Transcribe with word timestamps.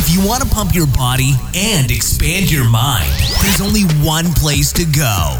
If 0.00 0.14
you 0.14 0.24
want 0.24 0.44
to 0.44 0.48
pump 0.48 0.76
your 0.76 0.86
body 0.86 1.32
and 1.56 1.90
expand 1.90 2.52
your 2.52 2.70
mind, 2.70 3.10
there's 3.42 3.60
only 3.60 3.82
one 4.06 4.26
place 4.34 4.72
to 4.74 4.84
go 4.84 5.36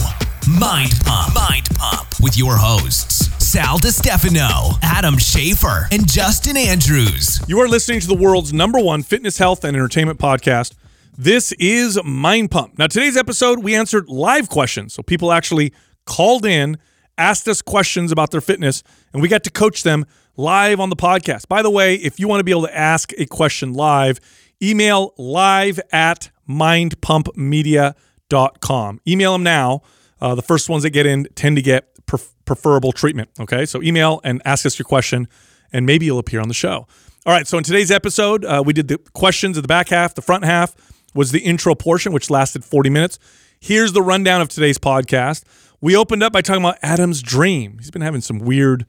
Mind 0.50 0.94
Pump. 1.04 1.32
Mind 1.32 1.68
Pump 1.76 2.08
with 2.20 2.36
your 2.36 2.56
hosts, 2.56 3.28
Sal 3.38 3.78
DiStefano, 3.78 4.76
Adam 4.82 5.14
Schafer, 5.14 5.86
and 5.92 6.10
Justin 6.10 6.56
Andrews. 6.56 7.40
You 7.46 7.60
are 7.60 7.68
listening 7.68 8.00
to 8.00 8.08
the 8.08 8.16
world's 8.16 8.52
number 8.52 8.80
one 8.80 9.04
fitness, 9.04 9.38
health, 9.38 9.62
and 9.62 9.76
entertainment 9.76 10.18
podcast. 10.18 10.74
This 11.16 11.52
is 11.60 11.96
Mind 12.02 12.50
Pump. 12.50 12.80
Now, 12.80 12.88
today's 12.88 13.16
episode, 13.16 13.62
we 13.62 13.76
answered 13.76 14.08
live 14.08 14.48
questions. 14.48 14.92
So 14.92 15.04
people 15.04 15.30
actually 15.30 15.72
called 16.04 16.44
in, 16.44 16.78
asked 17.16 17.46
us 17.46 17.62
questions 17.62 18.10
about 18.10 18.32
their 18.32 18.40
fitness, 18.40 18.82
and 19.12 19.22
we 19.22 19.28
got 19.28 19.44
to 19.44 19.50
coach 19.50 19.84
them 19.84 20.04
live 20.36 20.80
on 20.80 20.90
the 20.90 20.96
podcast. 20.96 21.46
By 21.46 21.62
the 21.62 21.70
way, 21.70 21.94
if 21.94 22.18
you 22.18 22.26
want 22.26 22.40
to 22.40 22.44
be 22.44 22.50
able 22.50 22.66
to 22.66 22.76
ask 22.76 23.12
a 23.18 23.26
question 23.26 23.72
live, 23.72 24.18
email 24.62 25.14
live 25.16 25.80
at 25.92 26.30
mindpumpmedia.com. 26.48 29.00
Email 29.06 29.32
them 29.32 29.42
now. 29.42 29.82
Uh, 30.20 30.34
the 30.34 30.42
first 30.42 30.68
ones 30.68 30.82
that 30.82 30.90
get 30.90 31.06
in 31.06 31.26
tend 31.34 31.56
to 31.56 31.62
get 31.62 32.04
pref- 32.06 32.34
preferable 32.44 32.92
treatment. 32.92 33.30
Okay, 33.38 33.66
so 33.66 33.82
email 33.82 34.20
and 34.24 34.42
ask 34.44 34.66
us 34.66 34.78
your 34.78 34.84
question, 34.84 35.28
and 35.72 35.86
maybe 35.86 36.06
you'll 36.06 36.18
appear 36.18 36.40
on 36.40 36.48
the 36.48 36.54
show. 36.54 36.86
All 37.26 37.32
right, 37.32 37.46
so 37.46 37.58
in 37.58 37.64
today's 37.64 37.90
episode, 37.90 38.44
uh, 38.44 38.62
we 38.64 38.72
did 38.72 38.88
the 38.88 38.98
questions 39.12 39.56
of 39.56 39.62
the 39.62 39.68
back 39.68 39.90
half. 39.90 40.14
The 40.14 40.22
front 40.22 40.44
half 40.44 40.74
was 41.14 41.30
the 41.30 41.40
intro 41.40 41.74
portion, 41.74 42.12
which 42.12 42.30
lasted 42.30 42.64
40 42.64 42.90
minutes. 42.90 43.18
Here's 43.60 43.92
the 43.92 44.02
rundown 44.02 44.40
of 44.40 44.48
today's 44.48 44.78
podcast. 44.78 45.44
We 45.80 45.96
opened 45.96 46.22
up 46.22 46.32
by 46.32 46.42
talking 46.42 46.62
about 46.62 46.78
Adam's 46.82 47.22
dream. 47.22 47.78
He's 47.78 47.90
been 47.90 48.02
having 48.02 48.20
some 48.20 48.38
weird 48.38 48.86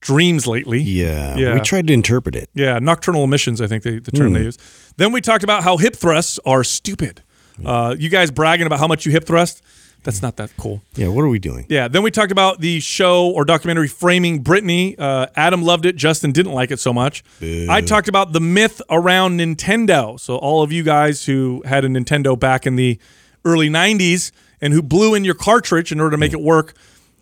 dreams 0.00 0.46
lately. 0.46 0.80
Yeah, 0.80 1.36
Yeah. 1.36 1.54
we 1.54 1.60
tried 1.60 1.86
to 1.88 1.92
interpret 1.92 2.34
it. 2.34 2.48
Yeah, 2.54 2.78
nocturnal 2.78 3.24
emissions, 3.24 3.60
I 3.60 3.66
think 3.66 3.82
they, 3.82 3.98
the 3.98 4.10
term 4.12 4.32
they 4.32 4.42
use. 4.42 4.58
Then 4.96 5.12
we 5.12 5.20
talked 5.20 5.44
about 5.44 5.62
how 5.62 5.76
hip 5.76 5.94
thrusts 5.96 6.38
are 6.46 6.64
stupid. 6.64 7.22
Uh, 7.64 7.94
you 7.98 8.08
guys 8.08 8.30
bragging 8.30 8.66
about 8.66 8.78
how 8.78 8.86
much 8.88 9.04
you 9.04 9.12
hip 9.12 9.26
thrust. 9.26 9.62
That's 10.02 10.22
not 10.22 10.36
that 10.36 10.50
cool. 10.56 10.80
Yeah, 10.96 11.08
what 11.08 11.20
are 11.22 11.28
we 11.28 11.38
doing? 11.38 11.66
Yeah. 11.68 11.86
Then 11.86 12.02
we 12.02 12.10
talked 12.10 12.32
about 12.32 12.60
the 12.62 12.80
show 12.80 13.28
or 13.28 13.44
documentary 13.44 13.86
Framing 13.88 14.42
Britney. 14.42 14.94
Uh, 14.98 15.26
Adam 15.36 15.62
loved 15.62 15.84
it. 15.84 15.94
Justin 15.94 16.32
didn't 16.32 16.52
like 16.52 16.70
it 16.70 16.80
so 16.80 16.94
much. 16.94 17.22
I 17.42 17.82
talked 17.82 18.08
about 18.08 18.32
the 18.32 18.40
myth 18.40 18.80
around 18.88 19.38
Nintendo. 19.38 20.18
So 20.18 20.36
all 20.36 20.62
of 20.62 20.72
you 20.72 20.82
guys 20.82 21.26
who 21.26 21.62
had 21.66 21.84
a 21.84 21.88
Nintendo 21.88 22.38
back 22.38 22.66
in 22.66 22.76
the 22.76 22.98
early 23.44 23.68
'90s 23.68 24.32
and 24.62 24.72
who 24.72 24.80
blew 24.80 25.14
in 25.14 25.22
your 25.26 25.34
cartridge 25.34 25.92
in 25.92 26.00
order 26.00 26.12
to 26.12 26.18
make 26.18 26.32
it 26.32 26.40
work, 26.40 26.72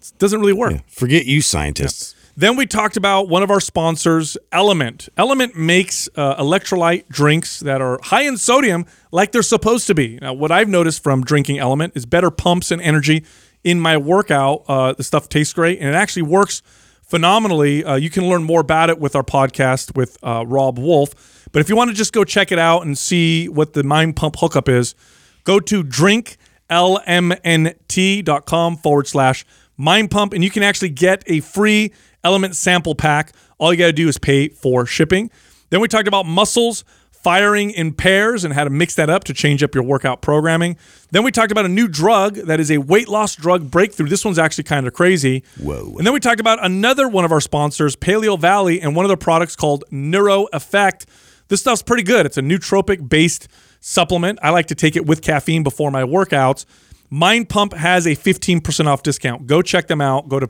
it 0.00 0.12
doesn't 0.18 0.38
really 0.38 0.52
work. 0.52 0.74
Forget 0.88 1.26
you 1.26 1.42
scientists. 1.42 2.14
Then 2.38 2.54
we 2.54 2.66
talked 2.66 2.96
about 2.96 3.28
one 3.28 3.42
of 3.42 3.50
our 3.50 3.58
sponsors, 3.58 4.38
Element. 4.52 5.08
Element 5.16 5.56
makes 5.56 6.08
uh, 6.14 6.40
electrolyte 6.40 7.08
drinks 7.08 7.58
that 7.58 7.80
are 7.80 7.98
high 8.00 8.22
in 8.22 8.36
sodium, 8.36 8.86
like 9.10 9.32
they're 9.32 9.42
supposed 9.42 9.88
to 9.88 9.94
be. 9.96 10.20
Now, 10.22 10.34
what 10.34 10.52
I've 10.52 10.68
noticed 10.68 11.02
from 11.02 11.24
drinking 11.24 11.58
Element 11.58 11.94
is 11.96 12.06
better 12.06 12.30
pumps 12.30 12.70
and 12.70 12.80
energy 12.80 13.24
in 13.64 13.80
my 13.80 13.96
workout. 13.96 14.62
Uh, 14.68 14.92
the 14.92 15.02
stuff 15.02 15.28
tastes 15.28 15.52
great, 15.52 15.80
and 15.80 15.88
it 15.88 15.96
actually 15.96 16.22
works 16.22 16.62
phenomenally. 17.02 17.82
Uh, 17.82 17.96
you 17.96 18.08
can 18.08 18.28
learn 18.28 18.44
more 18.44 18.60
about 18.60 18.88
it 18.88 19.00
with 19.00 19.16
our 19.16 19.24
podcast 19.24 19.96
with 19.96 20.16
uh, 20.22 20.44
Robb 20.46 20.78
Wolf. 20.78 21.48
But 21.50 21.58
if 21.58 21.68
you 21.68 21.74
want 21.74 21.90
to 21.90 21.96
just 21.96 22.12
go 22.12 22.22
check 22.22 22.52
it 22.52 22.58
out 22.60 22.82
and 22.82 22.96
see 22.96 23.48
what 23.48 23.72
the 23.72 23.82
Mind 23.82 24.14
Pump 24.14 24.36
hookup 24.38 24.68
is, 24.68 24.94
go 25.42 25.58
to 25.58 25.82
drinklmnt.com 25.82 28.76
forward 28.76 29.08
slash 29.08 29.44
mind 29.76 30.10
pump 30.10 30.32
and 30.34 30.44
you 30.44 30.50
can 30.50 30.62
actually 30.62 30.90
get 30.90 31.24
a 31.26 31.40
free 31.40 31.90
element 32.28 32.54
sample 32.54 32.94
pack 32.94 33.32
all 33.58 33.72
you 33.72 33.78
got 33.78 33.86
to 33.86 33.92
do 33.92 34.06
is 34.06 34.18
pay 34.18 34.48
for 34.48 34.86
shipping. 34.86 35.30
Then 35.70 35.80
we 35.80 35.88
talked 35.88 36.08
about 36.08 36.26
muscles 36.26 36.84
firing 37.10 37.70
in 37.70 37.92
pairs 37.92 38.44
and 38.44 38.54
how 38.54 38.62
to 38.62 38.70
mix 38.70 38.94
that 38.94 39.10
up 39.10 39.24
to 39.24 39.34
change 39.34 39.62
up 39.62 39.74
your 39.74 39.82
workout 39.82 40.22
programming. 40.22 40.76
Then 41.10 41.24
we 41.24 41.32
talked 41.32 41.50
about 41.50 41.64
a 41.64 41.68
new 41.68 41.88
drug 41.88 42.36
that 42.36 42.60
is 42.60 42.70
a 42.70 42.78
weight 42.78 43.08
loss 43.08 43.34
drug 43.34 43.70
breakthrough. 43.70 44.08
This 44.08 44.24
one's 44.24 44.38
actually 44.38 44.64
kind 44.64 44.86
of 44.86 44.92
crazy. 44.92 45.42
Whoa. 45.60 45.94
and 45.96 46.06
then 46.06 46.12
we 46.12 46.20
talked 46.20 46.40
about 46.40 46.64
another 46.64 47.08
one 47.08 47.24
of 47.24 47.32
our 47.32 47.40
sponsors 47.40 47.96
Paleovalley 47.96 48.78
and 48.80 48.94
one 48.94 49.04
of 49.04 49.08
their 49.08 49.16
products 49.16 49.56
called 49.56 49.84
neuro 49.90 50.44
effect. 50.52 51.06
This 51.48 51.60
stuff's 51.60 51.82
pretty 51.82 52.04
good. 52.04 52.26
It's 52.26 52.36
a 52.36 52.42
nootropic 52.42 53.08
based 53.08 53.48
supplement. 53.80 54.38
I 54.42 54.50
like 54.50 54.66
to 54.66 54.74
take 54.74 54.94
it 54.94 55.06
with 55.06 55.22
caffeine 55.22 55.64
before 55.64 55.90
my 55.90 56.02
workouts. 56.02 56.66
Mind 57.10 57.48
Pump 57.48 57.72
has 57.72 58.06
a 58.06 58.10
15% 58.10 58.86
off 58.86 59.02
discount. 59.02 59.46
Go 59.46 59.62
check 59.62 59.88
them 59.88 60.00
out. 60.00 60.28
Go 60.28 60.38
to 60.38 60.46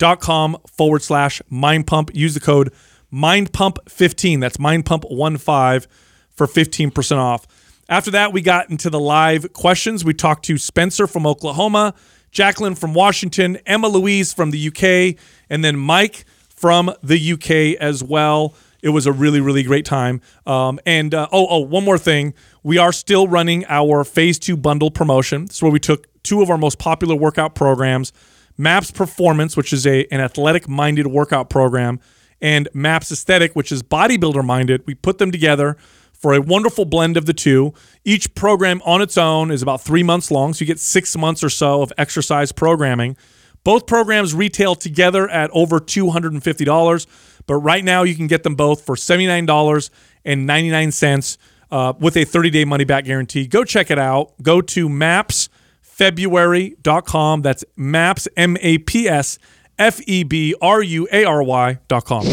paleovalley.com 0.00 0.58
forward 0.66 1.02
slash 1.02 1.42
mind 1.48 1.86
pump. 1.86 2.10
Use 2.14 2.34
the 2.34 2.40
code 2.40 2.72
mindpump15. 3.12 4.40
That's 4.40 4.58
mind 4.58 4.84
mindpump15 4.84 5.86
for 6.30 6.46
15% 6.46 7.16
off. 7.16 7.46
After 7.88 8.10
that, 8.12 8.32
we 8.32 8.40
got 8.40 8.70
into 8.70 8.88
the 8.88 9.00
live 9.00 9.52
questions. 9.52 10.04
We 10.04 10.14
talked 10.14 10.44
to 10.46 10.58
Spencer 10.58 11.06
from 11.06 11.26
Oklahoma, 11.26 11.94
Jacqueline 12.30 12.76
from 12.76 12.94
Washington, 12.94 13.58
Emma 13.66 13.88
Louise 13.88 14.32
from 14.32 14.52
the 14.52 14.68
UK, 14.68 15.20
and 15.50 15.64
then 15.64 15.76
Mike 15.76 16.24
from 16.48 16.94
the 17.02 17.32
UK 17.32 17.80
as 17.80 18.04
well. 18.04 18.54
It 18.82 18.90
was 18.90 19.06
a 19.06 19.12
really, 19.12 19.40
really 19.40 19.64
great 19.64 19.84
time. 19.84 20.22
Um, 20.46 20.78
and 20.86 21.12
uh, 21.12 21.28
oh, 21.32 21.46
oh, 21.50 21.58
one 21.58 21.84
more 21.84 21.98
thing. 21.98 22.32
We 22.62 22.78
are 22.78 22.92
still 22.92 23.26
running 23.26 23.66
our 23.68 24.04
phase 24.04 24.38
two 24.38 24.56
bundle 24.56 24.90
promotion. 24.90 25.46
This 25.46 25.56
is 25.56 25.62
where 25.62 25.72
we 25.72 25.80
took 25.80 26.06
two 26.22 26.42
of 26.42 26.48
our 26.48 26.56
most 26.56 26.78
popular 26.78 27.14
workout 27.16 27.54
programs, 27.54 28.12
MAPS 28.60 28.90
Performance, 28.90 29.56
which 29.56 29.72
is 29.72 29.86
a 29.86 30.04
an 30.12 30.20
athletic 30.20 30.68
minded 30.68 31.06
workout 31.06 31.48
program, 31.48 31.98
and 32.42 32.68
MAPS 32.74 33.10
Aesthetic, 33.10 33.56
which 33.56 33.72
is 33.72 33.82
bodybuilder 33.82 34.44
minded. 34.44 34.82
We 34.86 34.94
put 34.94 35.16
them 35.16 35.32
together 35.32 35.78
for 36.12 36.34
a 36.34 36.42
wonderful 36.42 36.84
blend 36.84 37.16
of 37.16 37.24
the 37.24 37.32
two. 37.32 37.72
Each 38.04 38.34
program 38.34 38.82
on 38.84 39.00
its 39.00 39.16
own 39.16 39.50
is 39.50 39.62
about 39.62 39.80
three 39.80 40.02
months 40.02 40.30
long, 40.30 40.52
so 40.52 40.60
you 40.60 40.66
get 40.66 40.78
six 40.78 41.16
months 41.16 41.42
or 41.42 41.48
so 41.48 41.80
of 41.80 41.90
exercise 41.96 42.52
programming. 42.52 43.16
Both 43.64 43.86
programs 43.86 44.34
retail 44.34 44.74
together 44.74 45.26
at 45.28 45.50
over 45.52 45.80
$250, 45.80 47.06
but 47.46 47.56
right 47.56 47.82
now 47.82 48.02
you 48.02 48.14
can 48.14 48.26
get 48.26 48.42
them 48.42 48.56
both 48.56 48.84
for 48.84 48.94
$79.99 48.94 51.38
uh, 51.70 51.94
with 51.98 52.18
a 52.18 52.24
30 52.24 52.50
day 52.50 52.66
money 52.66 52.84
back 52.84 53.06
guarantee. 53.06 53.46
Go 53.46 53.64
check 53.64 53.90
it 53.90 53.98
out. 53.98 54.34
Go 54.42 54.60
to 54.60 54.86
mapsfebruary.com. 56.00 57.42
That's 57.42 57.64
maps, 57.76 58.28
M 58.36 58.56
A 58.60 58.78
P 58.78 59.08
S 59.08 59.38
F 59.78 60.00
E 60.06 60.24
B 60.24 60.54
R 60.60 60.82
U 60.82 61.08
A 61.12 61.24
R 61.24 61.42
Y.com. 61.42 62.26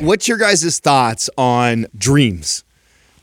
What's 0.00 0.28
your 0.28 0.38
guys' 0.38 0.78
thoughts 0.78 1.30
on 1.38 1.86
dreams? 1.96 2.64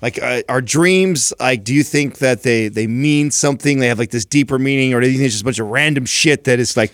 Like, 0.02 0.22
uh, 0.22 0.42
are 0.50 0.62
dreams 0.62 1.32
like? 1.40 1.64
Do 1.64 1.74
you 1.74 1.84
think 1.84 2.18
that 2.18 2.44
they 2.44 2.68
they 2.68 2.88
mean 2.88 3.32
something? 3.32 3.80
They 3.80 3.88
have 3.88 4.00
like 4.00 4.12
this 4.12 4.26
deeper 4.26 4.60
meaning, 4.60 4.94
or 4.94 5.00
do 5.00 5.08
you 5.08 5.14
think 5.18 5.28
it's 5.28 5.36
just 5.36 5.44
a 5.44 5.46
bunch 5.46 5.60
of 5.60 5.68
random 5.68 6.06
shit 6.06 6.44
that 6.44 6.60
is 6.60 6.76
like 6.76 6.92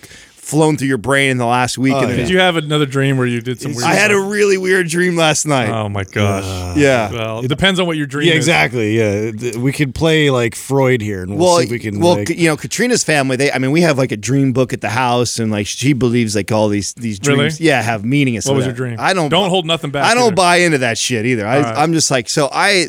flown 0.50 0.78
through 0.78 0.88
your 0.88 0.98
brain 0.98 1.32
in 1.32 1.38
the 1.38 1.46
last 1.46 1.78
week? 1.78 1.94
Oh, 1.94 2.00
and 2.00 2.16
Did 2.16 2.30
you 2.30 2.40
have 2.40 2.56
another 2.56 2.86
dream 2.86 3.18
where 3.18 3.28
you 3.28 3.42
did 3.42 3.62
some 3.62 3.74
weird 3.74 3.84
I 3.86 3.94
had 3.94 4.12
a 4.12 4.20
really 4.20 4.58
weird 4.58 4.88
dream 4.88 5.16
last 5.16 5.46
night. 5.46 5.70
Oh 5.70 5.90
my 5.90 6.04
gosh. 6.04 6.78
yeah. 6.78 7.12
well, 7.12 7.40
it 7.44 7.48
depends 7.48 7.80
on 7.80 7.88
what 7.88 7.98
your 7.98 8.08
dream 8.08 8.28
Yeah, 8.28 8.34
is. 8.34 8.38
exactly. 8.38 8.98
Yeah, 8.98 9.58
we 9.58 9.72
could 9.72 9.94
play 9.96 10.30
like 10.30 10.56
Freud 10.56 11.02
here, 11.02 11.22
and 11.24 11.38
we'll, 11.38 11.48
Well, 11.48 11.58
see 11.60 11.66
if 11.66 11.72
we 11.72 11.80
can. 11.80 12.00
well, 12.00 12.16
like, 12.16 12.30
you 12.30 12.48
know, 12.48 12.58
Katrina's 12.58 13.04
family. 13.04 13.36
They, 13.38 13.52
I 13.52 13.58
mean, 13.60 13.72
we 13.72 13.82
have 13.82 13.98
like 13.98 14.12
a 14.12 14.18
dream 14.18 14.54
book 14.54 14.74
at 14.74 14.82
the 14.82 14.90
house, 14.90 15.40
and 15.40 15.52
like 15.52 15.68
she 15.68 15.94
believes 15.94 16.36
like 16.36 16.52
all 16.52 16.68
these 16.70 16.94
these 16.94 17.20
Really? 17.26 17.40
dreams, 17.42 17.62
yeah, 17.62 17.82
have 17.82 18.04
meaning. 18.04 18.36
And 18.36 18.44
What 18.46 18.56
was 18.56 18.64
stuff. 18.66 18.78
your 18.78 18.88
dream? 18.88 18.98
I 19.00 19.14
don't. 19.14 19.30
Don't 19.30 19.50
hold 19.50 19.66
nothing 19.66 19.92
back 19.92 20.06
I 20.06 20.14
don't 20.16 20.28
either. 20.28 20.36
buy 20.36 20.56
into 20.58 20.80
that 20.80 20.98
shit 20.98 21.26
either. 21.26 21.46
I, 21.48 21.62
right. 21.62 21.78
I'm 21.78 21.94
just 21.94 22.10
like, 22.12 22.28
so 22.30 22.50
I, 22.52 22.88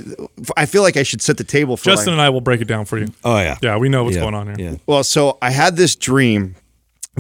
I 0.57 0.67
feel 0.67 0.83
like 0.83 0.97
I 0.97 1.03
should 1.03 1.21
set 1.23 1.37
the 1.37 1.45
table 1.45 1.77
for 1.77 1.85
Justin 1.85 2.13
like, 2.13 2.13
and 2.15 2.21
I 2.23 2.31
will 2.31 2.41
break 2.41 2.61
it 2.61 2.67
down 2.67 2.85
for 2.85 2.99
you. 2.99 3.09
oh 3.25 3.37
yeah, 3.39 3.59
Yeah, 3.63 3.77
we 3.77 3.89
know 3.89 4.05
what's 4.05 4.17
yeah, 4.17 4.23
going 4.23 4.35
on 4.35 4.47
here. 4.47 4.71
Yeah, 4.73 4.77
Well, 4.87 5.05
so 5.05 5.39
I 5.43 5.51
had 5.51 5.77
this 5.77 5.97
dream 5.97 6.55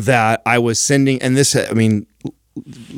that 0.04 0.42
I 0.46 0.58
was 0.58 0.78
sending, 0.78 1.20
and 1.22 1.36
this, 1.36 1.54
I 1.56 1.72
mean, 1.72 2.06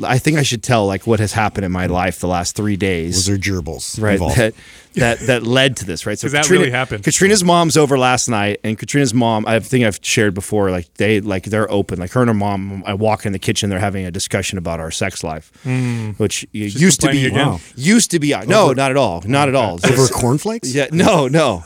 I 0.03 0.17
think 0.17 0.37
I 0.37 0.43
should 0.43 0.63
tell 0.63 0.85
like 0.87 1.05
what 1.07 1.19
has 1.19 1.31
happened 1.33 1.65
in 1.65 1.71
my 1.71 1.85
life 1.85 2.19
the 2.19 2.27
last 2.27 2.55
three 2.55 2.75
days. 2.75 3.15
was 3.15 3.25
there 3.27 3.37
gerbils 3.37 4.01
right 4.01 4.13
involved? 4.13 4.35
that 4.37 4.53
that 4.95 5.19
that 5.21 5.43
led 5.43 5.77
to 5.77 5.85
this 5.85 6.05
right 6.05 6.17
so 6.19 6.25
'Cause 6.27 6.31
that 6.33 6.49
really 6.49 6.69
happened. 6.71 7.03
katrina's 7.03 7.43
mom's 7.43 7.77
over 7.77 7.97
last 7.97 8.27
night 8.27 8.59
and 8.63 8.77
katrina's 8.77 9.13
mom 9.13 9.45
i 9.47 9.59
think 9.59 9.85
i've 9.85 9.99
shared 10.03 10.33
before 10.35 10.69
like 10.69 10.91
they 10.95 11.19
like 11.21 11.45
they're 11.45 11.71
open 11.71 11.97
like 11.99 12.11
her 12.11 12.21
and 12.21 12.29
her 12.29 12.33
mom 12.33 12.83
i 12.85 12.93
walk 12.93 13.25
in 13.25 13.31
the 13.31 13.39
kitchen 13.39 13.69
they're 13.69 13.79
having 13.79 14.05
a 14.05 14.11
discussion 14.11 14.57
about 14.57 14.79
our 14.79 14.91
sex 14.91 15.23
life 15.23 15.51
hmm. 15.63 16.11
which 16.17 16.45
used 16.51 16.99
to 17.01 17.07
be 17.09 17.23
complaining 17.23 17.53
again. 17.55 17.59
used 17.75 18.11
to 18.11 18.19
be 18.19 18.33
uh, 18.33 18.43
no 18.45 18.71
not 18.73 18.91
at 18.91 18.97
all 18.97 19.23
not 19.25 19.47
at 19.47 19.55
all 19.55 19.79
Over 19.85 20.07
cornflakes? 20.09 20.73
yeah, 20.73 20.87
no, 20.91 21.27
no. 21.27 21.63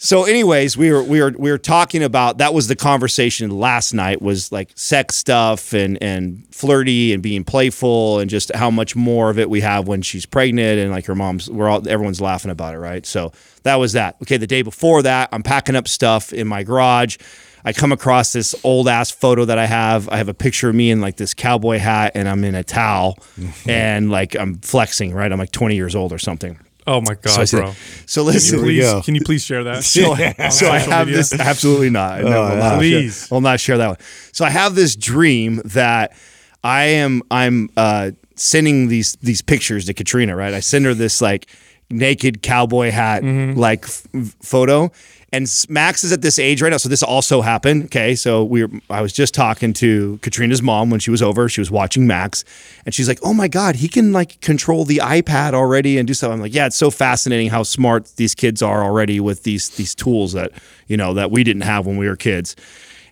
So, 0.00 0.24
anyways, 0.24 0.76
we 0.76 0.92
were 0.92 1.02
we 1.02 1.20
were 1.20 1.34
we 1.36 1.50
were 1.50 1.58
talking 1.58 2.04
about 2.04 2.38
that 2.38 2.54
was 2.54 2.68
the 2.68 2.76
conversation 2.76 3.50
last 3.50 3.92
night 3.92 4.22
was 4.22 4.52
like 4.52 4.70
sex 4.76 5.16
stuff 5.16 5.72
and 5.72 6.00
and 6.00 6.46
flirty 6.52 7.12
and 7.12 7.20
being 7.20 7.42
playful 7.42 8.20
and 8.20 8.30
just 8.30 8.54
how 8.54 8.70
much 8.70 8.94
more 8.94 9.28
of 9.28 9.40
it 9.40 9.50
we 9.50 9.60
have 9.60 9.88
when 9.88 10.00
she's 10.00 10.24
pregnant 10.24 10.78
and 10.78 10.92
like 10.92 11.04
her 11.06 11.16
mom's 11.16 11.50
we're 11.50 11.68
all 11.68 11.86
everyone's 11.88 12.20
laughing 12.20 12.52
about 12.52 12.76
it, 12.76 12.78
right? 12.78 13.04
So 13.04 13.32
that 13.64 13.74
was 13.74 13.94
that. 13.94 14.14
Okay, 14.22 14.36
the 14.36 14.46
day 14.46 14.62
before 14.62 15.02
that, 15.02 15.30
I'm 15.32 15.42
packing 15.42 15.74
up 15.74 15.88
stuff 15.88 16.32
in 16.32 16.46
my 16.46 16.62
garage. 16.62 17.16
I 17.64 17.72
come 17.72 17.90
across 17.90 18.32
this 18.32 18.54
old 18.62 18.86
ass 18.86 19.10
photo 19.10 19.44
that 19.46 19.58
I 19.58 19.66
have. 19.66 20.08
I 20.10 20.18
have 20.18 20.28
a 20.28 20.34
picture 20.34 20.68
of 20.68 20.76
me 20.76 20.92
in 20.92 21.00
like 21.00 21.16
this 21.16 21.34
cowboy 21.34 21.78
hat 21.78 22.12
and 22.14 22.28
I'm 22.28 22.44
in 22.44 22.54
a 22.54 22.62
towel 22.62 23.18
and 23.68 24.12
like 24.12 24.36
I'm 24.36 24.58
flexing, 24.60 25.12
right? 25.12 25.30
I'm 25.30 25.40
like 25.40 25.50
20 25.50 25.74
years 25.74 25.96
old 25.96 26.12
or 26.12 26.18
something. 26.18 26.56
Oh 26.88 27.00
my 27.02 27.14
god, 27.14 27.30
So 27.30 27.44
said, 27.44 27.60
bro. 27.60 27.74
so 28.06 28.22
Can 28.24 28.32
listen, 28.32 28.58
you, 28.58 28.64
please, 28.64 28.80
go. 28.82 29.02
can 29.02 29.14
you 29.14 29.20
please 29.20 29.44
share 29.44 29.64
that? 29.64 29.84
so, 29.84 30.12
I- 30.14 30.48
so 30.48 30.70
I 30.70 30.78
have 30.78 31.06
media? 31.06 31.18
this 31.22 31.32
absolutely 31.38 31.90
not. 31.90 32.22
No, 32.22 32.28
Oh, 32.44 32.56
not 32.56 32.78
Please. 32.78 33.26
share, 33.26 33.36
will 33.36 33.40
not 33.42 33.60
share 33.60 33.76
that 33.78 33.86
one. 33.88 33.96
So 34.32 34.44
I 34.44 34.50
have 34.50 34.74
this 34.74 34.96
dream 34.96 35.60
that 35.66 36.16
I 36.64 36.84
am 36.84 37.22
I'm 37.30 37.68
uh, 37.76 38.12
sending 38.36 38.88
these 38.88 39.16
these 39.20 39.42
pictures 39.42 39.84
to 39.86 39.94
Katrina. 39.94 40.34
Right, 40.34 40.54
I 40.54 40.60
send 40.60 40.86
her 40.86 40.94
this 40.94 41.20
like 41.20 41.46
naked 41.90 42.42
cowboy 42.42 42.90
hat 42.90 43.22
Mm-hmm. 43.22 43.58
like 43.58 43.84
f- 43.84 44.06
photo. 44.42 44.90
And 45.30 45.46
Max 45.68 46.04
is 46.04 46.12
at 46.12 46.22
this 46.22 46.38
age 46.38 46.62
right 46.62 46.70
now, 46.70 46.78
so 46.78 46.88
this 46.88 47.02
also 47.02 47.42
happened. 47.42 47.84
Okay, 47.84 48.14
so 48.14 48.42
we 48.44 48.64
were, 48.64 48.70
I 48.88 49.02
was 49.02 49.12
just 49.12 49.34
talking 49.34 49.74
to 49.74 50.18
Katrina's 50.22 50.62
mom 50.62 50.88
when 50.88 51.00
she 51.00 51.10
was 51.10 51.20
over. 51.20 51.50
She 51.50 51.60
was 51.60 51.70
watching 51.70 52.06
Max, 52.06 52.44
and 52.86 52.94
she's 52.94 53.08
like, 53.08 53.18
"Oh 53.22 53.34
my 53.34 53.46
god, 53.46 53.76
he 53.76 53.88
can 53.88 54.12
like 54.12 54.40
control 54.40 54.86
the 54.86 54.98
iPad 54.98 55.52
already 55.52 55.98
and 55.98 56.08
do 56.08 56.14
stuff." 56.14 56.32
I'm 56.32 56.40
like, 56.40 56.54
"Yeah, 56.54 56.66
it's 56.66 56.76
so 56.76 56.90
fascinating 56.90 57.50
how 57.50 57.62
smart 57.62 58.06
these 58.16 58.34
kids 58.34 58.62
are 58.62 58.82
already 58.82 59.20
with 59.20 59.42
these 59.42 59.68
these 59.70 59.94
tools 59.94 60.32
that 60.32 60.50
you 60.86 60.96
know 60.96 61.12
that 61.12 61.30
we 61.30 61.44
didn't 61.44 61.62
have 61.62 61.86
when 61.86 61.98
we 61.98 62.08
were 62.08 62.16
kids." 62.16 62.56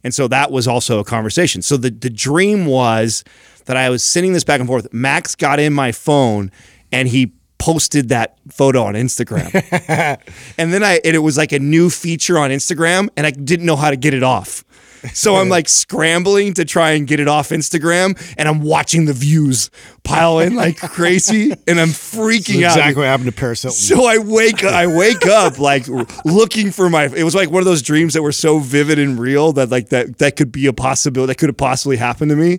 And 0.02 0.14
so 0.14 0.26
that 0.28 0.50
was 0.50 0.66
also 0.66 0.98
a 1.00 1.04
conversation. 1.04 1.60
So 1.60 1.76
the 1.76 1.90
the 1.90 2.10
dream 2.10 2.64
was 2.64 3.24
that 3.66 3.76
I 3.76 3.90
was 3.90 4.02
sending 4.02 4.32
this 4.32 4.44
back 4.44 4.60
and 4.60 4.68
forth. 4.68 4.90
Max 4.92 5.34
got 5.34 5.60
in 5.60 5.74
my 5.74 5.92
phone 5.92 6.50
and 6.92 7.08
he 7.08 7.32
posted 7.58 8.11
that 8.11 8.37
photo 8.50 8.85
on 8.85 8.94
Instagram. 8.94 9.50
and 10.58 10.73
then 10.73 10.82
I 10.82 11.00
and 11.05 11.14
it 11.17 11.20
was 11.20 11.37
like 11.37 11.53
a 11.53 11.58
new 11.58 11.91
feature 11.91 12.38
on 12.38 12.50
Instagram 12.50 13.08
and 13.17 13.26
I 13.26 13.31
didn't 13.31 13.67
know 13.67 13.76
how 13.76 13.91
to 13.91 13.97
get 13.97 14.14
it 14.14 14.23
off. 14.23 14.64
So 15.12 15.37
I'm 15.37 15.49
like 15.49 15.69
scrambling 15.69 16.55
to 16.55 16.64
try 16.64 16.93
and 16.93 17.06
get 17.06 17.20
it 17.20 17.29
off 17.29 17.50
Instagram 17.50 18.19
and 18.37 18.49
I'm 18.49 18.61
watching 18.61 19.05
the 19.05 19.12
views 19.12 19.70
pile 20.03 20.41
in 20.41 20.55
like 20.55 20.79
crazy 20.79 21.53
and 21.67 21.81
I'm 21.81 21.88
freaking 21.91 22.64
out. 22.64 22.76
exactly 22.76 23.03
what 23.03 23.06
happened 23.06 23.31
to 23.31 23.37
Paris 23.37 23.62
Hilton. 23.62 23.79
So 23.79 24.05
I 24.05 24.19
wake 24.19 24.64
I 24.64 24.87
wake 24.87 25.26
up 25.26 25.59
like 25.59 25.87
looking 26.25 26.70
for 26.70 26.88
my 26.88 27.05
it 27.05 27.23
was 27.23 27.35
like 27.35 27.50
one 27.50 27.61
of 27.61 27.67
those 27.67 27.82
dreams 27.82 28.14
that 28.14 28.23
were 28.23 28.32
so 28.32 28.59
vivid 28.59 28.99
and 28.99 29.19
real 29.19 29.52
that 29.55 29.70
like 29.70 29.91
that 29.91 30.19
that 30.19 30.37
could 30.37 30.50
be 30.50 30.67
a 30.67 30.73
possibility 30.73 31.32
that 31.32 31.38
could 31.38 31.49
have 31.49 31.56
possibly 31.56 31.97
happened 31.97 32.31
to 32.31 32.37
me 32.37 32.59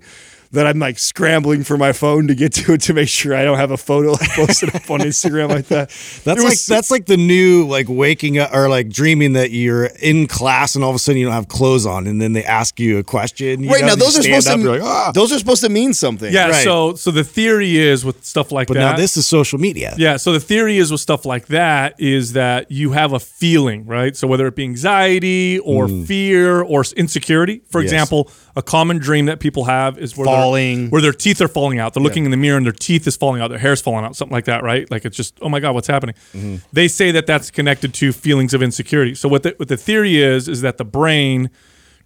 that 0.52 0.66
I'm 0.68 0.80
like 0.80 0.98
scrambling 1.00 1.64
for 1.64 1.78
my 1.78 1.92
phone 1.94 2.28
to 2.28 2.36
get 2.36 2.54
to 2.54 2.74
it 2.74 2.82
to 2.82 2.94
make 2.94 3.10
sure 3.10 3.36
I 3.36 3.44
don't 3.44 3.58
have 3.58 3.72
a 3.72 3.78
photo 3.78 4.12
like 4.12 4.30
posted 4.36 4.74
up 4.76 4.90
on 4.90 5.02
Instagram 5.02 5.50
like 5.50 5.68
that. 5.68 5.90
That's 6.24 6.42
It 6.42 6.44
like 6.44 6.60
that's 6.66 6.92
like 6.92 7.06
the 7.06 7.18
new 7.18 7.66
like 7.68 7.88
waking 7.90 8.38
up 8.40 8.54
or 8.54 8.70
like 8.70 8.90
dreaming 8.90 9.34
that 9.34 9.52
you're 9.52 9.86
in 10.02 10.28
class 10.28 10.76
and 10.76 10.84
all 10.84 10.90
of 10.90 10.96
a 10.96 11.00
sudden 11.00 11.20
you 11.20 11.26
don't 11.26 11.34
have 11.34 11.48
clothes 11.48 11.86
on 11.86 12.08
and 12.08 12.22
then 12.22 12.34
they 12.34 12.44
ask 12.44 12.80
you 12.80 12.98
a 12.98 13.04
question. 13.04 13.64
You 13.64 13.70
right 13.72 13.82
know, 13.82 13.88
now 13.88 13.94
you 13.94 14.00
those 14.00 14.18
are 14.18 14.24
supposed 14.24 14.48
to 14.48 14.54
up, 14.54 14.60
you're 14.60 14.72
like, 14.80 14.82
ah. 14.84 15.12
those 15.14 15.32
are 15.34 15.40
supposed 15.40 15.64
to 15.64 15.70
mean 15.70 15.94
something. 15.94 16.32
Yeah. 16.34 16.50
Right. 16.50 16.64
So 16.64 16.96
so 16.96 17.12
the 17.12 17.24
theory 17.24 17.78
is 17.78 18.06
with 18.06 18.24
stuff 18.24 18.52
like 18.52 18.68
But 18.68 18.76
that. 18.76 18.80
But 18.84 18.92
now 18.92 18.98
this 18.98 19.18
is 19.18 19.28
social 19.28 19.60
media. 19.60 19.96
Yeah, 19.98 20.18
so 20.18 20.32
the 20.34 20.40
theory 20.40 20.78
is 20.78 20.92
with 20.92 21.00
stuff 21.02 21.26
like 21.26 21.48
that 21.48 22.00
is 22.00 22.34
that 22.34 22.72
you 22.72 22.92
have 22.92 23.14
a 23.14 23.20
feeling, 23.20 23.86
right? 23.86 24.16
So 24.16 24.28
whether 24.28 24.48
it 24.48 24.56
be 24.56 24.64
anxiety 24.64 25.60
or 25.60 25.88
fear 26.06 26.62
or 26.62 26.84
insecurity, 26.96 27.62
for 27.70 27.82
Yes. 27.82 27.92
example, 27.92 28.30
a 28.56 28.62
common 28.62 28.98
dream 28.98 29.26
that 29.26 29.40
people 29.40 29.66
have 29.66 29.98
is 29.98 30.16
where 30.18 30.26
they're- 30.26 30.37
Falling. 30.42 30.90
where 30.90 31.02
their 31.02 31.14
teeth 31.14 31.42
are 31.42 31.48
falling 31.48 31.80
out. 31.80 31.94
They're 31.94 32.04
looking 32.04 32.26
in 32.26 32.32
the 32.32 32.38
mirror 32.38 32.58
and 32.58 32.66
their 32.66 32.74
teeth 32.74 33.08
is 33.08 33.16
falling 33.16 33.42
out, 33.42 33.50
their 33.50 33.60
hair's 33.60 33.82
falling 33.82 34.06
out, 34.06 34.16
something 34.16 34.34
like 34.34 34.46
that, 34.46 34.64
right? 34.64 34.90
Like 34.90 35.06
it's 35.06 35.18
just, 35.18 35.38
oh 35.42 35.50
my 35.50 35.60
god, 35.60 35.74
what's 35.74 35.88
happening? 35.88 36.16
Mm-hmm. 36.34 36.58
They 36.72 36.88
say 36.88 37.12
that 37.12 37.28
that's 37.28 37.52
connected 37.52 37.94
to 37.96 38.12
feelings 38.14 38.54
of 38.54 38.62
insecurity. 38.62 39.16
So 39.16 39.30
what 39.30 39.44
the 39.44 39.54
what 39.58 39.68
the 39.70 39.78
theory 39.78 40.18
is 40.22 40.48
is 40.48 40.62
that 40.62 40.78
the 40.78 40.86
brain 40.86 41.50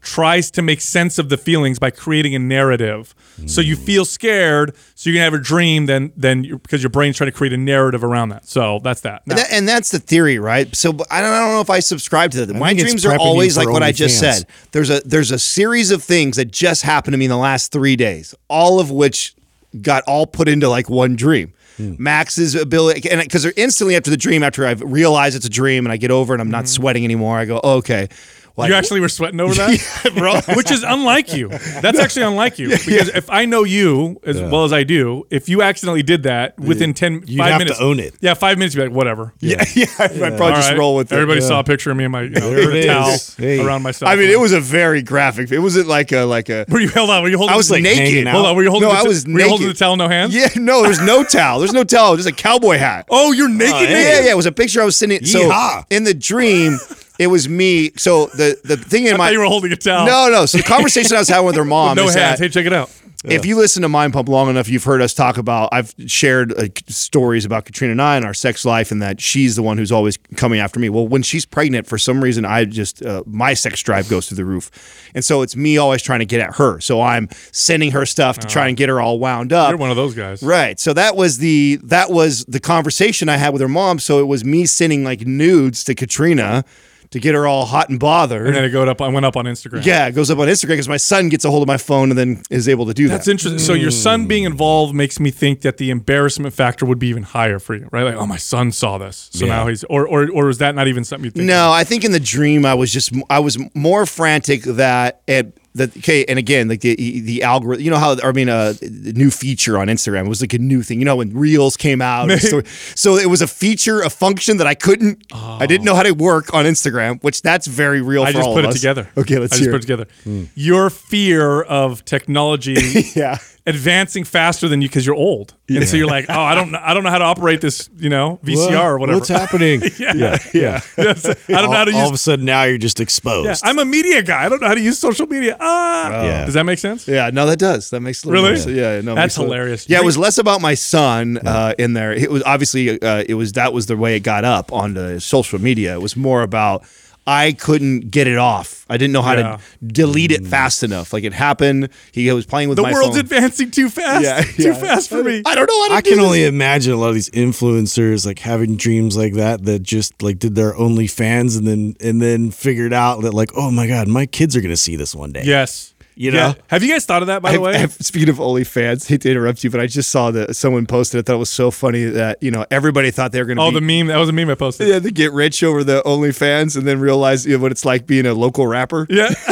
tries 0.02 0.50
to 0.52 0.62
make 0.62 0.82
sense 0.82 1.20
of 1.20 1.30
the 1.30 1.38
feelings 1.38 1.78
by 1.80 1.92
creating 1.92 2.34
a 2.36 2.40
narrative. 2.40 3.14
So 3.48 3.60
you 3.62 3.76
feel 3.76 4.06
scared, 4.06 4.76
so 4.94 5.10
you're 5.10 5.16
gonna 5.16 5.24
have 5.24 5.34
a 5.34 5.40
dream, 5.44 5.88
then 5.88 6.12
then 6.16 6.44
you 6.44 6.60
because 6.60 6.84
your 6.84 6.92
brain's 6.92 7.18
trying 7.18 7.32
to 7.32 7.36
create 7.36 7.54
a 7.54 7.58
narrative 7.58 8.04
around 8.04 8.30
that. 8.30 8.46
So 8.46 8.80
that's 8.84 9.02
that. 9.02 9.26
Now- 9.26 9.34
And, 9.34 9.40
that- 9.40 9.52
and 9.54 9.68
that's 9.68 9.90
the 9.90 9.98
theory, 10.00 10.38
right? 10.38 10.76
So 10.76 10.90
I 11.10 11.22
don't, 11.22 11.32
I 11.32 11.40
don't 11.40 11.54
know 11.54 11.62
if 11.62 11.70
I 11.72 11.80
subscribe 11.80 12.32
to 12.32 12.46
that. 12.46 12.54
My 12.56 12.74
dreams 12.74 13.04
are 13.06 13.18
always 13.18 13.58
like 13.58 13.68
what 13.70 13.82
I 13.82 13.92
just 13.94 14.22
OnlyFans. 14.22 14.34
said. 14.36 14.48
There's 14.74 14.90
a 14.92 15.00
there's 15.06 15.32
a 15.32 15.40
series 15.40 15.90
of 15.90 16.04
things 16.04 16.36
that 16.38 16.52
just 16.52 16.84
happened 16.84 17.14
to 17.14 17.18
me 17.18 17.26
in 17.26 17.32
the 17.32 17.38
last 17.38 17.72
three 17.72 17.96
days, 17.96 18.36
all 18.48 18.80
of 18.80 18.92
which 18.92 19.34
got 19.82 20.04
all 20.04 20.28
put 20.28 20.48
into 20.48 20.70
like 20.70 20.90
one 20.90 21.16
dream. 21.16 21.54
Hmm. 21.78 21.94
Max's 21.98 22.54
ability, 22.54 23.10
and 23.10 23.22
because 23.22 23.44
they're 23.44 23.54
instantly 23.56 23.96
after 23.96 24.10
the 24.12 24.18
dream, 24.18 24.44
after 24.44 24.68
I've 24.68 24.82
realized 24.82 25.38
it's 25.38 25.46
a 25.46 25.50
dream 25.50 25.86
and 25.86 25.94
I 25.94 25.98
get 25.98 26.12
over 26.12 26.34
it, 26.34 26.36
and 26.36 26.42
I'm 26.42 26.52
not 26.52 26.68
sweating 26.68 27.06
anymore. 27.06 27.38
I 27.40 27.46
go, 27.46 27.62
oh, 27.64 27.78
okay. 27.78 28.10
Well, 28.56 28.68
you 28.68 28.74
actually 28.76 29.00
were 29.00 29.10
sweating 29.10 29.40
over 29.40 29.54
that, 29.56 30.12
bro. 30.18 30.40
Which 30.56 30.72
is 30.72 30.84
unlike 30.84 31.34
you. 31.34 31.48
That's 31.50 32.00
actually 32.00 32.24
unlike 32.24 32.60
you. 32.60 32.70
Because 32.70 33.10
if 33.10 33.30
I 33.30 33.46
know 33.46 33.64
you 33.64 34.20
as 34.24 34.42
well 34.42 34.64
as 34.66 34.74
I 34.74 34.84
do, 34.84 35.26
if 35.30 35.48
you 35.50 35.62
accidentally 35.62 36.04
did 36.04 36.24
that 36.24 36.60
within 36.60 36.94
ten, 36.94 37.24
You'd 37.26 37.38
five 37.38 37.52
have 37.52 37.60
to 37.60 37.66
minutes, 37.66 37.82
own 37.82 38.00
it. 38.00 38.16
Yeah, 38.22 38.34
five 38.34 38.58
minutes, 38.58 38.76
you'd 38.76 38.82
be 38.82 38.88
like, 38.90 38.96
whatever. 38.96 39.34
yeah, 39.40 39.64
yeah, 39.76 39.86
I'd 40.00 40.12
probably 40.18 40.42
All 40.42 40.52
just 40.56 40.70
right. 40.70 40.78
roll 40.78 40.96
with 40.96 41.12
it. 41.12 41.16
Everybody 41.16 41.42
saw 41.42 41.60
a 41.60 41.64
picture 41.64 41.92
of 41.92 41.98
me 41.98 42.04
in 42.06 42.12
my 42.12 42.24
you 42.24 42.30
know, 42.30 42.50
There 42.50 42.72
it 42.76 42.86
towel. 42.88 43.18
Hey. 43.38 43.64
around 43.66 43.84
myself. 43.84 44.10
I 44.12 44.16
mean, 44.16 44.30
it 44.30 44.40
was 44.40 44.52
a 44.54 44.60
very 44.60 45.02
graphic. 45.02 45.52
It 45.52 45.60
wasn't 45.60 45.88
like 45.88 46.12
a 46.12 46.24
like 46.24 46.50
a. 46.50 46.66
Were 46.70 46.80
you 46.80 46.90
held 46.90 47.10
on? 47.10 47.24
Were 47.24 47.30
you 47.30 47.38
holding? 47.38 47.54
I 47.54 47.58
was 47.58 47.72
like 47.72 47.84
hanging 47.84 48.04
naked. 48.04 48.28
out. 48.28 48.34
Hold 48.36 48.46
on. 48.48 48.56
Were 48.56 48.64
you 48.64 48.70
holding? 48.70 48.90
No, 48.90 48.94
the 48.94 49.00
I 49.00 49.04
t- 49.04 49.08
was 49.08 49.26
Were 49.26 49.32
you 49.40 49.48
holding 49.48 49.68
the 49.68 49.74
naked. 49.74 49.80
towel, 49.80 49.96
no 49.98 50.08
hands? 50.08 50.36
Yeah, 50.36 50.50
no, 50.58 50.84
there's 50.84 51.02
no 51.02 51.24
towel. 51.24 51.60
There's 51.60 51.74
no 51.74 51.84
towel. 51.84 52.14
There's 52.16 52.26
a 52.26 52.32
cowboy 52.34 52.78
hat. 52.78 53.06
Oh, 53.10 53.32
you're 53.32 53.50
naked. 53.50 53.74
Oh, 53.74 53.80
hey. 53.80 54.18
Yeah, 54.20 54.26
yeah, 54.26 54.32
it 54.32 54.38
was 54.38 54.46
a 54.46 54.52
picture 54.52 54.82
I 54.82 54.86
was 54.86 54.96
sitting. 54.98 55.24
So 55.26 55.52
in 55.90 56.04
the 56.04 56.14
dream, 56.14 56.78
it 57.20 57.28
was 57.28 57.48
me. 57.50 57.92
So 57.98 58.28
the 58.28 58.60
the 58.64 58.78
thing 58.78 59.06
in 59.06 59.14
I 59.16 59.18
my 59.18 59.30
you 59.32 59.40
were 59.40 59.46
holding 59.46 59.72
a 59.72 59.76
towel. 59.76 60.06
no, 60.06 60.30
no. 60.30 60.46
So 60.46 60.58
the 60.58 60.64
conversation 60.64 61.16
I 61.16 61.20
was 61.20 61.30
having 61.30 61.46
with 61.46 61.56
her 61.56 61.66
mom 61.66 61.96
no 61.98 62.06
is 62.06 62.16
hands. 62.16 62.40
that 62.40 62.44
Hey, 62.44 62.50
check 62.50 62.66
it 62.66 62.74
out. 62.74 62.90
if 63.24 63.46
you 63.46 63.56
listen 63.56 63.84
to 63.84 63.90
Mind 63.90 64.14
Pump 64.14 64.28
long 64.28 64.50
enough, 64.50 64.68
you've 64.68 64.84
heard 64.84 65.00
us 65.00 65.14
talk 65.14 65.38
about. 65.38 65.70
I've 65.72 65.94
shared 66.08 66.52
uh, 66.58 66.70
stories 66.88 67.46
about 67.46 67.66
Katrina 67.66 67.92
and 67.92 68.02
I 68.02 68.16
and 68.16 68.26
our 68.26 68.34
sex 68.34 68.66
life, 68.66 68.92
and 68.92 69.00
that 69.04 69.22
she's 69.22 69.56
the 69.56 69.62
one 69.62 69.78
who's 69.78 69.92
always 69.92 70.18
coming 70.38 70.60
after 70.60 70.80
me. 70.80 70.90
Well, 70.90 71.08
when 71.08 71.22
she's 71.22 71.46
pregnant, 71.46 71.86
for 71.86 72.00
some 72.00 72.24
reason, 72.24 72.46
I 72.46 72.66
just 72.66 73.06
uh, 73.06 73.22
my 73.28 73.54
sex 73.54 73.84
drive 73.84 74.10
goes 74.10 74.28
through 74.28 74.38
the 74.38 74.46
roof, 74.46 74.72
and 75.14 75.24
so 75.24 75.44
it's 75.44 75.56
me 75.56 75.78
always 75.78 76.02
trying 76.02 76.20
to 76.20 76.26
get 76.26 76.40
at 76.40 76.56
her. 76.56 76.80
So 76.80 77.00
I'm 77.02 77.30
sending 77.52 77.92
her 77.92 78.08
stuff 78.08 78.40
to 78.40 78.48
try 78.48 78.68
and 78.70 78.76
get 78.76 78.90
her 78.90 79.00
all 79.00 79.20
wound 79.20 79.54
up. 79.54 79.70
You're 79.70 79.78
one 79.78 79.92
of 79.92 79.98
those 79.98 80.16
guys. 80.16 80.42
Right. 80.42 80.80
So 80.80 80.92
that 80.94 81.16
was 81.16 81.38
the 81.38 81.80
that 81.84 82.10
was 82.10 82.44
the 82.46 82.60
conversation 82.60 83.30
I 83.30 83.38
had 83.38 83.50
with 83.54 83.62
her 83.62 83.68
mom. 83.70 84.00
So 84.00 84.18
it 84.20 84.26
was 84.26 84.44
me 84.44 84.66
sending 84.66 85.04
like 85.04 85.28
nudes 85.28 85.84
to 85.84 85.94
Katrina 85.94 86.66
to 87.12 87.20
get 87.20 87.36
her 87.36 87.46
all 87.46 87.66
hot 87.66 87.90
and 87.90 88.00
bothered. 88.00 88.48
And 88.48 88.56
then 88.56 88.64
it 88.64 88.70
go 88.70 88.84
up. 88.84 89.02
I 89.02 89.08
went 89.10 89.26
up 89.26 89.36
on 89.36 89.46
Instagram. 89.46 89.86
yeah, 89.86 90.08
it 90.08 90.14
goes 90.14 90.32
up 90.32 90.40
on 90.40 90.48
Instagram 90.48 90.70
because 90.70 90.88
my 90.90 90.98
son 90.98 91.28
gets 91.30 91.44
a 91.46 91.50
hold 91.52 91.62
of 91.62 91.68
my 91.68 91.78
phone 91.78 92.10
and 92.10 92.18
then 92.18 92.42
is 92.50 92.70
able 92.70 92.86
to 92.86 92.94
do 92.94 93.08
That's 93.10 93.26
that. 93.26 93.32
That's 93.34 93.44
interesting. 93.46 93.60
So 93.60 93.74
your 93.74 93.92
son 93.92 94.28
being 94.28 94.46
involved 94.46 94.96
makes 94.96 95.20
me 95.20 95.30
think 95.30 95.62
that 95.62 95.78
the 95.78 95.90
embarrassment 95.90 96.54
factor 96.54 96.86
would 96.86 97.00
be 97.00 97.08
even 97.08 97.24
higher 97.24 97.60
for 97.60 97.76
you, 97.76 97.90
right? 97.92 98.04
Like, 98.04 98.16
oh, 98.16 98.26
my 98.26 98.38
son 98.38 98.72
saw 98.72 98.98
this, 98.98 99.30
so 99.34 99.46
Yeah. 99.46 99.56
now 99.58 99.68
he's, 99.68 99.84
or, 99.86 100.08
or, 100.08 100.30
or 100.32 100.50
is 100.50 100.58
that 100.60 100.74
not 100.74 100.88
even 100.88 101.04
something 101.04 101.26
you 101.26 101.32
think? 101.32 101.46
No, 101.48 101.72
I 101.72 101.84
think 101.84 102.04
in 102.06 102.12
the 102.14 102.20
dream 102.20 102.66
I 102.66 102.74
was 102.76 102.92
just 102.94 103.12
I 103.30 103.40
was 103.40 103.58
more 103.76 104.06
frantic 104.06 104.64
that 104.64 105.22
it 105.28 105.58
that 105.76 105.96
okay, 105.98 106.26
and 106.26 106.38
again 106.38 106.68
like 106.68 106.82
the 106.82 106.96
the 106.96 107.44
algorithm. 107.44 107.84
You 107.84 107.92
know 107.92 107.98
how 107.98 108.18
I 108.24 108.32
mean 108.32 108.50
uh, 108.50 108.74
the 108.82 109.14
new 109.16 109.32
feature 109.32 109.78
on 109.78 109.88
Instagram 109.88 110.28
was 110.28 110.42
like 110.42 110.54
a 110.54 110.60
new 110.60 110.84
thing. 110.84 111.00
You 111.00 111.06
know 111.06 111.16
when 111.16 111.34
Reels 111.34 111.78
came 111.78 112.02
out, 112.02 112.32
so, 112.40 112.62
so 112.96 113.16
it 113.16 113.28
was 113.28 113.42
a 113.42 113.48
feature, 113.48 114.02
a 114.02 114.10
function 114.10 114.58
that 114.58 114.68
I 114.68 114.76
couldn't, 114.76 115.26
I 115.34 115.66
didn't 115.66 115.86
know 115.86 115.96
how 115.96 116.04
to 116.04 116.12
work 116.12 116.54
on 116.54 116.66
Instagram, 116.66 117.24
which 117.24 117.42
that's 117.42 117.68
very 117.68 118.02
real. 118.02 118.24
I 118.24 118.32
just 118.32 118.50
put 118.50 118.66
it 118.66 118.70
us. 118.70 118.76
together. 118.76 119.10
Okay, 119.18 119.40
let's 119.40 119.54
I 119.54 119.58
hear. 119.58 119.72
just 119.72 119.88
put 119.88 120.00
it. 120.00 120.00
it 120.00 120.08
together. 120.24 120.50
Your 120.56 120.90
fear 120.90 121.62
of 121.62 122.04
technology 122.06 122.76
Yeah. 123.16 123.38
Advancing 123.68 124.24
faster 124.24 124.68
than 124.68 124.82
you 124.82 124.88
because 124.88 125.06
you're 125.06 125.16
old, 125.16 125.54
and 125.70 125.88
so 125.88 125.96
you're 125.98 126.08
like, 126.08 126.26
oh, 126.30 126.40
I 126.40 126.56
don't, 126.56 126.72
know, 126.72 126.80
I 126.82 126.94
don't 126.94 127.04
know 127.04 127.10
how 127.10 127.20
to 127.20 127.24
operate 127.26 127.62
this, 127.62 127.90
you 127.98 128.10
know, 128.10 128.40
VCR 128.44 128.84
or 128.84 128.98
whatever. 129.00 129.20
What's 129.20 129.30
happening? 129.30 129.82
yeah, 130.00 130.14
yeah. 130.16 130.38
yeah. 130.54 130.82
Yes. 130.98 131.26
I 131.26 131.34
don't 131.62 131.72
know 131.72 131.78
how 131.78 131.86
to 131.86 131.92
all, 131.94 132.02
all 132.02 132.08
of 132.08 132.14
a 132.14 132.18
sudden 132.18 132.46
now 132.46 132.64
you're 132.64 132.78
just 132.78 133.00
exposed. 133.00 133.46
Yeah, 133.64 133.70
I'm 133.70 133.80
a 133.80 133.86
media 133.86 134.22
guy. 134.24 134.46
I 134.46 134.50
don't 134.50 134.62
know 134.62 134.68
how 134.68 134.74
to 134.76 134.82
use 134.82 134.98
social 135.00 135.28
media. 135.28 135.58
Ah, 135.60 136.24
Yeah. 136.24 136.46
does 136.46 136.54
that 136.56 136.64
make 136.66 136.80
sense? 136.80 137.08
Yeah, 137.08 137.30
no, 137.32 137.46
that 137.46 137.60
does. 137.60 137.90
That 137.92 138.02
makes 138.02 138.24
a 138.24 138.28
little 138.30 138.44
Really? 138.44 138.58
sense. 138.58 138.76
Yeah, 138.76 139.02
no, 139.02 139.16
That's 139.16 139.34
makes 139.34 139.38
little- 139.38 139.54
hilarious. 139.54 139.90
Yeah, 139.90 140.00
it 140.00 140.06
was 140.06 140.18
less 140.18 140.38
about 140.38 140.62
my 140.62 140.74
son 140.74 141.38
uh, 141.46 141.74
in 141.80 141.94
there. 141.94 142.12
It 142.14 142.32
was 142.32 142.44
obviously 142.44 143.02
uh, 143.02 143.24
it 143.28 143.36
was 143.36 143.54
that 143.54 143.74
was 143.74 143.86
the 143.88 143.98
way 143.98 144.16
it 144.16 144.22
got 144.22 144.44
up 144.44 144.72
onto 144.74 145.20
social 145.20 145.60
media. 145.60 145.94
It 145.94 146.02
was 146.02 146.16
more 146.16 146.42
about 146.42 146.84
I 147.28 147.52
couldn't 147.52 148.10
get 148.10 148.26
it 148.28 148.38
off. 148.38 148.86
I 148.90 148.98
didn't 148.98 149.14
know 149.14 149.22
how 149.22 149.34
Yeah. 149.34 149.58
to 149.58 149.60
delete 149.86 150.32
it 150.32 150.42
mm. 150.44 150.48
fast 150.48 150.82
enough. 150.84 151.14
Like 151.14 151.24
it 151.24 151.34
happened. 151.34 151.90
He 152.12 152.32
was 152.32 152.46
playing 152.48 152.70
with 152.70 152.78
The 152.78 152.82
my 152.82 152.92
world's 152.94 153.12
phone. 153.16 153.20
advancing 153.20 153.70
too 153.70 153.90
fast. 153.90 154.24
Yeah, 154.24 154.42
too 154.42 154.64
yeah. 154.70 154.74
fast 154.74 155.10
for 155.10 155.24
me. 155.24 155.44
I 155.46 155.54
don't 155.54 155.68
know 155.68 155.82
how 155.84 155.88
to 155.90 155.94
I 155.96 156.02
do 156.02 156.10
can 156.10 156.18
this. 156.20 156.26
only 156.26 156.46
imagine 156.46 156.94
a 156.94 156.98
lot 156.98 157.10
of 157.10 157.14
these 157.16 157.30
influencers 157.30 158.26
like 158.26 158.40
having 158.40 158.76
dreams 158.76 159.16
like 159.16 159.34
that 159.34 159.66
that 159.66 159.84
just 159.84 160.22
like 160.24 160.40
did 160.40 160.56
their 160.56 160.74
OnlyFans 160.74 161.58
and 161.58 161.68
then 161.68 161.96
and 162.02 162.22
then 162.22 162.50
figured 162.52 162.92
out 162.94 163.22
that 163.22 163.34
like 163.34 163.52
oh 163.56 163.70
my 163.72 163.88
god 163.88 164.08
my 164.08 164.26
kids 164.26 164.56
are 164.56 164.62
gonna 164.62 164.76
see 164.76 164.96
this 164.96 165.14
one 165.14 165.32
day. 165.32 165.44
Yes. 165.46 165.91
You 166.16 166.32
know, 166.32 166.38
Yeah. 166.38 166.54
Have 166.68 166.84
you 166.84 166.92
guys 166.92 167.06
thought 167.06 167.22
of 167.22 167.28
that, 167.28 167.42
by 167.42 167.54
the 167.54 167.60
way? 167.60 167.76
I- 167.76 167.88
speaking 167.88 168.30
of 168.30 168.38
OnlyFans, 168.38 169.08
hate 169.10 169.22
to 169.22 169.32
interrupt 169.32 169.64
you, 169.64 169.70
but 169.70 169.80
I 169.80 169.88
just 169.88 170.10
saw 170.10 170.32
that 170.32 170.56
someone 170.56 170.86
posted. 170.86 171.20
I 171.20 171.22
thought 171.24 171.36
it 171.36 171.40
was 171.40 171.50
so 171.50 171.72
funny 171.72 172.04
that 172.06 172.42
you 172.42 172.52
know 172.52 172.66
everybody 172.70 173.12
thought 173.12 173.32
they 173.32 173.40
were 173.40 173.46
going 173.46 173.58
to 173.58 173.64
oh, 173.64 173.70
be, 173.72 173.76
the 173.76 173.82
meme. 173.82 174.08
That 174.08 174.18
was 174.18 174.30
a 174.30 174.34
meme 174.34 174.50
I 174.50 174.56
posted. 174.56 174.88
yeah, 174.88 175.00
to 175.00 175.12
get 175.12 175.32
rich 175.32 175.64
over 175.64 175.84
the 175.84 176.02
OnlyFans, 176.04 176.76
and 176.76 176.88
then 176.88 177.00
realize 177.00 177.46
you 177.46 177.58
know, 177.58 177.64
what 177.64 177.72
it's 177.72 177.86
like 177.86 178.06
being 178.06 178.26
a 178.26 178.34
local 178.34 178.68
rapper. 178.68 179.08
Yeah. 179.10 179.30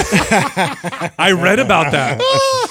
I 1.17 1.31
read 1.35 1.59
about 1.59 1.91
that. 1.91 2.19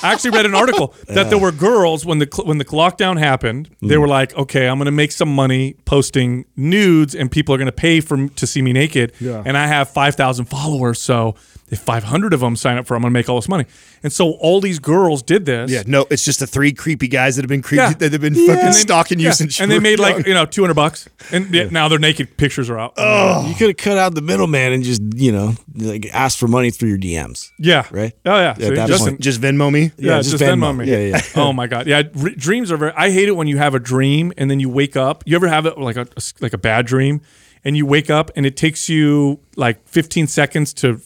I 0.03 0.13
actually 0.13 0.31
read 0.31 0.47
an 0.47 0.55
article 0.55 0.95
that 1.09 1.31
there 1.31 1.39
were 1.39 1.53
girls 1.53 2.05
when 2.05 2.19
the 2.19 2.43
when 2.45 2.59
the 2.59 2.65
lockdown 2.65 3.19
happened, 3.19 3.71
they 3.81 3.95
mm. 3.95 4.01
were 4.01 4.09
like, 4.09 4.35
"Okay, 4.37 4.69
I'm 4.69 4.79
going 4.79 4.87
to 4.87 4.93
make 4.93 5.13
some 5.13 5.35
money 5.35 5.75
posting 5.85 6.45
nudes 6.57 7.15
and 7.15 7.31
people 7.31 7.55
are 7.55 7.59
going 7.59 7.67
to 7.67 7.73
pay 7.73 8.01
for 8.01 8.29
to 8.29 8.47
see 8.47 8.63
me 8.63 8.73
naked." 8.73 9.13
Yeah. 9.21 9.43
And 9.45 9.57
I 9.57 9.67
have 9.67 9.89
5,000 9.89 10.45
followers, 10.47 11.01
so 11.01 11.35
if 11.71 11.81
500 11.81 12.33
of 12.33 12.41
them 12.41 12.57
sign 12.57 12.79
up 12.79 12.87
for, 12.87 12.95
it, 12.95 12.97
I'm 12.97 13.03
going 13.03 13.13
to 13.13 13.19
make 13.19 13.29
all 13.29 13.37
this 13.37 13.49
money. 13.49 13.67
And 14.03 14.13
so 14.13 14.33
all 14.33 14.61
these 14.61 14.79
girls 14.79 15.23
did 15.23 15.45
this. 15.45 15.71
Yeah, 15.71 15.83
no, 15.87 16.07
it's 16.11 16.25
just 16.25 16.41
the 16.41 16.47
three 16.47 16.73
creepy 16.73 17.09
guys 17.09 17.37
that 17.37 17.43
have 17.43 17.49
been 17.49 17.63
creepy 17.63 17.83
Yeah. 17.83 17.93
that 17.95 18.13
have 18.13 18.21
been 18.21 18.35
And 18.35 18.47
fucking 18.47 18.65
they- 18.67 18.73
stalking 18.73 19.19
you 19.19 19.27
yeah. 19.27 19.33
since 19.33 19.61
and 19.61 19.71
they 19.71 19.77
were 19.77 19.81
made 19.81 19.99
like 19.99 20.27
you 20.27 20.35
know 20.35 20.47
200 20.47 20.75
bucks, 20.75 21.09
and 21.33 21.53
yeah, 21.55 21.69
now 21.71 21.89
their 21.89 21.99
naked 21.99 22.37
pictures 22.37 22.71
are 22.71 22.79
out. 22.79 22.95
Oh. 22.97 23.47
you 23.49 23.55
could 23.55 23.69
have 23.69 23.77
cut 23.77 23.99
out 23.99 24.15
the 24.15 24.23
middleman 24.23 24.73
and 24.73 24.83
just 24.85 25.03
you 25.15 25.33
know 25.33 25.55
like 25.75 26.07
ask 26.15 26.39
for 26.39 26.49
money 26.49 26.71
through 26.71 26.89
your 26.91 26.99
DMs. 26.99 27.51
yeah, 27.59 27.87
Right? 27.91 28.13
Oh 28.25 28.37
yeah, 28.39 28.55
Yeah, 28.59 28.69
See, 28.69 28.75
that 28.75 28.89
Justin, 28.89 29.09
point. 29.15 29.21
just 29.21 29.41
Venmo 29.41 29.71
me. 29.73 29.83
Yeah, 29.83 29.91
Yeah, 29.99 30.17
just, 30.19 30.31
just 30.31 30.43
Venmo, 30.45 30.73
Venmo. 30.73 30.79
me. 30.79 30.91
Yeah, 30.91 30.99
yeah. 31.19 31.23
oh 31.37 31.53
my 31.53 31.67
god, 31.67 31.87
yeah. 31.87 32.03
Re- 32.15 32.35
dreams 32.35 32.71
are 32.73 32.77
very. 32.77 32.93
I 32.97 33.11
hate 33.11 33.29
it 33.29 33.37
when 33.37 33.47
you 33.49 33.59
have 33.59 33.75
a 33.75 33.79
dream 33.81 34.33
and 34.39 34.51
then 34.51 34.61
you 34.61 34.69
wake 34.69 34.97
up. 34.97 35.23
You 35.27 35.37
ever 35.37 35.49
have 35.49 35.67
it 35.67 35.77
like 35.77 35.97
a 35.97 36.07
like 36.41 36.53
a 36.53 36.59
bad 36.59 36.87
dream, 36.87 37.21
and 37.65 37.77
you 37.77 37.85
wake 37.85 38.09
up 38.11 38.31
and 38.37 38.47
it 38.47 38.57
takes 38.57 38.89
you 38.89 39.41
like 39.57 39.87
15 39.89 40.27
seconds 40.29 40.73
to 40.75 41.01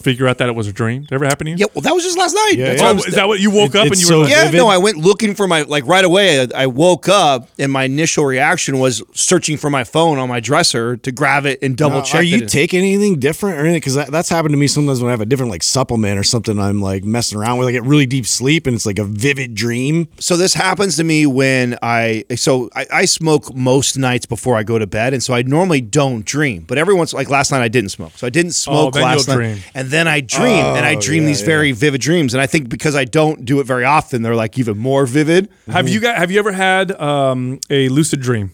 figure 0.00 0.26
out 0.28 0.38
that 0.38 0.48
it 0.48 0.54
was 0.54 0.66
a 0.66 0.72
dream. 0.72 1.02
Did 1.02 1.12
it 1.12 1.14
ever 1.16 1.24
happen 1.26 1.44
to 1.46 1.50
you? 1.52 1.56
Yeah, 1.58 1.66
well, 1.74 1.82
that 1.82 1.92
was 1.94 2.04
just 2.04 2.16
last 2.18 2.34
night. 2.34 2.54
Yeah, 2.56 2.72
yeah. 2.74 2.82
what 2.92 3.04
Oh, 3.04 3.08
is 3.08 3.14
that 3.14 3.28
what 3.28 3.40
you 3.40 3.50
woke 3.50 3.74
It- 3.74 3.78
up 3.80 3.86
and 3.88 3.98
you 3.98 4.06
so 4.06 4.18
were 4.18 4.22
like, 4.24 4.30
yeah, 4.32 4.44
vivid. 4.44 4.58
no, 4.58 4.68
I 4.68 4.78
went 4.78 4.96
looking 4.98 5.34
for 5.34 5.46
my 5.48 5.62
like 5.62 5.86
right 5.86 6.04
away. 6.04 6.42
I, 6.42 6.48
I 6.54 6.66
woke 6.66 7.08
up 7.08 7.48
and 7.58 7.70
my 7.72 7.84
initial 7.84 8.24
reaction 8.24 8.78
was 8.78 9.02
searching 9.12 9.56
for 9.56 9.70
my 9.70 9.84
phone 9.84 10.18
on 10.18 10.28
my 10.28 10.40
dresser 10.40 10.96
to 10.98 11.12
grab 11.12 11.46
it 11.46 11.58
and 11.62 11.76
double 11.76 11.98
Now, 11.98 12.02
check. 12.04 12.20
Are 12.20 12.22
you 12.22 12.38
it. 12.44 12.48
taking 12.48 12.80
anything 12.80 13.18
different 13.18 13.56
or 13.56 13.60
anything? 13.60 13.78
Because 13.80 13.94
that, 13.94 14.10
that's 14.10 14.28
happened 14.28 14.52
to 14.52 14.58
me 14.58 14.66
sometimes 14.66 15.00
when 15.00 15.08
I 15.08 15.12
have 15.12 15.20
a 15.20 15.26
different 15.26 15.50
like 15.50 15.62
supplement 15.62 16.18
or 16.18 16.22
something. 16.24 16.58
I'm 16.58 16.80
like 16.80 17.04
messing 17.04 17.38
around 17.38 17.58
with. 17.58 17.68
I 17.68 17.72
get 17.72 17.82
really 17.84 18.06
deep 18.06 18.26
sleep 18.26 18.66
and 18.66 18.74
it's 18.76 18.86
like 18.86 18.98
a 18.98 19.04
vivid 19.04 19.54
dream. 19.54 20.08
so 20.18 20.36
this 20.36 20.54
happens 20.54 20.96
to 20.96 21.04
me 21.04 21.26
when 21.26 21.76
I 21.82 22.24
so 22.36 22.70
I, 22.74 22.86
I 22.92 23.04
smoke 23.04 23.54
most 23.54 23.96
nights 23.98 24.26
before 24.26 24.56
I 24.56 24.62
go 24.62 24.78
to 24.78 24.86
bed, 24.86 25.12
and 25.12 25.22
so 25.22 25.34
I 25.34 25.42
normally 25.42 25.80
don't 25.80 26.24
dream. 26.24 26.64
But 26.66 26.78
every 26.78 26.94
once 26.94 27.12
like 27.12 27.28
last 27.30 27.50
night 27.50 27.62
I 27.62 27.68
didn't 27.68 27.90
smoke, 27.90 28.12
so 28.16 28.26
I 28.26 28.30
didn't 28.30 28.50
oh, 28.50 28.52
smoke 28.52 28.94
then 28.94 29.02
last 29.02 29.28
night, 29.28 29.34
dream. 29.36 29.58
and 29.74 29.87
then 29.90 30.06
I 30.08 30.20
dream, 30.20 30.64
and 30.64 30.84
I 30.86 30.94
Oh, 30.96 31.00
dream 31.00 31.22
yeah, 31.22 31.28
these 31.28 31.40
yeah. 31.40 31.46
very 31.46 31.72
vivid 31.72 32.00
dreams, 32.00 32.34
and 32.34 32.40
I 32.40 32.46
think 32.46 32.68
because 32.68 32.94
I 32.96 33.04
don't 33.04 33.44
do 33.44 33.60
it 33.60 33.64
very 33.64 33.84
often, 33.84 34.22
they're 34.22 34.34
like 34.34 34.58
even 34.58 34.78
more 34.78 35.06
vivid. 35.06 35.48
have 35.68 35.88
you 35.88 36.00
got? 36.00 36.16
Have 36.16 36.30
you 36.30 36.38
ever 36.38 36.52
had 36.52 36.92
um, 37.00 37.58
a 37.70 37.88
lucid 37.88 38.20
dream? 38.20 38.50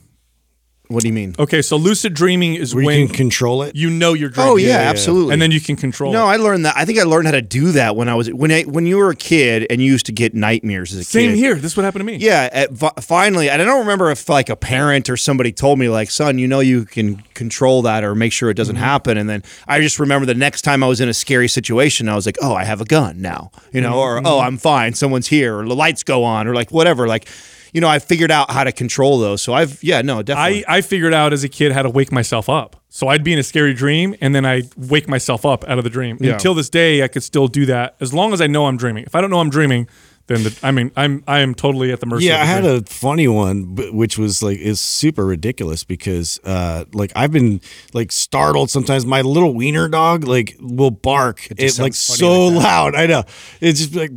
What 0.89 1.01
do 1.01 1.09
you 1.09 1.15
mean? 1.15 1.35
Okay, 1.39 1.63
so 1.63 1.77
lucid 1.79 2.13
dreaming 2.13 2.57
is 2.57 2.75
Where 2.75 2.85
when 2.85 3.01
you 3.01 3.07
can 3.07 3.17
control 3.17 3.63
it. 3.63 3.75
you 3.75 3.89
know 3.89 4.13
you're 4.13 4.29
dreaming. 4.29 4.53
Oh 4.53 4.57
yeah, 4.57 4.69
yeah, 4.69 4.83
yeah. 4.83 4.91
absolutely. 4.91 5.33
and 5.33 5.41
then 5.41 5.51
you 5.51 5.61
can 5.61 5.77
control. 5.77 6.13
No, 6.13 6.27
it. 6.27 6.33
I 6.33 6.37
learned 6.37 6.67
that. 6.67 6.77
I 6.77 6.85
think 6.85 6.99
I 6.99 7.05
learned 7.05 7.27
how 7.27 7.33
to 7.33 7.41
do 7.41 7.73
that 7.73 7.97
when 7.97 8.11
I 8.11 8.15
was 8.15 8.31
when 8.31 8.53
I 8.53 8.63
when 8.65 8.85
you 8.85 8.99
were 8.99 9.09
a 9.09 9.17
kid 9.17 9.67
and 9.71 9.81
you 9.81 9.91
used 9.91 10.05
to 10.07 10.13
get 10.13 10.35
nightmares 10.35 10.93
as 10.93 10.99
a 10.99 11.05
same 11.05 11.31
kid. 11.31 11.39
here. 11.39 11.55
This 11.55 11.73
is 11.73 11.77
what 11.79 11.85
happened 11.85 12.01
to 12.01 12.13
me. 12.13 12.17
Yeah, 12.17 12.51
at, 12.53 12.73
vi- 12.73 12.93
finally, 13.01 13.49
and 13.49 13.63
I 13.63 13.65
don't 13.65 13.81
remember 13.81 14.11
if 14.11 14.29
like 14.29 14.51
a 14.51 14.57
parent 14.57 15.09
or 15.09 15.17
somebody 15.17 15.53
told 15.53 15.79
me 15.79 15.89
like, 15.89 16.11
"Son, 16.11 16.39
you 16.39 16.47
know 16.47 16.61
you 16.61 16.85
can 16.85 17.23
control 17.33 17.81
that 17.83 18.05
or 18.05 18.15
make 18.15 18.33
sure 18.33 18.51
it 18.51 18.55
doesn't 18.55 18.77
mm-hmm. 18.77 18.85
happen." 18.85 19.17
And 19.17 19.29
then 19.29 19.43
I 19.67 19.81
just 19.81 19.99
remember 19.99 20.27
the 20.27 20.35
next 20.35 20.63
time 20.63 20.85
I 20.85 20.87
was 20.87 21.01
in 21.01 21.09
a 21.09 21.15
scary 21.15 21.49
situation, 21.49 22.11
I 22.11 22.15
was 22.15 22.27
like, 22.27 22.37
"Oh, 22.43 22.55
I 22.55 22.65
have 22.65 22.83
a 22.83 22.87
gun 22.87 23.23
now," 23.23 23.53
you 23.73 23.81
know, 23.81 23.93
mm-hmm. 23.93 23.99
or 23.99 24.19
"Oh, 24.19 24.21
mm-hmm. 24.37 24.47
I'm 24.47 24.57
fine, 24.59 24.93
someone's 24.93 25.29
here," 25.29 25.61
or 25.61 25.67
the 25.67 25.75
lights 25.75 26.03
go 26.03 26.25
on, 26.25 26.47
or 26.47 26.55
like 26.55 26.71
whatever. 26.71 27.09
Like, 27.09 27.27
you 27.75 27.81
know, 27.81 27.89
I 27.89 27.99
figured 27.99 28.31
out 28.31 28.53
how 28.53 28.63
to 28.65 28.73
control 28.73 29.19
those. 29.19 29.43
So 29.43 29.53
I've 29.53 29.83
yeah, 29.83 30.01
no, 30.01 30.23
definitely. 30.23 30.65
I, 30.65 30.77
I 30.77 30.81
figured 30.81 31.13
out 31.13 31.33
as 31.33 31.43
a 31.43 31.49
kid 31.49 31.73
how 31.73 31.83
to 31.83 31.91
wake 31.91 32.13
myself 32.13 32.49
up. 32.49 32.77
So 32.89 33.09
I'd 33.09 33.25
be 33.25 33.33
in 33.33 33.39
a 33.41 33.43
scary 33.43 33.75
dream 33.75 34.15
and 34.21 34.33
then 34.33 34.47
I'd 34.47 34.73
wake 34.77 35.09
myself 35.09 35.45
up 35.45 35.65
out 35.65 35.79
of 35.79 35.85
the 35.85 35.91
dream. 35.91 36.17
Yeah. 36.21 36.35
Until 36.35 36.55
this 36.55 36.71
day, 36.71 37.03
I 37.03 37.09
could 37.09 37.25
still 37.25 37.49
do 37.49 37.67
that 37.67 37.97
as 38.01 38.15
long 38.15 38.33
as 38.33 38.41
I 38.41 38.47
know 38.47 38.67
I'm 38.67 38.77
dreaming. 38.77 39.03
If 39.05 39.17
I 39.17 39.21
don't 39.21 39.31
know 39.31 39.41
I'm 39.41 39.51
dreaming, 39.51 39.89
then 40.27 40.45
the, 40.45 40.59
I 40.63 40.71
mean 40.71 40.91
I'm 40.97 41.23
I 41.27 41.41
am 41.41 41.55
totally 41.55 41.93
at 41.93 42.01
the 42.01 42.07
mercy. 42.07 42.27
Yeah, 42.27 42.37
of 42.37 42.41
I 42.41 42.45
had 42.45 42.65
a 42.65 42.83
funny 42.83 43.29
one, 43.29 43.75
which 43.93 44.17
was 44.17 44.43
like 44.43 44.59
is 44.59 44.81
super 44.81 45.27
ridiculous 45.27 45.85
because, 45.85 46.41
uh, 46.45 46.85
like 46.95 47.13
I've 47.15 47.33
been 47.33 47.61
like 47.93 48.11
startled 48.11 48.71
sometimes. 48.71 49.05
My 49.05 49.21
little 49.21 49.55
wiener 49.55 49.89
dog 49.89 50.25
like 50.25 50.57
will 50.61 50.91
bark 50.91 51.47
it, 51.51 51.79
like 51.79 51.95
so 51.95 52.47
like 52.47 52.65
loud. 52.65 52.95
I 52.95 53.07
know 53.07 53.25
it's 53.61 53.81
just 53.81 53.95
like 53.95 54.13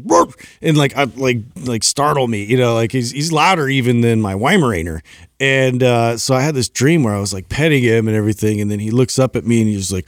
and 0.62 0.78
like 0.78 0.96
I 0.96 1.04
like 1.04 1.40
like 1.58 1.84
startle 1.84 2.28
me. 2.28 2.44
You 2.46 2.58
know, 2.58 2.74
like 2.74 2.94
he's 2.94 3.12
he's 3.12 3.32
louder 3.32 3.68
even 3.68 4.02
than 4.02 4.22
my 4.22 4.34
Weimaraner. 4.34 5.02
And 5.40 5.84
uh, 5.84 6.18
so 6.18 6.34
I 6.34 6.42
had 6.42 6.56
this 6.56 6.70
dream 6.70 7.04
where 7.04 7.14
I 7.14 7.20
was 7.20 7.34
like 7.34 7.50
petting 7.50 7.84
him 7.84 8.08
and 8.08 8.16
everything, 8.16 8.62
and 8.62 8.72
then 8.72 8.80
he 8.80 8.92
looks 8.92 9.20
up 9.20 9.36
at 9.36 9.46
me 9.46 9.62
and 9.62 9.70
he's 9.70 9.92
like. 9.92 10.08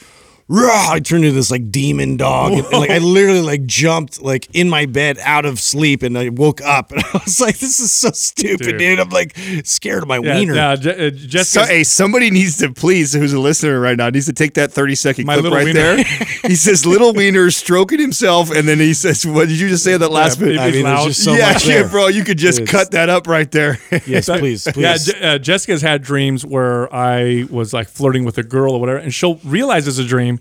Rah! 0.51 0.89
I 0.93 0.99
turned 0.99 1.25
into 1.25 1.35
this 1.35 1.51
like 1.51 1.71
demon 1.71 2.17
dog, 2.17 2.53
and, 2.53 2.65
and, 2.65 2.73
like 2.79 2.89
I 2.89 2.97
literally 2.97 3.41
like 3.41 3.65
jumped 3.67 4.19
like 4.21 4.47
in 4.55 4.67
my 4.67 4.87
bed 4.87 5.19
out 5.23 5.45
of 5.45 5.59
sleep, 5.59 6.01
and 6.01 6.17
I 6.17 6.29
woke 6.29 6.59
up, 6.61 6.91
and 6.91 7.03
I 7.13 7.21
was 7.23 7.39
like, 7.39 7.59
"This 7.59 7.79
is 7.79 7.91
so 7.91 8.09
stupid, 8.11 8.65
Dude. 8.65 8.77
dude." 8.79 8.99
I'm 8.99 9.09
like 9.09 9.37
scared 9.63 10.01
of 10.01 10.09
my 10.09 10.17
yeah, 10.17 10.35
wiener. 10.39 10.55
yeah, 10.55 10.75
Je- 10.75 11.39
uh, 11.39 11.43
so, 11.43 11.63
hey, 11.65 11.83
somebody 11.83 12.31
needs 12.31 12.57
to 12.57 12.73
please, 12.73 13.13
who's 13.13 13.31
a 13.31 13.39
listener 13.39 13.79
right 13.79 13.95
now, 13.95 14.09
needs 14.09 14.25
to 14.25 14.33
take 14.33 14.55
that 14.55 14.71
30 14.71 14.95
second 14.95 15.25
My 15.27 15.37
clip 15.37 15.53
right 15.53 15.65
wiener. 15.65 15.79
there. 15.97 15.97
he 16.43 16.55
says, 16.55 16.83
little 16.85 17.13
wiener 17.13 17.51
stroking 17.51 17.99
himself. 17.99 18.49
And 18.49 18.67
then 18.67 18.79
he 18.79 18.95
says, 18.95 19.25
what 19.27 19.47
did 19.49 19.59
you 19.59 19.69
just 19.69 19.83
say 19.83 19.97
that 19.97 20.11
last 20.11 20.39
Yeah, 20.39 20.45
bit? 20.47 20.57
I 20.57 20.65
he's 20.67 20.75
mean, 20.75 20.85
there's 20.85 21.05
just 21.05 21.23
so 21.23 21.33
yeah, 21.33 21.53
much 21.53 21.67
yeah, 21.67 21.73
there. 21.83 21.89
bro, 21.89 22.07
you 22.07 22.23
could 22.23 22.39
just 22.39 22.61
It's- 22.61 22.71
cut 22.71 22.91
that 22.91 23.09
up 23.09 23.27
right 23.27 23.51
there. 23.51 23.77
Yes, 24.07 24.25
please, 24.27 24.63
please. 24.63 24.77
Yeah, 24.77 24.97
Je- 24.97 25.21
uh, 25.21 25.37
Jessica's 25.37 25.81
had 25.83 26.01
dreams 26.01 26.43
where 26.43 26.91
I 26.93 27.45
was 27.51 27.73
like 27.73 27.87
flirting 27.87 28.23
with 28.25 28.37
a 28.39 28.43
girl 28.43 28.73
or 28.73 28.79
whatever, 28.79 28.97
and 28.97 29.13
she'll 29.13 29.35
realize 29.43 29.87
it's 29.87 29.97
a 29.99 30.05
dream, 30.05 30.38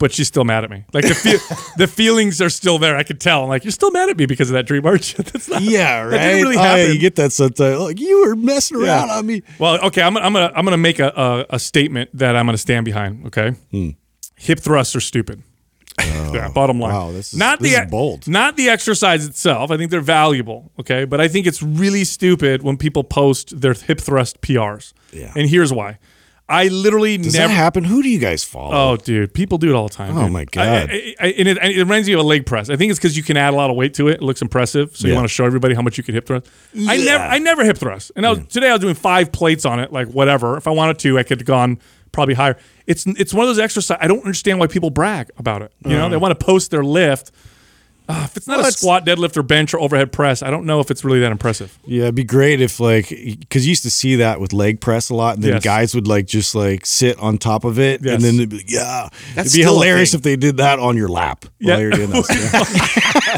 but 0.00 0.10
she's 0.12 0.26
still 0.26 0.42
mad 0.42 0.64
at 0.64 0.70
me. 0.70 0.84
Like 0.92 1.06
the 1.06 1.14
fe- 1.14 1.64
the 1.76 1.86
feelings 1.86 2.42
are 2.42 2.50
still 2.50 2.78
there. 2.80 2.96
I 2.96 3.04
could 3.04 3.20
tell. 3.20 3.44
I'm 3.44 3.48
like, 3.48 3.62
you're 3.64 3.70
still 3.70 3.92
mad 3.92 4.08
at 4.10 4.16
me 4.16 4.26
because 4.26 4.50
of 4.50 4.54
that 4.54 4.66
dream, 4.66 4.84
aren't? 4.84 5.14
That's 5.16 5.48
not. 5.48 5.62
yeah, 5.62 6.00
right. 6.02 6.10
That 6.10 6.18
didn't 6.32 6.42
really 6.42 6.56
Oh, 6.56 6.62
yeah, 6.62 6.76
happen. 6.78 6.92
you 6.94 6.98
get 6.98 7.14
that 7.16 7.32
sometimes. 7.32 7.78
Like 7.78 8.00
you 8.00 8.26
were 8.26 8.34
messing 8.34 8.78
around 8.82 9.10
on 9.10 9.24
me. 9.26 9.42
Well, 9.60 9.78
okay, 9.86 10.02
I'm, 10.02 10.16
I'm 10.16 10.32
gonna 10.32 10.50
I'm 10.56 10.64
gonna 10.64 10.76
make 10.76 10.98
a, 10.98 11.12
a, 11.14 11.54
a 11.54 11.58
statement 11.60 12.10
that 12.14 12.34
I'm 12.34 12.46
gonna 12.46 12.58
stand 12.58 12.84
behind. 12.84 13.26
Okay, 13.28 13.50
hmm. 13.70 13.90
hip 14.36 14.58
thrusts 14.58 14.96
are 14.96 15.00
stupid. 15.00 15.42
Oh, 16.02 16.32
yeah, 16.34 16.48
bottom 16.48 16.80
line. 16.80 16.94
Oh, 16.94 17.06
wow, 17.06 17.12
this 17.12 17.32
is- 17.34 17.38
not 17.38 17.60
this 17.60 17.74
the 17.76 17.82
is 17.82 17.90
bold. 17.90 18.26
Not 18.26 18.56
the 18.56 18.70
exercise 18.70 19.26
itself. 19.26 19.70
I 19.70 19.76
think 19.76 19.90
they're 19.90 20.00
valuable. 20.00 20.72
Okay, 20.80 21.04
but 21.04 21.20
I 21.20 21.28
think 21.28 21.46
it's 21.46 21.62
really 21.62 22.04
stupid 22.04 22.62
when 22.62 22.78
people 22.78 23.04
post 23.04 23.60
their 23.60 23.74
hip 23.74 24.00
thrust 24.00 24.40
PRs. 24.40 24.92
Yeah. 25.12 25.32
and 25.36 25.48
here's 25.50 25.72
why. 25.72 25.98
I 26.50 26.68
literally 26.68 27.16
Does 27.16 27.34
never. 27.34 27.48
that 27.48 27.54
happen? 27.54 27.84
Who 27.84 28.02
do 28.02 28.08
you 28.08 28.18
guys 28.18 28.42
follow? 28.42 28.74
Oh, 28.74 28.96
dude, 28.96 29.32
people 29.32 29.56
do 29.56 29.70
it 29.70 29.74
all 29.74 29.88
the 29.88 29.94
time. 29.94 30.18
Oh, 30.18 30.24
dude. 30.24 30.32
my 30.32 30.44
God. 30.46 30.90
I, 30.90 30.94
I, 30.94 31.14
I, 31.20 31.26
and 31.38 31.48
it, 31.48 31.58
it 31.58 31.78
reminds 31.78 32.08
me 32.08 32.14
of 32.14 32.20
a 32.20 32.24
leg 32.24 32.44
press. 32.44 32.68
I 32.68 32.76
think 32.76 32.90
it's 32.90 32.98
because 32.98 33.16
you 33.16 33.22
can 33.22 33.36
add 33.36 33.54
a 33.54 33.56
lot 33.56 33.70
of 33.70 33.76
weight 33.76 33.94
to 33.94 34.08
it. 34.08 34.14
It 34.14 34.22
looks 34.22 34.42
impressive, 34.42 34.96
so 34.96 35.06
you 35.06 35.14
want 35.14 35.24
to 35.24 35.32
show 35.32 35.44
everybody 35.44 35.74
how 35.74 35.82
much 35.82 35.96
you 35.96 36.04
can 36.04 36.14
hip 36.14 36.26
thrust. 36.26 36.46
I 36.76 36.96
never, 36.96 37.24
I 37.24 37.38
never 37.38 37.64
hip 37.64 37.78
thrust. 37.78 38.10
And 38.16 38.26
I 38.26 38.30
was, 38.30 38.46
today 38.48 38.68
I 38.68 38.72
was 38.72 38.80
doing 38.80 38.96
five 38.96 39.30
plates 39.30 39.64
on 39.64 39.78
it, 39.78 39.92
like 39.92 40.08
whatever. 40.08 40.56
If 40.56 40.66
I 40.66 40.72
wanted 40.72 40.98
to, 41.00 41.18
I 41.18 41.22
could 41.22 41.40
have 41.40 41.46
gone 41.46 41.78
probably 42.12 42.34
higher. 42.34 42.56
It's 42.86 43.06
it's 43.06 43.32
one 43.32 43.44
of 43.44 43.48
those 43.48 43.58
exercises. 43.58 44.02
I 44.02 44.08
don't 44.08 44.20
understand 44.20 44.58
why 44.58 44.66
people 44.66 44.90
brag 44.90 45.30
about 45.36 45.62
it. 45.62 45.72
You 45.84 45.90
know, 45.90 45.98
uh-huh. 45.98 46.08
they 46.08 46.16
want 46.16 46.38
to 46.38 46.44
post 46.44 46.70
their 46.70 46.82
lift. 46.82 47.30
Ah, 48.10 48.24
if 48.24 48.36
it's 48.36 48.46
not 48.46 48.58
Well, 48.58 48.66
a 48.66 48.72
squat, 48.72 49.06
deadlift, 49.06 49.36
or 49.36 49.42
bench 49.42 49.72
or 49.74 49.80
overhead 49.80 50.12
press, 50.12 50.42
I 50.42 50.50
don't 50.50 50.66
know 50.66 50.80
if 50.80 50.90
it's 50.90 51.04
really 51.04 51.20
that 51.20 51.32
impressive. 51.32 51.78
Yeah, 51.86 52.02
it'd 52.04 52.14
be 52.14 52.24
great 52.24 52.60
if 52.60 52.80
like 52.80 53.08
because 53.08 53.66
you 53.66 53.70
used 53.70 53.82
to 53.84 53.90
see 53.90 54.16
that 54.16 54.40
with 54.40 54.52
leg 54.52 54.80
press 54.80 55.10
a 55.10 55.14
lot, 55.14 55.34
and 55.36 55.44
then 55.44 55.52
Yes. 55.54 55.62
guys 55.64 55.94
would 55.94 56.06
like 56.08 56.26
just 56.26 56.54
like 56.54 56.86
sit 56.86 57.18
on 57.18 57.38
top 57.38 57.64
of 57.64 57.78
it, 57.78 58.00
Yes. 58.02 58.14
and 58.14 58.22
then 58.24 58.36
they'd 58.36 58.48
be 58.48 58.56
like, 58.58 58.70
yeah, 58.70 59.08
That's 59.34 59.54
it'd 59.54 59.58
be 59.58 59.62
hilarious 59.64 60.14
if 60.14 60.22
they 60.22 60.36
did 60.36 60.56
that 60.58 60.78
on 60.78 60.96
your 60.96 61.08
lap 61.08 61.44
Yeah. 61.58 61.72
while 61.74 61.80
you're 61.82 61.90
doing 61.92 62.10
that. 62.10 63.30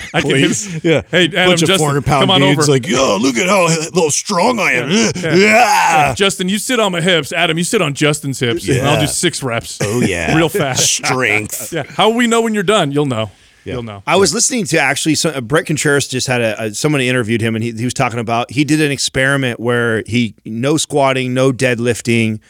I 0.12 0.20
can 0.22 0.30
Please, 0.30 0.82
yeah. 0.84 1.02
Hey, 1.08 1.26
Adam, 1.26 1.50
bunch 1.50 1.62
of 1.62 1.68
Justin, 1.68 1.78
400 1.78 2.04
pound 2.04 2.22
come 2.22 2.30
on 2.32 2.40
dudes 2.40 2.62
over. 2.62 2.72
like, 2.72 2.84
yo, 2.86 3.16
look 3.20 3.36
at 3.36 3.46
how 3.46 3.66
little 3.68 4.10
strong 4.10 4.58
I 4.58 4.72
am. 4.72 4.90
Yeah, 4.90 6.14
Justin, 6.16 6.48
you 6.48 6.58
sit 6.58 6.80
on 6.80 6.90
my 6.90 7.00
hips. 7.00 7.32
Adam, 7.32 7.56
you 7.56 7.62
sit 7.62 7.80
on 7.80 7.94
Justin's 7.94 8.40
hips. 8.40 8.68
And 8.68 8.80
I'll 8.86 9.00
do 9.00 9.06
six 9.06 9.40
reps. 9.42 9.78
Oh 9.80 10.00
yeah, 10.00 10.36
real 10.36 10.48
fast. 10.48 10.84
strength. 10.92 11.72
Yeah. 11.72 11.84
How 11.84 12.08
will 12.08 12.16
we 12.16 12.26
know 12.26 12.40
when 12.40 12.54
you're 12.54 12.62
done? 12.64 12.90
You'll 12.90 13.06
know. 13.06 13.30
You'll 13.64 13.82
know. 13.82 14.02
I 14.06 14.16
was 14.16 14.32
listening 14.32 14.64
to 14.66 14.78
actually 14.78 15.14
some, 15.14 15.34
uh, 15.34 15.40
Bret 15.40 15.66
Contreras 15.66 16.08
just 16.08 16.26
had 16.26 16.40
a, 16.40 16.62
a 16.64 16.74
somebody 16.74 17.08
interviewed 17.08 17.40
him 17.40 17.54
and 17.54 17.62
he, 17.62 17.72
he 17.72 17.84
was 17.84 17.94
talking 17.94 18.18
about 18.18 18.50
he 18.50 18.64
did 18.64 18.80
an 18.80 18.90
experiment 18.90 19.60
where 19.60 20.02
he 20.06 20.34
no 20.44 20.76
squatting, 20.76 21.34
no 21.34 21.52
deadlifting, 21.52 22.40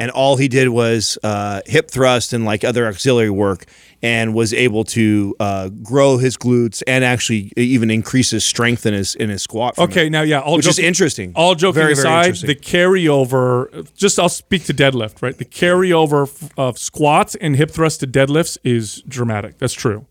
and 0.00 0.10
all 0.10 0.36
he 0.36 0.48
did 0.48 0.70
was 0.70 1.18
uh, 1.22 1.60
hip 1.66 1.90
thrust 1.90 2.32
and 2.32 2.44
like 2.46 2.64
other 2.64 2.86
auxiliary 2.86 3.30
work, 3.30 3.66
and 4.02 4.34
was 4.34 4.54
able 4.54 4.82
to 4.82 5.36
uh, 5.38 5.68
grow 5.68 6.16
his 6.16 6.38
glutes 6.38 6.82
and 6.86 7.04
actually 7.04 7.52
even 7.56 7.90
increase 7.90 8.30
his 8.30 8.42
strength 8.42 8.86
in 8.86 8.94
his 8.94 9.14
in 9.14 9.28
his 9.28 9.42
squat. 9.42 9.78
Okay, 9.78 10.06
it. 10.06 10.10
now 10.10 10.22
yeah, 10.22 10.40
all 10.40 10.56
Which 10.56 10.66
is 10.66 10.78
interesting. 10.78 11.32
All 11.36 11.54
joking 11.54 11.74
Very, 11.74 11.94
very 11.94 12.06
aside, 12.06 12.26
interesting. 12.26 12.48
the 12.48 12.54
carryover. 12.54 13.94
Just 13.94 14.18
I'll 14.18 14.30
speak 14.30 14.64
to 14.64 14.74
deadlift. 14.74 15.20
Right, 15.20 15.36
the 15.36 15.44
carryover 15.44 16.50
of 16.56 16.78
squats 16.78 17.34
and 17.34 17.56
hip 17.56 17.70
thrust 17.70 18.00
to 18.00 18.06
deadlifts 18.06 18.56
is 18.64 19.02
dramatic. 19.06 19.58
That's 19.58 19.74
true. 19.74 20.06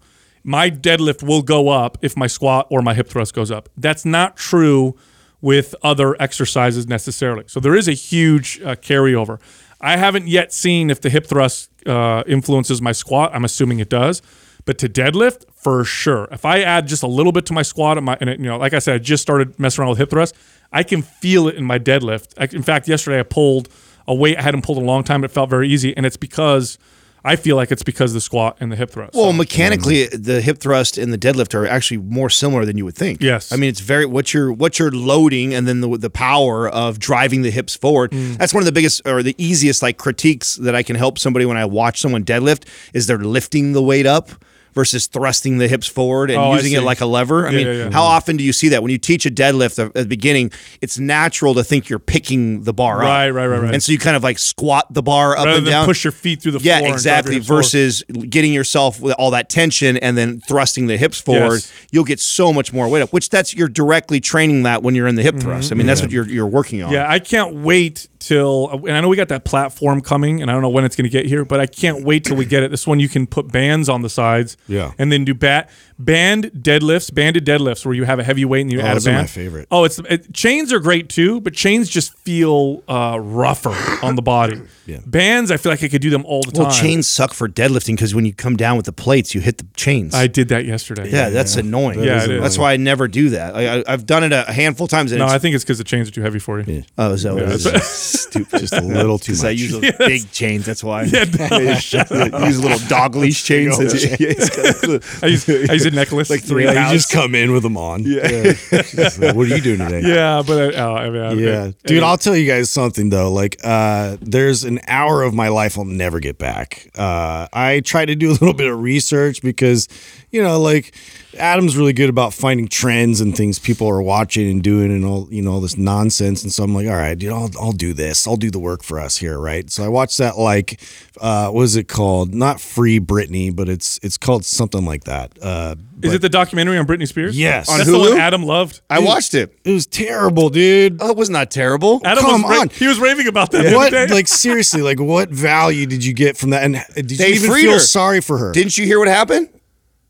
My 0.49 0.71
deadlift 0.71 1.21
will 1.21 1.43
go 1.43 1.69
up 1.69 1.99
if 2.01 2.17
my 2.17 2.25
squat 2.25 2.65
or 2.71 2.81
my 2.81 2.95
hip 2.95 3.07
thrust 3.07 3.35
goes 3.35 3.51
up. 3.51 3.69
That's 3.77 4.03
not 4.03 4.35
true 4.35 4.95
with 5.41 5.75
other 5.83 6.19
exercises 6.19 6.87
necessarily. 6.87 7.43
So 7.45 7.59
there 7.59 7.75
is 7.75 7.87
a 7.87 7.93
huge 7.93 8.59
uh, 8.61 8.75
carryover. 8.75 9.39
I 9.79 9.95
haven't 9.97 10.27
yet 10.27 10.51
seen 10.51 10.89
if 10.89 11.01
the 11.01 11.11
hip 11.11 11.27
thrust 11.27 11.69
uh, 11.85 12.23
influences 12.25 12.81
my 12.81 12.93
squat. 12.93 13.29
I'm 13.31 13.45
assuming 13.45 13.77
it 13.79 13.89
does, 13.89 14.23
but 14.65 14.79
to 14.79 14.89
deadlift 14.89 15.45
for 15.53 15.83
sure. 15.83 16.27
If 16.31 16.45
I 16.45 16.61
add 16.61 16.87
just 16.87 17.03
a 17.03 17.07
little 17.07 17.31
bit 17.31 17.45
to 17.45 17.53
my 17.53 17.61
squat, 17.61 17.97
and, 17.97 18.07
my, 18.07 18.17
and 18.19 18.27
it, 18.27 18.39
you 18.39 18.47
know, 18.47 18.57
like 18.57 18.73
I 18.73 18.79
said, 18.79 18.95
I 18.95 18.97
just 18.97 19.21
started 19.21 19.59
messing 19.59 19.83
around 19.83 19.91
with 19.91 19.99
hip 19.99 20.09
thrust. 20.09 20.33
I 20.73 20.81
can 20.81 21.03
feel 21.03 21.47
it 21.47 21.57
in 21.57 21.63
my 21.63 21.77
deadlift. 21.77 22.33
I, 22.39 22.49
in 22.51 22.63
fact, 22.63 22.87
yesterday 22.87 23.19
I 23.19 23.23
pulled 23.23 23.69
a 24.07 24.15
weight 24.15 24.39
I 24.39 24.41
hadn't 24.41 24.63
pulled 24.63 24.79
in 24.79 24.83
a 24.83 24.87
long 24.87 25.03
time. 25.03 25.23
It 25.23 25.29
felt 25.29 25.51
very 25.51 25.69
easy, 25.69 25.95
and 25.95 26.07
it's 26.07 26.17
because 26.17 26.79
I 27.23 27.35
feel 27.35 27.55
like 27.55 27.71
it's 27.71 27.83
because 27.83 28.11
of 28.11 28.15
the 28.15 28.21
squat 28.21 28.57
and 28.59 28.71
the 28.71 28.75
hip 28.75 28.91
thrust. 28.91 29.13
Well, 29.13 29.33
mechanically, 29.33 30.07
the 30.07 30.41
hip 30.41 30.59
thrust 30.59 30.97
and 30.97 31.11
the 31.11 31.17
deadlift 31.17 31.53
are 31.53 31.65
actually 31.67 31.97
more 31.97 32.29
similar 32.29 32.65
than 32.65 32.77
you 32.77 32.85
would 32.85 32.95
think. 32.95 33.21
Yes. 33.21 33.51
I 33.51 33.55
mean 33.55 33.69
it's 33.69 33.81
very 33.81 34.05
what 34.05 34.33
you're 34.33 34.51
what 34.51 34.79
you're 34.79 34.91
loading, 34.91 35.53
and 35.53 35.67
then 35.67 35.81
the 35.81 35.97
the 35.97 36.09
power 36.09 36.69
of 36.69 36.99
driving 36.99 37.41
the 37.41 37.51
hips 37.51 37.75
forward. 37.75 38.11
Mm. 38.11 38.37
That's 38.37 38.53
one 38.53 38.61
of 38.61 38.65
the 38.65 38.71
biggest 38.71 39.01
or 39.05 39.23
the 39.23 39.35
easiest 39.37 39.81
like 39.81 39.97
critiques 39.97 40.55
that 40.55 40.75
I 40.75 40.83
can 40.83 40.95
help 40.95 41.19
somebody 41.19 41.45
when 41.45 41.57
I 41.57 41.65
watch 41.65 41.99
someone 41.99 42.23
deadlift 42.23 42.67
is 42.93 43.07
they're 43.07 43.17
lifting 43.17 43.73
the 43.73 43.81
weight 43.81 44.05
up. 44.05 44.29
Versus 44.73 45.07
thrusting 45.07 45.57
the 45.57 45.67
hips 45.67 45.87
forward 45.87 46.29
and 46.31 46.39
Oh, 46.39 46.53
using 46.53 46.73
it 46.73 46.83
like 46.83 47.01
a 47.01 47.05
lever. 47.05 47.47
I 47.47 47.51
Yeah, 47.51 47.57
mean, 47.57 47.67
yeah, 47.67 47.73
yeah. 47.85 47.91
how 47.91 48.03
often 48.03 48.37
do 48.37 48.43
you 48.43 48.53
see 48.53 48.69
that 48.69 48.81
when 48.83 48.91
you 48.91 48.97
teach 48.97 49.25
a 49.25 49.31
deadlift 49.31 49.83
at 49.83 49.93
the 49.93 50.05
beginning? 50.05 50.51
It's 50.81 50.99
natural 50.99 51.53
to 51.55 51.63
think 51.63 51.89
you're 51.89 51.97
picking 51.99 52.63
the 52.63 52.73
bar 52.73 52.97
up, 52.97 53.01
Right, 53.01 53.29
right, 53.31 53.47
right, 53.47 53.61
right. 53.63 53.73
And 53.73 53.81
so 53.81 53.91
you 53.91 53.97
kind 53.97 54.15
of 54.15 54.23
like 54.23 54.37
squat 54.39 54.93
the 54.93 55.01
bar 55.01 55.31
up 55.37 55.45
rather 55.45 55.57
and 55.57 55.65
than 55.67 55.71
down, 55.71 55.85
push 55.85 56.03
your 56.03 56.11
feet 56.11 56.41
through 56.41 56.53
the 56.53 56.59
yeah, 56.59 56.77
and 56.77 56.87
exactly. 56.87 57.35
hips 57.35 57.47
forward. 57.47 57.63
Versus 57.63 58.03
getting 58.29 58.53
yourself 58.53 58.99
with 59.01 59.13
all 59.17 59.31
that 59.31 59.49
tension 59.49 59.97
and 59.97 60.17
then 60.17 60.39
thrusting 60.41 60.87
the 60.87 60.97
hips 60.97 61.19
forward, 61.19 61.55
Yes. 61.55 61.71
you'll 61.91 62.03
get 62.03 62.19
so 62.19 62.53
much 62.53 62.71
more 62.71 62.87
weight 62.87 63.01
up. 63.01 63.11
Which 63.11 63.29
that's 63.29 63.53
you're 63.55 63.67
directly 63.67 64.19
training 64.21 64.63
that 64.63 64.83
when 64.83 64.95
you're 64.95 65.07
in 65.07 65.15
the 65.15 65.23
hip 65.23 65.37
thrust. 65.39 65.71
I 65.71 65.75
mean, 65.75 65.87
that's 65.87 66.01
what 66.01 66.11
you're 66.11 66.27
you're 66.27 66.45
working 66.47 66.81
on. 66.83 66.87
Mm-hmm. 66.87 66.93
Yeah, 66.95 67.09
I 67.09 67.19
can't 67.19 67.55
wait 67.55 68.07
till, 68.19 68.69
and 68.85 68.91
I 68.91 69.01
know 69.01 69.07
we 69.07 69.15
got 69.15 69.29
that 69.29 69.45
platform 69.45 70.01
coming, 70.01 70.41
and 70.41 70.51
I 70.51 70.53
don't 70.53 70.61
know 70.61 70.69
when 70.69 70.83
it's 70.85 70.95
going 70.95 71.05
to 71.05 71.09
get 71.09 71.25
here, 71.25 71.45
but 71.45 71.59
I 71.59 71.65
can't 71.65 72.03
wait 72.03 72.25
till 72.25 72.35
we 72.35 72.45
get 72.45 72.63
it. 72.63 72.69
This 72.71 72.85
one 72.85 72.99
you 72.99 73.07
can 73.09 73.25
put 73.27 73.49
bands 73.51 73.87
on 73.89 74.01
the 74.01 74.09
sides, 74.09 74.57
Yeah. 74.67 74.91
and 74.99 75.11
then 75.11 75.25
do 75.25 75.33
bat 75.33 75.69
band 75.97 76.45
deadlifts, 76.53 77.13
banded 77.13 77.45
deadlifts, 77.45 77.85
where 77.85 77.93
you 77.95 78.05
have 78.05 78.19
a 78.19 78.23
heavy 78.23 78.45
weight 78.45 78.61
and 78.61 78.71
you 78.71 78.79
Oh, 78.79 78.83
add 78.85 78.91
a 78.91 78.93
those 78.95 79.07
are 79.07 79.11
band. 79.11 79.23
my 79.23 79.27
favorite. 79.27 79.67
Oh, 79.71 79.83
it's 79.83 79.99
it, 80.09 80.33
chains 80.33 80.71
are 80.71 80.79
great 80.79 81.09
too, 81.09 81.41
but 81.41 81.53
chains 81.53 81.89
just 81.89 82.13
feel 82.19 82.83
uh, 82.87 83.17
rougher 83.19 83.75
on 84.05 84.15
the 84.15 84.21
body. 84.21 84.61
Yeah. 84.89 85.01
Bands, 85.05 85.51
I 85.51 85.57
feel 85.57 85.71
like 85.71 85.83
I 85.83 85.87
could 85.87 86.01
do 86.01 86.09
them 86.09 86.25
all 86.25 86.41
the 86.41 86.49
Well, 86.55 86.63
time. 86.65 86.71
Well, 86.73 86.81
chains 86.81 87.07
suck 87.07 87.31
for 87.35 87.47
deadlifting 87.47 87.93
because 87.93 88.15
when 88.15 88.25
you 88.25 88.33
come 88.33 88.57
down 88.57 88.75
with 88.75 88.87
the 88.87 88.91
plates, 88.91 89.35
you 89.35 89.39
hit 89.41 89.59
the 89.59 89.67
chains. 89.77 90.15
I 90.15 90.25
did 90.25 90.47
that 90.47 90.65
yesterday. 90.65 91.11
yeah, 91.11 91.29
that's 91.29 91.57
annoying. 91.57 91.99
That 91.99 92.05
Yeah, 92.07 92.17
is 92.17 92.23
it 92.23 92.31
is. 92.31 92.41
that's 92.41 92.57
why 92.57 92.73
I 92.73 92.77
never 92.77 93.07
do 93.07 93.29
that. 93.29 93.55
I, 93.55 93.77
I, 93.77 93.83
I've 93.87 94.07
done 94.07 94.23
it 94.23 94.31
a 94.33 94.51
handful 94.51 94.85
of 94.85 94.89
times. 94.89 95.11
And 95.11 95.19
No, 95.19 95.27
I 95.27 95.37
think 95.37 95.53
it's 95.53 95.63
because 95.63 95.77
the 95.77 95.83
chains 95.83 96.07
are 96.07 96.11
too 96.11 96.23
heavy 96.23 96.39
for 96.39 96.59
you. 96.59 96.81
oh, 96.97 97.13
is 97.13 97.21
that 97.21 97.35
what 97.35 97.43
it 97.43 97.49
is? 97.49 97.65
that's- 97.65 97.87
Stupid. 98.29 98.59
Just 98.61 98.73
a 98.73 98.81
little 98.81 99.19
too 99.19 99.33
much. 99.33 99.43
I 99.45 99.49
use 99.51 99.71
those 99.73 99.91
big 99.99 100.31
chains. 100.31 100.65
That's 100.65 100.83
why. 100.83 101.01
I 101.01 101.03
use 102.47 102.59
little 102.63 102.79
dog 102.87 103.15
leash 103.15 103.43
chains. 103.43 103.77
Big 103.77 103.87
It's- 103.87 104.19
yeah, 104.19 104.27
it's 104.27 104.48
got- 104.48 104.48
I 105.23 105.27
use, 105.27 105.49
I 105.49 105.73
use 105.73 105.85
a 105.85 105.91
necklace. 105.91 106.29
Like 106.29 106.43
three 106.43 106.65
yeah, 106.65 106.87
you 106.87 106.93
just 106.93 107.11
come 107.11 107.35
in 107.35 107.51
with 107.51 107.63
them 107.63 107.77
on. 107.77 108.03
Yeah. 108.03 108.53
Like, 108.71 109.35
what 109.35 109.51
are 109.51 109.55
you 109.55 109.61
doing 109.61 109.79
today? 109.79 110.01
Yeah, 110.03 110.41
but 110.45 110.75
I, 110.75 110.77
oh, 110.81 110.95
I 110.95 111.09
mean, 111.09 111.21
I- 111.21 111.33
Yeah, 111.33 111.71
dude, 111.85 112.03
I'll 112.03 112.17
tell 112.17 112.35
you 112.35 112.47
guys 112.47 112.69
something 112.69 113.09
though. 113.09 113.31
Like, 113.31 113.57
uh, 113.63 114.17
there's 114.21 114.63
an 114.63 114.79
hour 114.87 115.23
of 115.23 115.33
my 115.33 115.47
life 115.49 115.77
I'll 115.77 115.85
never 115.85 116.19
get 116.19 116.37
back. 116.37 116.89
Uh, 116.97 117.47
I 117.53 117.81
try 117.81 118.05
to 118.05 118.15
do 118.15 118.29
a 118.29 118.33
little 118.33 118.53
bit 118.53 118.67
of 118.67 118.79
research 118.81 119.41
because, 119.41 119.87
you 120.31 120.43
know, 120.43 120.59
like 120.59 120.93
Adam's 121.37 121.75
really 121.77 121.93
good 121.93 122.09
about 122.09 122.33
finding 122.33 122.67
trends 122.67 123.21
and 123.21 123.35
things 123.35 123.59
people 123.59 123.87
are 123.87 124.01
watching 124.01 124.49
and 124.49 124.61
doing 124.63 124.91
and 124.91 125.05
all, 125.05 125.27
you 125.31 125.41
know, 125.41 125.53
all 125.53 125.61
this 125.61 125.77
nonsense. 125.77 126.43
And 126.43 126.51
so 126.51 126.63
I'm 126.63 126.73
like, 126.73 126.87
all 126.87 126.93
right, 126.95 127.17
dude, 127.17 127.31
I'll, 127.31 127.49
I'll 127.59 127.71
do 127.71 127.93
this. 127.93 128.27
I'll 128.27 128.35
do 128.37 128.51
the 128.51 128.59
work 128.59 128.83
for 128.83 128.99
us 128.99 129.17
here, 129.17 129.39
right? 129.39 129.69
So 129.69 129.83
I 129.83 129.87
watched 129.87 130.17
that 130.19 130.37
like, 130.37 130.79
uh, 131.21 131.49
what 131.49 131.63
is 131.63 131.75
it 131.75 131.87
called? 131.87 132.33
Not 132.33 132.59
Free 132.61 132.99
Britney, 132.99 133.55
but 133.55 133.69
it's 133.69 133.99
it's 134.03 134.17
called 134.17 134.45
something 134.45 134.85
like 134.85 135.03
that. 135.05 135.37
Uh, 135.41 135.75
Is 136.01 136.13
it 136.13 136.21
the 136.21 136.29
documentary 136.29 136.77
on 136.77 136.87
Britney 136.87 137.07
Spears? 137.07 137.37
Yes. 137.37 137.67
That's 137.67 137.87
On 137.87 137.93
the 137.93 137.99
one 137.99 138.11
Hulu? 138.13 138.19
Adam 138.19 138.43
loved. 138.43 138.81
I 138.89 138.99
watched 138.99 139.33
it. 139.33 139.57
it 139.65 139.71
was 139.71 139.85
terrible, 139.85 140.49
dude. 140.49 140.97
Oh, 141.01 141.09
it 141.09 141.17
was 141.17 141.29
not 141.29 141.51
terrible. 141.51 142.01
Adam 142.05 142.23
Come 142.23 142.41
was 142.43 142.51
ra- 142.51 142.61
on. 142.61 142.69
he 142.69 142.87
was 142.87 142.99
raving 142.99 143.27
about 143.27 143.51
that. 143.51 143.63
the 143.63 143.75
what 143.75 143.91
like 144.09 144.27
seriously 144.27 144.81
like 144.81 144.99
what 144.99 145.29
value 145.29 145.85
did 145.85 146.03
you 146.05 146.13
get 146.13 146.37
from 146.37 146.51
that 146.51 146.63
and 146.63 146.83
did 146.95 147.09
They 147.09 147.29
you 147.29 147.35
even 147.35 147.51
feel 147.53 147.73
her. 147.73 147.79
sorry 147.79 148.21
for 148.21 148.37
her 148.37 148.51
Didn't 148.53 148.77
you 148.77 148.85
hear 148.85 148.99
what 148.99 149.07
happened? 149.09 149.49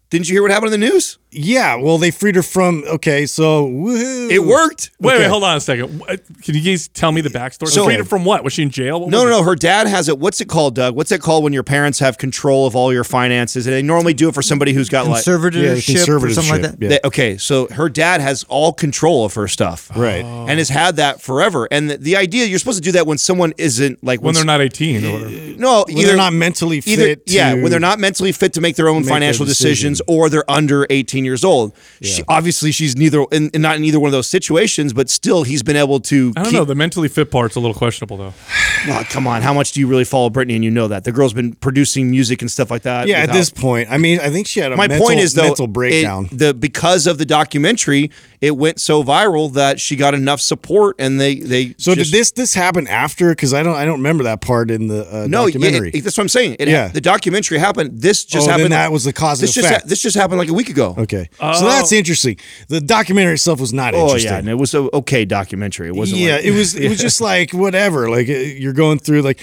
Didn't 0.09 0.27
you 0.27 0.35
hear 0.35 0.41
what 0.41 0.51
happened 0.51 0.73
in 0.73 0.79
the 0.79 0.87
news? 0.89 1.17
Yeah 1.31 1.75
well 1.75 1.97
they 1.97 2.11
freed 2.11 2.35
her 2.35 2.41
from 2.43 2.83
okay 2.87 3.25
so 3.25 3.65
woohoo. 3.67 4.29
It 4.31 4.39
worked. 4.43 4.91
Wait, 4.99 5.13
Okay. 5.13 5.23
wait, 5.23 5.29
hold 5.29 5.43
on 5.43 5.57
a 5.57 5.59
second. 5.59 6.01
Can 6.43 6.55
you 6.55 6.61
guys 6.61 6.87
tell 6.87 7.11
me 7.11 7.21
the 7.21 7.29
backstory? 7.29 7.67
So- 7.69 7.85
freedom 7.85 8.05
from 8.05 8.25
what? 8.25 8.43
Was 8.43 8.53
she 8.53 8.63
in 8.63 8.69
jail? 8.69 8.99
What 9.01 9.09
No, 9.09 9.21
no, 9.23 9.27
it? 9.27 9.29
no. 9.31 9.43
Her 9.43 9.55
dad 9.55 9.87
has 9.87 10.07
it. 10.09 10.19
What's 10.19 10.39
it 10.41 10.47
called, 10.47 10.75
Doug? 10.75 10.95
What's 10.95 11.11
it 11.11 11.21
called 11.21 11.43
when 11.43 11.53
your 11.53 11.63
parents 11.63 11.99
have 11.99 12.17
control 12.17 12.65
of 12.67 12.75
all 12.75 12.93
your 12.93 13.03
finances? 13.03 13.65
And 13.65 13.75
they 13.75 13.81
normally 13.81 14.13
do 14.13 14.29
it 14.29 14.35
for 14.35 14.41
somebody 14.41 14.73
who's 14.73 14.89
got 14.89 15.07
like. 15.07 15.23
conservatorship 15.23 16.21
or 16.21 16.29
something 16.31 16.51
like 16.51 16.61
that. 16.61 16.75
yeah. 16.81 16.89
They- 16.89 16.99
okay, 17.05 17.37
so 17.37 17.67
her 17.69 17.89
dad 17.89 18.21
has 18.21 18.43
all 18.49 18.71
control 18.73 19.25
of 19.25 19.33
her 19.35 19.47
stuff, 19.47 19.89
Right. 19.95 20.23
Oh. 20.23 20.45
And 20.47 20.59
has 20.59 20.69
had 20.69 20.95
that 20.97 21.21
forever. 21.21 21.67
And 21.71 21.89
the, 21.89 21.97
the 21.97 22.15
idea 22.17 22.45
you're 22.45 22.59
supposed 22.59 22.77
to 22.77 22.83
do 22.83 22.91
that 22.93 23.07
when 23.07 23.17
someone 23.17 23.53
isn't 23.57 24.03
like 24.03 24.21
When 24.21 24.35
they're 24.35 24.45
not 24.45 24.61
18 24.61 25.03
or 25.05 25.29
no 25.57 25.83
when 25.87 25.97
either 25.97 26.07
they're 26.09 26.17
not 26.17 26.33
mentally 26.33 26.77
either 26.85 27.03
fit 27.03 27.23
yeah 27.27 27.53
when 27.53 27.69
they're 27.71 27.79
not 27.79 27.99
mentally 27.99 28.31
fit 28.31 28.53
to 28.53 28.61
make 28.61 28.75
their 28.75 28.87
own 28.89 29.01
make 29.01 29.09
financial 29.09 29.45
decision. 29.45 29.93
decisions 29.93 30.01
or 30.07 30.29
they're 30.29 30.49
under 30.49 30.85
18 30.89 31.18
years 31.25 31.43
old. 31.43 31.73
She, 32.01 32.23
obviously, 32.27 32.71
she's 32.71 32.95
neither 32.95 33.23
in, 33.31 33.49
not 33.55 33.77
in 33.77 33.83
either 33.83 33.99
one 33.99 34.07
of 34.07 34.11
those 34.13 34.27
situations, 34.27 34.93
but 34.93 35.09
still, 35.09 35.43
he's 35.43 35.63
been 35.63 35.75
able 35.75 35.99
to. 36.01 36.33
I 36.35 36.41
don't 36.43 36.51
keep, 36.51 36.59
know. 36.59 36.65
The 36.65 36.75
mentally 36.75 37.07
fit 37.07 37.31
part's 37.31 37.55
a 37.55 37.59
little 37.59 37.75
questionable, 37.75 38.17
though. 38.17 38.33
Oh, 38.87 39.03
come 39.09 39.27
on, 39.27 39.41
how 39.41 39.53
much 39.53 39.73
do 39.73 39.81
you 39.81 39.87
really 39.87 40.05
follow 40.05 40.29
Britney 40.29 40.55
and 40.55 40.63
you 40.63 40.71
know 40.71 40.87
that 40.87 41.03
the 41.03 41.11
girl's 41.11 41.33
been 41.33 41.51
producing 41.55 42.09
music 42.09 42.41
and 42.41 42.49
stuff 42.49 42.71
like 42.71 42.83
that? 42.83 43.09
yeah 43.09 43.17
at 43.17 43.31
this 43.33 43.49
point 43.49 43.91
i 43.91 43.97
mean 43.97 44.21
i 44.21 44.29
think 44.29 44.47
she 44.47 44.61
had 44.61 44.71
a 44.71 44.77
my 44.77 44.87
mental, 44.87 45.05
point 45.05 45.19
is 45.19 45.33
though 45.33 45.43
mental 45.43 45.65
it- 45.65 45.73
breakdown 45.73 46.29
the 46.31 46.53
because 46.53 47.05
of 47.05 47.17
the 47.17 47.25
documentary, 47.25 48.09
it 48.39 48.55
went 48.55 48.79
so 48.79 49.03
viral 49.03 49.51
that 49.53 49.81
she 49.81 49.97
got 49.97 50.13
enough 50.13 50.39
support, 50.39 50.95
and 50.97 51.19
they 51.19 51.35
they 51.35 51.75
so 51.77 51.93
just- 51.93 52.11
did 52.13 52.19
this 52.19 52.31
this 52.31 52.53
happen 52.53 52.87
after 52.87 53.29
because 53.31 53.53
i 53.53 53.61
don't 53.61 53.75
i 53.75 53.83
don't 53.83 53.97
remember 53.99 54.23
that 54.23 54.39
part 54.39 54.71
in 54.71 54.87
the 54.87 55.01
uh, 55.13 55.27
No, 55.27 55.41
yeah, 55.45 55.51
documentary 55.53 55.91
it- 55.93 56.03
that's 56.05 56.17
what 56.17 56.23
I'm 56.23 56.29
saying. 56.29 56.55
It, 56.59 56.69
Yeah. 56.69 56.87
the 56.87 57.01
documentary 57.01 57.57
happened. 57.57 57.99
This 58.01 58.23
just 58.23 58.43
Oh, 58.45 58.51
then 58.51 58.59
happened. 58.59 58.71
that 58.73 58.91
was 58.93 59.03
the 59.03 59.11
cause 59.11 59.39
and 59.41 59.47
this 59.49 59.55
just 59.55 59.67
effect. 59.67 59.87
this 59.89 60.01
just 60.01 60.15
happened 60.15 60.39
like 60.39 60.49
a 60.49 60.53
week 60.53 60.69
ago. 60.69 60.95
okay 60.97 61.08
so 61.09 61.65
that's 61.65 61.91
interesting 61.91 62.37
the 62.67 62.79
documentary 62.81 63.33
itself 63.33 63.59
was 63.59 63.73
not 63.73 63.93
Oh 63.93 64.03
interesting 64.05 64.31
yeah, 64.31 64.37
and 64.39 64.49
it 64.49 64.55
was 64.55 64.73
a 64.73 64.93
okay 64.95 65.25
documentary. 65.25 65.87
It 65.89 65.95
wasn't. 65.95 66.21
yeah 66.21 66.35
like, 66.35 66.45
it 66.45 66.51
was 66.51 66.75
it 66.85 66.89
was 66.89 66.99
just 66.99 67.19
like 67.21 67.51
whatever 67.51 68.09
like 68.09 68.29
uh, 68.29 68.33
you're 68.33 68.73
going 68.73 68.99
through 68.99 69.21
like 69.21 69.39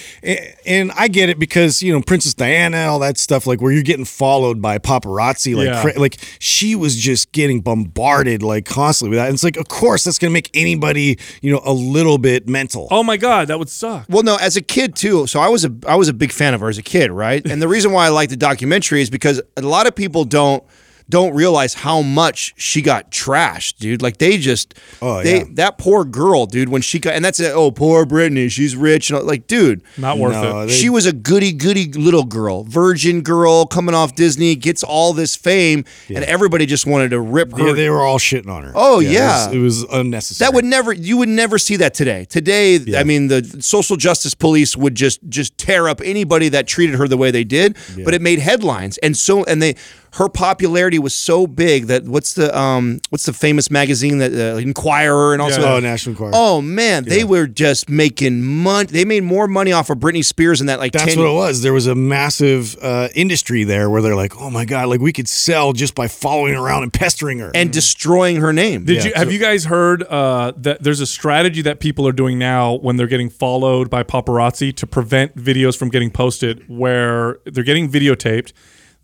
and 0.67 0.93
i 0.97 1.09
get 1.09 1.29
it 1.29 1.39
because 1.39 1.83
you 1.83 1.93
know 1.93 2.01
princess 2.03 2.35
diana 2.35 2.87
all 2.87 2.99
that 3.01 3.19
stuff 3.19 3.47
like 3.47 3.61
where 3.61 3.73
you're 3.73 3.83
getting 3.83 4.05
followed 4.05 4.61
by 4.63 4.79
paparazzi 4.79 5.55
like 5.57 5.67
Yeah. 5.67 5.81
cra- 5.83 5.99
like 6.01 6.17
she 6.39 6.75
was 6.75 6.97
just 6.97 7.33
getting 7.33 7.61
bombarded 7.61 8.43
like 8.43 8.65
constantly 8.65 9.11
with 9.11 9.19
that 9.19 9.27
and 9.27 9.35
it's 9.35 9.45
like 9.45 9.57
of 9.57 9.69
course 9.69 10.05
that's 10.05 10.19
gonna 10.19 10.33
make 10.33 10.51
anybody 10.55 11.19
you 11.43 11.53
know 11.53 11.61
a 11.65 11.73
little 11.73 12.19
bit 12.19 12.49
mental 12.49 12.89
Oh 12.91 13.03
my 13.03 13.17
God, 13.17 13.49
that 13.49 13.59
would 13.59 13.69
suck. 13.69 14.07
Well, 14.09 14.23
no, 14.23 14.37
as 14.37 14.57
a 14.57 14.61
kid 14.63 14.95
too. 14.95 15.27
So 15.27 15.41
I 15.41 15.49
was 15.49 15.65
a 15.65 15.73
I 15.87 15.97
was 15.97 16.09
a 16.09 16.13
big 16.15 16.31
fan 16.33 16.55
of 16.55 16.61
her 16.61 16.69
as 16.69 16.79
a 16.79 16.83
kid, 16.83 17.11
right? 17.11 17.45
And 17.47 17.61
the 17.61 17.69
reason 17.69 17.93
why 17.93 18.07
I 18.07 18.09
like 18.11 18.29
the 18.31 18.37
documentary 18.37 19.03
is 19.03 19.11
because 19.11 19.43
a 19.57 19.63
lot 19.63 19.87
of 19.87 19.95
people 19.95 20.25
don't 20.25 20.63
don't 21.09 21.35
realize 21.35 21.75
how 21.75 22.03
much 22.03 22.53
she 22.57 22.83
got 22.83 23.11
trashed, 23.13 23.79
dude. 23.79 24.03
Like 24.03 24.19
they 24.19 24.39
just 24.39 24.75
Oh, 25.01 25.23
they 25.23 25.39
yeah. 25.39 25.45
that 25.53 25.79
poor 25.79 26.05
girl, 26.05 26.47
dude, 26.47 26.69
when 26.69 26.83
she 26.83 26.99
got 26.99 27.15
and 27.15 27.25
that's 27.25 27.39
it, 27.39 27.53
oh 27.55 27.71
poor 27.71 28.05
Britney, 28.05 28.51
she's 28.51 28.75
rich 28.75 29.11
and 29.11 29.23
like, 29.25 29.47
dude, 29.47 29.83
Not 29.97 30.19
worth 30.19 30.33
No, 30.33 30.61
it. 30.63 30.67
they- 30.67 30.73
she 30.73 30.89
was 30.91 31.07
a 31.07 31.13
goody 31.13 31.53
goody 31.53 31.93
little 31.93 32.25
girl, 32.25 32.65
virgin 32.65 33.21
girl 33.23 33.67
coming 33.67 33.95
off 33.95 34.15
Disney, 34.17 34.57
gets 34.57 34.83
all 34.83 35.13
this 35.13 35.37
fame, 35.37 35.85
and 36.09 36.25
everybody 36.25 36.67
just 36.67 36.87
wanted 36.87 37.11
to 37.11 37.21
rip 37.21 37.53
her 37.57 37.69
yeah, 37.69 37.73
they 37.73 37.89
were 37.91 38.03
all 38.03 38.19
shitting 38.19 38.49
on 38.49 38.65
her 38.65 38.73
Oh, 38.75 38.95
it 39.01 39.05
was- 39.07 39.13
yeah. 39.13 39.51
it 39.53 39.59
was, 39.59 39.83
unnecessary 39.93 40.47
That 40.47 40.55
would 40.55 40.65
never 40.65 40.93
you 40.93 41.17
would 41.19 41.29
never 41.29 41.59
see 41.59 41.77
that 41.77 41.95
today. 41.95 42.25
Today, 42.25 42.81
I 42.97 43.05
mean, 43.05 43.29
the 43.29 43.59
social 43.61 43.97
justice 43.97 44.35
police 44.35 44.77
would 44.77 44.95
just 44.95 45.21
just 45.29 45.57
tear 45.57 45.89
up 45.89 46.01
anybody 46.05 46.49
that 46.49 46.67
treated 46.67 46.97
her 46.97 47.07
the 47.07 47.17
way 47.17 47.31
they 47.31 47.45
did. 47.45 47.77
But 48.05 48.15
it 48.15 48.21
made 48.23 48.39
headlines, 48.41 48.99
and 48.99 49.17
so 49.17 49.45
and 49.45 49.63
they 49.63 49.77
her 50.17 50.29
popularity 50.29 50.99
was 50.99 51.15
so 51.15 51.47
big 51.47 51.87
that 51.87 52.05
what's 52.05 52.35
the 52.35 52.57
um 52.59 53.01
what's 53.11 53.27
the 53.27 53.33
famous 53.33 53.71
magazine 53.71 54.19
that 54.19 54.33
uh, 54.33 54.57
Inquirer 54.57 55.33
and 55.33 55.43
also 55.43 55.63
oh 55.63 55.81
national 55.81 56.13
Enquirer. 56.13 56.31
oh 56.35 56.61
man 56.63 57.05
they 57.05 57.23
were 57.25 57.47
just 57.47 57.89
making 57.89 58.43
money. 58.43 58.87
They 58.87 59.05
made 59.05 59.23
more 59.23 59.47
money 59.47 59.73
off 59.73 59.91
of 59.91 59.99
Britney 59.99 60.25
Spears 60.25 60.61
in 60.61 60.67
that 60.69 60.79
like 60.79 60.93
That's 60.93 61.15
10 61.15 61.19
what 61.19 61.31
it 61.31 61.35
was. 61.35 61.63
There 61.63 61.73
was 61.73 61.87
a 61.87 61.95
massive 61.95 62.77
uh, 62.83 63.09
industry 63.15 63.65
there 63.65 63.91
where 63.91 64.01
they're 64.03 64.17
like, 64.17 64.37
"Oh 64.41 64.51
my 64.51 64.65
god, 64.65 64.89
like 64.89 65.01
we 65.01 65.13
could 65.13 65.29
sell 65.29 65.73
just 65.73 65.95
by 65.95 66.09
following 66.09 66.55
around 66.55 66.83
and 66.83 66.93
pestering 66.93 67.39
her." 67.41 67.51
and 67.55 67.73
destroying 67.73 68.37
her 68.37 68.53
name. 68.53 68.85
Did 68.85 68.97
Yeah, 68.99 69.05
you 69.05 69.13
have 69.15 69.29
so- 69.29 69.31
you 69.33 69.39
guys 69.39 69.65
heard 69.67 70.03
uh, 70.05 70.53
that 70.57 70.83
there's 70.83 71.01
a 71.01 71.07
strategy 71.07 71.63
that 71.63 71.81
people 71.81 72.07
are 72.09 72.13
doing 72.13 72.39
now 72.39 72.75
when 72.75 72.97
they're 72.97 73.07
getting 73.07 73.31
followed 73.31 73.91
by 73.91 74.03
paparazzi 74.03 74.75
to 74.77 74.87
prevent 74.87 75.37
videos 75.37 75.77
from 75.77 75.89
getting 75.91 76.11
posted 76.11 76.65
where 76.69 77.39
they're 77.45 77.65
getting 77.65 77.91
videotaped. 77.91 78.53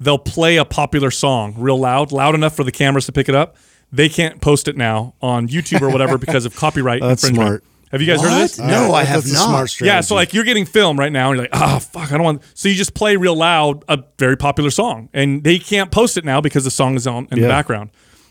They'll 0.05 0.19
play 0.19 0.57
a 0.57 0.65
popular 0.65 1.11
song 1.11 1.55
real 1.57 1.79
loud, 1.79 2.13
loud 2.13 2.35
enough 2.35 2.55
for 2.55 2.65
the 2.65 2.73
cameras 2.73 3.07
to 3.07 3.13
pick 3.13 3.29
it 3.29 3.35
up. 3.35 3.57
They 3.91 4.09
can't 4.09 4.41
post 4.41 4.69
it 4.69 4.77
now 4.77 5.15
on 5.21 5.49
YouTube 5.49 5.83
or 5.83 5.91
whatever 5.91 6.17
because 6.27 6.47
of 6.47 6.57
copyright 6.57 7.03
That's 7.03 7.25
infringement. 7.25 7.63
smart. 7.63 7.65
Have 7.91 8.01
you 8.01 8.07
guys 8.07 8.23
heard 8.23 8.33
of 8.33 8.39
this? 8.39 8.59
What? 8.59 8.69
No, 8.69 8.95
I 8.95 9.05
have 9.05 9.23
That's 9.23 9.35
a 9.35 9.39
not. 9.39 9.69
smart. 9.69 9.81
Yeah, 9.83 10.01
so 10.01 10.15
like 10.15 10.33
you're 10.33 10.45
getting 10.45 10.65
film 10.65 10.99
right 10.99 11.13
now, 11.13 11.31
and 11.31 11.37
you're 11.37 11.49
like, 11.51 11.61
oh 11.61 11.79
fuck, 11.79 12.11
I 12.11 12.17
don't 12.17 12.25
want. 12.25 12.43
So 12.55 12.71
you 12.71 12.75
just 12.75 12.95
play 12.95 13.17
real 13.17 13.37
loud 13.37 13.85
a 13.87 14.03
very 14.19 14.37
popular 14.37 14.71
song, 14.71 15.11
and 15.13 15.45
they 15.45 15.59
can't 15.59 15.91
post 15.91 16.17
it 16.17 16.25
now 16.25 16.41
because 16.41 16.65
the 16.65 16.71
song 16.71 16.95
is 16.97 17.07
on 17.07 17.29
in 17.31 17.41
the 17.41 17.49
background. 17.49 17.91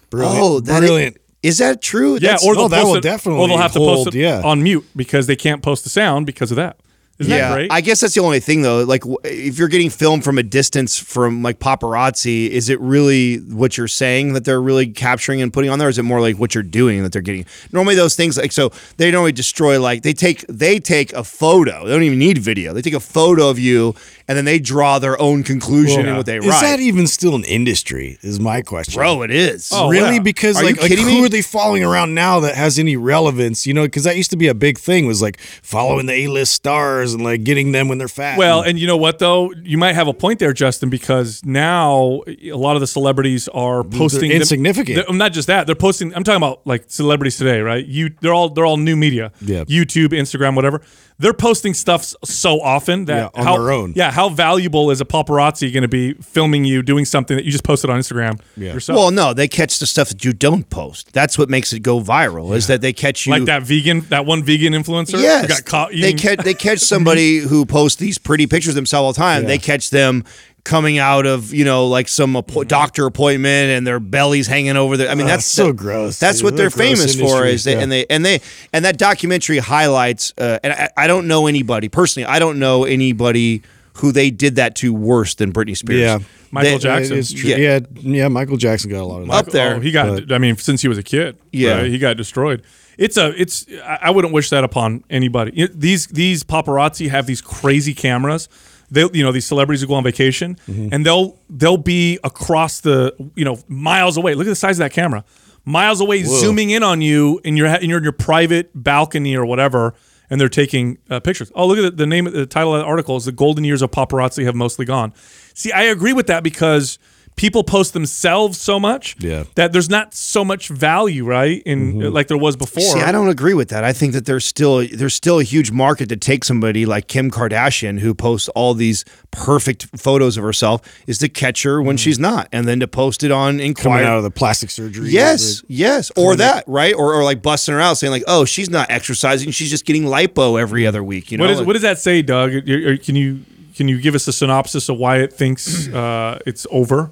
brilliant. 0.10 0.44
Oh, 0.44 0.60
that 0.62 0.80
brilliant. 0.80 1.18
Is 1.44 1.60
that 1.60 1.82
true? 1.82 2.14
Yeah, 2.14 2.20
That's- 2.20 2.46
or 2.46 2.54
oh, 2.54 2.56
they'll 2.56 2.66
oh, 2.66 2.68
that 2.70 2.84
will 2.86 2.96
it, 2.96 3.02
definitely 3.02 3.42
or 3.42 3.48
they'll 3.48 3.58
have 3.58 3.74
to 3.74 3.80
post 3.80 4.08
it 4.08 4.16
yeah. 4.16 4.42
on 4.44 4.64
mute 4.64 4.86
because 4.96 5.28
they 5.28 5.36
can't 5.36 5.62
post 5.62 5.84
the 5.84 5.90
sound 5.90 6.26
because 6.26 6.52
of 6.52 6.58
that. 6.58 6.78
Isn't 7.22 7.32
that 7.32 7.54
great? 7.54 7.72
I 7.72 7.82
guess 7.82 8.02
that's 8.02 8.14
the 8.14 8.22
only 8.22 8.40
thing 8.40 8.62
though. 8.62 8.84
Like, 8.84 9.04
if 9.24 9.58
you're 9.58 9.68
getting 9.68 9.90
filmed 9.90 10.24
from 10.24 10.38
a 10.38 10.44
distance 10.44 11.00
from 11.00 11.44
like 11.44 11.60
paparazzi, 11.60 12.50
is 12.50 12.70
it 12.70 12.80
really 12.82 13.38
what 13.38 13.78
you're 13.78 13.88
saying 13.88 14.34
that 14.34 14.46
they're 14.46 14.62
really 14.62 14.88
capturing 14.88 15.42
and 15.42 15.54
putting 15.54 15.70
on 15.70 15.80
there? 15.80 15.88
Or 15.88 15.92
is 15.92 15.98
it 15.98 16.04
more 16.04 16.22
like 16.22 16.38
what 16.38 16.54
you're 16.56 16.64
doing 16.64 17.04
that 17.04 17.12
they're 17.12 17.22
getting? 17.22 17.46
Normally, 17.72 17.96
those 17.96 18.16
things 18.16 18.38
like 18.38 18.52
so 18.52 18.72
they 18.98 19.10
normally 19.12 19.32
destroy 19.32 19.80
like 19.80 20.04
they 20.04 20.14
take 20.14 20.46
they 20.48 20.80
take 20.80 21.14
a 21.14 21.24
photo. 21.24 21.86
They 21.86 21.94
don't 21.94 22.04
even 22.04 22.20
need 22.20 22.38
video. 22.38 22.74
They 22.74 22.82
take 22.82 22.94
a 22.94 23.00
photo 23.00 23.50
of 23.50 23.60
you 23.60 23.96
and 24.32 24.38
then 24.38 24.46
they 24.46 24.60
draw 24.60 24.98
their 24.98 25.20
own 25.22 25.44
conclusion 25.44 26.06
in 26.06 26.16
what 26.16 26.26
they 26.26 26.38
Is 26.38 26.46
write. 26.48 26.56
Is 26.56 26.62
that 26.62 26.80
even 26.80 27.06
still 27.06 27.36
an 27.36 27.44
industry? 27.44 28.18
Is 28.22 28.40
my 28.40 28.62
question. 28.62 28.94
Bro, 28.94 29.24
it 29.24 29.32
is. 29.32 29.70
Oh, 29.74 29.90
really? 29.90 30.16
yeah. 30.16 30.22
Because 30.22 30.56
Are 30.56 30.62
you 30.64 30.68
like, 30.70 30.82
like 30.82 30.92
who 30.98 31.06
me? 31.06 31.26
are 31.26 31.28
they 31.30 31.42
following 31.42 31.84
around 31.84 32.14
now 32.14 32.40
that 32.40 32.56
has 32.56 32.80
any 32.80 32.96
relevance? 32.96 33.68
You 33.68 33.74
know, 33.74 33.84
because 33.84 34.06
that 34.06 34.16
used 34.16 34.30
to 34.32 34.38
be 34.38 34.48
a 34.48 34.54
big 34.54 34.78
thing. 34.78 35.06
Was 35.06 35.22
like 35.22 35.38
following 35.40 36.06
the 36.06 36.14
A-list 36.14 36.54
stars 36.54 37.14
and 37.14 37.22
like 37.24 37.44
getting 37.44 37.74
them 37.74 37.90
when 37.90 37.98
they're 37.98 38.08
fat. 38.08 38.38
Well, 38.38 38.62
and, 38.62 38.80
you 38.80 38.88
know 38.88 38.96
what 38.98 39.20
though, 39.20 39.52
you 39.64 39.78
might 39.78 39.94
have 39.96 40.08
a 40.08 40.14
point 40.14 40.40
there, 40.40 40.54
Justin, 40.54 40.90
because 40.90 41.44
now 41.44 42.22
a 42.28 42.54
lot 42.54 42.76
of 42.78 42.80
the 42.80 42.88
celebrities 42.88 43.50
are 43.50 43.84
posting 43.84 44.30
them- 44.30 44.40
insignificant. 44.40 45.06
they're- 45.08 45.16
not 45.16 45.34
just 45.34 45.48
that, 45.48 45.66
they're 45.68 45.76
posting. 45.76 46.16
I'm 46.16 46.24
talking 46.24 46.38
about 46.38 46.62
like 46.66 46.86
celebrities 46.88 47.38
today, 47.38 47.60
right? 47.60 47.86
You, 47.86 48.12
they're 48.22 48.34
all 48.34 48.50
they're 48.50 48.66
all 48.66 48.78
new 48.78 48.96
media. 48.96 49.32
Yeah. 49.42 49.66
YouTube, 49.66 50.10
Instagram, 50.10 50.56
whatever. 50.56 50.82
They're 51.22 51.34
posting 51.34 51.74
stuff 51.74 52.14
so 52.24 52.60
often 52.62 53.06
that 53.06 53.32
Yeah, 53.34 53.40
on 53.40 53.46
how, 53.46 53.58
their 53.58 53.72
own. 53.72 53.94
Yeah, 53.96 54.12
how 54.12 54.30
valuable 54.30 54.90
is 54.92 55.00
a 55.02 55.06
paparazzi 55.06 55.72
going 55.72 55.84
to 55.84 55.88
be 55.88 56.14
filming 56.16 56.66
you 56.66 56.82
doing 56.82 57.06
something 57.06 57.38
that 57.38 57.46
you 57.46 57.52
just 57.52 57.64
posted 57.64 57.90
on 57.90 58.00
Instagram 58.00 58.40
Yeah. 58.58 58.74
yourself? 58.74 58.98
Well, 58.98 59.12
no, 59.12 59.34
they 59.34 59.48
catch 59.48 59.80
the 59.80 59.86
stuff 59.86 60.10
that 60.10 60.26
you 60.26 60.34
don't 60.34 60.70
post. 60.70 61.14
That's 61.14 61.38
what 61.38 61.48
makes 61.50 61.74
it 61.74 61.82
go 61.82 62.02
viral. 62.02 62.56
Is 62.56 62.68
that 62.68 62.82
they 62.82 62.92
catch 62.92 63.26
you 63.28 63.32
like 63.34 63.46
that 63.46 63.62
vegan, 63.64 64.02
that 64.10 64.26
one 64.26 64.44
vegan 64.44 64.74
influencer 64.74 65.14
who 65.18 65.22
Yes, 65.22 65.48
got 65.48 65.66
caught 65.66 65.92
they 65.92 66.14
catch 66.14 66.40
they 66.40 66.54
catch 66.56 66.80
somebody 66.80 67.38
who 67.50 67.66
posts 67.66 68.00
these 68.00 68.18
pretty 68.18 68.48
pictures 68.48 68.70
of 68.72 68.76
themselves 68.76 69.06
all 69.06 69.14
the 69.14 69.18
time. 69.18 69.46
They 69.46 69.58
catch 69.60 69.92
them 69.92 70.24
coming 70.64 70.98
out 71.00 71.26
of 71.26 71.54
you 71.54 71.66
know 71.66 71.88
like 71.88 72.08
some 72.08 72.34
appo- 72.36 72.68
doctor 72.68 73.06
appointment 73.08 73.72
and 73.72 73.86
their 73.88 74.00
bellies 74.00 74.48
hanging 74.48 74.78
over 74.78 74.96
there. 74.98 75.10
I 75.10 75.16
mean 75.16 75.26
Oh, 75.26 75.30
that's 75.30 75.46
so 75.46 75.68
the- 75.68 75.74
gross, 75.74 76.20
That's 76.20 76.38
dude. 76.40 76.46
what 76.46 76.58
they're 76.58 76.68
What 76.68 76.74
a 76.76 76.78
gross 76.78 77.00
famous 77.00 77.16
for. 77.16 77.22
industry, 77.46 77.54
Is 77.54 77.64
they, 77.64 77.74
yeah. 77.74 77.80
and 77.80 77.92
they 77.92 78.06
and 78.10 78.26
they 78.26 78.42
and 78.74 78.86
that 78.86 78.98
documentary 78.98 79.58
highlights. 79.60 80.34
Uh, 80.38 80.60
and 80.64 80.74
I, 80.74 80.90
I 80.98 81.08
don't 81.08 81.28
know 81.28 81.48
anybody 81.48 81.90
personally. 81.90 82.26
I 82.28 82.40
don't 82.40 82.60
know 82.60 82.84
anybody 82.84 83.62
who 83.96 84.12
they 84.12 84.30
did 84.32 84.56
that 84.56 84.76
to 84.76 84.94
worse 84.94 85.36
than 85.36 85.52
Britney 85.52 85.76
Spears. 85.76 86.00
Yeah. 86.00 86.20
Michael 86.52 86.72
They- 86.74 86.78
Jackson. 86.80 87.16
It 87.18 87.20
is 87.20 87.34
true. 87.34 87.50
Yeah. 87.50 87.58
Yeah. 87.58 87.80
yeah, 87.94 88.28
Michael 88.28 88.58
Jackson 88.58 88.90
got 88.90 89.02
a 89.02 89.06
lot 89.06 89.22
of 89.22 89.28
that. 89.28 89.34
Up 89.34 89.46
there. 89.48 89.76
Oh, 89.76 89.80
he 89.80 89.92
got. 89.92 90.32
I 90.32 90.38
mean, 90.38 90.58
since 90.58 90.82
he 90.82 90.88
was 90.88 90.98
a 90.98 91.04
kid, 91.04 91.38
Yeah. 91.52 91.78
right? 91.82 91.86
he 91.92 91.98
got 91.98 92.18
destroyed. 92.18 92.62
It's 92.98 93.18
a. 93.18 93.34
It's. 93.40 93.66
I 93.84 93.98
I 94.04 94.10
wouldn't 94.12 94.34
wish 94.34 94.50
that 94.52 94.64
upon 94.64 95.04
anybody. 95.10 95.68
These 95.74 96.08
these 96.08 96.44
paparazzi 96.44 97.10
have 97.10 97.26
these 97.26 97.42
crazy 97.42 97.94
cameras. 97.94 98.48
They, 98.92 99.08
you 99.14 99.24
know, 99.24 99.32
these 99.32 99.48
celebrities 99.48 99.82
who 99.82 99.88
go 99.88 99.94
on 99.96 100.04
vacation, 100.04 100.58
Mm-hmm. 100.68 100.90
and 100.92 101.06
they'll 101.06 101.40
they'll 101.50 101.78
be 101.78 102.20
across 102.24 102.82
the, 102.82 103.16
you 103.36 103.46
know, 103.46 103.58
miles 103.68 104.18
away. 104.18 104.36
Look 104.36 104.48
at 104.48 104.52
the 104.52 104.56
size 104.56 104.78
of 104.78 104.84
that 104.84 104.92
camera, 104.92 105.24
miles 105.66 106.02
away, 106.02 106.24
zooming 106.24 106.70
in 106.72 106.84
on 106.84 107.02
you 107.02 107.40
in 107.44 107.56
your 107.58 107.68
in 107.68 107.90
your, 107.90 108.00
in 108.00 108.04
your 108.04 108.12
private 108.12 108.70
balcony 108.76 109.36
or 109.36 109.46
whatever, 109.46 109.94
and 110.30 110.42
they're 110.42 110.50
taking 110.50 110.98
uh, 111.10 111.20
pictures. 111.22 111.52
Oh, 111.56 111.66
look 111.68 111.78
at 111.78 111.82
the, 111.84 111.92
the 111.92 112.06
name, 112.06 112.26
the 112.26 112.46
title 112.46 112.76
of 112.76 112.82
the 112.82 112.86
article 112.86 113.16
is 113.16 113.26
"The 113.26 113.32
Golden 113.32 113.64
Years 113.64 113.82
of 113.82 113.92
Paparazzi 113.92 114.44
Have 114.44 114.56
Mostly 114.56 114.86
Gone." 114.86 115.14
See, 115.54 115.72
I 115.72 115.84
agree 115.84 116.14
with 116.14 116.28
that 116.28 116.44
because 116.44 117.00
people 117.36 117.64
post 117.64 117.94
themselves 117.94 118.60
so 118.60 118.80
much 118.80 119.16
Yeah. 119.20 119.46
that 119.56 119.72
there's 119.74 119.90
not 119.90 120.14
so 120.14 120.46
much 120.46 120.68
value, 120.68 121.26
right? 121.26 121.62
In 121.66 122.12
like 122.14 122.28
there 122.28 122.38
was 122.38 122.56
before. 122.56 122.82
See, 122.84 123.02
I 123.02 123.12
don't 123.12 123.30
agree 123.30 123.54
with 123.54 123.70
that. 123.70 123.84
I 123.84 123.94
think 123.94 124.14
that 124.14 124.26
there's 124.26 124.46
still 124.46 124.86
there's 124.88 125.14
still 125.16 125.40
a 125.40 125.44
huge 125.44 125.72
market 125.72 126.10
to 126.10 126.18
take 126.18 126.44
somebody 126.44 126.86
like 126.86 127.08
Kim 127.08 127.32
Kardashian 127.32 128.00
who 128.00 128.14
posts 128.14 128.48
all 128.50 128.74
these 128.74 129.04
perfect 129.32 129.88
photos 130.00 130.38
of 130.38 130.44
herself 130.44 130.82
is 131.08 131.18
to 131.20 131.30
catch 131.30 131.64
her 131.64 131.82
when 131.82 131.98
she's 131.98 132.20
not, 132.20 132.48
and 132.52 132.68
then 132.68 132.80
to 132.80 132.88
post 132.88 133.24
it 133.24 133.32
on 133.32 133.60
Coming 133.74 134.04
out 134.06 134.18
of 134.18 134.24
the 134.24 134.32
plastic 134.32 134.70
surgery. 134.70 135.10
Yes, 135.10 135.64
yes, 135.68 136.12
or 136.16 136.36
that 136.36 136.64
right, 136.68 136.94
or, 136.94 137.14
or 137.16 137.24
like 137.24 137.42
busting 137.42 137.74
her 137.74 137.80
out 137.82 137.98
saying 137.98 138.12
like, 138.12 138.24
oh, 138.28 138.46
she's 138.46 138.70
not 138.70 138.90
exercising, 138.92 139.52
she's 139.52 139.70
just 139.70 139.86
getting 139.86 140.04
lipo 140.04 140.60
every 140.62 140.86
other 140.86 141.04
week. 141.04 141.32
You 141.32 141.38
know, 141.38 141.46
What, 141.46 141.52
is, 141.52 141.58
Like- 141.60 141.68
what 141.68 141.74
does 141.74 141.82
that 141.84 141.98
say, 142.00 142.22
Doug? 142.22 142.52
You're- 142.54 142.98
Can 142.98 143.16
you 143.16 143.40
can 143.76 143.88
you 143.88 144.00
give 144.02 144.16
us 144.16 144.28
a 144.28 144.34
synopsis 144.34 144.90
of 144.90 144.98
why 144.98 145.20
it 145.20 145.32
thinks 145.34 145.88
uh, 145.94 146.38
it's 146.46 146.68
over? 146.70 147.10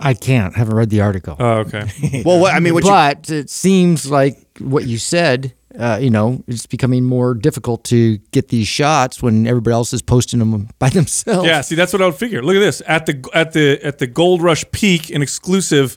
I 0.00 0.14
can't. 0.14 0.56
Haven't 0.56 0.74
read 0.74 0.90
the 0.90 1.02
article. 1.02 1.36
Oh, 1.38 1.58
okay. 1.58 2.22
well, 2.24 2.40
what, 2.40 2.54
I 2.54 2.60
mean, 2.60 2.74
what 2.74 2.84
you, 2.84 2.90
but 2.90 3.30
it 3.30 3.50
seems 3.50 4.10
like 4.10 4.38
what 4.58 4.86
you 4.86 4.98
said. 4.98 5.54
Uh, 5.78 5.98
you 6.02 6.10
know, 6.10 6.42
it's 6.48 6.66
becoming 6.66 7.04
more 7.04 7.32
difficult 7.32 7.84
to 7.84 8.18
get 8.32 8.48
these 8.48 8.66
shots 8.66 9.22
when 9.22 9.46
everybody 9.46 9.72
else 9.72 9.92
is 9.92 10.02
posting 10.02 10.40
them 10.40 10.68
by 10.80 10.88
themselves. 10.90 11.46
yeah, 11.46 11.60
see, 11.60 11.76
that's 11.76 11.92
what 11.92 12.02
I 12.02 12.06
would 12.06 12.16
figure. 12.16 12.42
Look 12.42 12.56
at 12.56 12.60
this 12.60 12.82
at 12.88 13.06
the 13.06 13.24
at 13.32 13.52
the 13.52 13.78
at 13.84 13.98
the 13.98 14.08
Gold 14.08 14.42
Rush 14.42 14.64
peak, 14.72 15.10
an 15.10 15.22
exclusive 15.22 15.96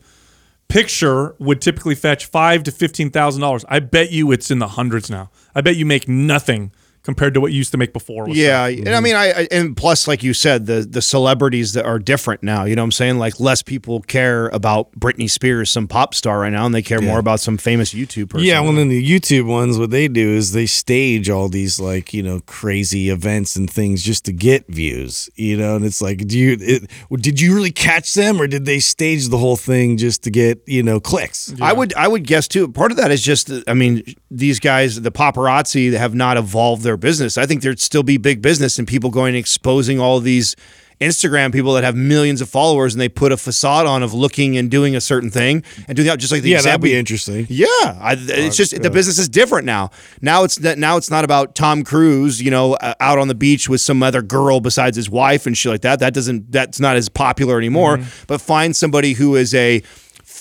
picture 0.67 1.35
would 1.39 1.59
typically 1.59 1.95
fetch 1.95 2.25
five 2.25 2.63
to 2.63 2.71
fifteen 2.71 3.09
thousand 3.09 3.41
dollars. 3.41 3.65
I 3.67 3.79
bet 3.79 4.11
you 4.11 4.31
it's 4.31 4.51
in 4.51 4.59
the 4.59 4.67
hundreds 4.67 5.09
now. 5.09 5.31
I 5.55 5.61
bet 5.61 5.75
you 5.75 5.87
make 5.87 6.07
nothing 6.07 6.71
compared 7.03 7.33
to 7.33 7.41
what 7.41 7.51
you 7.51 7.57
used 7.57 7.71
to 7.71 7.77
make 7.77 7.93
before. 7.93 8.25
with 8.25 8.37
Yeah, 8.37 8.67
stuff. 8.67 8.79
and 8.79 8.89
I 8.89 8.91
mm-hmm. 8.93 9.03
mean, 9.03 9.15
I, 9.15 9.31
I 9.31 9.47
and 9.51 9.77
plus, 9.77 10.07
like 10.07 10.23
you 10.23 10.33
said, 10.33 10.65
the 10.65 10.87
the 10.89 11.01
celebrities 11.01 11.73
that 11.73 11.85
are 11.85 11.99
different 11.99 12.43
now. 12.43 12.63
You 12.63 12.75
know 12.75 12.81
what 12.81 12.87
I'm 12.87 12.91
saying? 12.93 13.19
Like 13.19 13.39
less 13.39 13.61
people 13.61 14.01
care 14.01 14.47
about 14.49 14.91
Britney 14.93 15.29
Spears, 15.29 15.69
some 15.69 15.87
pop 15.87 16.15
star 16.15 16.39
right 16.39 16.51
now, 16.51 16.65
and 16.65 16.73
they 16.73 16.81
care 16.81 17.01
more 17.01 17.19
about 17.19 17.39
some 17.39 17.57
famous 17.57 17.93
YouTube 17.93 18.29
person. 18.29 18.47
Yeah, 18.47 18.61
well, 18.61 18.73
then 18.73 18.87
the 18.87 19.03
YouTube 19.03 19.45
ones, 19.45 19.77
what 19.77 19.91
they 19.91 20.07
do 20.07 20.29
is 20.29 20.53
they 20.53 20.65
stage 20.65 21.29
all 21.29 21.49
these 21.49 21.79
like 21.79 22.13
you 22.13 22.23
know 22.23 22.39
crazy 22.41 23.09
events 23.09 23.55
and 23.55 23.69
things 23.69 24.01
just 24.01 24.25
to 24.25 24.31
get 24.31 24.67
views, 24.67 25.29
you 25.35 25.57
know. 25.57 25.75
And 25.75 25.85
it's 25.85 26.01
like, 26.01 26.25
do 26.27 26.39
you 26.39 26.57
it, 26.59 26.89
did 27.21 27.41
you 27.41 27.53
really 27.53 27.71
catch 27.71 28.13
them, 28.13 28.41
or 28.41 28.47
did 28.47 28.65
they 28.65 28.79
stage 28.79 29.27
the 29.27 29.37
whole 29.37 29.57
thing 29.57 29.97
just 29.97 30.23
to 30.23 30.31
get 30.31 30.61
you 30.67 30.83
know 30.83 30.99
clicks? 30.99 31.53
I 31.61 31.73
would 31.73 31.93
I 31.95 32.07
would 32.07 32.25
guess 32.25 32.47
too. 32.47 32.69
Part 32.69 32.91
of 32.91 32.97
that 32.97 33.11
is 33.11 33.21
just 33.21 33.51
I 33.67 33.73
mean 33.73 34.03
these 34.31 34.59
guys 34.59 35.01
the 35.01 35.11
paparazzi 35.11 35.93
have 35.93 36.15
not 36.15 36.37
evolved 36.37 36.83
their 36.83 36.92
business. 36.97 37.37
I 37.37 37.45
think 37.45 37.61
there'd 37.61 37.79
still 37.79 38.03
be 38.03 38.17
big 38.17 38.41
business 38.41 38.79
and 38.79 38.87
people 38.87 39.09
going 39.09 39.29
and 39.29 39.37
exposing 39.37 39.99
all 39.99 40.19
these 40.19 40.55
Instagram 41.01 41.51
people 41.51 41.73
that 41.73 41.83
have 41.83 41.95
millions 41.95 42.41
of 42.41 42.49
followers 42.49 42.93
and 42.93 43.01
they 43.01 43.09
put 43.09 43.31
a 43.31 43.37
facade 43.37 43.85
on 43.85 44.03
of 44.03 44.13
looking 44.13 44.57
and 44.57 44.69
doing 44.69 44.95
a 44.95 45.01
certain 45.01 45.29
thing 45.29 45.63
and 45.87 45.95
doing 45.95 46.07
that 46.07 46.19
just 46.19 46.31
like 46.31 46.41
the 46.41 46.49
Yeah, 46.49 46.61
that'd 46.61 46.81
be 46.81 46.95
interesting. 46.95 47.45
Yeah, 47.49 47.67
I, 47.67 48.15
it's 48.17 48.55
oh, 48.55 48.63
just 48.63 48.81
the 48.81 48.89
business 48.89 49.19
is 49.19 49.27
different 49.29 49.65
now. 49.65 49.91
Now 50.21 50.43
it's 50.43 50.57
that 50.57 50.77
now 50.77 50.97
it's 50.97 51.09
not 51.09 51.25
about 51.25 51.55
Tom 51.55 51.83
Cruise, 51.83 52.41
you 52.41 52.51
know, 52.51 52.77
out 52.81 53.17
on 53.17 53.27
the 53.27 53.35
beach 53.35 53.67
with 53.67 53.81
some 53.81 54.01
other 54.01 54.21
girl 54.21 54.59
besides 54.59 54.95
his 54.95 55.09
wife 55.09 55.45
and 55.45 55.57
shit 55.57 55.71
like 55.71 55.81
that. 55.81 55.99
That 55.99 56.13
doesn't 56.13 56.51
that's 56.51 56.79
not 56.79 56.95
as 56.95 57.09
popular 57.09 57.57
anymore. 57.57 57.97
Mm-hmm. 57.97 58.25
But 58.27 58.41
find 58.41 58.75
somebody 58.75 59.13
who 59.13 59.35
is 59.35 59.53
a 59.53 59.83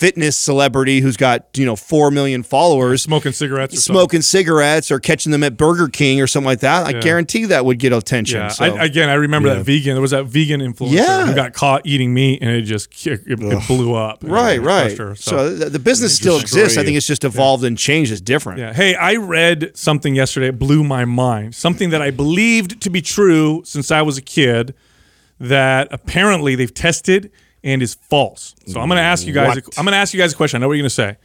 fitness 0.02 0.36
celebrity 0.36 0.98
who's 0.98 1.16
got 1.16 1.46
you 1.56 1.64
know 1.64 1.76
four 1.76 2.10
million 2.10 2.42
followers. 2.42 3.02
smoking 3.02 3.30
cigarettes, 3.30 3.72
or 3.72 3.76
something. 3.76 4.00
Smoking 4.00 4.22
cigarettes 4.22 4.90
or 4.90 4.98
catching 4.98 5.30
them 5.30 5.44
at 5.44 5.56
Burger 5.56 5.86
King 5.86 6.20
or 6.20 6.26
something 6.26 6.46
like 6.46 6.58
that, 6.58 6.88
I 6.88 6.98
guarantee 6.98 7.44
that 7.44 7.64
would 7.64 7.78
get 7.78 7.92
attention. 7.92 8.40
Yeah, 8.40 8.48
so. 8.48 8.64
I, 8.64 8.84
again, 8.84 9.08
I 9.08 9.14
remember 9.14 9.54
that 9.54 9.64
vegan. 9.64 9.94
There 9.94 10.02
was 10.02 10.10
that 10.10 10.24
vegan 10.24 10.60
influencer 10.60 10.94
Yeah. 10.94 11.26
who 11.26 11.34
got 11.36 11.52
caught 11.52 11.82
eating 11.86 12.12
meat, 12.12 12.42
and 12.42 12.50
it 12.50 12.62
just 12.62 13.06
it, 13.06 13.20
it 13.26 13.38
blew 13.68 13.94
up. 13.94 14.24
right, 14.24 14.60
right. 14.60 14.98
her, 14.98 15.14
so 15.14 15.54
the, 15.54 15.70
the 15.70 15.78
business 15.78 16.16
still 16.16 16.40
exists. 16.40 16.76
I 16.76 16.84
think 16.84 16.96
it's 16.96 17.06
just 17.06 17.22
evolved 17.22 17.62
and 17.62 17.78
changed. 17.78 18.10
It's 18.10 18.20
different. 18.20 18.58
Yeah. 18.58 18.72
Hey, 18.72 18.96
I 18.96 19.14
read 19.14 19.70
something 19.76 20.16
yesterday. 20.16 20.48
It 20.48 20.58
blew 20.58 20.82
my 20.82 21.04
mind. 21.04 21.54
Something 21.54 21.90
that 21.90 22.02
I 22.02 22.10
believed 22.10 22.80
to 22.82 22.90
be 22.90 23.00
true 23.00 23.62
since 23.64 23.92
I 23.92 24.02
was 24.02 24.18
a 24.18 24.22
kid. 24.22 24.74
That 25.38 25.88
apparently 25.90 26.54
they've 26.54 26.72
tested 26.72 27.30
and 27.64 27.82
is 27.82 27.94
false. 27.94 28.54
So 28.66 28.80
I'm 28.80 28.88
going 28.88 28.96
to 28.98 29.02
ask 29.02 29.26
you 29.26 29.32
guys. 29.32 29.56
What? 29.56 29.78
I'm 29.78 29.84
going 29.84 29.92
to 29.92 29.98
ask 29.98 30.12
you 30.14 30.20
guys 30.20 30.32
a 30.32 30.36
question. 30.36 30.58
I 30.58 30.60
know 30.62 30.68
what 30.68 30.74
you're 30.74 30.82
going 30.82 30.88
to 30.88 30.94
say. 30.94 31.16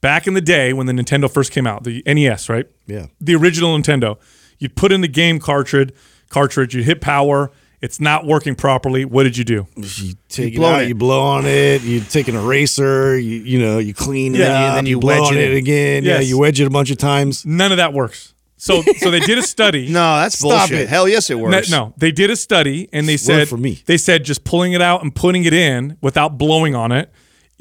Back 0.00 0.26
in 0.26 0.34
the 0.34 0.40
day 0.40 0.72
when 0.72 0.86
the 0.86 0.92
Nintendo 0.92 1.30
first 1.30 1.50
came 1.52 1.66
out, 1.66 1.84
the 1.84 2.02
NES, 2.06 2.48
right? 2.48 2.66
Yeah. 2.86 3.06
The 3.20 3.34
original 3.36 3.76
Nintendo. 3.78 4.18
You'd 4.58 4.76
put 4.76 4.92
in 4.92 5.00
the 5.00 5.08
game 5.08 5.38
cartridge. 5.38 5.92
Cartridge. 6.28 6.74
You 6.74 6.82
hit 6.82 7.00
power. 7.00 7.50
It's 7.80 8.00
not 8.00 8.24
working 8.26 8.54
properly. 8.54 9.04
What 9.04 9.24
did 9.24 9.36
you 9.36 9.44
do? 9.44 9.66
You 9.76 10.14
take 10.28 10.54
it 10.54 10.56
blow 10.56 10.72
out, 10.74 10.82
it. 10.82 10.88
you 10.88 10.94
blow 10.94 11.20
on 11.20 11.44
it. 11.46 11.82
You 11.82 12.00
take 12.00 12.28
an 12.28 12.34
eraser, 12.36 13.18
you 13.18 13.36
you 13.40 13.58
know, 13.58 13.78
you 13.78 13.92
clean 13.92 14.34
it, 14.34 14.38
Yeah, 14.40 14.68
up, 14.68 14.74
then 14.76 14.86
you 14.86 14.98
blow 14.98 15.20
wedge 15.22 15.32
it. 15.32 15.52
it 15.52 15.56
again. 15.56 16.02
Yeah, 16.02 16.20
you 16.20 16.38
wedge 16.38 16.60
it 16.60 16.66
a 16.66 16.70
bunch 16.70 16.90
of 16.90 16.96
times. 16.98 17.44
None 17.44 17.72
of 17.72 17.76
that 17.78 17.92
works. 17.92 18.33
So 18.64 18.80
so 18.98 19.10
they 19.10 19.20
did 19.20 19.36
a 19.38 19.42
study. 19.42 19.88
No, 19.92 20.16
that's 20.20 20.38
Stop 20.38 20.68
bullshit. 20.70 20.80
it. 20.84 20.88
Hell 20.88 21.06
yes, 21.06 21.28
it 21.28 21.36
No, 21.36 21.42
works. 21.42 21.70
no, 21.70 21.92
they 21.98 22.10
did 22.10 22.30
a 22.30 22.36
study 22.36 22.88
and 22.92 23.06
they 23.06 23.18
said 23.18 23.46
for 23.48 23.58
me. 23.58 23.82
they 23.86 23.98
said 23.98 24.24
just 24.24 24.42
pulling 24.44 24.72
it 24.72 24.80
out 24.80 25.02
and 25.02 25.14
putting 25.14 25.44
it 25.44 25.52
in 25.52 25.98
without 26.00 26.38
blowing 26.38 26.74
on 26.74 26.90
it 26.90 27.10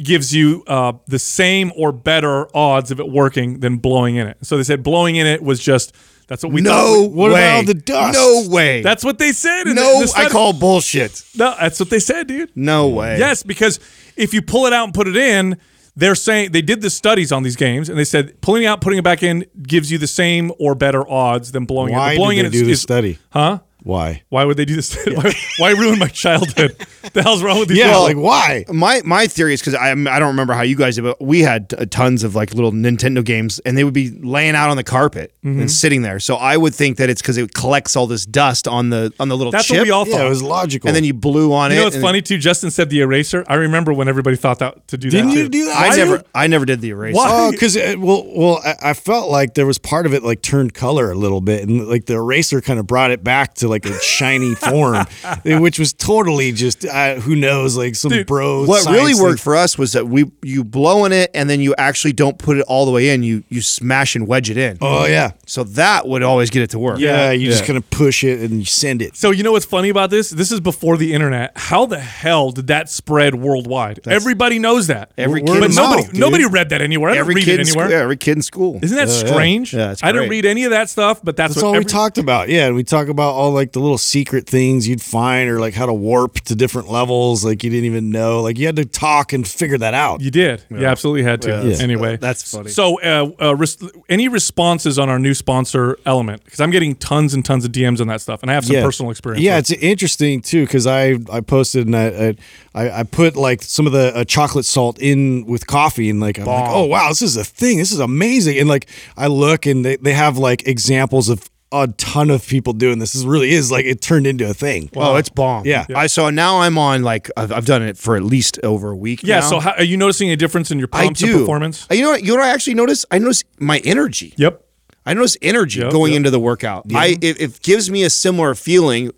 gives 0.01 0.33
you 0.33 0.63
uh, 0.67 0.93
the 1.07 1.19
same 1.19 1.71
or 1.77 1.91
better 1.91 2.47
odds 2.55 2.89
of 2.89 2.99
it 2.99 3.07
working 3.09 3.59
than 3.59 3.77
blowing 3.77 4.15
in 4.15 4.27
it. 4.27 4.37
So 4.41 4.57
they 4.57 4.63
said 4.63 4.81
blowing 4.81 5.17
in 5.17 5.27
it 5.27 5.43
was 5.43 5.59
just 5.59 5.93
that's 6.27 6.41
what 6.43 6.53
we 6.53 6.61
no 6.61 6.71
thought. 6.71 7.11
What 7.11 7.31
way. 7.33 7.45
about 7.59 7.65
the 7.67 7.73
dust? 7.73 8.17
No 8.17 8.47
way. 8.49 8.81
That's 8.81 9.03
what 9.03 9.17
they 9.19 9.33
said. 9.33 9.63
in 9.67 9.75
the- 9.75 9.81
no. 9.81 10.05
the 10.05 10.13
I 10.15 10.29
call 10.29 10.53
bullshit. 10.53 11.21
no. 11.35 11.53
That's 11.59 11.79
what 11.79 11.89
they 11.89 11.99
said, 11.99 12.27
dude. 12.27 12.49
No 12.55 12.87
way. 12.87 13.19
Yes, 13.19 13.43
because 13.43 13.79
if 14.15 14.33
you 14.33 14.41
pull 14.41 14.65
it 14.67 14.73
out 14.73 14.85
and 14.85 14.93
put 14.93 15.07
it 15.09 15.17
in, 15.17 15.57
they're 15.95 16.15
saying 16.15 16.51
they 16.51 16.61
did 16.61 16.81
the 16.81 16.89
studies 16.89 17.31
on 17.31 17.43
these 17.43 17.55
games 17.55 17.89
and 17.89 17.97
they 17.97 18.03
said 18.05 18.39
pulling 18.41 18.63
it 18.63 18.65
out, 18.67 18.81
putting 18.81 18.99
it 18.99 19.03
back 19.03 19.21
in 19.23 19.45
gives 19.61 19.91
you 19.91 19.97
the 19.97 20.07
same 20.07 20.51
or 20.59 20.75
better 20.75 21.07
odds 21.09 21.51
than 21.51 21.65
blowing 21.65 21.93
Why 21.93 22.11
it. 22.11 22.15
The 22.15 22.19
blowing 22.19 22.37
did 22.37 22.51
they 22.51 22.57
is- 22.57 22.63
do 22.63 22.69
is- 22.69 22.81
study? 22.81 23.19
Huh? 23.31 23.59
Why? 23.83 24.23
Why 24.29 24.45
would 24.45 24.55
they 24.57 24.65
do 24.65 24.75
this? 24.77 24.95
why, 25.05 25.33
why 25.57 25.71
ruin 25.71 25.99
my 25.99 26.07
childhood? 26.07 26.75
the 27.11 27.21
hell's 27.21 27.43
wrong 27.43 27.59
with 27.59 27.67
these 27.69 27.77
Yeah, 27.79 27.87
people? 27.89 28.03
like 28.03 28.17
why? 28.17 28.65
my 28.71 29.01
my 29.03 29.27
theory 29.27 29.53
is 29.53 29.59
because 29.59 29.75
I 29.75 29.91
I 29.91 29.93
don't 30.19 30.29
remember 30.29 30.53
how 30.53 30.61
you 30.61 30.75
guys 30.77 30.95
did, 30.95 31.01
but 31.03 31.21
we 31.21 31.41
had 31.41 31.69
t- 31.69 31.85
tons 31.87 32.23
of 32.23 32.33
like 32.33 32.53
little 32.53 32.71
Nintendo 32.71 33.23
games, 33.23 33.59
and 33.59 33.77
they 33.77 33.83
would 33.83 33.93
be 33.93 34.09
laying 34.11 34.55
out 34.55 34.69
on 34.69 34.77
the 34.77 34.83
carpet 34.83 35.31
Mm-hmm. 35.43 35.59
and 35.59 35.69
sitting 35.69 36.03
there. 36.03 36.21
So 36.21 36.35
I 36.35 36.55
would 36.55 36.73
think 36.73 36.95
that 36.97 37.09
it's 37.09 37.21
because 37.21 37.37
it 37.37 37.53
collects 37.53 37.97
all 37.97 38.07
this 38.07 38.25
dust 38.25 38.65
on 38.65 38.89
the 38.91 39.11
on 39.19 39.27
the 39.27 39.35
little 39.35 39.51
That's 39.51 39.67
chip, 39.67 39.79
what 39.79 39.83
we 39.83 39.91
all 39.91 40.05
thought. 40.05 40.19
Yeah, 40.21 40.25
it 40.27 40.29
was 40.29 40.41
logical. 40.41 40.87
and 40.87 40.95
then 40.95 41.03
you 41.03 41.13
blew 41.13 41.51
on 41.51 41.69
you 41.69 41.73
it. 41.73 41.75
You 41.75 41.81
know 41.81 41.85
what's 41.87 41.95
and- 41.97 42.03
funny 42.03 42.21
too? 42.21 42.37
Justin 42.37 42.71
said 42.71 42.89
the 42.89 43.01
eraser. 43.01 43.43
I 43.49 43.55
remember 43.55 43.91
when 43.91 44.07
everybody 44.07 44.37
thought 44.37 44.59
that 44.59 44.87
to 44.87 44.97
do 44.97 45.09
Didn't 45.09 45.31
that. 45.31 45.35
you 45.35 45.43
too. 45.43 45.49
do 45.49 45.65
that? 45.65 45.75
I 45.75 45.89
Why 45.89 45.95
never 45.97 46.15
you- 46.15 46.23
I 46.33 46.47
never 46.47 46.65
did 46.65 46.79
the 46.79 46.91
eraser. 46.91 47.17
Why? 47.17 47.27
Oh, 47.29 47.51
because 47.51 47.75
well, 47.97 48.23
well, 48.33 48.61
I, 48.65 48.91
I 48.91 48.93
felt 48.93 49.29
like 49.29 49.55
there 49.55 49.65
was 49.65 49.77
part 49.77 50.05
of 50.05 50.13
it 50.13 50.23
like 50.23 50.41
turned 50.41 50.73
color 50.73 51.11
a 51.11 51.15
little 51.15 51.41
bit, 51.41 51.67
and 51.67 51.85
like 51.89 52.05
the 52.05 52.13
eraser 52.13 52.61
kind 52.61 52.79
of 52.79 52.87
brought 52.87 53.11
it 53.11 53.21
back 53.21 53.55
to 53.55 53.67
like 53.67 53.72
a 53.85 53.99
shiny 53.99 54.55
form, 54.55 55.05
which 55.45 55.79
was 55.79 55.93
totally 55.93 56.51
just 56.51 56.85
uh, 56.85 57.15
who 57.15 57.35
knows, 57.35 57.75
like 57.77 57.95
some 57.95 58.11
Dude, 58.11 58.27
bro. 58.27 58.65
What 58.65 58.85
really 58.85 59.13
worked 59.13 59.39
thing. 59.39 59.43
for 59.43 59.55
us 59.55 59.77
was 59.77 59.93
that 59.93 60.07
we 60.07 60.31
you 60.43 60.63
blow 60.63 61.05
in 61.05 61.11
it 61.11 61.31
and 61.33 61.49
then 61.49 61.59
you 61.59 61.73
actually 61.77 62.13
don't 62.13 62.37
put 62.37 62.57
it 62.57 62.65
all 62.67 62.85
the 62.85 62.91
way 62.91 63.09
in. 63.09 63.23
You 63.23 63.43
you 63.49 63.61
smash 63.61 64.15
and 64.15 64.27
wedge 64.27 64.49
it 64.49 64.57
in. 64.57 64.77
Oh 64.81 65.05
yeah, 65.05 65.31
So 65.45 65.63
that 65.63 66.07
would 66.07 66.23
always 66.23 66.49
get 66.49 66.61
it 66.63 66.69
to 66.71 66.79
work. 66.79 66.99
yeah. 66.99 67.31
You 67.31 67.47
just 67.49 67.61
Yeah. 67.61 67.67
kind 67.67 67.77
of 67.77 67.89
push 67.89 68.23
it 68.23 68.39
and 68.49 68.59
you 68.59 68.65
send 68.65 69.01
it. 69.01 69.15
So 69.15 69.31
you 69.31 69.43
know 69.43 69.51
what's 69.51 69.65
funny 69.65 69.89
about 69.89 70.09
this? 70.09 70.29
This 70.29 70.51
is 70.51 70.59
before 70.59 70.97
the 70.97 71.13
internet. 71.13 71.51
How 71.55 71.85
the 71.85 71.99
hell 71.99 72.51
did 72.51 72.67
that 72.67 72.89
spread 72.89 73.35
worldwide? 73.35 73.99
Everybody 74.07 74.59
knows 74.59 74.87
that. 74.87 75.11
Every 75.17 75.41
kid, 75.41 75.47
but 75.59 75.63
of 75.69 75.75
nobody 75.75 76.01
mouth, 76.03 76.11
dude. 76.11 76.19
nobody 76.19 76.45
read 76.45 76.69
that 76.69 76.81
anywhere. 76.81 77.09
I 77.11 77.13
didn't 77.13 77.21
every 77.21 77.35
read 77.35 77.45
kid, 77.45 77.53
it 77.55 77.59
in 77.61 77.65
school, 77.67 77.81
anywhere. 77.83 77.97
yeah, 77.97 78.03
every 78.03 78.17
kid 78.17 78.37
in 78.37 78.41
school. 78.41 78.79
Isn't 78.81 78.97
that 78.97 79.07
yeah. 79.07 79.13
strange? 79.31 79.73
Yeah, 79.73 79.91
it's 79.91 80.03
I 80.03 80.11
didn't 80.11 80.29
read 80.29 80.45
any 80.45 80.63
of 80.65 80.71
that 80.71 80.89
stuff, 80.89 81.21
but 81.23 81.35
that's, 81.37 81.53
That's 81.55 81.63
what 81.63 81.69
all 81.69 81.75
every- 81.75 81.85
we 81.85 81.89
talked 81.89 82.17
about. 82.17 82.49
Yeah, 82.49 82.67
and 82.67 82.75
we 82.75 82.83
talk 82.83 83.07
about 83.07 83.33
all 83.33 83.51
like 83.51 83.62
the 83.71 83.79
little 83.79 83.97
secret 83.97 84.45
things 84.47 84.87
you'd 84.87 85.01
find, 85.01 85.49
or 85.49 85.59
like 85.59 85.73
how 85.73 85.85
to 85.85 85.93
warp 85.93 86.35
to 86.41 86.55
different 86.55 86.89
levels, 86.89 87.45
like 87.45 87.63
you 87.63 87.69
didn't 87.69 87.85
even 87.85 88.09
know. 88.11 88.41
Like 88.41 88.57
you 88.59 88.65
had 88.65 88.75
to 88.75 88.85
talk 88.85 89.31
and 89.33 89.47
figure 89.47 89.77
that 89.77 89.93
out. 89.93 90.21
You 90.21 90.29
did. 90.31 90.63
You 90.69 90.85
absolutely 90.85 91.23
had 91.23 91.41
to. 91.43 91.47
that's- 91.47 91.79
Anyway, 91.79 92.17
that's 92.17 92.51
funny. 92.51 92.69
So, 92.69 92.99
uh, 93.01 93.31
uh, 93.41 93.55
res- 93.55 93.77
any 94.09 94.27
responses 94.27 94.99
on 94.99 95.09
our 95.09 95.19
new 95.19 95.33
sponsor, 95.33 95.97
Element? 96.05 96.43
Because 96.43 96.59
I'm 96.59 96.71
getting 96.71 96.95
tons 96.95 97.33
and 97.33 97.43
tons 97.45 97.63
of 97.65 97.71
DMs 97.71 98.01
on 98.01 98.07
that 98.07 98.21
stuff, 98.21 98.41
and 98.41 98.51
I 98.51 98.53
have 98.53 98.65
some 98.65 98.75
personal 98.83 99.11
experience. 99.11 99.43
Yeah, 99.43 99.55
with 99.57 99.71
it's 99.71 99.83
interesting 99.83 100.41
too 100.41 100.65
because 100.65 100.85
I 100.87 101.17
I 101.31 101.41
posted 101.41 101.85
and 101.87 101.95
I, 101.95 102.35
I 102.75 102.99
I 102.99 103.03
put 103.03 103.35
like 103.35 103.61
some 103.61 103.85
of 103.87 103.93
the 103.93 104.15
uh, 104.15 104.23
chocolate 104.25 104.65
salt 104.65 104.99
in 104.99 105.45
with 105.45 105.67
coffee 105.67 106.09
and 106.09 106.19
like 106.19 106.39
I'm 106.39 106.45
like 106.45 106.69
oh 106.69 106.85
wow 106.85 107.09
this 107.09 107.21
is 107.21 107.37
a 107.37 107.43
thing 107.43 107.77
this 107.77 107.91
is 107.91 107.99
amazing 107.99 108.57
and 108.57 108.67
like 108.67 108.87
I 109.17 109.27
look 109.27 109.65
and 109.65 109.85
they, 109.85 109.95
they 109.97 110.13
have 110.13 110.37
like 110.37 110.67
examples 110.67 111.29
of 111.29 111.49
a 111.73 111.87
ton 111.87 112.29
of 112.29 112.45
people 112.47 112.73
doing 112.73 112.99
this. 112.99 113.13
This 113.13 113.23
really 113.23 113.51
is 113.51 113.71
like 113.71 113.85
it 113.85 113.99
turned 114.01 114.27
into 114.27 114.49
a 114.49 114.53
thing. 114.53 114.89
Oh, 114.95 115.15
it's 115.15 115.29
bomb. 115.29 115.65
Yeah. 115.65 115.85
I 115.95 116.07
saw 116.07 116.29
now 116.29 116.61
I'm 116.61 116.77
on 116.77 117.03
like 117.03 117.29
I've, 117.35 117.51
I've 117.51 117.65
done 117.65 117.81
it 117.81 117.97
for 117.97 118.15
at 118.15 118.23
least 118.23 118.59
over 118.63 118.91
a 118.91 118.95
week. 118.95 119.23
Yeah. 119.23 119.39
now. 119.39 119.49
So, 119.49 119.59
how, 119.59 119.71
are 119.71 119.83
you 119.83 119.97
noticing 119.97 120.29
a 120.29 120.35
difference 120.35 120.71
in 120.71 120.79
your 120.79 120.89
I 120.93 121.05
pumps 121.05 121.19
do 121.19 121.31
and 121.31 121.39
performance? 121.39 121.87
Uh, 121.89 121.95
you 121.95 122.03
know 122.03 122.11
what? 122.11 122.21
You 122.21 122.27
know 122.29 122.35
what 122.35 122.45
I 122.45 122.49
actually 122.49 122.75
notice? 122.75 123.05
I 123.11 123.17
notice 123.17 123.43
my 123.59 123.79
energy. 123.79 124.33
Yep. 124.37 124.62
I 125.05 125.13
notice 125.13 125.35
energy 125.41 125.81
Yep, 125.81 125.91
going 125.91 126.13
yep. 126.13 126.17
into 126.17 126.29
the 126.29 126.39
workout. 126.39 126.85
I 126.95 127.17
it, 127.21 127.41
it 127.41 127.61
gives 127.61 127.89
me 127.89 128.03
a 128.03 128.09
similar 128.09 128.55
feeling, 128.55 129.11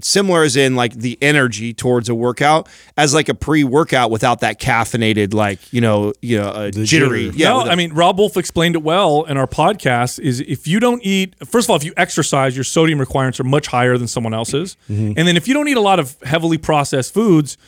similar 0.00 0.42
as 0.44 0.56
in 0.56 0.76
like 0.76 0.94
the 0.94 1.18
energy 1.20 1.74
towards 1.74 2.08
a 2.08 2.14
workout 2.14 2.68
as 2.96 3.12
like 3.12 3.28
a 3.28 3.34
pre-workout 3.34 4.10
without 4.10 4.40
that 4.40 4.58
caffeinated 4.58 5.34
like 5.34 5.58
you 5.72 5.80
know 5.82 6.12
you 6.22 6.38
know 6.38 6.48
uh, 6.48 6.70
jittery. 6.70 7.26
jitter. 7.30 7.32
Yeah, 7.38 7.50
no, 7.50 7.60
a- 7.60 7.64
I 7.70 7.74
mean 7.74 7.92
Robb 7.92 8.18
Wolf 8.18 8.36
explained 8.36 8.76
it 8.76 8.82
well 8.82 9.24
in 9.24 9.36
our 9.36 9.46
podcast. 9.46 10.18
Is 10.20 10.40
if 10.40 10.66
you 10.66 10.80
don't 10.80 11.02
eat, 11.04 11.34
first 11.46 11.66
of 11.66 11.70
all, 11.70 11.76
if 11.76 11.84
you 11.84 11.92
exercise, 11.96 12.56
your 12.56 12.64
sodium 12.64 12.98
requirements 12.98 13.38
are 13.38 13.44
much 13.44 13.66
higher 13.66 13.98
than 13.98 14.08
someone 14.08 14.32
else's, 14.34 14.76
Mm-hmm. 14.90 15.12
and 15.18 15.28
then 15.28 15.36
if 15.36 15.46
you 15.48 15.54
don't 15.54 15.68
eat 15.68 15.76
a 15.76 15.80
lot 15.80 15.98
of 16.00 16.16
heavily 16.22 16.56
processed 16.58 17.12
foods, 17.12 17.58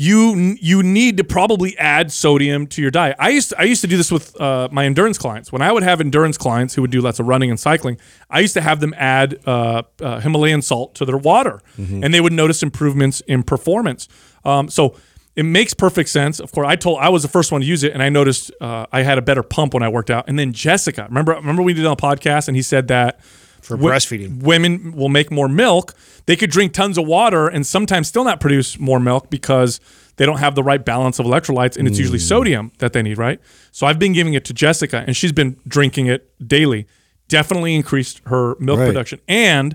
you 0.00 0.56
you 0.58 0.82
need 0.82 1.18
to 1.18 1.24
probably 1.24 1.76
add 1.76 2.10
sodium 2.10 2.66
to 2.68 2.80
your 2.80 2.90
diet. 2.90 3.16
I 3.18 3.28
used 3.28 3.50
to, 3.50 3.60
I 3.60 3.64
used 3.64 3.82
to 3.82 3.86
do 3.86 3.98
this 3.98 4.10
with 4.10 4.40
uh, 4.40 4.70
my 4.72 4.86
endurance 4.86 5.18
clients. 5.18 5.52
When 5.52 5.60
I 5.60 5.70
would 5.70 5.82
have 5.82 6.00
endurance 6.00 6.38
clients 6.38 6.74
who 6.74 6.80
would 6.80 6.90
do 6.90 7.02
lots 7.02 7.20
of 7.20 7.26
running 7.26 7.50
and 7.50 7.60
cycling, 7.60 7.98
I 8.30 8.40
used 8.40 8.54
to 8.54 8.62
have 8.62 8.80
them 8.80 8.94
add 8.96 9.40
uh, 9.46 9.82
uh, 10.00 10.20
Himalayan 10.20 10.62
salt 10.62 10.94
to 10.94 11.04
their 11.04 11.18
water, 11.18 11.60
and 11.76 12.14
they 12.14 12.20
would 12.22 12.32
notice 12.32 12.62
improvements 12.62 13.20
in 13.26 13.42
performance. 13.42 14.08
Um, 14.42 14.70
so 14.70 14.96
it 15.36 15.42
makes 15.42 15.74
perfect 15.74 16.08
sense. 16.08 16.40
Of 16.40 16.50
course, 16.50 16.66
I 16.66 16.76
told 16.76 16.98
I 17.00 17.10
was 17.10 17.20
the 17.20 17.28
first 17.28 17.52
one 17.52 17.60
to 17.60 17.66
use 17.66 17.84
it, 17.84 17.92
and 17.92 18.02
I 18.02 18.08
noticed 18.08 18.50
uh, 18.58 18.86
I 18.90 19.02
had 19.02 19.18
a 19.18 19.22
better 19.22 19.42
pump 19.42 19.74
when 19.74 19.82
I 19.82 19.88
worked 19.90 20.10
out. 20.10 20.24
And 20.28 20.38
then 20.38 20.54
Jessica, 20.54 21.04
remember 21.10 21.32
remember 21.32 21.62
we 21.62 21.74
did 21.74 21.84
on 21.84 21.92
a 21.92 21.96
podcast, 21.96 22.48
and 22.48 22.56
he 22.56 22.62
said 22.62 22.88
that 22.88 23.20
For 23.62 23.76
wo- 23.76 23.90
breastfeeding. 23.90 24.42
women 24.42 24.92
will 24.96 25.08
make 25.08 25.30
more 25.30 25.48
milk. 25.48 25.94
They 26.26 26.36
could 26.36 26.50
drink 26.50 26.72
tons 26.72 26.98
of 26.98 27.06
water 27.06 27.48
and 27.48 27.66
sometimes 27.66 28.08
still 28.08 28.24
not 28.24 28.40
produce 28.40 28.78
more 28.78 29.00
milk 29.00 29.30
because 29.30 29.80
they 30.16 30.26
don't 30.26 30.38
have 30.38 30.54
the 30.54 30.62
right 30.62 30.84
balance 30.84 31.18
of 31.18 31.26
electrolytes, 31.26 31.76
and 31.76 31.88
it's 31.88 31.98
usually 31.98 32.18
sodium 32.18 32.72
that 32.78 32.92
they 32.92 33.02
need, 33.02 33.16
right? 33.18 33.40
So 33.72 33.86
I've 33.86 33.98
been 33.98 34.12
giving 34.12 34.34
it 34.34 34.44
to 34.46 34.52
Jessica, 34.52 35.02
and 35.06 35.16
she's 35.16 35.32
been 35.32 35.56
drinking 35.66 36.06
it 36.06 36.30
daily. 36.46 36.86
Definitely 37.28 37.74
increased 37.74 38.20
her 38.26 38.54
milk 38.58 38.80
Right. 38.80 38.86
production, 38.86 39.20
and 39.28 39.74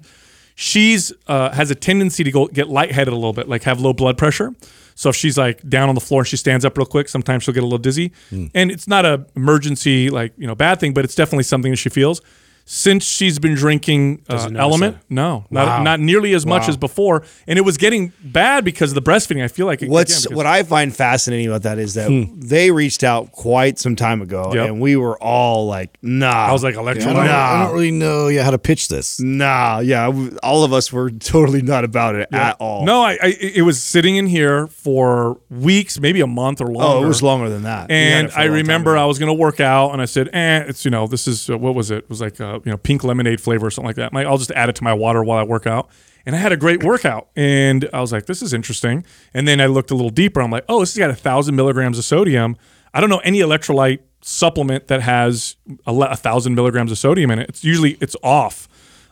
she's 0.56 1.12
uh, 1.28 1.52
has 1.52 1.72
a 1.72 1.76
tendency 1.76 2.24
to 2.24 2.32
go 2.32 2.48
get 2.48 2.68
lightheaded 2.70 3.12
a 3.14 3.16
little 3.16 3.34
bit, 3.34 3.48
like 3.50 3.64
have 3.64 3.80
low 3.80 3.94
blood 3.94 4.18
pressure. 4.18 4.54
So 4.96 5.10
if 5.10 5.16
she's 5.16 5.38
like 5.38 5.68
down 5.68 5.90
on 5.90 5.96
the 5.96 6.02
floor 6.02 6.22
and 6.22 6.28
she 6.28 6.38
stands 6.38 6.64
up 6.64 6.78
real 6.78 6.86
quick, 6.86 7.10
sometimes 7.10 7.44
she'll 7.44 7.54
get 7.54 7.64
a 7.64 7.66
little 7.66 7.78
dizzy. 7.78 8.12
And 8.32 8.72
it's 8.72 8.88
not 8.88 9.04
a 9.06 9.26
emergency 9.36 10.10
like 10.10 10.34
you 10.38 10.48
know 10.48 10.56
bad 10.56 10.80
thing, 10.80 10.94
but 10.94 11.04
it's 11.06 11.16
definitely 11.16 11.44
something 11.44 11.72
that 11.72 11.78
she 11.78 11.90
feels. 11.90 12.22
Since 12.68 13.06
she's 13.06 13.38
been 13.38 13.54
drinking 13.54 14.24
uh, 14.28 14.50
Element, 14.56 14.96
that. 14.98 15.04
no, 15.14 15.46
not 15.52 15.68
Wow. 15.68 15.84
not 15.84 16.00
nearly 16.00 16.34
as 16.34 16.48
much 16.48 16.64
Wow. 16.64 16.70
as 16.70 16.78
before, 16.78 17.22
and 17.48 17.60
it 17.60 17.62
was 17.62 17.78
getting 17.78 18.12
bad 18.24 18.66
because 18.66 18.90
of 18.90 18.96
the 18.96 19.04
breastfeeding. 19.04 19.44
I 19.44 19.48
feel 19.50 19.68
like 19.68 19.84
it- 19.84 19.90
What's 19.90 20.26
again, 20.26 20.36
what 20.36 20.48
I 20.48 20.64
find 20.64 20.94
fascinating 20.96 21.46
about 21.46 21.62
that 21.62 21.78
is 21.78 21.94
that 21.94 22.10
they 22.36 22.72
reached 22.72 23.04
out 23.04 23.32
quite 23.32 23.78
some 23.78 23.96
time 23.96 24.20
ago, 24.20 24.46
Hmm. 24.50 24.56
Yep. 24.56 24.66
and 24.68 24.82
we 24.82 24.96
were 24.96 25.16
all 25.22 25.68
like, 25.68 25.96
"Nah." 26.02 26.48
I 26.48 26.52
was 26.54 26.64
like 26.64 26.76
I 26.76 26.80
electrolyte. 26.80 27.04
don't, 27.14 27.18
I 27.18 27.64
don't 27.66 27.74
really 27.74 27.92
know 27.92 28.30
yeah 28.30 28.44
how 28.44 28.50
to 28.52 28.58
pitch 28.58 28.88
this. 28.88 29.20
"Nah." 29.20 29.80
Yeah, 29.82 30.12
all 30.42 30.64
of 30.64 30.74
us 30.74 30.92
were 30.92 31.12
totally 31.32 31.62
not 31.62 31.84
about 31.84 32.16
it 32.16 32.30
at 32.34 32.58
all. 32.60 32.84
No, 32.84 33.04
I, 33.04 33.12
I 33.22 33.28
it 33.40 33.62
was 33.64 33.84
sitting 33.84 34.16
in 34.16 34.26
here 34.26 34.66
for 34.66 35.38
weeks, 35.52 36.00
maybe 36.00 36.20
a 36.20 36.26
month 36.28 36.62
or 36.62 36.66
longer. 36.68 36.98
oh, 37.00 37.04
it 37.04 37.08
was 37.08 37.22
longer 37.22 37.48
than 37.48 37.62
that. 37.62 37.92
And 37.92 38.28
it 38.28 38.32
for 38.32 38.40
a 38.40 38.42
I 38.42 38.46
long 38.46 38.50
time 38.50 38.56
remember. 38.56 38.98
I 38.98 39.06
was 39.06 39.20
going 39.20 39.28
to 39.30 39.34
work 39.40 39.60
out, 39.60 39.92
and 39.92 40.02
I 40.02 40.06
said, 40.06 40.30
"Eh, 40.34 40.64
it's 40.68 40.84
you 40.84 40.90
know, 40.90 41.06
this 41.06 41.28
is 41.28 41.48
uh, 41.48 41.60
what 41.60 41.76
was 41.76 41.92
it? 41.92 41.98
It 42.00 42.10
was 42.10 42.22
like 42.22 42.42
uh, 42.42 42.55
you 42.64 42.72
know, 42.72 42.78
pink 42.78 43.04
lemonade 43.04 43.42
flavor 43.42 43.68
or 43.68 43.72
something 43.72 43.88
like 43.88 43.96
that. 43.98 44.14
I'll 44.14 44.38
just 44.38 44.52
add 44.52 44.70
it 44.70 44.76
to 44.78 44.84
my 44.84 44.94
water 44.94 45.24
while 45.24 45.40
I 45.40 45.44
work 45.44 45.68
out." 45.68 45.90
And 46.26 46.36
I 46.36 46.40
had 46.40 46.52
a 46.52 46.58
great 46.58 46.84
workout, 46.84 47.28
and 47.36 47.88
I 47.94 48.02
was 48.02 48.12
like, 48.12 48.26
"This 48.26 48.42
is 48.42 48.54
interesting." 48.54 49.06
And 49.34 49.48
then 49.48 49.62
I 49.62 49.68
looked 49.68 49.92
a 49.92 49.96
little 49.96 50.10
deeper. 50.10 50.42
I'm 50.42 50.52
like, 50.52 50.66
"Oh, 50.68 50.80
this 50.80 50.94
has 50.94 51.00
got 51.00 51.10
a 51.10 51.16
thousand 51.16 51.56
milligrams 51.56 51.98
of 51.98 52.06
sodium. 52.06 52.58
I 52.94 53.02
don't 53.02 53.10
know 53.10 53.20
any 53.20 53.40
electrolyte 53.40 54.00
supplement 54.22 54.88
that 54.88 55.02
has 55.02 55.56
a, 55.86 56.16
thousand 56.18 56.56
milligrams 56.56 56.92
of 56.92 56.98
sodium 56.98 57.30
in 57.30 57.40
it. 57.40 57.50
It's 57.50 57.64
usually 57.64 57.98
it's 58.02 58.16
off." 58.24 58.68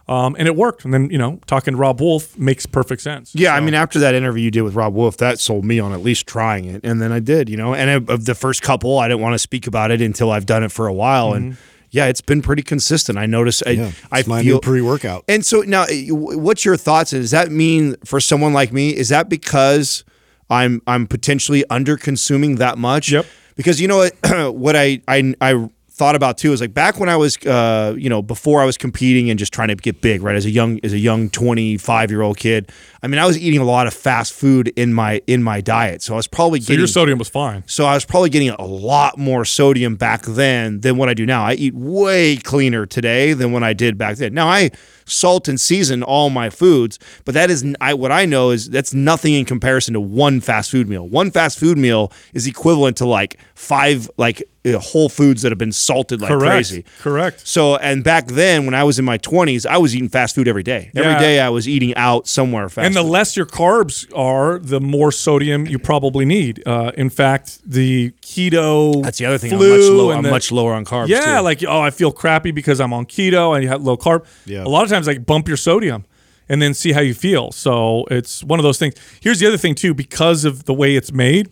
Um, 0.08 0.36
and 0.38 0.48
it 0.48 0.56
worked. 0.58 0.84
And 0.84 0.94
then, 0.94 1.10
you 1.10 1.18
know, 1.18 1.40
talking 1.46 1.74
to 1.76 1.78
Robb 1.78 2.02
Wolf 2.02 2.38
makes 2.38 2.66
perfect 2.66 3.02
sense. 3.02 3.34
Yeah, 3.34 3.56
I 3.56 3.62
mean, 3.62 3.74
after 3.74 4.00
that 4.00 4.14
interview 4.14 4.44
you 4.44 4.52
did 4.52 4.64
with 4.64 4.76
Robb 4.76 4.94
Wolf, 4.94 5.16
that 5.18 5.40
sold 5.40 5.64
me 5.64 5.80
on 5.80 5.94
at 5.94 6.02
least 6.02 6.28
trying 6.28 6.66
it, 6.66 6.82
and 6.84 7.02
then 7.02 7.14
I 7.14 7.20
did, 7.20 7.48
you 7.48 7.56
know. 7.56 7.74
And 7.74 7.90
of- 7.90 8.10
of 8.10 8.26
the 8.26 8.36
first 8.36 8.62
couple, 8.62 9.00
I 9.00 9.08
didn't 9.08 9.22
want 9.22 9.34
to 9.34 9.40
speak 9.40 9.66
about 9.66 9.92
it 9.92 10.02
until 10.02 10.32
I've 10.32 10.46
done 10.46 10.64
it 10.64 10.72
for 10.74 10.88
a 10.88 10.94
while, 10.94 11.34
and 11.34 11.56
yeah, 11.94 12.08
it's 12.08 12.22
been 12.22 12.42
pretty 12.42 12.64
consistent. 12.64 13.20
I 13.20 13.28
notice. 13.28 13.62
I, 13.66 13.70
Yeah, 13.70 13.92
I 14.12 14.20
it's 14.20 14.28
my 14.28 14.42
feel 14.42 14.56
new 14.56 14.60
pre-workout. 14.62 15.26
And 15.28 15.46
so 15.46 15.62
now, 15.62 15.84
eh, 15.84 16.08
what's 16.10 16.66
your 16.66 16.76
thoughts? 16.76 17.12
Does 17.12 17.30
that 17.32 17.52
mean 17.52 17.96
for 18.04 18.20
someone 18.20 18.52
like 18.52 18.74
me? 18.74 18.90
Is 18.90 19.10
that 19.10 19.30
because 19.30 20.04
I'm 20.50 20.82
I'm 20.88 21.06
potentially 21.06 21.64
under 21.70 21.96
consuming 21.96 22.56
that 22.56 22.80
much? 22.80 23.12
Yep. 23.12 23.28
Because 23.56 23.80
you 23.80 23.88
know 23.88 23.98
what, 23.98 24.14
what 24.56 24.76
I 24.76 25.02
I 25.08 25.36
I 25.40 25.70
thought 25.96 26.16
about 26.16 26.40
too 26.40 26.52
is 26.52 26.60
like 26.60 26.74
back 26.74 27.00
when 27.00 27.08
I 27.08 27.16
was, 27.16 27.38
uh, 27.46 27.94
you 27.98 28.10
know, 28.10 28.24
before 28.24 28.62
I 28.62 28.66
was 28.66 28.78
competing 28.78 29.30
and 29.30 29.38
just 29.38 29.54
trying 29.54 29.68
to 29.68 29.76
get 29.76 30.02
big, 30.02 30.24
right? 30.24 30.36
As 30.36 30.44
a 30.46 30.50
young, 30.50 30.80
as 30.84 30.92
a 30.92 30.98
young 30.98 31.30
25 31.30 32.10
year 32.10 32.22
old 32.24 32.38
kid, 32.38 32.72
I 33.04 33.08
mean, 33.08 33.20
I 33.20 33.26
was 33.28 33.38
eating 33.38 33.60
a 33.60 33.64
lot 33.64 33.86
of 33.86 33.94
fast 33.94 34.34
food 34.34 34.70
in 34.76 34.94
my 34.94 35.22
in 35.28 35.44
my 35.44 35.62
diet, 35.62 36.02
so 36.02 36.14
I 36.14 36.18
was 36.18 36.28
probably 36.28 36.62
So 36.62 36.70
getting 36.70 36.80
your 36.80 36.88
sodium 36.88 37.20
was 37.20 37.30
fine. 37.30 37.64
so 37.68 37.86
I 37.86 37.94
was 37.94 38.06
probably 38.06 38.32
getting 38.32 38.50
a 38.50 38.66
lot 38.66 39.18
more 39.20 39.46
sodium 39.46 39.96
back 39.96 40.24
then 40.24 40.80
than 40.82 40.98
what 40.98 41.10
I 41.10 41.14
do 41.14 41.26
now. 41.26 41.44
I 41.44 41.54
eat 41.54 41.76
way 41.76 42.38
cleaner 42.38 42.86
today 42.88 43.34
than 43.34 43.52
when 43.52 43.64
I 43.64 43.74
did 43.74 43.98
back 43.98 44.18
then. 44.18 44.34
Now 44.34 44.48
I 44.48 44.72
salt 45.06 45.48
and 45.48 45.60
season 45.60 46.04
all 46.04 46.30
my 46.30 46.50
foods, 46.50 47.00
but 47.26 47.34
that 47.34 47.50
is 47.50 47.66
I 47.82 47.94
what 47.94 48.12
I 48.12 48.26
know 48.26 48.52
is 48.52 48.70
that's 48.70 48.94
nothing 48.94 49.34
in 49.34 49.46
comparison 49.46 49.94
to 49.94 50.02
one 50.02 50.42
fast 50.42 50.72
food 50.72 50.88
meal. 50.90 51.08
One 51.08 51.32
fast 51.32 51.60
food 51.60 51.78
meal 51.78 52.12
is 52.34 52.48
equivalent 52.48 52.98
to 52.98 53.06
like 53.06 53.38
five 53.56 54.10
like 54.18 54.44
uh, 54.66 54.78
whole 54.80 55.10
foods 55.10 55.42
that 55.42 55.52
have 55.52 55.58
been 55.60 55.72
salted 55.74 56.22
like 56.22 56.30
Correct. 56.30 56.50
crazy. 56.54 56.86
Correct. 57.00 57.46
So 57.48 57.76
and 57.78 58.04
back 58.04 58.28
then 58.28 58.66
when 58.66 58.74
I 58.74 58.84
was 58.86 58.98
in 58.98 59.04
my 59.06 59.18
20s, 59.18 59.66
I 59.66 59.78
was 59.78 59.94
eating 59.96 60.08
fast 60.10 60.36
food 60.36 60.48
every 60.48 60.64
day. 60.64 60.90
Every 60.96 61.12
Yeah. 61.12 61.20
day 61.20 61.40
I 61.42 61.50
was 61.50 61.68
eating 61.68 61.94
out 61.96 62.28
somewhere 62.28 62.70
fast. 62.70 62.86
And 62.86 62.96
the 62.96 63.02
food. 63.04 63.10
less 63.10 63.36
your 63.38 63.46
carbs 63.46 64.06
are, 64.18 64.60
the 64.60 64.80
more 64.80 65.12
sodium 65.12 65.66
you 65.68 65.80
probably 65.80 66.24
need. 66.26 66.64
Uh, 66.66 66.92
in 66.96 67.10
fact, 67.10 67.60
the 67.70 68.12
keto 68.22 69.04
that's 69.04 69.18
the 69.18 69.26
other 69.26 69.38
thing. 69.38 69.54
I'm 69.54 69.60
much 69.60 69.90
lower. 69.90 70.14
I'm 70.14 70.24
the- 70.24 70.30
much 70.32 70.52
lower 70.52 70.74
on 70.74 70.86
carbs. 70.86 71.08
Yeah, 71.10 71.38
too. 71.38 71.44
like 71.44 71.64
oh, 71.68 71.82
I 71.82 71.90
feel 71.92 72.12
crappy 72.12 72.52
because 72.52 72.80
I'm 72.80 72.94
on 72.94 73.06
keto 73.06 73.54
and 73.54 73.64
you 73.64 73.70
have 73.70 73.84
low 73.84 73.98
carb. 73.98 74.26
Yeah. 74.46 74.64
A 74.64 74.70
lot 74.70 74.84
of 74.84 74.90
times, 74.94 75.08
like 75.08 75.26
bump 75.26 75.48
your 75.48 75.58
sodium 75.58 76.06
and 76.50 76.62
then 76.62 76.74
see 76.74 76.92
how 76.92 77.02
you 77.02 77.14
feel. 77.14 77.52
So 77.52 78.06
it's 78.12 78.44
one 78.44 78.60
of 78.60 78.64
those 78.64 78.78
things. 78.78 78.96
Here's 79.22 79.40
the 79.40 79.48
other 79.48 79.58
thing 79.58 79.76
too, 79.76 79.94
because 79.94 80.46
of 80.46 80.66
the 80.66 80.74
way 80.74 80.96
it's 80.96 81.12
made, 81.12 81.50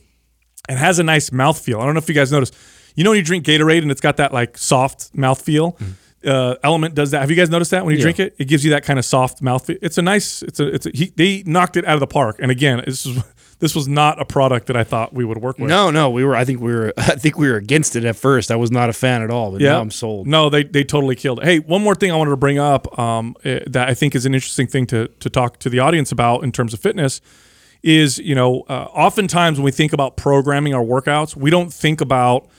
it 0.70 0.78
has 0.78 1.00
a 1.00 1.04
nice 1.04 1.30
mouthfeel. 1.32 1.82
I 1.82 1.86
don't 1.86 1.94
know 1.94 2.00
if 2.00 2.10
you 2.10 2.16
guys 2.16 2.32
noticed. 2.32 2.56
You 2.96 3.04
know 3.04 3.12
when 3.12 3.18
you 3.18 3.24
drink 3.24 3.46
Gatorade 3.46 3.82
and 3.82 3.92
it's 3.92 4.02
got 4.02 4.18
that 4.18 4.34
like 4.34 4.58
soft 4.58 5.16
mouthfeel. 5.16 5.80
Uh, 6.26 6.56
Element 6.64 6.94
does 6.94 7.12
that. 7.12 7.22
Have 7.22 7.32
you 7.32 7.36
guys 7.36 7.50
noticed 7.50 7.72
that 7.72 7.84
when 7.84 7.96
you 7.96 8.02
drink 8.02 8.20
it, 8.20 8.36
it 8.38 8.46
gives 8.46 8.64
you 8.64 8.72
that 8.72 8.84
kind 8.84 9.00
of 9.00 9.06
soft 9.06 9.42
mouthfeel. 9.42 9.80
It's 9.82 9.98
a 9.98 10.02
nice. 10.02 10.44
It's 10.44 10.60
a. 10.60 10.68
It's 10.68 10.86
a. 10.86 10.92
He, 10.94 11.12
they 11.16 11.42
knocked 11.48 11.78
it 11.78 11.86
out 11.86 11.96
of 11.96 12.00
the 12.00 12.08
park. 12.08 12.38
And 12.40 12.52
again, 12.52 12.84
this 12.86 13.06
is 13.06 13.18
this 13.62 13.76
was 13.76 13.88
not 13.88 14.20
a 14.20 14.26
product 14.26 14.68
that 14.68 14.76
I 14.76 14.84
thought 14.84 15.14
we 15.14 15.24
would 15.24 15.38
work 15.38 15.60
with. 15.60 15.70
No, 15.70 15.92
no, 15.92 16.10
we 16.10 16.26
were. 16.26 16.36
I 16.36 16.44
think 16.44 16.60
we 16.60 16.74
were. 16.74 16.94
I 16.98 17.16
think 17.16 17.38
we 17.38 17.50
were 17.50 17.56
against 17.56 17.96
it 17.96 18.04
at 18.04 18.16
first. 18.16 18.52
I 18.52 18.56
was 18.56 18.72
not 18.72 18.90
a 18.90 18.94
fan 18.94 19.22
at 19.22 19.30
all, 19.30 19.52
but 19.52 19.62
now 19.62 19.80
I'm 19.80 19.92
sold. 19.92 20.28
No, 20.28 20.50
they 20.50 20.64
they 20.64 20.84
totally 20.84 21.16
killed 21.16 21.40
it. 21.40 21.46
Hey, 21.46 21.60
one 21.60 21.82
more 21.82 21.96
thing 21.96 22.12
I 22.12 22.18
wanted 22.18 22.32
to 22.32 22.38
bring 22.38 22.58
up 22.58 23.00
um, 23.00 23.36
eh, 23.46 23.60
that 23.68 23.88
I 23.88 23.94
think 23.94 24.16
is 24.16 24.26
an 24.26 24.34
interesting 24.34 24.68
thing 24.68 24.88
to 24.88 25.08
to 25.08 25.30
talk 25.30 25.60
to 25.60 25.70
the 25.70 25.80
audience 25.80 26.12
about 26.12 26.44
in 26.44 26.52
terms 26.52 26.74
of 26.74 26.80
fitness 26.80 27.22
is 27.84 28.18
you 28.18 28.36
know 28.36 28.64
uh, 28.68 28.88
oftentimes 28.94 29.58
when 29.58 29.66
we 29.66 29.72
think 29.72 29.94
about 29.94 30.18
programming 30.18 30.74
our 30.74 30.84
workouts, 30.84 31.36
we 31.36 31.50
don't 31.50 31.72
think 31.72 32.02
about 32.02 32.50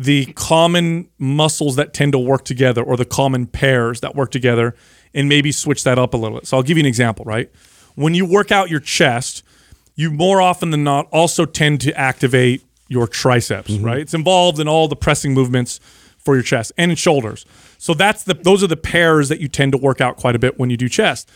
the 0.00 0.26
common 0.32 1.08
muscles 1.18 1.76
that 1.76 1.92
tend 1.92 2.12
to 2.12 2.18
work 2.18 2.44
together 2.44 2.82
or 2.82 2.96
the 2.96 3.04
common 3.04 3.46
pairs 3.46 4.00
that 4.00 4.14
work 4.14 4.30
together 4.30 4.74
and 5.12 5.28
maybe 5.28 5.52
switch 5.52 5.84
that 5.84 5.98
up 5.98 6.14
a 6.14 6.16
little 6.16 6.38
bit. 6.38 6.46
So 6.46 6.56
I'll 6.56 6.62
give 6.62 6.76
you 6.76 6.82
an 6.82 6.86
example, 6.86 7.24
right? 7.24 7.50
When 7.96 8.14
you 8.14 8.24
work 8.24 8.52
out 8.52 8.70
your 8.70 8.80
chest, 8.80 9.42
you 9.98 10.12
more 10.12 10.40
often 10.40 10.70
than 10.70 10.84
not 10.84 11.08
also 11.10 11.44
tend 11.44 11.80
to 11.80 11.92
activate 11.98 12.62
your 12.86 13.08
triceps, 13.08 13.72
right? 13.82 13.98
It's 13.98 14.14
involved 14.14 14.60
in 14.60 14.68
all 14.68 14.86
the 14.86 14.94
pressing 14.96 15.34
movements 15.34 15.80
for 16.18 16.34
your 16.36 16.44
chest 16.44 16.72
and 16.78 16.96
shoulders. 16.96 17.44
So 17.78 17.94
that's 17.94 18.22
the 18.22 18.34
those 18.34 18.62
are 18.62 18.68
the 18.68 18.76
pairs 18.76 19.28
that 19.28 19.40
you 19.40 19.48
tend 19.48 19.72
to 19.72 19.78
work 19.78 20.00
out 20.00 20.16
quite 20.16 20.36
a 20.36 20.38
bit 20.38 20.56
when 20.58 20.70
you 20.70 20.76
do 20.76 20.88
chest. 20.88 21.28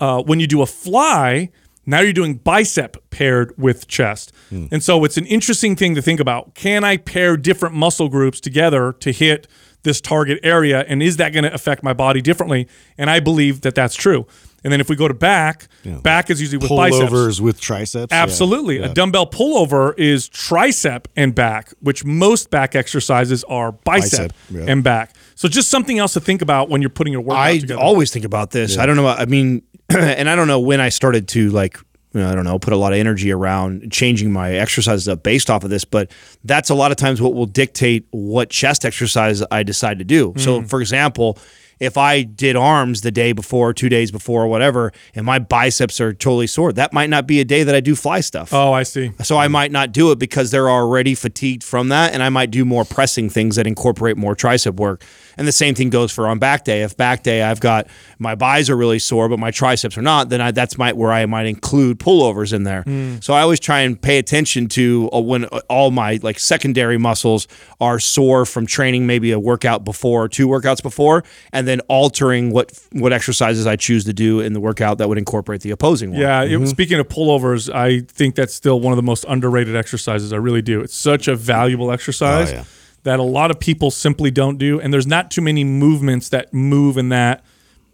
Uh, 0.00 0.20
when 0.22 0.40
you 0.40 0.48
do 0.48 0.62
a 0.62 0.66
fly, 0.66 1.50
now 1.86 2.00
you're 2.00 2.12
doing 2.12 2.34
bicep 2.34 2.96
paired 3.10 3.54
with 3.56 3.86
chest. 3.86 4.32
And 4.72 4.82
so 4.82 5.04
it's 5.04 5.16
an 5.16 5.26
interesting 5.26 5.76
thing 5.76 5.94
to 5.94 6.02
think 6.02 6.18
about. 6.20 6.54
Can 6.54 6.82
I 6.84 6.96
pair 6.96 7.36
different 7.36 7.74
muscle 7.76 8.08
groups 8.08 8.40
together 8.40 8.92
to 8.94 9.12
hit 9.12 9.46
this 9.84 10.00
target 10.00 10.40
area? 10.42 10.84
And 10.88 11.02
is 11.02 11.16
that 11.18 11.32
going 11.32 11.44
to 11.44 11.54
affect 11.54 11.82
my 11.82 11.92
body 11.92 12.20
differently? 12.20 12.66
And 12.98 13.08
I 13.08 13.20
believe 13.20 13.60
that 13.62 13.74
that's 13.74 13.94
true. 13.94 14.26
And 14.64 14.72
then 14.72 14.80
if 14.80 14.88
we 14.88 14.96
go 14.96 15.06
to 15.06 15.14
back, 15.14 15.68
back 16.02 16.30
is 16.30 16.40
usually 16.40 16.58
with 16.58 16.68
biceps. 16.68 17.12
Pullovers 17.12 17.40
with 17.40 17.60
triceps. 17.60 18.10
yeah. 18.12 18.22
Absolutely. 18.22 18.78
A 18.78 18.92
dumbbell 18.92 19.26
pullover 19.26 19.96
is 19.98 20.28
tricep 20.28 21.06
and 21.16 21.34
back, 21.34 21.72
which 21.80 22.04
most 22.04 22.50
back 22.50 22.74
exercises 22.74 23.44
are 23.44 23.72
bicep, 23.72 24.32
Bicep, 24.32 24.32
yeah. 24.50 24.64
and 24.72 24.82
back. 24.82 25.14
So 25.36 25.48
just 25.48 25.68
something 25.70 25.98
else 25.98 26.14
to 26.14 26.20
think 26.20 26.42
about 26.42 26.68
when 26.68 26.82
you're 26.82 26.90
putting 26.90 27.12
your 27.12 27.22
workout 27.22 27.42
I 27.44 27.58
together. 27.58 27.80
always 27.80 28.10
think 28.12 28.24
about 28.24 28.50
this. 28.50 28.78
I 28.78 28.86
don't 28.86 28.96
know. 28.96 29.06
I 29.06 29.26
mean, 29.26 29.62
and 29.90 30.28
I 30.28 30.34
don't 30.34 30.48
know 30.48 30.60
when 30.60 30.80
I 30.80 30.88
started 30.88 31.28
to 31.28 31.50
like. 31.50 31.78
you 32.14 32.20
know, 32.20 32.28
I 32.30 32.34
don't 32.34 32.44
know, 32.44 32.58
put 32.58 32.72
a 32.72 32.76
lot 32.76 32.92
of 32.92 32.98
energy 32.98 33.30
around 33.30 33.92
changing 33.92 34.32
my 34.32 34.54
exercises 34.54 35.06
up 35.08 35.22
based 35.22 35.50
off 35.50 35.62
of 35.62 35.70
this, 35.70 35.84
but 35.84 36.10
that's 36.42 36.70
a 36.70 36.74
lot 36.74 36.90
of 36.90 36.96
times 36.96 37.20
what 37.22 37.34
will 37.34 37.46
dictate 37.46 38.06
what 38.10 38.48
chest 38.50 38.84
exercise 38.84 39.42
I 39.50 39.62
decide 39.62 39.98
to 40.00 40.04
do. 40.04 40.32
So, 40.38 40.62
Mm. 40.62 40.68
for 40.68 40.80
example, 40.80 41.38
if 41.80 41.96
I 41.96 42.22
did 42.22 42.56
arms 42.56 43.00
the 43.02 43.10
day 43.10 43.32
before, 43.32 43.72
two 43.72 43.88
days 43.88 44.10
before, 44.10 44.44
or 44.44 44.48
whatever, 44.48 44.92
and 45.14 45.24
my 45.24 45.38
biceps 45.38 46.00
are 46.00 46.12
totally 46.12 46.46
sore, 46.46 46.72
that 46.72 46.92
might 46.92 47.10
not 47.10 47.26
be 47.26 47.40
a 47.40 47.44
day 47.44 47.62
that 47.62 47.74
I 47.74 47.80
do 47.80 47.94
fly 47.94 48.20
stuff. 48.20 48.52
oh, 48.52 48.72
I 48.72 48.82
see. 48.82 49.12
So 49.22 49.36
I 49.36 49.48
might 49.48 49.72
not 49.72 49.92
do 49.92 50.10
it 50.10 50.18
because 50.18 50.50
they're 50.50 50.70
already 50.70 51.14
fatigued 51.14 51.64
from 51.64 51.88
that, 51.88 52.12
and 52.12 52.22
I 52.22 52.28
might 52.28 52.50
do 52.50 52.64
more 52.64 52.84
pressing 52.84 53.30
things 53.30 53.56
that 53.56 53.66
incorporate 53.66 54.16
more 54.16 54.34
tricep 54.34 54.76
work. 54.76 55.04
And 55.36 55.46
the 55.46 55.52
same 55.52 55.74
thing 55.74 55.90
goes 55.90 56.10
for 56.10 56.26
on 56.26 56.38
back 56.40 56.64
day. 56.64 56.82
If 56.82 56.96
back 56.96 57.22
day 57.22 57.42
I've 57.42 57.60
got 57.60 57.86
my 58.18 58.34
buys 58.34 58.68
are 58.68 58.76
really 58.76 58.98
sore, 58.98 59.28
but 59.28 59.38
my 59.38 59.52
triceps 59.52 59.96
are 59.96 60.02
not, 60.02 60.30
then 60.30 60.40
I, 60.40 60.50
that's 60.50 60.76
my 60.76 60.92
where 60.92 61.12
I 61.12 61.26
might 61.26 61.46
include 61.46 62.00
pullovers 62.00 62.52
in 62.52 62.64
there. 62.64 62.82
So 63.20 63.34
I 63.34 63.42
always 63.42 63.60
try 63.60 63.80
and 63.80 64.00
pay 64.00 64.18
attention 64.18 64.66
to 64.68 65.08
uh, 65.12 65.20
when 65.20 65.44
uh, 65.44 65.60
all 65.68 65.90
my 65.92 66.18
like 66.22 66.40
secondary 66.40 66.98
muscles 66.98 67.46
are 67.80 68.00
sore 68.00 68.44
from 68.46 68.66
training 68.66 69.06
maybe 69.06 69.30
a 69.30 69.38
workout 69.38 69.84
before, 69.84 70.28
two 70.28 70.48
workouts 70.48 70.82
before, 70.82 71.22
and 71.52 71.67
then 71.68 71.80
altering 71.88 72.50
what 72.50 72.72
what 72.92 73.12
exercises 73.12 73.66
I 73.66 73.76
choose 73.76 74.04
to 74.06 74.12
do 74.12 74.40
in 74.40 74.52
the 74.54 74.60
workout 74.60 74.98
that 74.98 75.08
would 75.08 75.18
incorporate 75.18 75.60
the 75.60 75.70
opposing 75.70 76.10
one. 76.12 76.20
Yeah. 76.20 76.42
it- 76.42 76.66
speaking 76.68 76.98
of 76.98 77.08
pullovers, 77.08 77.72
I 77.72 78.00
think 78.00 78.34
that's 78.34 78.54
still 78.54 78.80
one 78.80 78.92
of 78.92 78.96
the 78.96 79.02
most 79.02 79.24
underrated 79.28 79.76
exercises. 79.76 80.32
I 80.32 80.36
really 80.36 80.62
do. 80.62 80.80
It's 80.80 80.94
such 80.96 81.28
a 81.28 81.36
valuable 81.36 81.90
exercise 81.92 82.50
Oh, 82.50 82.54
yeah. 82.56 82.64
that 83.04 83.18
a 83.18 83.22
lot 83.22 83.50
of 83.50 83.60
people 83.60 83.90
simply 83.90 84.30
don't 84.30 84.58
do, 84.58 84.80
and 84.80 84.92
there's 84.92 85.06
not 85.06 85.30
too 85.30 85.42
many 85.42 85.64
movements 85.64 86.28
that 86.30 86.52
move 86.54 86.96
in 86.96 87.10
that 87.10 87.44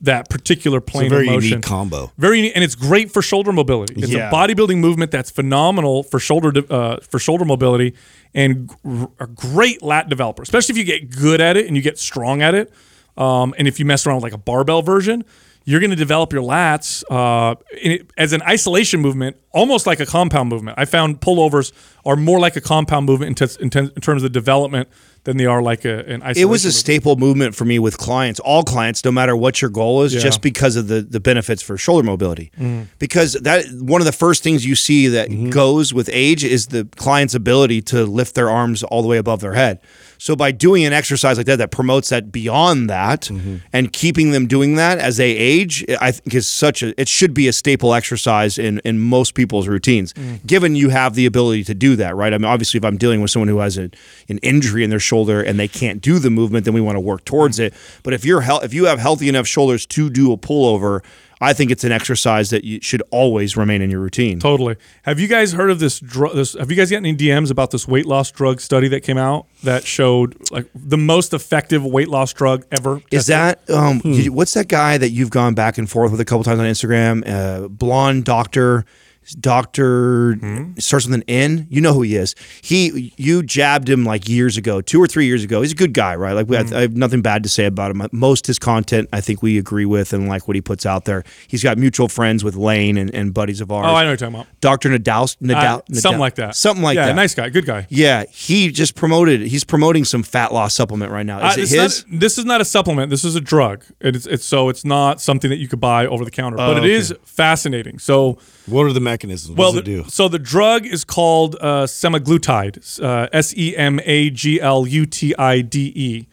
that 0.00 0.28
particular 0.28 0.82
plane 0.82 1.04
It's 1.06 1.12
a 1.12 1.14
very 1.16 1.28
of 1.28 1.34
motion. 1.34 1.48
unique 1.50 1.64
combo. 1.64 2.12
Very 2.18 2.36
unique, 2.38 2.52
and 2.54 2.62
it's 2.62 2.74
great 2.74 3.10
for 3.10 3.22
shoulder 3.22 3.52
mobility. 3.52 3.94
It's 3.96 4.12
Yeah. 4.12 4.28
a 4.28 4.32
bodybuilding 4.32 4.76
movement 4.76 5.10
that's 5.10 5.30
phenomenal 5.30 6.02
for 6.02 6.18
shoulder 6.20 6.52
uh, 6.68 6.98
for 7.08 7.18
shoulder 7.18 7.46
mobility 7.46 7.94
and 8.34 8.70
a 9.18 9.26
great 9.26 9.82
lat 9.82 10.10
developer, 10.10 10.42
especially 10.42 10.72
if 10.74 10.78
you 10.78 10.84
get 10.84 11.08
good 11.08 11.40
at 11.40 11.56
it 11.56 11.66
and 11.68 11.74
you 11.76 11.80
get 11.82 11.98
strong 11.98 12.42
at 12.42 12.54
it. 12.54 12.70
Um, 13.16 13.54
and 13.58 13.68
if 13.68 13.78
you 13.78 13.84
mess 13.84 14.06
around 14.06 14.16
with 14.16 14.24
like 14.24 14.32
a 14.32 14.38
barbell 14.38 14.82
version, 14.82 15.24
you're 15.66 15.80
going 15.80 15.90
to 15.90 15.96
develop 15.96 16.30
your 16.32 16.42
lats 16.42 17.02
uh, 17.10 17.54
in 17.80 17.92
it, 17.92 18.10
as 18.18 18.32
an 18.34 18.42
isolation 18.42 19.00
movement, 19.00 19.36
almost 19.50 19.86
like 19.86 19.98
a 19.98 20.04
compound 20.06 20.50
movement. 20.50 20.78
I 20.78 20.84
found 20.84 21.20
pullovers 21.22 21.72
are 22.04 22.16
more 22.16 22.38
like 22.38 22.54
a 22.56 22.60
compound 22.60 23.06
movement 23.06 23.28
in, 23.30 23.34
tes- 23.34 23.56
in, 23.56 23.70
ten- 23.70 23.90
in 23.96 24.02
terms 24.02 24.22
of 24.24 24.32
development 24.32 24.90
than 25.22 25.38
they 25.38 25.46
are 25.46 25.62
like 25.62 25.86
a, 25.86 26.00
an 26.00 26.20
isolation. 26.22 26.42
it 26.42 26.50
was 26.50 26.64
a 26.64 26.68
movement. 26.68 26.74
staple 26.74 27.16
movement 27.16 27.54
for 27.54 27.64
me 27.64 27.78
with 27.78 27.96
clients, 27.96 28.40
all 28.40 28.62
clients, 28.62 29.02
no 29.06 29.10
matter 29.10 29.34
what 29.34 29.62
your 29.62 29.70
goal 29.70 30.02
is, 30.02 30.12
just 30.12 30.42
because 30.42 30.76
of 30.76 30.88
the 30.88 31.00
the 31.00 31.18
benefits 31.20 31.62
for 31.62 31.78
shoulder 31.78 32.04
mobility. 32.04 32.50
Because 32.98 33.32
that 33.32 33.64
one 33.72 34.02
of 34.02 34.04
the 34.04 34.12
first 34.12 34.42
things 34.42 34.66
you 34.66 34.74
see 34.74 35.06
that 35.08 35.28
goes 35.50 35.94
with 35.94 36.10
age 36.12 36.44
is 36.44 36.66
the 36.66 36.86
client's 36.96 37.34
ability 37.34 37.80
to 37.82 38.04
lift 38.04 38.34
their 38.34 38.50
arms 38.50 38.82
all 38.82 39.00
the 39.00 39.08
way 39.08 39.16
above 39.16 39.40
their 39.40 39.54
head. 39.54 39.80
So 40.24 40.34
by 40.34 40.52
doing 40.52 40.86
an 40.86 40.94
exercise 40.94 41.36
like 41.36 41.44
that 41.48 41.56
that 41.56 41.70
promotes 41.70 42.08
that 42.08 42.32
beyond 42.32 42.88
that 42.88 43.24
mm-hmm. 43.24 43.56
and 43.74 43.92
keeping 43.92 44.30
them 44.30 44.46
doing 44.46 44.76
that 44.76 44.98
as 44.98 45.18
they 45.18 45.32
age, 45.32 45.84
I 46.00 46.12
think 46.12 46.32
is 46.32 46.48
such 46.48 46.82
a 46.82 46.98
it 46.98 47.08
should 47.08 47.34
be 47.34 47.46
a 47.46 47.52
staple 47.52 47.92
exercise 47.92 48.56
in 48.56 48.78
in 48.86 48.98
most 48.98 49.34
people's 49.34 49.68
routines. 49.68 50.14
Mm. 50.14 50.46
Given 50.46 50.76
you 50.76 50.88
have 50.88 51.14
the 51.14 51.26
ability 51.26 51.64
to 51.64 51.74
do 51.74 51.94
that, 51.96 52.16
right? 52.16 52.32
I 52.32 52.38
mean, 52.38 52.46
obviously, 52.46 52.78
if 52.78 52.86
I'm 52.86 52.96
dealing 52.96 53.20
with 53.20 53.32
someone 53.32 53.48
who 53.48 53.58
has 53.58 53.76
a, 53.76 53.90
an 54.30 54.38
injury 54.38 54.82
in 54.82 54.88
their 54.88 54.98
shoulder 54.98 55.42
and 55.42 55.60
they 55.60 55.68
can't 55.68 56.00
do 56.00 56.18
the 56.18 56.30
movement, 56.30 56.64
then 56.64 56.72
we 56.72 56.80
want 56.80 56.96
to 56.96 57.00
work 57.00 57.26
towards 57.26 57.58
mm. 57.58 57.64
it. 57.64 57.74
But 58.02 58.14
if 58.14 58.24
you're 58.24 58.42
if 58.62 58.72
you 58.72 58.86
have 58.86 59.00
healthy 59.00 59.28
enough 59.28 59.46
shoulders 59.46 59.84
to 59.88 60.08
do 60.08 60.32
a 60.32 60.38
pullover, 60.38 61.04
I 61.40 61.52
think 61.52 61.70
it's 61.70 61.84
an 61.84 61.92
exercise 61.92 62.50
that 62.50 62.64
you 62.64 62.80
should 62.82 63.02
always 63.10 63.56
remain 63.56 63.82
in 63.82 63.90
your 63.90 64.00
routine. 64.00 64.38
Totally. 64.40 64.76
Have 65.02 65.18
you 65.20 65.26
guys 65.28 65.52
heard 65.52 65.70
of 65.70 65.78
this 65.80 66.00
drug? 66.00 66.34
This, 66.34 66.54
have 66.54 66.70
you 66.70 66.76
guys 66.76 66.90
gotten 66.90 67.06
any 67.06 67.16
DMs 67.16 67.50
about 67.50 67.70
this 67.70 67.86
weight 67.88 68.06
loss 68.06 68.30
drug 68.30 68.60
study 68.60 68.88
that 68.88 69.00
came 69.02 69.18
out 69.18 69.46
that 69.62 69.84
showed 69.84 70.36
like 70.50 70.66
the 70.74 70.96
most 70.96 71.34
effective 71.34 71.84
weight 71.84 72.08
loss 72.08 72.32
drug 72.32 72.64
ever? 72.70 73.02
Is 73.10 73.26
tested? 73.26 73.66
that 73.66 73.74
um? 73.74 74.00
you- 74.04 74.32
What's 74.32 74.54
that 74.54 74.68
guy 74.68 74.98
that 74.98 75.10
you've 75.10 75.30
gone 75.30 75.54
back 75.54 75.78
and 75.78 75.90
forth 75.90 76.10
with 76.12 76.20
a 76.20 76.24
couple 76.24 76.44
times 76.44 76.60
on 76.60 76.66
Instagram? 76.66 77.28
Uh, 77.28 77.68
blonde 77.68 78.24
doctor. 78.24 78.84
Doctor 79.32 80.34
Hmm? 80.34 80.72
starts 80.78 81.06
with 81.06 81.14
an 81.14 81.24
N. 81.28 81.66
You 81.70 81.80
know 81.80 81.92
who 81.92 82.02
he 82.02 82.16
is. 82.16 82.34
He 82.62 83.12
you 83.16 83.42
jabbed 83.42 83.88
him 83.88 84.04
like 84.04 84.28
years 84.28 84.56
ago, 84.56 84.80
two 84.80 85.00
or 85.00 85.06
three 85.06 85.26
years 85.26 85.44
ago. 85.44 85.62
He's 85.62 85.72
a 85.72 85.76
good 85.76 85.92
guy, 85.94 86.14
right? 86.16 86.32
Like 86.32 86.48
we, 86.48 86.56
Hmm. 86.56 86.74
I, 86.74 86.78
I 86.78 86.80
have 86.82 86.96
nothing 86.96 87.22
bad 87.22 87.42
to 87.44 87.48
say 87.48 87.66
about 87.66 87.90
him. 87.90 88.06
Most 88.12 88.46
his 88.46 88.58
content, 88.58 89.08
I 89.12 89.20
think 89.20 89.42
we 89.42 89.58
agree 89.58 89.84
with 89.86 90.12
and 90.12 90.28
like 90.28 90.46
what 90.48 90.54
he 90.54 90.60
puts 90.60 90.84
out 90.86 91.04
there. 91.04 91.24
He's 91.48 91.62
got 91.62 91.78
mutual 91.78 92.08
friends 92.08 92.44
with 92.44 92.56
Lane 92.56 92.96
and, 92.96 93.12
and 93.14 93.32
buddies 93.34 93.60
of 93.60 93.70
ours. 93.72 93.86
Oh, 93.86 93.94
I 93.94 94.04
know 94.04 94.10
what 94.10 94.20
you're 94.20 94.30
talking 94.30 94.34
about. 94.34 94.46
Doctor 94.60 94.88
Nadal, 94.90 95.36
Nadal, 95.40 95.80
Uh, 95.90 95.94
something 95.94 96.20
like 96.20 96.34
that. 96.36 96.56
something 96.56 96.82
like 96.82 96.96
yeah, 96.96 97.06
that. 97.06 97.16
nice 97.16 97.34
guy, 97.34 97.48
good 97.48 97.66
guy. 97.66 97.86
Yeah, 97.88 98.24
he 98.30 98.70
just 98.70 98.94
promoted. 98.94 99.40
He's 99.42 99.64
promoting 99.64 100.04
some 100.04 100.22
fat 100.22 100.52
loss 100.52 100.74
supplement 100.74 101.12
right 101.12 101.26
now. 101.26 101.38
Is 101.50 101.56
Uh, 101.58 101.60
it 101.62 101.68
his? 101.82 102.06
Not, 102.10 102.20
this 102.20 102.38
is 102.38 102.44
not 102.44 102.60
a 102.60 102.64
supplement. 102.64 103.10
This 103.10 103.24
is 103.24 103.34
a 103.36 103.40
drug. 103.40 103.84
It's, 104.00 104.26
it's 104.26 104.44
so 104.44 104.68
it's 104.68 104.84
not 104.84 105.20
something 105.20 105.50
that 105.50 105.56
you 105.58 105.68
could 105.68 105.80
buy 105.80 106.06
over 106.06 106.24
the 106.24 106.30
counter, 106.30 106.56
but 106.56 106.76
it 106.76 106.80
okay. 106.80 106.92
is 106.92 107.14
fascinating. 107.24 107.98
So 107.98 108.38
What 108.66 108.84
are 108.86 108.92
the 108.92 109.00
mechanisms? 109.14 109.50
What 109.56 109.58
well, 109.58 109.72
does 109.72 109.80
it 109.80 109.84
the- 109.84 110.02
do? 110.02 110.10
so 110.18 110.28
the 110.28 110.38
drug 110.54 110.80
is 110.86 111.04
called 111.04 111.56
uh, 111.60 111.86
semaglutide, 111.86 112.76
uh, 113.02 113.28
S 113.44 113.48
E 113.56 113.76
M 113.76 114.00
A 114.04 114.30
G 114.30 114.60
L 114.60 114.86
U 114.86 115.06
T 115.06 115.34
I 115.38 115.60
D 115.74 115.92
E, 115.94 116.26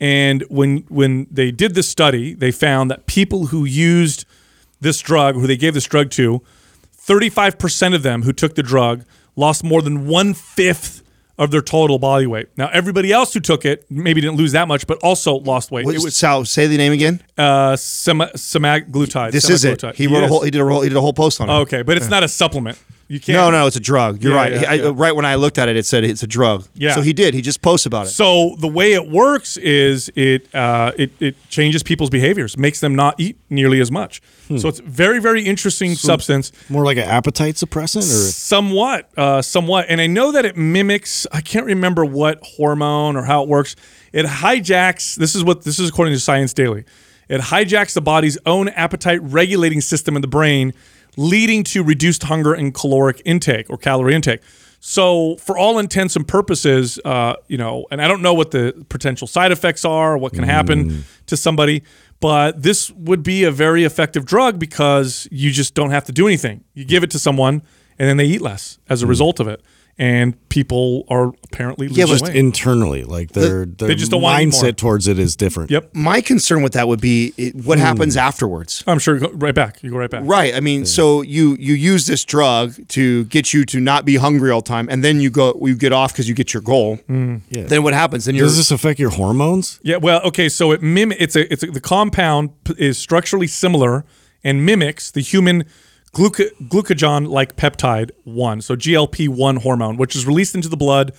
and 0.00 0.42
when 0.58 0.84
when 0.88 1.26
they 1.30 1.50
did 1.62 1.74
this 1.74 1.88
study, 1.88 2.34
they 2.34 2.52
found 2.52 2.90
that 2.90 3.06
people 3.06 3.40
who 3.46 3.64
used 3.64 4.24
this 4.80 5.00
drug, 5.00 5.34
who 5.34 5.46
they 5.46 5.56
gave 5.56 5.74
this 5.74 5.86
drug 5.86 6.10
to, 6.10 6.42
thirty 6.92 7.30
five 7.30 7.58
percent 7.58 7.94
of 7.94 8.02
them 8.02 8.22
who 8.22 8.32
took 8.32 8.54
the 8.54 8.62
drug 8.62 9.04
lost 9.36 9.62
more 9.62 9.82
than 9.82 10.06
one 10.06 10.34
fifth 10.34 11.02
of 11.38 11.50
their 11.50 11.60
total 11.60 11.98
body 11.98 12.26
weight. 12.26 12.48
Now, 12.56 12.68
everybody 12.72 13.12
else 13.12 13.34
who 13.34 13.40
took 13.40 13.64
it 13.64 13.84
maybe 13.90 14.20
didn't 14.20 14.36
lose 14.36 14.52
that 14.52 14.68
much, 14.68 14.86
but 14.86 14.98
also 15.02 15.34
lost 15.40 15.70
weight. 15.70 15.84
What- 15.84 15.94
it 15.94 16.02
was 16.02 16.16
Sal, 16.16 16.44
say 16.44 16.66
the 16.66 16.76
name 16.78 16.92
again. 16.92 17.22
uh, 17.36 17.76
sema, 17.76 18.28
semaglutide. 18.36 19.32
This 19.32 19.50
is 19.50 19.64
it. 19.64 19.78
semaglutide. 19.80 19.94
He 19.96 20.06
wrote 20.06 20.24
a 20.24 20.28
whole. 20.28 20.42
He 20.42 20.50
did 20.50 20.60
a 20.60 20.64
whole. 20.64 20.80
He 20.82 20.88
did 20.88 20.96
a 20.96 21.00
whole 21.00 21.12
post 21.12 21.40
on 21.40 21.48
it. 21.50 21.52
Okay, 21.52 21.82
but 21.82 21.96
it's 21.96 22.08
not 22.08 22.22
a 22.22 22.28
supplement. 22.28 22.78
You 23.08 23.20
can't. 23.20 23.36
No, 23.36 23.50
no, 23.50 23.66
it's 23.68 23.76
a 23.76 23.80
drug. 23.80 24.22
You're 24.22 24.32
Yeah, 24.32 24.38
right. 24.38 24.52
yeah, 24.52 24.70
I, 24.70 24.74
yeah. 24.74 24.92
Right 24.94 25.14
when 25.14 25.24
I 25.24 25.36
looked 25.36 25.58
at 25.58 25.68
it, 25.68 25.76
it 25.76 25.86
said 25.86 26.02
it's 26.02 26.24
a 26.24 26.26
drug. 26.26 26.66
Yeah. 26.74 26.94
So 26.94 27.02
he 27.02 27.12
did. 27.12 27.34
He 27.34 27.40
just 27.40 27.62
posts 27.62 27.86
about 27.86 28.06
it. 28.06 28.10
So 28.10 28.56
the 28.58 28.66
way 28.66 28.94
it 28.94 29.08
works 29.08 29.56
is 29.56 30.10
it 30.16 30.52
uh, 30.54 30.90
it 30.98 31.12
it 31.20 31.36
changes 31.48 31.82
people's 31.84 32.10
behaviors, 32.10 32.56
makes 32.58 32.80
them 32.80 32.96
not 32.96 33.14
eat 33.18 33.38
nearly 33.48 33.80
as 33.80 33.92
much. 33.92 34.20
Hmm. 34.48 34.58
So 34.58 34.68
it's 34.68 34.80
very 34.80 35.20
very 35.20 35.42
interesting 35.44 35.94
substance. 35.94 36.50
More 36.68 36.84
like 36.84 36.96
an 36.96 37.04
appetite 37.04 37.54
suppressant, 37.54 37.98
or 37.98 38.30
Somewhat, 38.32 39.08
uh, 39.16 39.40
somewhat, 39.42 39.86
and 39.88 40.00
I 40.00 40.08
know 40.08 40.32
that 40.32 40.44
it 40.44 40.56
mimics. 40.56 41.26
I 41.30 41.40
can't 41.40 41.66
remember 41.66 42.04
what 42.04 42.40
hormone 42.42 43.14
or 43.16 43.22
how 43.22 43.42
it 43.44 43.48
works. 43.48 43.76
It 44.12 44.26
hijacks. 44.26 45.14
This 45.14 45.34
is 45.36 45.44
what 45.44 45.62
this 45.62 45.78
is 45.78 45.88
according 45.90 46.14
to 46.14 46.20
Science 46.20 46.52
Daily. 46.52 46.84
It 47.28 47.40
hijacks 47.40 47.92
the 47.92 48.00
body's 48.00 48.38
own 48.46 48.68
appetite 48.68 49.20
regulating 49.22 49.80
system 49.80 50.14
in 50.16 50.22
the 50.22 50.28
brain, 50.28 50.72
leading 51.16 51.64
to 51.64 51.82
reduced 51.82 52.24
hunger 52.24 52.54
and 52.54 52.74
caloric 52.74 53.22
intake 53.24 53.68
or 53.70 53.76
calorie 53.76 54.14
intake. 54.14 54.40
So, 54.80 55.36
for 55.36 55.58
all 55.58 55.78
intents 55.78 56.14
and 56.14 56.28
purposes, 56.28 57.00
uh, 57.04 57.34
you 57.48 57.56
know, 57.58 57.86
and 57.90 58.00
I 58.00 58.06
don't 58.06 58.22
know 58.22 58.34
what 58.34 58.50
the 58.52 58.84
potential 58.88 59.26
side 59.26 59.50
effects 59.50 59.84
are, 59.84 60.16
what 60.16 60.32
can 60.32 60.44
happen 60.44 61.04
to 61.26 61.36
somebody, 61.36 61.82
but 62.20 62.62
this 62.62 62.90
would 62.92 63.22
be 63.22 63.44
a 63.44 63.50
very 63.50 63.84
effective 63.84 64.24
drug 64.24 64.58
because 64.58 65.26
you 65.32 65.50
just 65.50 65.74
don't 65.74 65.90
have 65.90 66.04
to 66.04 66.12
do 66.12 66.26
anything. 66.26 66.62
You 66.74 66.84
give 66.84 67.02
it 67.02 67.10
to 67.12 67.18
someone, 67.18 67.62
and 67.98 68.08
then 68.08 68.16
they 68.16 68.26
eat 68.26 68.42
less 68.42 68.78
as 68.88 69.02
a 69.02 69.06
result 69.06 69.40
of 69.40 69.48
it, 69.48 69.60
and 69.98 70.48
people 70.50 71.04
are 71.08 71.32
apparently 71.44 71.88
losing 71.88 72.06
just 72.06 72.24
weight. 72.24 72.36
internally, 72.36 73.04
like 73.04 73.32
their 73.32 73.64
their 73.64 73.88
they 73.88 73.94
just 73.94 74.10
don't 74.10 74.20
wanna 74.20 74.44
mindset 74.44 74.76
towards 74.76 75.08
it 75.08 75.18
is 75.18 75.36
different. 75.36 75.70
yep, 75.70 75.94
My 75.94 76.20
concern 76.20 76.62
with 76.62 76.74
that 76.74 76.86
would 76.86 77.00
be 77.00 77.32
it, 77.38 77.54
what 77.54 77.78
happens 77.78 78.16
afterwards. 78.16 78.84
I'm 78.86 78.98
sure. 78.98 79.18
go 79.18 79.30
Right 79.32 79.54
back. 79.54 79.82
You 79.82 79.90
go 79.90 79.96
right 79.96 80.10
back. 80.10 80.22
Right. 80.24 80.54
I 80.54 80.60
mean, 80.60 80.84
so 80.84 81.22
you 81.22 81.56
you 81.58 81.74
use 81.74 82.06
this 82.06 82.24
drug 82.24 82.74
to 82.88 83.24
get 83.24 83.54
you 83.54 83.64
to 83.66 83.80
not 83.80 84.04
be 84.04 84.16
hungry 84.16 84.50
all 84.50 84.60
the 84.60 84.68
time, 84.68 84.88
and 84.90 85.02
then 85.02 85.20
you 85.20 85.30
go 85.30 85.54
you 85.62 85.74
get 85.74 85.92
off 85.92 86.12
because 86.12 86.28
you 86.28 86.34
get 86.34 86.52
your 86.52 86.62
goal. 86.62 86.98
Mm. 87.08 87.40
Yeah. 87.48 87.64
Then 87.64 87.82
what 87.82 87.94
happens? 87.94 88.26
Then 88.26 88.34
Does 88.34 88.56
this 88.56 88.70
affect 88.70 89.00
your 89.00 89.10
hormones? 89.10 89.80
Yeah, 89.82 89.96
well, 89.96 90.20
okay, 90.22 90.48
so 90.48 90.72
it 90.72 90.82
mim 90.82 91.12
it's 91.12 91.36
a 91.36 91.50
it's 91.50 91.62
a, 91.62 91.70
the 91.70 91.80
compound 91.80 92.50
is 92.76 92.98
structurally 92.98 93.46
similar 93.46 94.04
and 94.44 94.64
mimics 94.66 95.10
the 95.10 95.20
human 95.22 95.64
gluca- 96.16 96.50
glucagon 96.68 97.28
like 97.28 97.56
peptide 97.56 98.10
1, 98.24 98.60
so 98.62 98.74
GLP-1 98.76 99.58
hormone, 99.62 99.96
which 99.96 100.16
is 100.16 100.26
released 100.26 100.54
into 100.54 100.68
the 100.68 100.76
blood 100.76 101.14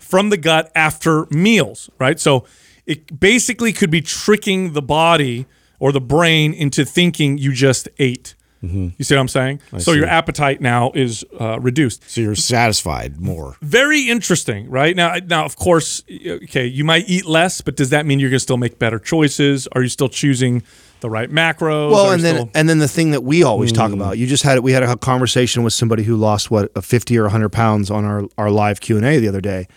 from 0.00 0.30
the 0.30 0.36
gut 0.36 0.70
after 0.74 1.26
meals, 1.30 1.88
right? 1.98 2.18
So 2.20 2.44
it 2.86 3.18
basically 3.18 3.72
could 3.72 3.90
be 3.90 4.00
tricking 4.02 4.72
the 4.72 4.82
body 4.82 5.46
or 5.78 5.92
the 5.92 6.00
brain 6.00 6.52
into 6.52 6.84
thinking 6.84 7.38
you 7.38 7.52
just 7.52 7.88
ate. 7.98 8.34
You 8.64 8.92
see 9.00 9.16
what 9.16 9.20
I'm 9.20 9.26
saying? 9.26 9.60
so 9.78 9.90
your 9.92 10.06
appetite 10.06 10.60
now 10.60 10.92
is 10.94 11.24
uh, 11.40 11.58
reduced 11.58 12.08
So 12.08 12.20
you're 12.20 12.36
satisfied 12.36 13.20
more. 13.20 13.56
very 13.60 14.08
interesting, 14.08 14.70
right? 14.70 14.94
Now, 14.94 15.16
now, 15.26 15.44
of 15.44 15.56
course, 15.56 16.04
okay, 16.44 16.66
you 16.66 16.84
might 16.84 17.08
eat 17.08 17.24
less, 17.26 17.60
but 17.60 17.74
does 17.74 17.90
that 17.90 18.06
mean 18.06 18.20
you're 18.20 18.30
going 18.30 18.36
to 18.38 18.48
still 18.50 18.58
make 18.58 18.78
better 18.78 19.00
choices? 19.00 19.66
Are 19.72 19.82
you 19.82 19.88
still 19.88 20.08
choosing 20.08 20.62
the 21.02 21.10
right 21.10 21.30
macros? 21.30 21.90
well, 21.90 22.10
and 22.10 22.20
you 22.20 22.24
then 22.24 22.34
still- 22.36 22.50
and 22.54 22.68
then 22.68 22.78
the 22.78 22.88
thing 22.88 23.10
that 23.10 23.22
we 23.22 23.42
always 23.42 23.70
talk 23.72 23.92
about. 23.92 24.16
You 24.18 24.26
just 24.26 24.42
had 24.42 24.58
we 24.60 24.72
had 24.72 24.82
a 24.82 24.96
conversation 24.96 25.62
with 25.62 25.74
somebody 25.74 26.02
who 26.04 26.16
lost 26.16 26.50
what 26.50 26.72
a 26.74 26.80
fifty 26.82 27.18
or 27.18 27.28
hundred 27.28 27.50
pounds 27.50 27.90
on 27.90 28.04
our 28.06 28.24
our 28.38 28.50
live 28.50 28.80
Q 28.80 28.96
and 28.96 29.04
A 29.04 29.18
the 29.18 29.28
other 29.28 29.40
day, 29.42 29.68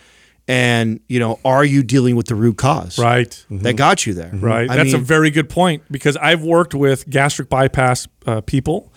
and 0.48 1.00
you 1.08 1.18
know, 1.18 1.38
are 1.44 1.64
you 1.64 1.82
dealing 1.82 2.16
with 2.16 2.26
the 2.28 2.34
root 2.34 2.56
cause? 2.56 2.98
right, 2.98 3.44
That 3.50 3.74
got 3.74 4.06
you 4.06 4.14
there. 4.14 4.30
right. 4.34 4.70
I 4.70 4.76
That's 4.76 4.94
a 4.94 4.98
very 4.98 5.30
good 5.30 5.48
point 5.48 5.82
because 5.90 6.16
I've 6.16 6.42
worked 6.42 6.74
with 6.74 7.08
gastric 7.10 7.48
bypass 7.48 8.06
uh, 8.26 8.40
people, 8.42 8.92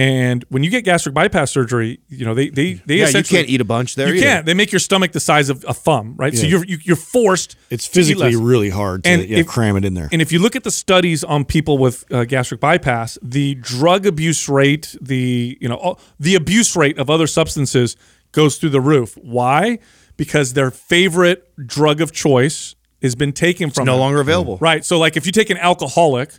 and 0.00 0.46
when 0.48 0.62
you 0.62 0.70
get 0.70 0.84
gastric 0.84 1.14
bypass 1.14 1.50
surgery, 1.50 2.00
you 2.08 2.24
know 2.24 2.32
they 2.32 2.48
they 2.48 2.72
they 2.86 2.96
yeah. 2.96 3.08
You 3.08 3.22
can't 3.22 3.50
eat 3.50 3.60
a 3.60 3.66
bunch 3.66 3.96
there. 3.96 4.08
You 4.08 4.14
either. 4.14 4.22
can't. 4.24 4.46
They 4.46 4.54
make 4.54 4.72
your 4.72 4.78
stomach 4.78 5.12
the 5.12 5.20
size 5.20 5.50
of 5.50 5.62
a 5.68 5.74
thumb, 5.74 6.14
right? 6.16 6.34
So 6.34 6.46
you're 6.46 6.64
you, 6.64 6.78
you're 6.82 6.96
forced. 6.96 7.56
It's 7.68 7.86
to 7.86 7.90
eat 7.90 7.94
physically 7.94 8.34
really 8.34 8.70
hard 8.70 9.04
to 9.04 9.10
And 9.10 9.28
yeah, 9.28 9.40
if- 9.40 9.46
cram 9.46 9.76
it 9.76 9.84
in 9.84 9.92
there. 9.92 10.08
And 10.10 10.22
if 10.22 10.32
you 10.32 10.38
look 10.38 10.56
at 10.56 10.64
the 10.64 10.70
studies 10.70 11.22
on 11.22 11.44
people 11.44 11.76
with 11.76 12.10
uh, 12.10 12.24
gastric 12.24 12.60
bypass, 12.60 13.18
the 13.20 13.56
drug 13.56 14.06
abuse 14.06 14.48
rate, 14.48 14.96
the 15.02 15.58
you 15.60 15.68
know 15.68 15.76
all- 15.76 16.00
the 16.18 16.34
abuse 16.34 16.74
rate 16.76 16.98
of 16.98 17.10
other 17.10 17.26
substances 17.26 17.94
goes 18.32 18.56
through 18.56 18.70
the 18.70 18.80
roof. 18.80 19.18
Why? 19.20 19.80
Because 20.16 20.54
their 20.54 20.70
favorite 20.70 21.46
drug 21.66 22.00
of 22.00 22.10
choice 22.10 22.74
has 23.02 23.14
been 23.14 23.32
taken 23.32 23.70
from 23.70 23.84
no 23.84 23.92
them. 23.92 24.00
longer 24.00 24.20
available. 24.20 24.56
Right. 24.58 24.82
So 24.82 24.98
like 24.98 25.18
if 25.18 25.26
you 25.26 25.32
take 25.32 25.50
an 25.50 25.58
alcoholic 25.58 26.30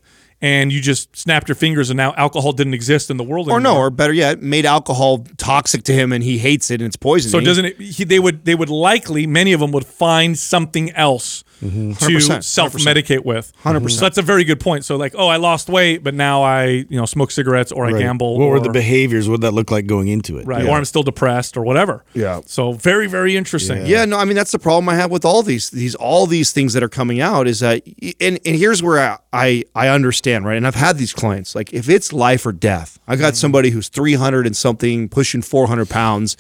and 0.42 0.72
you 0.72 0.82
just 0.82 1.16
snapped 1.16 1.48
your 1.48 1.56
fingers 1.56 1.90
and 1.90 1.98
now 1.98 2.14
alcohol 2.18 2.52
didn't 2.52 2.74
exist 2.74 3.10
in 3.10 3.18
the 3.18 3.24
world 3.24 3.50
Or 3.50 3.60
no, 3.60 3.78
or 3.78 3.90
better 3.90 4.14
yet, 4.14 4.42
made 4.42 4.66
alcohol 4.66 5.26
toxic 5.38 5.84
to 5.84 5.94
him 5.94 6.12
and 6.12 6.24
he 6.24 6.38
hates 6.40 6.72
it 6.72 6.82
and 6.82 6.88
it's 6.88 6.96
poison. 6.96 7.30
So 7.30 7.40
doesn't 7.40 7.66
it? 7.66 7.80
He, 7.80 8.04
they 8.04 8.20
would 8.20 8.46
they 8.46 8.56
would 8.56 8.70
likely 8.70 9.28
many 9.28 9.54
of 9.54 9.60
them 9.60 9.72
would 9.72 9.86
find 9.86 10.38
something 10.38 10.92
else 10.92 11.44
Mm-hmm. 11.62 11.92
to 11.94 12.42
self 12.42 12.74
medicate 12.74 13.24
with. 13.24 13.54
100%. 13.64 13.92
So 13.92 14.02
that's 14.02 14.18
a 14.18 14.24
very 14.24 14.44
good 14.44 14.60
point. 14.60 14.84
So 14.84 14.96
like, 14.96 15.14
oh, 15.16 15.28
I 15.28 15.38
lost 15.38 15.70
weight, 15.70 16.04
but 16.04 16.14
now 16.16 16.42
I 16.42 16.66
you 16.66 16.98
know 16.98 17.06
smoke 17.06 17.30
cigarettes 17.32 17.72
or 17.72 17.86
I 17.86 17.92
Right. 17.92 18.00
gamble. 18.02 18.40
What 18.40 18.46
or, 18.46 18.52
were 18.54 18.60
the 18.60 18.72
behaviors? 18.72 19.30
What 19.30 19.42
did 19.42 19.48
that 19.48 19.54
look 19.54 19.70
like 19.70 19.86
going 19.86 20.08
into 20.08 20.38
it? 20.38 20.48
right? 20.48 20.64
Yeah. 20.64 20.72
Or 20.72 20.78
I'm 20.78 20.86
still 20.86 21.04
depressed 21.04 21.56
or 21.58 21.62
whatever. 21.64 22.04
Yeah. 22.14 22.42
So 22.46 22.74
very 22.74 23.08
very 23.08 23.36
interesting. 23.36 23.86
Yeah, 23.86 24.06
no, 24.06 24.18
I 24.18 24.26
mean 24.26 24.36
that's 24.36 24.52
the 24.52 24.60
problem 24.60 24.90
I 24.90 24.96
have 24.96 25.12
with 25.12 25.24
all 25.26 25.44
these 25.44 25.70
these 25.70 25.94
all 25.96 26.26
these 26.26 26.52
things 26.52 26.74
that 26.74 26.82
are 26.84 26.90
coming 26.90 27.22
out 27.22 27.48
is 27.48 27.60
that 27.60 27.84
and, 28.20 28.40
and 28.46 28.56
here's 28.56 28.82
where 28.82 29.00
I, 29.00 29.18
I 29.32 29.64
I 29.76 29.88
understand, 29.90 30.46
right? 30.46 30.58
And 30.58 30.66
I've 30.66 30.76
had 30.76 30.98
these 30.98 31.14
clients 31.14 31.54
like 31.54 31.74
if 31.74 31.90
it's 31.90 32.12
life 32.12 32.46
or 32.46 32.52
death. 32.54 32.98
I 33.08 33.16
got 33.18 33.36
somebody 33.36 33.70
who's 33.70 33.88
300 33.90 34.48
and 34.48 34.56
something 34.58 35.10
pushing 35.10 35.42
400 35.42 35.90
pounds. 35.90 36.38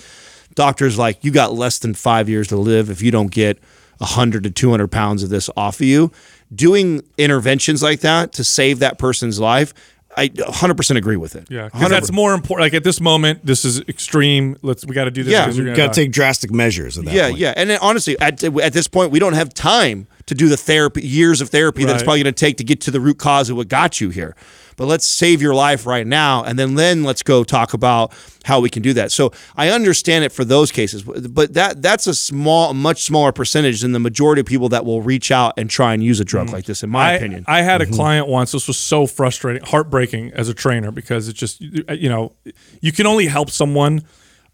Doctor's 0.55 0.97
like 0.97 1.23
you 1.23 1.31
got 1.31 1.53
less 1.53 1.79
than 1.79 1.93
5 1.93 2.27
years 2.27 2.47
to 2.49 2.57
live 2.57 2.89
if 2.89 3.01
you 3.01 3.11
don't 3.11 3.31
get 3.31 3.59
100 4.01 4.43
to 4.43 4.51
200 4.51 4.87
pounds 4.91 5.23
of 5.23 5.29
this 5.29 5.49
off 5.55 5.79
of 5.79 5.85
you. 5.85 6.11
Doing 6.53 7.01
interventions 7.17 7.81
like 7.81 8.01
that 8.01 8.33
to 8.33 8.43
save 8.43 8.79
that 8.79 8.97
person's 8.97 9.39
life, 9.39 9.73
I 10.17 10.27
100% 10.27 10.97
agree 10.97 11.15
with 11.15 11.35
it. 11.37 11.47
Yeah, 11.49 11.69
because 11.71 11.89
that's 11.89 12.11
more 12.11 12.33
important. 12.33 12.65
Like 12.65 12.73
at 12.73 12.83
this 12.83 12.99
moment, 12.99 13.45
this 13.45 13.63
is 13.63 13.79
extreme. 13.87 14.57
Let's 14.61 14.85
we 14.85 14.93
got 14.93 15.05
to 15.05 15.11
do 15.11 15.23
this. 15.23 15.31
Yeah. 15.31 15.45
'cause 15.45 15.55
you're 15.57 15.67
You 15.67 15.73
gonna 15.73 15.87
got 15.87 15.93
to 15.93 16.01
take 16.01 16.11
drastic 16.11 16.51
measures 16.51 16.97
at 16.97 17.05
that 17.05 17.13
yeah, 17.13 17.27
point. 17.29 17.39
yeah, 17.39 17.53
and 17.55 17.69
then 17.69 17.79
honestly, 17.81 18.19
at 18.19 18.43
at 18.43 18.73
this 18.73 18.87
point, 18.89 19.11
we 19.11 19.19
don't 19.19 19.33
have 19.33 19.53
time 19.53 20.07
to 20.25 20.35
do 20.35 20.49
the 20.49 20.57
therapy, 20.57 21.01
years 21.07 21.39
of 21.39 21.49
therapy 21.49 21.85
that 21.85 21.93
it's 21.95 22.03
probably 22.03 22.23
going 22.23 22.33
to 22.33 22.37
take 22.45 22.57
to 22.57 22.63
get 22.65 22.81
to 22.81 22.91
the 22.91 22.99
root 22.99 23.19
cause 23.19 23.49
of 23.49 23.55
what 23.55 23.69
got 23.69 24.01
you 24.01 24.09
here. 24.09 24.35
But 24.77 24.85
let's 24.85 25.05
save 25.07 25.41
your 25.41 25.53
life 25.53 25.85
right 25.85 26.07
now, 26.07 26.43
and 26.43 26.57
then 26.57 26.75
then 26.75 27.03
let's 27.03 27.23
go 27.23 27.43
talk 27.43 27.73
about 27.73 28.13
how 28.43 28.59
we 28.59 28.69
can 28.69 28.81
do 28.81 28.93
that. 28.93 29.11
So 29.11 29.31
I 29.55 29.69
understand 29.69 30.25
it 30.25 30.31
for 30.31 30.43
those 30.43 30.71
cases, 30.71 31.03
but 31.03 31.53
that 31.53 31.81
that's 31.81 32.07
a 32.07 32.15
small, 32.15 32.73
much 32.73 33.03
smaller 33.03 33.31
percentage 33.31 33.81
than 33.81 33.91
the 33.91 33.99
majority 33.99 34.39
of 34.39 34.47
people 34.47 34.69
that 34.69 34.83
will 34.85 35.01
reach 35.01 35.31
out 35.31 35.53
and 35.57 35.69
try 35.69 35.93
and 35.93 36.03
use 36.03 36.19
a 36.19 36.25
drug 36.25 36.49
like 36.49 36.65
this. 36.65 36.81
In 36.83 36.89
my 36.89 37.11
I, 37.11 37.13
opinion, 37.13 37.45
I 37.47 37.61
had 37.61 37.81
a 37.81 37.85
Mm-hmm. 37.85 37.95
client 37.95 38.27
once. 38.27 38.51
This 38.51 38.67
was 38.67 38.77
so 38.77 39.05
frustrating, 39.07 39.63
heartbreaking 39.63 40.31
as 40.33 40.49
a 40.49 40.53
trainer 40.53 40.91
because 40.91 41.27
it's 41.27 41.39
just, 41.39 41.61
you 41.61 42.09
know, 42.09 42.33
you 42.79 42.91
can 42.91 43.05
only 43.05 43.27
help 43.27 43.49
someone 43.49 44.03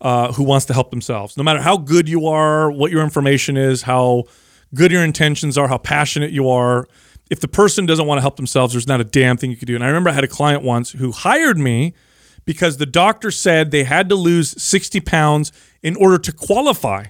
uh, 0.01 0.32
who 0.34 0.43
wants 0.43 0.65
to 0.68 0.74
help 0.74 0.89
themselves. 0.91 1.38
No 1.38 1.43
matter 1.43 1.61
how 1.61 1.78
good 1.78 2.07
you 2.09 2.28
are, 2.28 2.70
what 2.72 2.91
your 2.91 3.03
information 3.03 3.57
is, 3.57 3.84
how 3.84 4.24
good 4.74 4.91
your 4.91 5.03
intentions 5.03 5.57
are, 5.57 5.68
how 5.68 5.78
passionate 5.78 6.32
you 6.32 6.49
are. 6.49 6.88
If 7.30 7.39
the 7.39 7.47
person 7.47 7.86
doesn't 7.86 8.05
want 8.05 8.17
to 8.17 8.21
help 8.21 8.38
themselves, 8.38 8.73
there's 8.73 8.88
not 8.88 9.01
a 9.01 9.03
damn 9.03 9.38
thing 9.38 9.51
you 9.51 9.57
can 9.57 9.67
do. 9.67 9.75
And 9.75 9.84
I 9.84 9.88
remember 9.88 10.09
I 10.09 10.13
had 10.13 10.23
a 10.23 10.30
client 10.30 10.63
once 10.63 10.91
who 10.91 11.11
hired 11.11 11.57
me 11.57 11.93
because 12.45 12.78
the 12.78 12.86
doctor 12.86 13.30
said 13.30 13.71
they 13.71 13.84
had 13.84 14.09
to 14.09 14.15
lose 14.15 14.61
60 14.61 15.01
pounds 15.01 15.51
in 15.84 15.95
order 15.97 16.17
to 16.17 16.32
qualify 16.32 17.05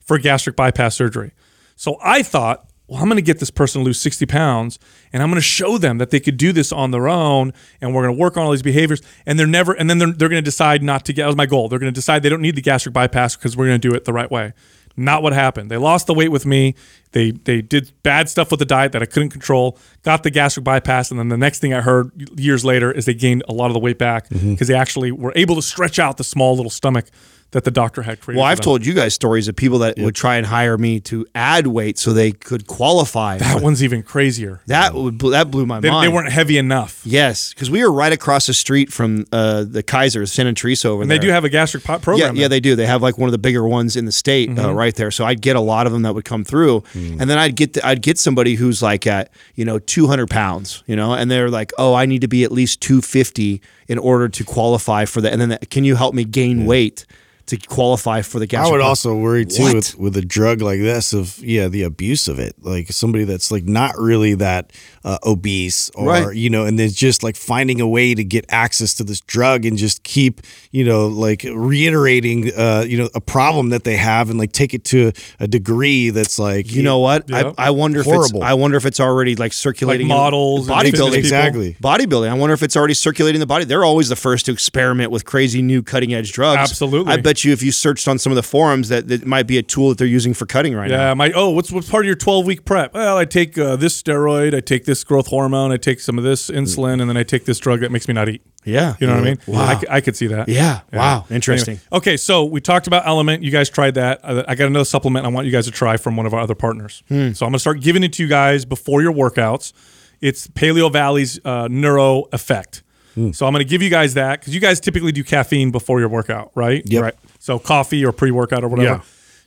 for 0.00 0.18
gastric 0.18 0.56
bypass 0.56 0.96
surgery. 0.96 1.32
So 1.76 1.96
I 2.02 2.22
thought, 2.22 2.66
well, 2.88 3.00
I'm 3.00 3.06
going 3.06 3.16
to 3.16 3.22
get 3.22 3.38
this 3.38 3.52
person 3.52 3.80
to 3.80 3.84
lose 3.84 4.00
60 4.00 4.26
pounds 4.26 4.80
and 5.12 5.22
I'm 5.22 5.30
going 5.30 5.36
to 5.36 5.40
show 5.40 5.78
them 5.78 5.98
that 5.98 6.10
they 6.10 6.18
could 6.18 6.36
do 6.36 6.52
this 6.52 6.72
on 6.72 6.90
their 6.90 7.06
own 7.06 7.52
and 7.80 7.94
we're 7.94 8.02
going 8.02 8.16
to 8.16 8.20
work 8.20 8.36
on 8.36 8.44
all 8.44 8.50
these 8.50 8.62
behaviors. 8.62 9.00
And 9.24 9.38
they're 9.38 9.46
never, 9.46 9.72
and 9.72 9.88
then 9.88 9.98
they're, 9.98 10.12
they're 10.12 10.28
going 10.28 10.42
to 10.42 10.44
decide 10.44 10.82
not 10.82 11.04
to 11.04 11.12
get, 11.12 11.22
that 11.22 11.28
was 11.28 11.36
my 11.36 11.46
goal. 11.46 11.68
They're 11.68 11.78
going 11.78 11.92
to 11.92 11.98
decide 11.98 12.24
they 12.24 12.28
don't 12.28 12.42
need 12.42 12.56
the 12.56 12.62
gastric 12.62 12.92
bypass 12.92 13.36
because 13.36 13.56
we're 13.56 13.68
going 13.68 13.80
to 13.80 13.88
do 13.88 13.94
it 13.94 14.04
the 14.04 14.12
right 14.12 14.28
way. 14.28 14.52
Not 15.00 15.22
what 15.22 15.32
happened. 15.32 15.70
They 15.70 15.78
lost 15.78 16.06
the 16.06 16.14
weight 16.14 16.30
with 16.30 16.44
me. 16.44 16.74
They 17.12 17.30
they 17.30 17.62
did 17.62 17.90
bad 18.02 18.28
stuff 18.28 18.50
with 18.50 18.60
the 18.60 18.66
diet 18.66 18.92
that 18.92 19.02
I 19.02 19.06
couldn't 19.06 19.30
control. 19.30 19.78
Got 20.02 20.22
the 20.22 20.30
gastric 20.30 20.64
bypass, 20.64 21.10
and 21.10 21.18
then 21.18 21.28
the 21.28 21.38
next 21.38 21.60
thing 21.60 21.72
I 21.72 21.80
heard 21.80 22.12
years 22.38 22.64
later 22.64 22.92
is 22.92 23.06
they 23.06 23.14
gained 23.14 23.42
a 23.48 23.52
lot 23.52 23.66
of 23.66 23.72
the 23.72 23.80
weight 23.80 23.98
back 23.98 24.28
mm-hmm. 24.28 24.52
because 24.52 24.68
they 24.68 24.74
actually 24.74 25.10
were 25.10 25.32
able 25.34 25.56
to 25.56 25.62
stretch 25.62 25.98
out 25.98 26.18
the 26.18 26.24
small 26.24 26.54
little 26.54 26.70
stomach 26.70 27.06
that 27.52 27.64
the 27.64 27.70
doctor 27.70 28.02
had 28.02 28.20
created. 28.20 28.38
Well, 28.40 28.46
I've 28.48 28.60
told 28.60 28.86
you 28.86 28.94
guys 28.94 29.12
stories 29.14 29.48
of 29.48 29.56
people 29.56 29.80
that 29.80 29.98
would 29.98 30.14
try 30.14 30.36
and 30.36 30.46
hire 30.46 30.78
me 30.78 31.00
to 31.00 31.26
add 31.34 31.66
weight 31.66 31.98
so 31.98 32.12
they 32.12 32.30
could 32.32 32.66
qualify. 32.68 33.38
that 33.38 33.60
one's 33.62 33.82
even 33.82 34.02
crazier. 34.04 34.60
that 34.66 34.94
would 34.94 35.18
that 35.18 35.50
blew 35.50 35.66
my 35.66 35.80
They, 35.80 35.90
mind. 35.90 36.04
they 36.08 36.14
weren't 36.14 36.30
heavy 36.30 36.58
enough. 36.58 37.00
Yes, 37.04 37.52
because 37.52 37.70
we 37.70 37.82
were 37.82 37.90
right 37.92 38.12
across 38.12 38.46
the 38.46 38.54
street 38.54 38.92
from 38.92 39.26
uh, 39.32 39.64
the 39.68 39.82
Kaiser, 39.82 40.24
Santa 40.26 40.52
Teresa 40.52 40.88
over 40.88 41.02
And 41.02 41.10
there. 41.10 41.18
they 41.18 41.26
do 41.26 41.32
have 41.32 41.44
a 41.44 41.48
gastric 41.48 41.82
po- 41.84 41.94
Yeah, 41.94 41.98
program. 41.98 42.36
yeah, 42.36 42.42
there. 42.42 42.48
they 42.50 42.60
do. 42.60 42.76
They 42.76 42.86
have 42.86 43.02
like 43.02 43.18
one 43.18 43.28
of 43.28 43.32
the 43.32 43.38
bigger 43.38 43.66
ones 43.66 43.96
in 43.96 44.04
the 44.04 44.12
state 44.12 44.48
Mm-hmm. 44.50 44.64
uh, 44.64 44.72
right 44.72 44.94
there. 44.94 45.10
So 45.10 45.24
I'd 45.24 45.42
get 45.42 45.56
a 45.56 45.60
lot 45.60 45.86
of 45.86 45.92
them 45.92 46.02
that 46.02 46.14
would 46.14 46.24
come 46.24 46.44
through, 46.44 46.80
Mm. 46.94 47.20
and 47.20 47.28
then 47.30 47.36
I'd 47.38 47.56
get 47.56 47.72
the, 47.74 47.86
I'd 47.86 48.00
get 48.02 48.18
somebody 48.18 48.54
who's 48.54 48.80
like 48.82 49.06
at 49.06 49.30
you 49.56 49.64
know 49.64 49.78
200 49.80 50.30
pounds, 50.30 50.82
you 50.86 50.94
know, 50.96 51.12
and 51.14 51.30
they're 51.30 51.50
like, 51.50 51.72
oh, 51.78 51.94
I 51.94 52.06
need 52.06 52.20
to 52.20 52.28
be 52.28 52.44
at 52.44 52.52
least 52.52 52.80
250 52.80 53.60
in 53.88 53.98
order 53.98 54.28
to 54.28 54.44
qualify 54.44 55.04
for 55.04 55.20
that. 55.20 55.32
And 55.32 55.40
then 55.42 55.58
can 55.68 55.82
you 55.84 55.96
help 55.96 56.14
me 56.14 56.24
gain 56.24 56.64
weight 56.64 57.06
to 57.50 57.56
qualify 57.68 58.22
for 58.22 58.38
the 58.38 58.46
gas. 58.46 58.66
I 58.66 58.70
would 58.70 58.80
also 58.80 59.14
worry 59.14 59.44
too 59.46 59.62
What? 59.62 59.74
with, 59.74 59.98
with 59.98 60.16
a 60.16 60.22
drug 60.22 60.60
like 60.62 60.80
this 60.80 61.12
of 61.12 61.38
yeah 61.44 61.68
the 61.68 61.82
abuse 61.82 62.26
of 62.28 62.38
it 62.38 62.54
like 62.62 62.88
somebody 62.90 63.24
that's 63.24 63.50
like 63.52 63.64
not 63.64 63.96
really 63.98 64.34
that 64.34 64.72
uh, 65.04 65.18
obese 65.24 65.90
or 65.94 66.06
Right. 66.08 66.34
you 66.36 66.50
know 66.50 66.64
and 66.66 66.78
then 66.78 66.88
just 66.90 67.22
like 67.22 67.36
finding 67.36 67.80
a 67.80 67.86
way 67.88 68.14
to 68.14 68.24
get 68.24 68.44
access 68.48 68.94
to 68.94 69.04
this 69.04 69.20
drug 69.20 69.64
and 69.64 69.76
just 69.78 70.02
keep 70.02 70.40
you 70.72 70.84
know 70.84 71.06
like 71.06 71.44
reiterating 71.80 72.52
uh, 72.54 72.84
you 72.86 72.98
know 72.98 73.08
a 73.14 73.20
problem 73.20 73.70
that 73.70 73.84
they 73.84 73.96
have 73.96 74.30
and 74.30 74.38
like 74.38 74.52
take 74.52 74.74
it 74.74 74.84
to 74.86 75.12
a 75.38 75.48
degree 75.48 76.10
that's 76.10 76.38
like 76.38 76.70
You 76.72 76.82
know 76.82 76.98
what? 76.98 77.28
Yeah. 77.28 77.52
I, 77.58 77.66
I 77.68 77.70
wonder 77.70 78.00
if 78.00 78.06
it's 78.06 78.32
I 78.42 78.54
wonder 78.54 78.76
if 78.76 78.86
it's 78.86 79.00
already 79.00 79.36
like 79.36 79.52
circulating 79.52 80.08
Like 80.08 80.16
in 80.16 80.22
models 80.22 80.68
bodybuilding. 80.68 81.14
exactly 81.16 81.76
Bodybuilding. 81.82 82.28
I 82.28 82.34
wonder 82.34 82.54
if 82.54 82.62
it's 82.62 82.76
already 82.76 82.94
circulating 82.94 83.36
in 83.36 83.40
the 83.40 83.46
body. 83.46 83.64
They're 83.64 83.84
always 83.84 84.08
the 84.08 84.16
first 84.16 84.46
to 84.46 84.52
experiment 84.52 85.10
with 85.10 85.24
crazy 85.24 85.62
new 85.62 85.82
cutting 85.82 86.12
edge 86.14 86.32
drugs. 86.32 86.58
Absolutely. 86.70 87.12
I 87.12 87.16
bet 87.18 87.39
you 87.44 87.52
if 87.52 87.62
you 87.62 87.72
searched 87.72 88.06
on 88.08 88.18
some 88.18 88.32
of 88.32 88.36
the 88.36 88.42
forums 88.42 88.88
that 88.88 89.08
that 89.08 89.26
might 89.26 89.46
be 89.46 89.58
a 89.58 89.62
tool 89.62 89.90
that 89.90 89.98
they're 89.98 90.06
using 90.06 90.34
for 90.34 90.46
cutting 90.46 90.74
right 90.74 90.90
Yeah, 90.90 90.96
now. 90.96 91.14
my 91.14 91.32
oh, 91.32 91.50
what's 91.50 91.70
what's 91.72 91.88
part 91.90 92.04
of 92.04 92.06
your 92.06 92.16
twelve 92.16 92.46
week 92.46 92.64
prep? 92.64 92.94
Well, 92.94 93.16
I 93.16 93.24
take 93.24 93.56
uh, 93.58 93.76
this 93.76 94.00
steroid, 94.00 94.54
I 94.54 94.60
take 94.60 94.84
this 94.84 95.04
growth 95.04 95.28
hormone, 95.28 95.72
I 95.72 95.76
take 95.76 96.00
some 96.00 96.18
of 96.18 96.24
this 96.24 96.50
insulin, 96.50 97.00
and 97.00 97.08
then 97.08 97.16
I 97.16 97.22
take 97.22 97.44
this 97.44 97.58
drug 97.58 97.80
that 97.80 97.90
makes 97.92 98.08
me 98.08 98.14
not 98.14 98.28
eat. 98.28 98.42
Yeah. 98.64 98.94
You 99.00 99.06
know 99.06 99.14
what 99.14 99.22
I 99.22 99.24
mean? 99.24 99.38
Wow. 99.46 99.60
I, 99.62 99.82
I 99.96 100.00
could 100.02 100.16
see 100.16 100.26
that. 100.26 100.48
Yeah. 100.48 100.80
Wow. 100.92 101.24
Interesting. 101.30 101.76
Anyway, 101.76 101.86
okay, 101.92 102.16
so 102.18 102.44
we 102.44 102.60
talked 102.60 102.86
about 102.86 103.06
Element. 103.06 103.42
You 103.42 103.50
guys 103.50 103.70
tried 103.70 103.94
that. 103.94 104.20
I, 104.22 104.44
I 104.48 104.54
got 104.54 104.66
another 104.66 104.84
supplement 104.84 105.24
I 105.24 105.30
want 105.30 105.46
you 105.46 105.52
guys 105.52 105.64
to 105.64 105.70
try 105.70 105.96
from 105.96 106.14
one 106.16 106.26
of 106.26 106.34
our 106.34 106.40
other 106.40 106.54
partners. 106.54 107.02
Hmm. 107.08 107.32
So 107.32 107.46
I'm 107.46 107.52
going 107.52 107.54
to 107.54 107.58
start 107.58 107.80
giving 107.80 108.02
it 108.02 108.12
to 108.14 108.22
you 108.22 108.28
guys 108.28 108.66
before 108.66 109.00
your 109.00 109.12
workouts. 109.14 109.72
It's 110.20 110.46
Paleovalley's 110.48 111.40
uh, 111.44 111.68
Neuro 111.70 112.24
Effect. 112.32 112.82
Hmm. 113.14 113.32
So 113.32 113.46
I'm 113.46 113.52
going 113.52 113.64
to 113.64 113.68
give 113.68 113.82
you 113.82 113.90
guys 113.90 114.14
that 114.14 114.40
because 114.40 114.54
you 114.54 114.60
guys 114.60 114.80
typically 114.80 115.12
do 115.12 115.24
caffeine 115.24 115.70
before 115.70 116.00
your 116.00 116.08
workout, 116.08 116.52
right? 116.54 116.82
Yep. 116.84 117.02
Right. 117.02 117.14
So 117.38 117.58
coffee 117.58 118.04
or 118.04 118.12
pre 118.12 118.30
workout 118.30 118.64
or 118.64 118.68
whatever. 118.68 118.96
Yeah. 118.96 119.02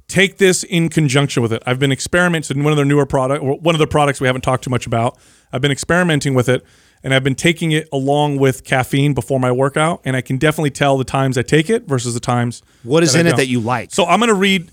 Take 0.08 0.38
this 0.38 0.64
in 0.64 0.90
conjunction 0.90 1.42
with 1.42 1.54
it. 1.54 1.64
I've 1.66 1.80
been 1.80 1.92
experimenting 1.92 2.58
with 2.58 2.64
one 2.66 2.74
of 2.74 2.78
their 2.78 2.86
newer 2.86 3.06
product, 3.06 3.44
one 3.44 3.74
of 3.74 3.80
the 3.80 3.88
products 3.88 4.20
we 4.20 4.28
haven't 4.28 4.42
talked 4.42 4.64
too 4.64 4.70
much 4.70 4.86
about. 4.86 5.18
I've 5.52 5.62
been 5.62 5.72
experimenting 5.72 6.34
with 6.34 6.50
it, 6.50 6.64
and 7.04 7.14
I've 7.14 7.24
been 7.24 7.36
taking 7.36 7.72
it 7.72 7.88
along 7.92 8.38
with 8.38 8.64
caffeine 8.64 9.14
before 9.14 9.40
my 9.40 9.52
workout, 9.52 10.02
and 10.04 10.16
I 10.16 10.22
can 10.22 10.38
definitely 10.38 10.72
tell 10.72 10.98
the 10.98 11.04
times 11.04 11.38
I 11.38 11.42
take 11.42 11.70
it 11.70 11.88
versus 11.88 12.14
the 12.14 12.20
times. 12.20 12.62
What 12.84 13.02
is 13.04 13.14
that 13.14 13.20
I 13.20 13.22
in 13.22 13.28
it 13.28 13.30
don't. 13.32 13.38
that 13.40 13.48
you 13.48 13.60
like? 13.60 13.92
So 13.92 14.06
I'm 14.06 14.20
going 14.20 14.28
to 14.30 14.36
read. 14.36 14.70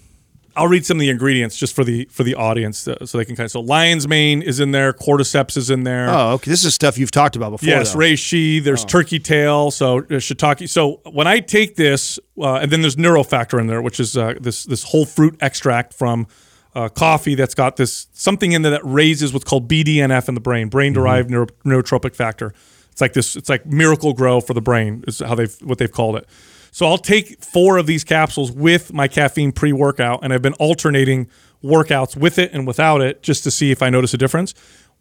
I'll 0.56 0.68
read 0.68 0.84
some 0.84 0.96
of 0.96 1.00
the 1.00 1.10
ingredients 1.10 1.56
just 1.56 1.74
for 1.74 1.84
the 1.84 2.06
for 2.10 2.22
the 2.22 2.34
audience, 2.34 2.86
uh, 2.86 3.04
so 3.06 3.18
they 3.18 3.24
can 3.24 3.36
kind 3.36 3.44
of. 3.46 3.50
So 3.50 3.60
lion's 3.60 4.08
mane 4.08 4.42
is 4.42 4.60
in 4.60 4.72
there, 4.72 4.92
cordyceps 4.92 5.56
is 5.56 5.70
in 5.70 5.84
there. 5.84 6.08
Oh, 6.10 6.32
okay. 6.32 6.50
This 6.50 6.64
is 6.64 6.74
stuff 6.74 6.98
you've 6.98 7.10
talked 7.10 7.36
about 7.36 7.50
before. 7.50 7.68
Yes, 7.68 7.92
though. 7.92 8.00
reishi. 8.00 8.60
Oh. 8.60 8.64
There's 8.64 8.84
turkey 8.84 9.18
tail. 9.18 9.70
So 9.70 9.98
uh, 9.98 10.02
shiitake. 10.18 10.68
So 10.68 11.00
when 11.10 11.26
I 11.26 11.40
take 11.40 11.76
this, 11.76 12.18
uh, 12.38 12.56
and 12.56 12.70
then 12.70 12.80
there's 12.80 12.96
neurofactor 12.96 13.60
in 13.60 13.66
there, 13.66 13.82
which 13.82 14.00
is 14.00 14.16
uh, 14.16 14.34
this 14.40 14.64
this 14.64 14.84
whole 14.84 15.04
fruit 15.04 15.36
extract 15.40 15.94
from 15.94 16.26
uh, 16.74 16.88
coffee 16.88 17.34
that's 17.34 17.54
got 17.54 17.76
this 17.76 18.08
something 18.12 18.52
in 18.52 18.62
there 18.62 18.72
that 18.72 18.84
raises 18.84 19.32
what's 19.32 19.44
called 19.44 19.68
BDNF 19.68 20.28
in 20.28 20.34
the 20.34 20.40
brain, 20.40 20.68
brain 20.68 20.92
derived 20.92 21.30
neuro, 21.30 21.46
neurotrophic 21.64 22.14
factor. 22.14 22.52
It's 22.92 23.00
like 23.00 23.12
this. 23.12 23.36
It's 23.36 23.48
like 23.48 23.66
Miracle-Gro 23.66 24.42
for 24.42 24.54
the 24.54 24.60
brain 24.60 25.04
is 25.06 25.20
how 25.20 25.34
they've 25.34 25.54
what 25.62 25.78
they've 25.78 25.90
called 25.90 26.16
it. 26.16 26.28
So 26.70 26.86
I'll 26.86 26.98
take 26.98 27.42
four 27.42 27.78
of 27.78 27.86
these 27.86 28.04
capsules 28.04 28.52
with 28.52 28.92
my 28.92 29.08
caffeine 29.08 29.52
pre 29.52 29.72
workout, 29.72 30.20
and 30.22 30.32
I've 30.32 30.42
been 30.42 30.54
alternating 30.54 31.28
workouts 31.62 32.16
with 32.16 32.38
it 32.38 32.52
and 32.52 32.66
without 32.66 33.00
it 33.00 33.22
just 33.22 33.44
to 33.44 33.50
see 33.50 33.70
if 33.70 33.82
I 33.82 33.90
notice 33.90 34.14
a 34.14 34.18
difference. 34.18 34.54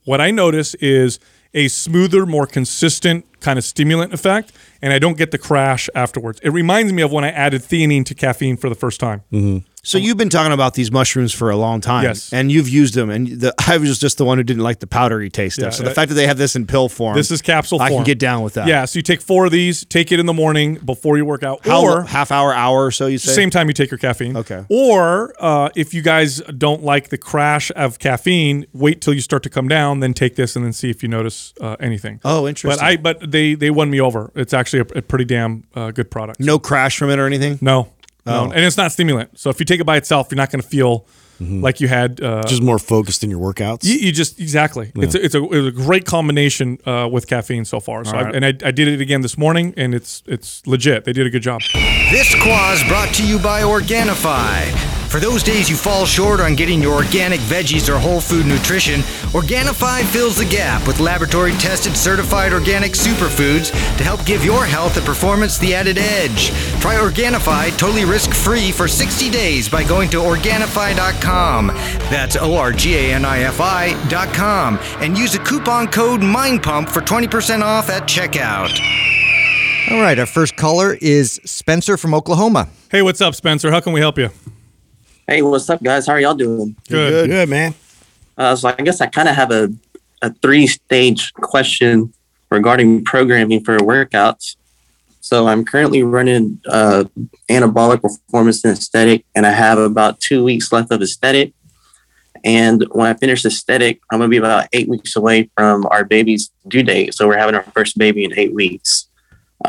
What 0.03 0.21
I 0.21 0.31
notice 0.31 0.75
is 0.75 1.19
a 1.53 1.67
smoother, 1.67 2.25
more 2.25 2.45
consistent 2.45 3.25
kind 3.39 3.57
of 3.57 3.63
stimulant 3.63 4.13
effect, 4.13 4.51
and 4.81 4.91
I 4.93 4.99
don't 4.99 5.17
get 5.17 5.31
the 5.31 5.37
crash 5.37 5.89
afterwards. 5.95 6.39
It 6.43 6.49
reminds 6.49 6.91
me 6.93 7.01
of 7.01 7.11
when 7.11 7.23
I 7.23 7.29
added 7.31 7.61
theanine 7.61 8.05
to 8.05 8.13
caffeine 8.15 8.57
for 8.57 8.67
the 8.69 8.75
first 8.75 8.99
time. 8.99 9.23
So 9.81 9.97
you've 9.97 10.17
been 10.17 10.29
talking 10.29 10.51
about 10.51 10.73
these 10.73 10.91
mushrooms 10.91 11.33
for 11.33 11.49
a 11.49 11.55
long 11.55 11.79
time, 11.79 12.03
Yes. 12.03 12.33
and 12.33 12.51
you've 12.51 12.67
used 12.67 12.95
them. 12.95 13.09
And 13.09 13.27
the, 13.39 13.53
I 13.67 13.77
was 13.77 13.97
just 13.97 14.17
the 14.17 14.25
one 14.25 14.37
who 14.37 14.43
didn't 14.43 14.61
like 14.61 14.79
the 14.81 14.87
powdery 14.87 15.29
taste 15.29 15.57
Yeah, 15.57 15.69
stuff. 15.69 15.73
So 15.75 15.83
the 15.83 15.91
uh, 15.91 15.93
fact 15.93 16.09
that 16.09 16.15
they 16.15 16.27
have 16.27 16.37
this 16.37 16.57
in 16.57 16.67
pill 16.67 16.89
form, 16.89 17.15
This 17.15 17.31
is 17.31 17.41
capsule 17.41 17.81
I 17.81 17.87
form. 17.87 17.99
can 17.99 18.05
get 18.05 18.19
down 18.19 18.43
with 18.43 18.55
that. 18.55 18.67
Yeah, 18.67 18.83
so 18.83 18.99
you 18.99 19.03
take 19.03 19.21
four 19.21 19.45
of 19.45 19.53
these, 19.53 19.85
take 19.85 20.11
it 20.11 20.19
in 20.19 20.25
the 20.25 20.33
morning 20.33 20.75
before 20.75 21.15
you 21.17 21.23
work 21.23 21.43
out, 21.43 21.65
How 21.65 21.81
or 21.81 22.03
half 22.03 22.29
hour, 22.29 22.53
hour 22.53 22.85
or 22.87 22.91
so? 22.91 23.07
You 23.07 23.17
say 23.17 23.31
same 23.31 23.49
time 23.49 23.67
you 23.69 23.73
take 23.73 23.89
your 23.89 23.97
caffeine. 23.99 24.35
Okay. 24.35 24.65
Or 24.67 25.33
uh, 25.39 25.69
if 25.77 25.93
you 25.93 26.01
guys 26.01 26.39
don't 26.57 26.83
like 26.83 27.07
the 27.07 27.17
crash 27.17 27.71
of 27.77 27.99
caffeine, 27.99 28.65
wait 28.73 28.99
till 28.99 29.13
you 29.13 29.21
start 29.21 29.43
to 29.43 29.49
come 29.49 29.69
down, 29.69 30.01
then 30.01 30.13
take 30.13 30.35
this 30.35 30.57
and 30.57 30.65
then 30.65 30.73
see 30.73 30.89
if 30.89 31.01
you 31.01 31.07
notice 31.07 31.38
uh, 31.61 31.75
anything. 31.79 32.19
Oh, 32.23 32.47
interesting. 32.47 32.69
But 32.77 32.83
interesting. 32.91 32.99
I 32.99 33.13
but 33.21 33.31
they 33.31 33.55
they 33.55 33.69
won 33.71 33.89
me 33.89 33.99
over. 34.01 34.31
It's 34.35 34.53
actually 34.53 34.79
a, 34.79 34.99
a 34.99 35.01
pretty 35.01 35.25
damn 35.25 35.63
uh, 35.75 35.91
good 35.91 36.09
product. 36.11 36.39
no 36.39 36.59
crash 36.59 36.97
from 36.97 37.09
it 37.09 37.19
or 37.19 37.25
anything. 37.25 37.57
No, 37.61 37.87
Oh. 38.25 38.45
no, 38.47 38.51
and 38.51 38.63
it's 38.65 38.77
not 38.77 38.91
stimulant. 38.91 39.29
So 39.39 39.49
if 39.49 39.59
you 39.59 39.65
take 39.65 39.79
it 39.79 39.85
by 39.85 39.97
itself, 39.97 40.27
you're 40.29 40.37
not 40.43 40.51
going 40.51 40.61
to 40.61 40.67
feel 40.67 41.05
like 41.39 41.79
you 41.81 41.87
had. 41.87 42.19
Uh, 42.21 42.43
just 42.43 42.61
more 42.61 42.77
focused 42.79 43.23
in 43.23 43.29
your 43.29 43.39
workouts 43.39 43.85
you, 43.85 43.93
you 43.95 44.11
just 44.11 44.39
exactly. 44.41 44.91
It's 44.95 45.15
a, 45.15 45.23
it's 45.25 45.35
a 45.35 45.43
it's 45.55 45.67
a 45.67 45.71
great 45.85 46.05
combination 46.05 46.77
uh, 46.85 47.07
with 47.11 47.27
caffeine 47.27 47.63
so 47.65 47.79
far. 47.79 48.03
So 48.03 48.11
I, 48.17 48.29
and 48.35 48.43
I, 48.45 48.49
I 48.49 48.71
did 48.71 48.87
it 48.89 48.99
again 49.01 49.21
this 49.21 49.37
morning, 49.37 49.73
and 49.77 49.95
it's 49.95 50.21
it's 50.25 50.61
legit. 50.67 51.05
They 51.05 51.13
did 51.13 51.25
a 51.25 51.29
good 51.29 51.43
job. 51.43 51.61
This 52.11 52.35
quaz 52.43 52.83
brought 52.89 53.13
to 53.15 53.23
you 53.25 53.39
by 53.39 53.61
Organifi. 53.61 54.98
For 55.09 55.19
those 55.19 55.41
days 55.41 55.67
you 55.67 55.75
fall 55.75 56.05
short 56.05 56.39
on 56.39 56.53
getting 56.53 56.83
your 56.83 56.93
organic 56.93 57.39
veggies 57.39 57.89
or 57.89 57.97
whole 57.97 58.21
food 58.21 58.45
nutrition, 58.45 58.99
Organifi 59.33 60.03
fills 60.03 60.37
the 60.37 60.45
gap 60.45 60.85
with 60.85 60.99
laboratory 60.99 61.53
tested 61.53 61.97
certified 61.97 62.53
organic 62.53 62.91
superfoods 62.91 63.71
to 63.97 64.03
help 64.03 64.23
give 64.23 64.45
your 64.45 64.65
health 64.65 64.97
and 64.97 65.05
performance 65.07 65.57
the 65.57 65.73
added 65.73 65.97
edge. 65.97 66.51
Try 66.79 66.97
Organifi 66.97 67.75
totally 67.75 68.05
risk 68.05 68.35
free 68.35 68.71
for 68.71 68.87
60 68.87 69.31
days 69.31 69.67
by 69.67 69.83
going 69.83 70.11
to 70.11 70.17
Organifi.com. 70.17 71.67
That's 72.11 72.35
O 72.35 72.55
R 72.55 72.71
G 72.71 72.95
A 72.95 73.13
N 73.15 73.25
I 73.25 73.39
F 73.39 73.59
I.com 73.59 74.77
and 74.99 75.17
use 75.17 75.33
the 75.33 75.39
coupon 75.39 75.87
code 75.87 76.21
MINDPUMP 76.21 76.87
for 76.87 77.01
20% 77.01 77.63
off 77.63 77.89
at 77.89 78.03
checkout. 78.03 78.79
All 79.89 79.99
right, 79.99 80.19
our 80.19 80.27
first 80.27 80.55
caller 80.55 80.99
is 81.01 81.41
Spencer 81.45 81.97
from 81.97 82.13
Oklahoma. 82.13 82.69
Hey, 82.91 83.01
what's 83.01 83.21
up, 83.21 83.33
Spencer? 83.33 83.71
How 83.71 83.79
can 83.79 83.91
we 83.91 84.01
help 84.01 84.19
you? 84.19 84.29
Hey, 85.29 85.43
what's 85.43 85.69
up, 85.69 85.83
guys? 85.83 86.07
How 86.07 86.13
are 86.13 86.19
y'all 86.19 86.33
doing? 86.33 86.75
Good. 86.89 87.29
good 87.29 87.49
man 87.49 87.75
Uh, 88.35 88.55
so 88.55 88.67
I 88.69 88.81
guess 88.81 88.99
I 88.99 89.05
kind 89.05 89.29
of 89.29 89.35
have 89.35 89.51
a, 89.51 89.71
a 90.23 90.33
three 90.33 90.65
stage 90.65 91.31
question 91.33 92.11
regarding 92.49 93.03
programming 93.03 93.63
for 93.63 93.77
workouts. 93.77 94.55
So 95.21 95.47
I'm 95.47 95.65
currently 95.65 96.01
running 96.01 96.59
uh, 96.67 97.03
anabolic 97.47 98.01
performance 98.01 98.65
and 98.65 98.75
aesthetic, 98.75 99.23
and 99.35 99.45
I 99.45 99.51
have 99.51 99.77
about 99.77 100.19
two 100.19 100.43
weeks 100.43 100.71
left 100.71 100.91
of 100.91 100.99
aesthetic. 100.99 101.53
And 102.43 102.83
when 102.93 103.05
I 103.05 103.13
finish 103.13 103.45
aesthetic, 103.45 104.01
I'm 104.11 104.17
gonna 104.17 104.29
be 104.29 104.37
about 104.37 104.67
eight 104.73 104.89
weeks 104.89 105.15
away 105.15 105.51
from 105.55 105.85
our 105.91 106.05
baby's 106.05 106.49
due 106.67 106.81
date. 106.81 107.13
So 107.13 107.27
we're 107.27 107.37
having 107.37 107.53
our 107.53 107.65
first 107.75 107.99
baby 107.99 108.23
in 108.23 108.33
eight 108.35 108.55
weeks. 108.55 109.07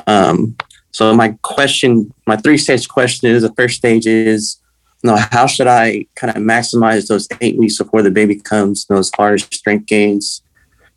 Um, 0.06 0.56
so 0.90 1.14
my 1.14 1.36
question, 1.42 2.14
my 2.26 2.36
three 2.36 2.56
stage 2.56 2.88
question 2.88 3.28
is: 3.28 3.42
the 3.42 3.52
first 3.52 3.76
stage 3.76 4.06
is 4.06 4.56
no, 5.02 5.16
how 5.16 5.46
should 5.46 5.66
I 5.66 6.06
kind 6.14 6.36
of 6.36 6.42
maximize 6.42 7.08
those 7.08 7.26
eight 7.40 7.56
weeks 7.56 7.78
before 7.78 8.02
the 8.02 8.10
baby 8.10 8.36
comes, 8.36 8.84
those 8.86 9.10
far 9.10 9.34
as 9.34 9.42
strength 9.44 9.86
gains? 9.86 10.42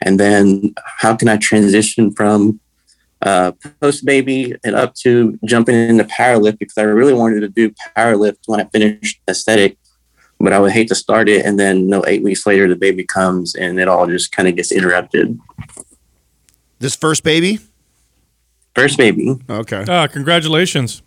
And 0.01 0.19
then 0.19 0.73
how 0.97 1.15
can 1.15 1.29
I 1.29 1.37
transition 1.37 2.11
from 2.11 2.59
uh, 3.21 3.53
post 3.79 4.05
baby 4.05 4.53
and 4.65 4.75
up 4.75 4.93
to 4.95 5.39
jumping 5.45 5.75
into 5.75 6.03
powerlift 6.03 6.59
because 6.59 6.77
I 6.77 6.81
really 6.81 7.13
wanted 7.13 7.39
to 7.41 7.47
do 7.47 7.73
powerlift 7.95 8.39
when 8.47 8.59
I 8.59 8.65
finished 8.65 9.21
aesthetic, 9.29 9.77
but 10.39 10.51
I 10.51 10.59
would 10.59 10.73
hate 10.73 10.89
to 10.89 10.95
start 10.95 11.29
it 11.29 11.45
and 11.45 11.57
then 11.57 11.87
no 11.87 12.03
eight 12.05 12.21
weeks 12.21 12.45
later 12.45 12.67
the 12.67 12.75
baby 12.75 13.05
comes 13.05 13.55
and 13.55 13.79
it 13.79 13.87
all 13.87 14.07
just 14.07 14.33
kind 14.33 14.49
of 14.49 14.57
gets 14.57 14.73
interrupted. 14.73 15.39
This 16.79 16.97
first 16.97 17.23
baby? 17.23 17.59
First 18.75 18.97
baby, 18.97 19.39
Okay. 19.49 19.85
Ah, 19.87 20.07
congratulations. 20.07 21.01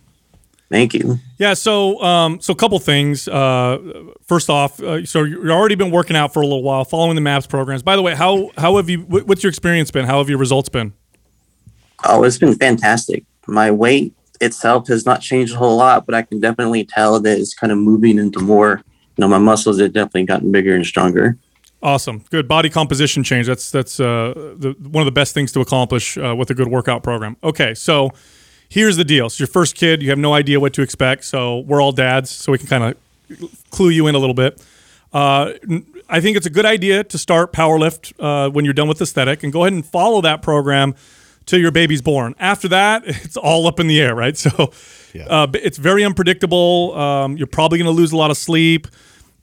Thank 0.69 0.93
you. 0.93 1.19
Yeah, 1.37 1.53
so 1.53 2.01
um, 2.01 2.39
so 2.41 2.53
a 2.53 2.55
couple 2.55 2.79
things. 2.79 3.27
Uh, 3.27 3.77
first 4.25 4.49
off, 4.49 4.79
uh, 4.81 5.05
so 5.05 5.23
you've 5.23 5.49
already 5.49 5.75
been 5.75 5.91
working 5.91 6.15
out 6.15 6.33
for 6.33 6.41
a 6.41 6.45
little 6.45 6.63
while, 6.63 6.85
following 6.85 7.15
the 7.15 7.21
MAPS 7.21 7.47
programs. 7.47 7.83
By 7.83 7.95
the 7.95 8.01
way, 8.01 8.15
how 8.15 8.51
how 8.57 8.77
have 8.77 8.89
you? 8.89 8.99
What's 9.01 9.43
your 9.43 9.49
experience 9.49 9.91
been? 9.91 10.05
How 10.05 10.19
have 10.19 10.29
your 10.29 10.39
results 10.39 10.69
been? 10.69 10.93
Oh, 12.05 12.23
it's 12.23 12.37
been 12.37 12.55
fantastic. 12.55 13.25
My 13.47 13.71
weight 13.71 14.13
itself 14.41 14.87
has 14.87 15.05
not 15.05 15.21
changed 15.21 15.55
a 15.55 15.57
whole 15.57 15.77
lot, 15.77 16.05
but 16.05 16.13
I 16.13 16.21
can 16.21 16.39
definitely 16.39 16.85
tell 16.85 17.19
that 17.19 17.37
it's 17.37 17.53
kind 17.53 17.71
of 17.71 17.77
moving 17.77 18.19
into 18.19 18.39
more. 18.39 18.81
You 19.17 19.21
know, 19.21 19.27
my 19.27 19.39
muscles 19.39 19.79
have 19.79 19.93
definitely 19.93 20.25
gotten 20.25 20.51
bigger 20.51 20.75
and 20.75 20.85
stronger. 20.85 21.37
Awesome, 21.81 22.23
good 22.31 22.47
body 22.47 22.69
composition 22.69 23.23
change. 23.23 23.47
That's 23.47 23.71
that's 23.71 23.99
uh, 23.99 24.53
the, 24.57 24.75
one 24.79 25.01
of 25.01 25.05
the 25.05 25.11
best 25.11 25.33
things 25.33 25.51
to 25.53 25.61
accomplish 25.61 26.17
uh, 26.17 26.35
with 26.35 26.49
a 26.49 26.55
good 26.55 26.67
workout 26.67 27.03
program. 27.03 27.37
Okay, 27.43 27.73
so 27.73 28.11
here's 28.69 28.97
the 28.97 29.03
deal. 29.03 29.27
It's 29.27 29.39
your 29.39 29.47
first 29.47 29.75
kid. 29.75 30.01
You 30.01 30.09
have 30.09 30.19
no 30.19 30.33
idea 30.33 30.59
what 30.59 30.73
to 30.73 30.81
expect. 30.81 31.25
So 31.25 31.59
we're 31.59 31.81
all 31.81 31.91
dads, 31.91 32.29
so 32.29 32.51
we 32.51 32.57
can 32.57 32.67
kind 32.67 32.83
of 32.83 33.61
clue 33.71 33.89
you 33.89 34.07
in 34.07 34.15
a 34.15 34.19
little 34.19 34.33
bit. 34.33 34.63
Uh, 35.13 35.53
I 36.09 36.21
think 36.21 36.37
it's 36.37 36.45
a 36.45 36.49
good 36.49 36.65
idea 36.65 37.03
to 37.03 37.17
start 37.17 37.51
powerlift 37.51 38.13
uh, 38.19 38.49
when 38.49 38.65
you're 38.65 38.73
done 38.73 38.87
with 38.87 39.01
aesthetic, 39.01 39.43
and 39.43 39.51
go 39.51 39.63
ahead 39.63 39.73
and 39.73 39.85
follow 39.85 40.21
that 40.21 40.41
program 40.41 40.95
till 41.45 41.59
your 41.59 41.71
baby's 41.71 42.01
born. 42.01 42.35
After 42.39 42.67
that, 42.69 43.03
it's 43.05 43.37
all 43.37 43.67
up 43.67 43.79
in 43.79 43.87
the 43.87 44.01
air, 44.01 44.15
right? 44.15 44.37
So 44.47 44.71
uh, 45.27 45.47
it's 45.55 45.79
very 45.79 46.03
unpredictable. 46.03 46.93
Um, 46.93 47.37
you're 47.37 47.47
probably 47.47 47.79
going 47.79 47.87
to 47.87 47.91
lose 47.91 48.11
a 48.11 48.17
lot 48.17 48.29
of 48.29 48.37
sleep 48.37 48.87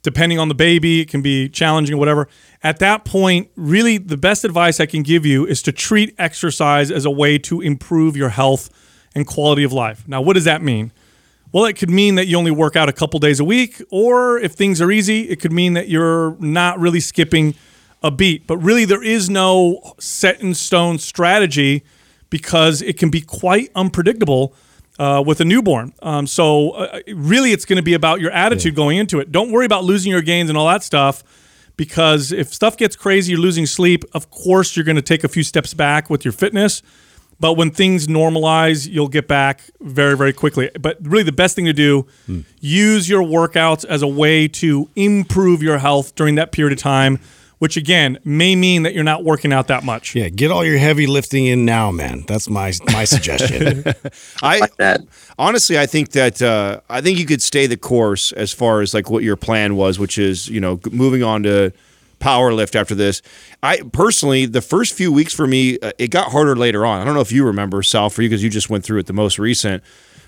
depending 0.05 0.37
on 0.37 0.49
the 0.49 0.55
baby, 0.55 1.01
it 1.01 1.09
can 1.09 1.23
be 1.23 1.49
challenging 1.49 1.95
or 1.95 1.97
whatever. 1.97 2.27
At 2.61 2.77
that 2.77 3.05
point, 3.05 3.49
really 3.55 3.97
the 3.97 4.17
best 4.17 4.45
advice 4.45 4.79
I 4.79 4.85
can 4.85 5.01
give 5.01 5.25
you 5.25 5.47
is 5.47 5.63
to 5.63 5.71
treat 5.71 6.13
exercise 6.19 6.91
as 6.91 7.05
a 7.05 7.09
way 7.09 7.39
to 7.39 7.59
improve 7.59 8.15
your 8.15 8.29
health 8.29 8.69
and 9.15 9.25
quality 9.25 9.63
of 9.63 9.73
life. 9.73 10.07
Now, 10.07 10.21
what 10.21 10.33
does 10.33 10.43
that 10.43 10.61
mean? 10.61 10.91
Well, 11.51 11.65
it 11.65 11.77
could 11.77 11.89
mean 11.89 12.15
that 12.15 12.27
you 12.27 12.37
only 12.37 12.51
work 12.51 12.75
out 12.75 12.89
a 12.89 12.93
couple 12.93 13.19
days 13.19 13.39
a 13.39 13.45
week, 13.45 13.81
or 13.89 14.37
if 14.37 14.53
things 14.53 14.81
are 14.81 14.91
easy, 14.91 15.29
it 15.29 15.39
could 15.39 15.53
mean 15.53 15.73
that 15.73 15.87
you're 15.87 16.35
not 16.39 16.79
really 16.79 16.99
skipping 16.99 17.55
a 18.03 18.11
beat. 18.11 18.45
But 18.45 18.57
really, 18.57 18.83
there 18.83 19.03
is 19.03 19.29
no 19.29 19.95
set 19.97 20.41
in 20.41 20.53
stone 20.53 20.99
strategy 20.99 21.83
because 22.29 22.81
it 22.81 22.97
can 22.97 23.09
be 23.09 23.21
quite 23.21 23.71
unpredictable 23.73 24.53
uh, 24.99 25.23
with 25.25 25.39
a 25.39 25.45
newborn. 25.45 25.93
Um, 26.01 26.27
so, 26.27 26.71
uh, 26.71 26.99
really, 27.13 27.53
it's 27.53 27.63
going 27.63 27.77
to 27.77 27.83
be 27.83 27.93
about 27.93 28.19
your 28.19 28.31
attitude 28.31 28.75
going 28.75 28.97
into 28.97 29.19
it. 29.19 29.31
Don't 29.31 29.51
worry 29.51 29.65
about 29.65 29.85
losing 29.85 30.11
your 30.11 30.21
gains 30.21 30.49
and 30.49 30.57
all 30.57 30.67
that 30.67 30.83
stuff 30.83 31.23
because 31.77 32.31
if 32.31 32.53
stuff 32.53 32.77
gets 32.77 32.95
crazy, 32.95 33.31
you're 33.31 33.41
losing 33.41 33.65
sleep, 33.65 34.03
of 34.13 34.29
course, 34.29 34.75
you're 34.75 34.85
going 34.85 34.95
to 34.95 35.01
take 35.01 35.23
a 35.23 35.27
few 35.27 35.43
steps 35.43 35.73
back 35.73 36.09
with 36.09 36.25
your 36.25 36.31
fitness. 36.31 36.81
But 37.39 37.53
when 37.53 37.71
things 37.71 38.07
normalize, 38.07 38.87
you'll 38.87 39.09
get 39.09 39.27
back 39.27 39.61
very, 39.81 40.15
very 40.15 40.33
quickly. 40.33 40.71
But 40.79 40.97
really, 41.01 41.23
the 41.23 41.31
best 41.31 41.55
thing 41.55 41.65
to 41.65 41.73
do, 41.73 42.07
use 42.59 43.09
your 43.09 43.21
workouts 43.23 43.83
as 43.85 44.01
a 44.01 44.07
way 44.07 44.47
to 44.47 44.89
improve 44.95 45.61
your 45.61 45.77
health 45.77 46.15
during 46.15 46.35
that 46.35 46.51
period 46.51 46.71
of 46.73 46.79
time, 46.81 47.19
which 47.59 47.75
again 47.75 48.19
may 48.23 48.55
mean 48.55 48.83
that 48.83 48.93
you're 48.93 49.03
not 49.03 49.23
working 49.23 49.51
out 49.51 49.67
that 49.67 49.83
much. 49.83 50.15
Yeah, 50.15 50.29
get 50.29 50.49
all 50.49 50.63
your 50.63 50.77
heavy 50.77 51.07
lifting 51.07 51.45
in 51.45 51.65
now, 51.65 51.91
man. 51.91 52.23
That's 52.25 52.49
my 52.49 52.71
my 52.93 53.03
suggestion. 53.03 53.83
I 54.41 54.59
Like 54.59 54.77
honestly, 55.37 55.77
I 55.77 55.87
think 55.87 56.11
that 56.11 56.41
uh, 56.41 56.79
I 56.89 57.01
think 57.01 57.19
you 57.19 57.25
could 57.25 57.41
stay 57.41 57.67
the 57.67 57.77
course 57.77 58.31
as 58.31 58.53
far 58.53 58.79
as 58.81 58.93
like 58.93 59.09
what 59.09 59.23
your 59.23 59.35
plan 59.35 59.75
was, 59.75 59.99
which 59.99 60.17
is 60.17 60.47
you 60.47 60.61
know 60.61 60.79
moving 60.89 61.21
on 61.21 61.43
to 61.43 61.73
Powerlift 62.19 62.75
after 62.75 62.95
this. 62.95 63.21
I 63.63 63.81
personally, 63.91 64.45
the 64.45 64.61
first 64.61 64.93
few 64.93 65.11
weeks 65.11 65.33
for 65.33 65.47
me, 65.47 65.77
uh, 65.79 65.91
it 65.97 66.09
got 66.09 66.31
harder 66.31 66.55
later 66.55 66.85
on. 66.85 67.01
I 67.01 67.05
don't 67.05 67.13
know 67.15 67.21
if 67.21 67.31
you 67.31 67.45
remember 67.45 67.81
Sal 67.83 68.09
for 68.09 68.21
you 68.21 68.29
because 68.29 68.43
you 68.43 68.49
just 68.49 68.69
went 68.69 68.83
through 68.83 68.99
it 68.99 69.05
the 69.05 69.13
most 69.13 69.39
recent. 69.39 69.83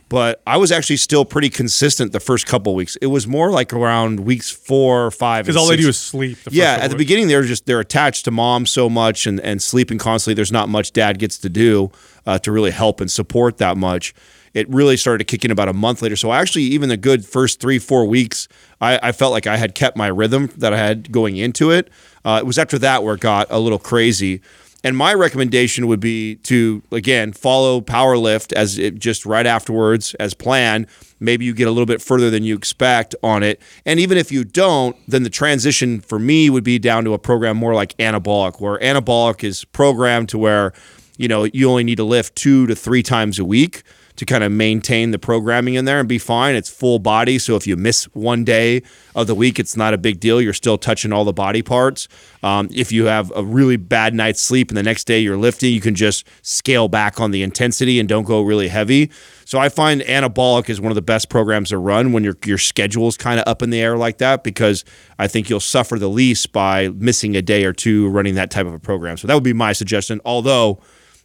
But 0.10 0.42
I 0.48 0.56
was 0.56 0.72
actually 0.72 0.96
still 0.98 1.26
pretty 1.26 1.50
consistent 1.50 2.14
the 2.14 2.22
first 2.22 2.46
couple 2.46 2.74
weeks. 2.76 2.96
It 3.02 3.08
was 3.08 3.28
more 3.28 3.52
like 3.52 3.74
around 3.74 4.22
weeks 4.22 4.50
four, 4.50 5.12
five, 5.12 5.46
Because 5.46 5.58
all 5.58 5.68
they 5.68 5.76
do 5.76 5.90
is 5.90 5.98
sleep. 6.00 6.38
the 6.38 6.44
first 6.46 6.56
Yeah, 6.56 6.76
at 6.76 6.84
the 6.84 6.96
weeks. 6.96 7.00
beginning 7.00 7.28
they're 7.28 7.44
just 7.44 7.66
they're 7.66 7.82
attached 7.82 8.24
to 8.24 8.32
mom 8.32 8.66
so 8.66 8.90
much 8.90 9.28
and 9.28 9.42
and 9.42 9.62
sleeping 9.62 9.98
constantly. 9.98 10.34
There's 10.36 10.52
not 10.52 10.70
much 10.70 10.94
dad 10.94 11.20
gets 11.20 11.38
to 11.40 11.50
do 11.50 11.92
uh, 12.26 12.40
to 12.40 12.54
really 12.54 12.72
help 12.72 13.02
and 13.02 13.12
support 13.12 13.58
that 13.58 13.76
much. 13.76 14.14
It 14.54 14.70
really 14.70 14.96
started 14.96 15.18
to 15.20 15.24
kick 15.26 15.44
in 15.44 15.52
about 15.52 15.68
a 15.68 15.74
month 15.74 16.02
later. 16.02 16.16
So 16.16 16.32
actually, 16.32 16.64
even 16.64 16.88
the 16.88 16.96
good 16.96 17.26
first 17.26 17.60
three 17.60 17.78
four 17.78 18.06
weeks, 18.06 18.48
I, 18.82 19.00
I 19.02 19.12
felt 19.12 19.32
like 19.32 19.48
I 19.48 19.58
had 19.58 19.76
kept 19.76 19.98
my 19.98 20.08
rhythm 20.08 20.50
that 20.58 20.74
I 20.74 20.78
had 20.78 21.12
going 21.12 21.38
into 21.38 21.72
it. 21.72 21.90
Uh, 22.24 22.40
it 22.42 22.46
was 22.46 22.58
after 22.58 22.78
that 22.80 23.04
where 23.04 23.16
it 23.16 23.22
got 23.22 23.48
a 23.50 23.60
little 23.60 23.80
crazy. 23.80 24.42
And 24.84 24.96
my 24.96 25.14
recommendation 25.14 25.88
would 25.88 26.00
be 26.00 26.36
to 26.44 26.84
again 26.92 27.34
follow 27.34 27.82
Powerlift 27.82 28.54
as 28.54 28.78
it 28.78 29.00
just 29.00 29.26
right 29.26 29.46
afterwards 29.46 30.14
as 30.16 30.34
planned. 30.34 30.88
Maybe 31.20 31.46
you 31.46 31.54
get 31.54 31.68
a 31.68 31.72
little 31.72 31.88
bit 31.88 32.02
further 32.02 32.30
than 32.30 32.44
you 32.44 32.56
expect 32.56 33.16
on 33.24 33.42
it, 33.42 33.60
and 33.86 34.00
even 34.00 34.20
if 34.20 34.32
you 34.32 34.44
don't, 34.44 34.96
then 35.08 35.24
the 35.24 35.32
transition 35.32 36.00
for 36.00 36.20
me 36.20 36.50
would 36.52 36.64
be 36.64 36.78
down 36.78 37.04
to 37.06 37.14
a 37.14 37.20
program 37.20 37.58
more 37.58 37.74
like 37.74 37.98
Anabolic, 37.98 38.62
where 38.62 38.78
Anabolic 38.78 39.44
is 39.44 39.66
programmed 39.66 40.30
to 40.30 40.38
where 40.38 40.74
you 41.18 41.28
know 41.28 41.46
you 41.46 41.70
only 41.70 41.84
need 41.84 41.98
to 41.98 42.04
lift 42.04 42.36
two 42.36 42.68
to 42.68 42.76
three 42.76 43.02
times 43.02 43.40
a 43.40 43.46
week 43.46 43.82
to 44.18 44.26
kind 44.26 44.44
of 44.44 44.52
maintain 44.52 45.12
the 45.12 45.20
programming 45.20 45.76
in 45.76 45.86
there 45.86 46.00
and 46.00 46.10
be 46.10 46.18
fine. 46.18 46.56
It's 46.56 46.70
full 46.70 47.00
body. 47.00 47.40
So 47.40 47.56
if 47.56 47.66
you 47.66 47.78
miss 47.78 48.06
one 48.14 48.44
day 48.44 48.82
of 49.16 49.28
the 49.28 49.36
week, 49.36 49.60
it's 49.60 49.78
not 49.78 49.94
a 49.94 49.98
big 49.98 50.20
deal. 50.20 50.42
You're 50.42 50.54
still 50.54 50.78
touching 50.78 51.14
all 51.14 51.24
the 51.24 51.34
body 51.34 51.62
parts. 51.62 52.08
Um, 52.42 52.68
if 52.74 52.92
you 52.92 53.06
have 53.06 53.32
a 53.36 53.44
really 53.44 53.78
bad 53.78 54.16
night's 54.16 54.42
sleep 54.42 54.70
and 54.70 54.78
the 54.78 54.84
next 54.84 55.06
day 55.06 55.20
you're 55.20 55.38
lifting, 55.38 55.72
you 55.72 55.82
can 55.82 55.94
just 55.94 56.28
scale 56.42 56.88
back 56.88 57.20
on 57.20 57.30
the 57.32 57.44
intensity 57.44 58.00
and 58.00 58.10
don't 58.10 58.26
go 58.26 58.42
really 58.42 58.68
heavy. 58.68 59.12
So 59.46 59.60
I 59.60 59.70
find 59.70 60.02
anabolic 60.02 60.68
is 60.68 60.82
one 60.82 60.92
of 60.92 60.96
the 60.96 61.02
best 61.02 61.30
programs 61.30 61.70
to 61.70 61.78
run 61.78 62.12
when 62.12 62.24
your 62.24 62.36
your 62.44 62.58
schedule 62.58 63.08
is 63.08 63.18
kind 63.18 63.40
of 63.40 63.48
up 63.48 63.62
in 63.62 63.70
the 63.70 63.80
air 63.80 63.98
like 63.98 64.18
that 64.18 64.44
because 64.44 64.84
I 65.20 65.28
think 65.28 65.50
you'll 65.50 65.60
suffer 65.60 65.98
the 65.98 66.10
least 66.10 66.52
by 66.52 66.90
missing 66.90 67.36
a 67.38 67.42
day 67.42 67.66
or 67.66 67.72
two 67.72 68.10
running 68.10 68.36
that 68.36 68.52
type 68.52 68.66
of 68.66 68.74
a 68.74 68.80
program. 68.80 69.16
So 69.16 69.28
that 69.28 69.36
would 69.36 69.44
be 69.44 69.54
my 69.54 69.74
suggestion. 69.74 70.20
Although 70.26 70.82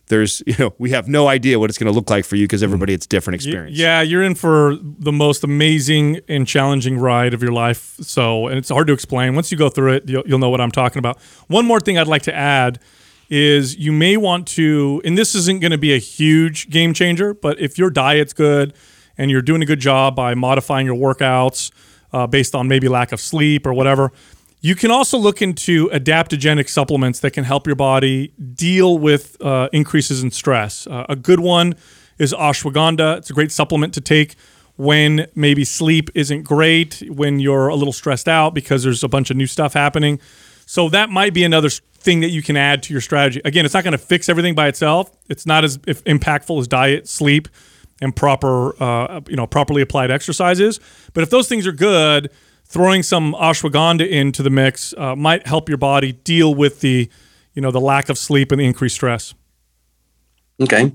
there's 0.08 0.42
you 0.46 0.54
know 0.58 0.74
we 0.78 0.90
have 0.90 1.08
no 1.08 1.28
idea 1.28 1.58
what 1.58 1.70
it's 1.70 1.78
going 1.78 1.90
to 1.90 1.96
look 1.96 2.10
like 2.10 2.24
for 2.24 2.36
you 2.36 2.44
because 2.44 2.62
everybody 2.62 2.94
it's 2.94 3.06
different 3.06 3.34
experience. 3.36 3.76
Yeah, 3.76 4.02
you're 4.02 4.22
in 4.22 4.34
for 4.34 4.76
the 4.80 5.12
most 5.12 5.44
amazing 5.44 6.20
and 6.28 6.46
challenging 6.46 6.98
ride 6.98 7.34
of 7.34 7.42
your 7.42 7.52
life. 7.52 7.96
So, 8.00 8.48
and 8.48 8.58
it's 8.58 8.68
hard 8.68 8.86
to 8.88 8.92
explain. 8.92 9.34
Once 9.34 9.50
you 9.50 9.58
go 9.58 9.68
through 9.68 9.94
it, 9.94 10.08
you'll, 10.08 10.22
you'll 10.26 10.38
know 10.38 10.50
what 10.50 10.60
I'm 10.60 10.72
talking 10.72 10.98
about. 10.98 11.20
One 11.48 11.66
more 11.66 11.80
thing 11.80 11.98
I'd 11.98 12.06
like 12.06 12.22
to 12.22 12.34
add 12.34 12.80
is 13.30 13.76
you 13.76 13.92
may 13.92 14.18
want 14.18 14.46
to, 14.46 15.00
and 15.06 15.16
this 15.16 15.34
isn't 15.34 15.60
going 15.60 15.70
to 15.70 15.78
be 15.78 15.94
a 15.94 15.98
huge 15.98 16.68
game 16.68 16.92
changer, 16.92 17.32
but 17.32 17.58
if 17.58 17.78
your 17.78 17.88
diet's 17.88 18.34
good 18.34 18.74
and 19.16 19.30
you're 19.30 19.40
doing 19.40 19.62
a 19.62 19.64
good 19.64 19.80
job 19.80 20.14
by 20.14 20.34
modifying 20.34 20.84
your 20.84 20.96
workouts 20.96 21.70
uh, 22.12 22.26
based 22.26 22.54
on 22.54 22.68
maybe 22.68 22.88
lack 22.88 23.10
of 23.10 23.20
sleep 23.20 23.66
or 23.66 23.72
whatever, 23.72 24.12
you 24.62 24.76
can 24.76 24.92
also 24.92 25.18
look 25.18 25.42
into 25.42 25.88
adaptogenic 25.90 26.68
supplements 26.68 27.18
that 27.20 27.32
can 27.32 27.42
help 27.42 27.66
your 27.66 27.74
body 27.74 28.32
deal 28.54 28.96
with 28.96 29.36
uh, 29.42 29.68
increases 29.72 30.22
in 30.22 30.30
stress. 30.30 30.86
Uh, 30.86 31.04
a 31.08 31.16
good 31.16 31.40
one 31.40 31.74
is 32.18 32.32
ashwagandha. 32.32 33.18
It's 33.18 33.28
a 33.28 33.32
great 33.32 33.50
supplement 33.50 33.92
to 33.94 34.00
take 34.00 34.36
when 34.76 35.26
maybe 35.34 35.64
sleep 35.64 36.10
isn't 36.14 36.44
great, 36.44 37.02
when 37.08 37.40
you're 37.40 37.68
a 37.68 37.74
little 37.74 37.92
stressed 37.92 38.28
out 38.28 38.54
because 38.54 38.84
there's 38.84 39.02
a 39.02 39.08
bunch 39.08 39.30
of 39.30 39.36
new 39.36 39.48
stuff 39.48 39.74
happening. 39.74 40.20
So 40.64 40.88
that 40.90 41.10
might 41.10 41.34
be 41.34 41.42
another 41.42 41.68
thing 41.68 42.20
that 42.20 42.30
you 42.30 42.40
can 42.40 42.56
add 42.56 42.84
to 42.84 42.94
your 42.94 43.00
strategy. 43.00 43.40
Again, 43.44 43.64
it's 43.64 43.74
not 43.74 43.82
going 43.82 43.92
to 43.92 43.98
fix 43.98 44.28
everything 44.28 44.54
by 44.54 44.68
itself. 44.68 45.10
It's 45.28 45.44
not 45.44 45.64
as 45.64 45.78
impactful 45.78 46.58
as 46.60 46.68
diet, 46.68 47.08
sleep, 47.08 47.48
and 48.00 48.14
proper, 48.14 48.80
uh, 48.80 49.20
you 49.28 49.36
know, 49.36 49.46
properly 49.46 49.82
applied 49.82 50.12
exercises. 50.12 50.78
But 51.14 51.22
if 51.22 51.30
those 51.30 51.48
things 51.48 51.66
are 51.66 51.72
good, 51.72 52.30
throwing 52.72 53.02
some 53.02 53.34
ashwagandha 53.34 54.08
into 54.08 54.42
the 54.42 54.48
mix 54.48 54.94
uh, 54.96 55.14
might 55.14 55.46
help 55.46 55.68
your 55.68 55.76
body 55.76 56.12
deal 56.12 56.54
with 56.54 56.80
the, 56.80 57.08
you 57.52 57.60
know, 57.60 57.70
the 57.70 57.80
lack 57.80 58.08
of 58.08 58.16
sleep 58.16 58.50
and 58.50 58.58
the 58.60 58.64
increased 58.64 58.94
stress. 58.94 59.34
Okay. 60.60 60.90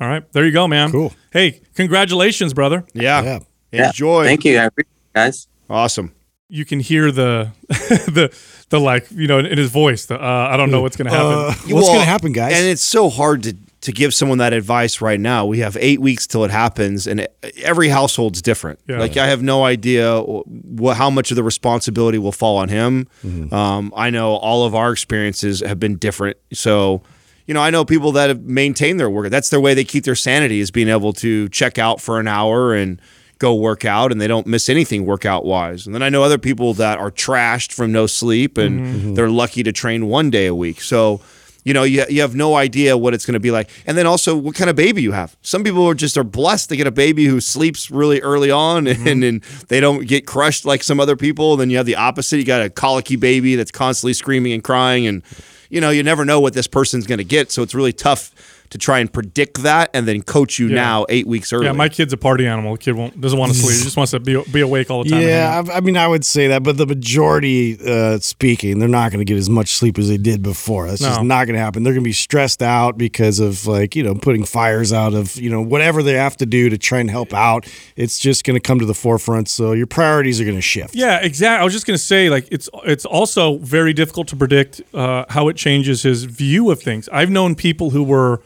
All 0.00 0.08
right, 0.08 0.30
there 0.32 0.46
you 0.46 0.50
go, 0.52 0.66
man. 0.66 0.90
Cool. 0.90 1.12
Hey, 1.30 1.60
congratulations, 1.74 2.54
brother. 2.54 2.84
Yeah. 2.94 3.22
Yeah. 3.22 3.38
Yeah. 3.70 3.86
Enjoy. 3.88 4.24
Thank 4.24 4.44
you. 4.46 4.58
I 4.58 4.64
appreciate 4.64 4.90
it, 4.90 5.14
guys. 5.14 5.46
Awesome. 5.68 6.12
You 6.48 6.64
can 6.64 6.80
hear 6.80 7.12
the, 7.12 7.50
the, 7.68 8.34
the 8.70 8.80
like, 8.80 9.06
you 9.10 9.26
know, 9.26 9.38
in 9.38 9.58
his 9.58 9.70
voice. 9.70 10.06
The 10.06 10.20
uh, 10.20 10.48
I 10.50 10.56
don't 10.56 10.70
know 10.70 10.80
what's 10.80 10.96
going 10.96 11.10
to 11.10 11.16
happen. 11.16 11.32
Uh, 11.32 11.44
what's 11.46 11.70
Well, 11.70 11.86
going 11.86 12.00
to 12.00 12.04
happen, 12.06 12.32
guys? 12.32 12.54
And 12.54 12.66
it's 12.66 12.82
so 12.82 13.08
hard 13.10 13.42
to 13.44 13.56
to 13.82 13.92
give 13.92 14.14
someone 14.14 14.38
that 14.38 14.52
advice 14.52 15.00
right 15.00 15.20
now. 15.20 15.44
We 15.44 15.58
have 15.58 15.76
eight 15.80 16.00
weeks 16.00 16.26
till 16.26 16.44
it 16.44 16.50
happens, 16.50 17.06
and 17.06 17.28
every 17.56 17.88
household's 17.88 18.40
different. 18.40 18.78
Yeah. 18.88 18.98
Like 18.98 19.16
I 19.16 19.26
have 19.26 19.42
no 19.42 19.64
idea 19.64 20.20
what 20.20 20.96
how 20.96 21.10
much 21.10 21.30
of 21.30 21.36
the 21.36 21.42
responsibility 21.42 22.18
will 22.18 22.32
fall 22.32 22.56
on 22.56 22.68
him. 22.68 23.08
Um, 23.52 23.92
I 23.94 24.10
know 24.10 24.36
all 24.36 24.64
of 24.64 24.74
our 24.74 24.92
experiences 24.92 25.60
have 25.60 25.78
been 25.78 25.96
different, 25.96 26.38
so. 26.52 27.02
You 27.44 27.52
you 27.52 27.54
know, 27.54 27.60
I 27.60 27.70
know 27.70 27.84
people 27.84 28.12
that 28.12 28.28
have 28.28 28.44
maintained 28.44 29.00
their 29.00 29.10
work. 29.10 29.28
That's 29.28 29.50
their 29.50 29.60
way 29.60 29.74
they 29.74 29.84
keep 29.84 30.04
their 30.04 30.14
sanity 30.14 30.60
is 30.60 30.70
being 30.70 30.88
able 30.88 31.12
to 31.14 31.48
check 31.48 31.76
out 31.76 32.00
for 32.00 32.20
an 32.20 32.28
hour 32.28 32.72
and 32.72 33.02
go 33.38 33.52
work 33.52 33.84
out 33.84 34.12
and 34.12 34.20
they 34.20 34.28
don't 34.28 34.46
miss 34.46 34.68
anything 34.68 35.04
workout 35.04 35.44
wise. 35.44 35.84
And 35.84 35.92
then 35.92 36.02
I 36.04 36.08
know 36.08 36.22
other 36.22 36.38
people 36.38 36.72
that 36.74 36.98
are 36.98 37.10
trashed 37.10 37.72
from 37.72 37.90
no 37.90 38.06
sleep 38.06 38.56
and 38.56 39.16
they're 39.16 39.28
lucky 39.28 39.64
to 39.64 39.72
train 39.72 40.06
one 40.06 40.30
day 40.30 40.46
a 40.46 40.54
week. 40.54 40.80
So, 40.80 41.20
you 41.64 41.72
know, 41.74 41.84
you, 41.84 42.04
you 42.08 42.20
have 42.20 42.34
no 42.34 42.56
idea 42.56 42.96
what 42.98 43.14
it's 43.14 43.24
going 43.24 43.34
to 43.34 43.40
be 43.40 43.50
like. 43.50 43.70
And 43.86 43.96
then 43.96 44.06
also 44.06 44.36
what 44.36 44.54
kind 44.54 44.68
of 44.68 44.76
baby 44.76 45.02
you 45.02 45.12
have. 45.12 45.36
Some 45.42 45.62
people 45.62 45.86
are 45.86 45.94
just 45.94 46.16
are 46.16 46.24
blessed 46.24 46.68
to 46.70 46.76
get 46.76 46.86
a 46.86 46.90
baby 46.90 47.26
who 47.26 47.40
sleeps 47.40 47.90
really 47.90 48.20
early 48.20 48.50
on 48.50 48.86
and, 48.86 48.98
mm-hmm. 48.98 49.22
and 49.22 49.42
they 49.68 49.80
don't 49.80 50.06
get 50.06 50.26
crushed 50.26 50.64
like 50.64 50.82
some 50.82 50.98
other 50.98 51.16
people. 51.16 51.56
Then 51.56 51.70
you 51.70 51.76
have 51.76 51.86
the 51.86 51.96
opposite. 51.96 52.38
You 52.38 52.44
got 52.44 52.62
a 52.62 52.70
colicky 52.70 53.16
baby 53.16 53.54
that's 53.54 53.70
constantly 53.70 54.14
screaming 54.14 54.52
and 54.52 54.64
crying 54.64 55.06
and 55.06 55.22
you 55.70 55.80
know, 55.80 55.88
you 55.88 56.02
never 56.02 56.26
know 56.26 56.38
what 56.38 56.52
this 56.52 56.66
person's 56.66 57.06
going 57.06 57.16
to 57.16 57.24
get. 57.24 57.50
So 57.50 57.62
it's 57.62 57.74
really 57.74 57.94
tough 57.94 58.61
to 58.72 58.78
try 58.78 58.98
and 59.00 59.12
predict 59.12 59.62
that 59.62 59.90
and 59.94 60.08
then 60.08 60.22
coach 60.22 60.58
you 60.58 60.68
Yeah. 60.68 60.74
now 60.74 61.06
eight 61.08 61.26
weeks 61.26 61.52
early. 61.52 61.66
Yeah, 61.66 61.72
my 61.72 61.88
kid's 61.88 62.12
a 62.12 62.16
party 62.16 62.46
animal. 62.46 62.72
The 62.72 62.78
kid 62.78 62.92
won't 62.92 63.20
doesn't 63.20 63.38
want 63.38 63.52
to 63.52 63.58
sleep. 63.58 63.76
He 63.76 63.84
just 63.84 63.96
wants 63.96 64.12
to 64.12 64.20
be 64.20 64.42
be 64.50 64.60
awake 64.62 64.90
all 64.90 65.04
the 65.04 65.10
time. 65.10 65.20
and 65.20 65.28
hang 65.28 65.40
out. 65.40 65.66
Yeah, 65.66 65.72
I, 65.74 65.76
I 65.76 65.80
mean, 65.80 65.96
I 65.96 66.08
would 66.08 66.24
say 66.24 66.48
that, 66.48 66.62
but 66.62 66.76
the 66.78 66.86
majority 66.86 67.78
uh, 67.86 68.18
speaking, 68.18 68.78
they're 68.78 68.88
not 68.88 69.12
going 69.12 69.24
to 69.24 69.30
get 69.30 69.36
as 69.38 69.50
much 69.50 69.72
sleep 69.72 69.98
as 69.98 70.08
they 70.08 70.16
did 70.16 70.42
before. 70.42 70.86
That's 70.88 71.00
just 71.00 71.22
not 71.22 71.46
going 71.46 71.54
to 71.54 71.60
happen. 71.60 71.82
They're 71.82 71.92
going 71.92 72.02
to 72.04 72.08
be 72.08 72.12
stressed 72.12 72.62
out 72.62 72.96
because 72.98 73.38
of 73.40 73.66
like 73.66 73.94
you 73.94 74.02
know 74.02 74.14
putting 74.14 74.44
fires 74.44 74.92
out 74.92 75.14
of 75.14 75.36
you 75.36 75.50
know 75.50 75.60
whatever 75.60 76.02
they 76.02 76.14
have 76.14 76.36
to 76.38 76.46
do 76.46 76.70
to 76.70 76.78
try 76.78 76.98
and 76.98 77.10
help 77.10 77.32
out. 77.34 77.66
It's 77.96 78.18
just 78.18 78.44
going 78.44 78.56
to 78.56 78.60
come 78.60 78.78
to 78.78 78.86
the 78.86 78.94
forefront. 78.94 79.48
So 79.48 79.72
your 79.72 79.86
priorities 79.86 80.40
are 80.40 80.44
going 80.44 80.56
to 80.56 80.62
shift. 80.62 80.94
Yeah, 80.94 81.18
exactly. 81.20 81.60
I 81.60 81.64
was 81.64 81.72
just 81.74 81.86
going 81.86 81.98
to 81.98 82.02
say, 82.04 82.30
like, 82.30 82.48
it's 82.50 82.68
it's 82.86 83.04
also 83.04 83.58
very 83.58 83.92
difficult 83.92 84.28
to 84.28 84.36
predict 84.36 84.80
uh, 84.94 85.24
how 85.28 85.48
it 85.48 85.56
changes 85.56 86.02
his 86.02 86.24
view 86.24 86.70
of 86.70 86.80
things. 86.80 87.08
I've 87.12 87.30
known 87.30 87.54
people 87.54 87.90
who 87.90 88.02
were 88.02 88.40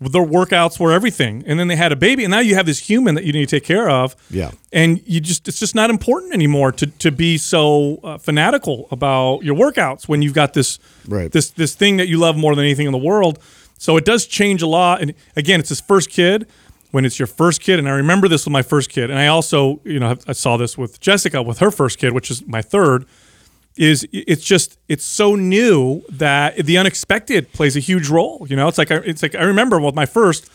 their 0.00 0.24
workouts 0.24 0.78
were 0.78 0.92
everything, 0.92 1.42
and 1.46 1.58
then 1.58 1.66
they 1.68 1.76
had 1.76 1.90
a 1.92 1.96
baby, 1.96 2.24
and 2.24 2.30
now 2.30 2.38
you 2.40 2.54
have 2.54 2.66
this 2.66 2.78
human 2.88 3.14
that 3.16 3.24
you 3.24 3.32
need 3.32 3.48
to 3.48 3.56
take 3.56 3.64
care 3.64 3.88
of. 3.90 4.14
Yeah. 4.30 4.50
and 4.72 5.00
you 5.06 5.20
just 5.20 5.48
it's 5.48 5.58
just 5.58 5.74
not 5.74 5.90
important 5.90 6.32
anymore 6.32 6.70
to 6.72 6.86
to 6.86 7.10
be 7.10 7.36
so 7.38 7.98
uh, 8.04 8.18
fanatical 8.18 8.86
about 8.90 9.42
your 9.42 9.56
workouts 9.56 10.08
when 10.08 10.22
you've 10.22 10.34
got 10.34 10.52
this 10.54 10.78
Right. 11.08 11.32
this 11.32 11.50
this 11.50 11.74
thing 11.74 11.96
that 11.96 12.06
you 12.08 12.18
love 12.18 12.36
more 12.36 12.54
than 12.54 12.64
anything 12.64 12.86
in 12.86 12.92
the 12.92 12.98
world. 12.98 13.38
So 13.78 13.96
it 13.96 14.04
does 14.04 14.26
change 14.26 14.60
a 14.62 14.66
lot. 14.66 15.00
And 15.00 15.14
again, 15.36 15.60
it's 15.60 15.68
his 15.70 15.80
first 15.80 16.10
kid. 16.10 16.46
When 16.90 17.04
it's 17.04 17.18
your 17.18 17.26
first 17.26 17.60
kid, 17.60 17.78
and 17.78 17.86
I 17.86 17.92
remember 17.92 18.28
this 18.28 18.46
with 18.46 18.52
my 18.52 18.62
first 18.62 18.88
kid, 18.88 19.10
and 19.10 19.18
I 19.18 19.26
also, 19.26 19.78
you 19.84 20.00
know, 20.00 20.16
I 20.26 20.32
saw 20.32 20.56
this 20.56 20.78
with 20.78 20.98
Jessica 21.00 21.42
with 21.42 21.58
her 21.58 21.70
first 21.70 21.98
kid, 21.98 22.14
which 22.14 22.30
is 22.30 22.46
my 22.46 22.62
third. 22.62 23.04
Is 23.78 24.06
it's 24.12 24.44
just 24.44 24.76
it's 24.88 25.04
so 25.04 25.36
new 25.36 26.02
that 26.10 26.56
the 26.56 26.76
unexpected 26.78 27.52
plays 27.52 27.76
a 27.76 27.80
huge 27.80 28.08
role. 28.08 28.44
You 28.50 28.56
know, 28.56 28.66
it's 28.68 28.76
like 28.78 28.90
I, 28.90 28.96
it's 28.96 29.22
like 29.22 29.34
I 29.36 29.44
remember 29.44 29.80
with 29.80 29.94
my 29.94 30.04
first, 30.06 30.50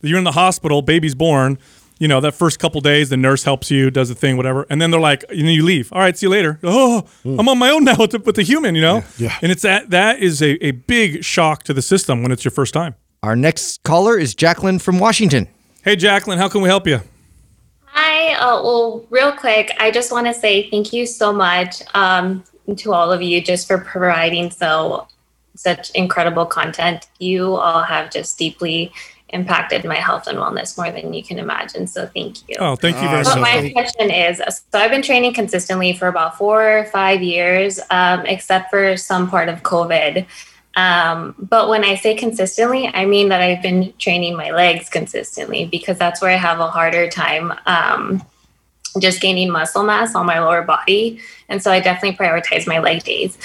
you're 0.00 0.16
in 0.18 0.24
the 0.24 0.32
hospital, 0.32 0.80
baby's 0.80 1.14
born. 1.16 1.58
You 1.98 2.06
know, 2.06 2.20
that 2.20 2.30
first 2.32 2.60
couple 2.60 2.80
days, 2.80 3.08
the 3.08 3.16
nurse 3.16 3.42
helps 3.42 3.72
you, 3.72 3.90
does 3.90 4.08
the 4.08 4.14
thing, 4.14 4.36
whatever, 4.36 4.64
and 4.70 4.80
then 4.80 4.92
they're 4.92 5.00
like, 5.00 5.24
you 5.32 5.42
know, 5.42 5.50
you 5.50 5.64
leave. 5.64 5.92
All 5.92 5.98
right, 5.98 6.16
see 6.16 6.26
you 6.26 6.30
later. 6.30 6.60
Oh, 6.62 7.04
I'm 7.24 7.48
on 7.48 7.58
my 7.58 7.70
own 7.70 7.82
now 7.82 7.96
with 7.98 8.12
the, 8.12 8.20
with 8.20 8.36
the 8.36 8.44
human. 8.44 8.76
You 8.76 8.82
know, 8.82 9.02
Yeah. 9.16 9.36
and 9.42 9.50
it's 9.50 9.62
that 9.62 9.90
that 9.90 10.20
is 10.20 10.40
a, 10.40 10.64
a 10.64 10.70
big 10.70 11.24
shock 11.24 11.64
to 11.64 11.74
the 11.74 11.82
system 11.82 12.22
when 12.22 12.30
it's 12.30 12.44
your 12.44 12.52
first 12.52 12.72
time. 12.72 12.94
Our 13.24 13.34
next 13.34 13.82
caller 13.82 14.16
is 14.16 14.36
Jacqueline 14.36 14.78
from 14.78 15.00
Washington. 15.00 15.48
Hey, 15.82 15.96
Jacqueline, 15.96 16.38
how 16.38 16.48
can 16.48 16.60
we 16.62 16.68
help 16.68 16.86
you? 16.86 17.00
Hi. 17.86 18.34
Uh, 18.34 18.62
well, 18.62 19.04
real 19.10 19.32
quick, 19.32 19.72
I 19.80 19.90
just 19.90 20.12
want 20.12 20.28
to 20.28 20.34
say 20.34 20.70
thank 20.70 20.92
you 20.92 21.04
so 21.06 21.32
much 21.32 21.82
um, 21.94 22.44
to 22.76 22.92
all 22.92 23.12
of 23.12 23.22
you 23.22 23.40
just 23.40 23.66
for 23.66 23.78
providing 23.78 24.50
so 24.50 25.08
such 25.54 25.90
incredible 25.90 26.46
content. 26.46 27.08
You 27.18 27.54
all 27.54 27.82
have 27.82 28.10
just 28.10 28.38
deeply 28.38 28.92
impacted 29.30 29.84
my 29.84 29.96
health 29.96 30.26
and 30.26 30.38
wellness 30.38 30.78
more 30.78 30.90
than 30.90 31.12
you 31.12 31.22
can 31.22 31.38
imagine. 31.38 31.86
So 31.86 32.06
thank 32.06 32.48
you. 32.48 32.56
Oh, 32.58 32.76
thank 32.76 32.96
you 32.96 33.08
very 33.08 33.24
But 33.24 33.40
much. 33.40 33.62
my 33.64 33.70
question 33.72 34.10
is 34.10 34.38
so 34.38 34.78
I've 34.78 34.90
been 34.90 35.02
training 35.02 35.34
consistently 35.34 35.92
for 35.92 36.08
about 36.08 36.38
four 36.38 36.78
or 36.78 36.84
five 36.86 37.22
years, 37.22 37.80
um, 37.90 38.24
except 38.26 38.70
for 38.70 38.96
some 38.96 39.28
part 39.28 39.48
of 39.48 39.62
COVID. 39.62 40.26
Um, 40.76 41.34
but 41.38 41.68
when 41.68 41.84
I 41.84 41.96
say 41.96 42.14
consistently, 42.14 42.86
I 42.86 43.04
mean 43.04 43.30
that 43.30 43.42
I've 43.42 43.62
been 43.62 43.92
training 43.98 44.36
my 44.36 44.52
legs 44.52 44.88
consistently 44.88 45.66
because 45.66 45.98
that's 45.98 46.22
where 46.22 46.30
I 46.30 46.36
have 46.36 46.60
a 46.60 46.70
harder 46.70 47.10
time 47.10 47.52
um, 47.66 48.22
just 49.00 49.20
gaining 49.20 49.50
muscle 49.50 49.82
mass 49.82 50.14
on 50.14 50.26
my 50.26 50.40
lower 50.40 50.62
body. 50.62 51.20
And 51.48 51.62
so 51.62 51.70
I 51.70 51.80
definitely 51.80 52.16
prioritize 52.16 52.66
my 52.66 52.78
leg 52.78 53.04
days. 53.04 53.38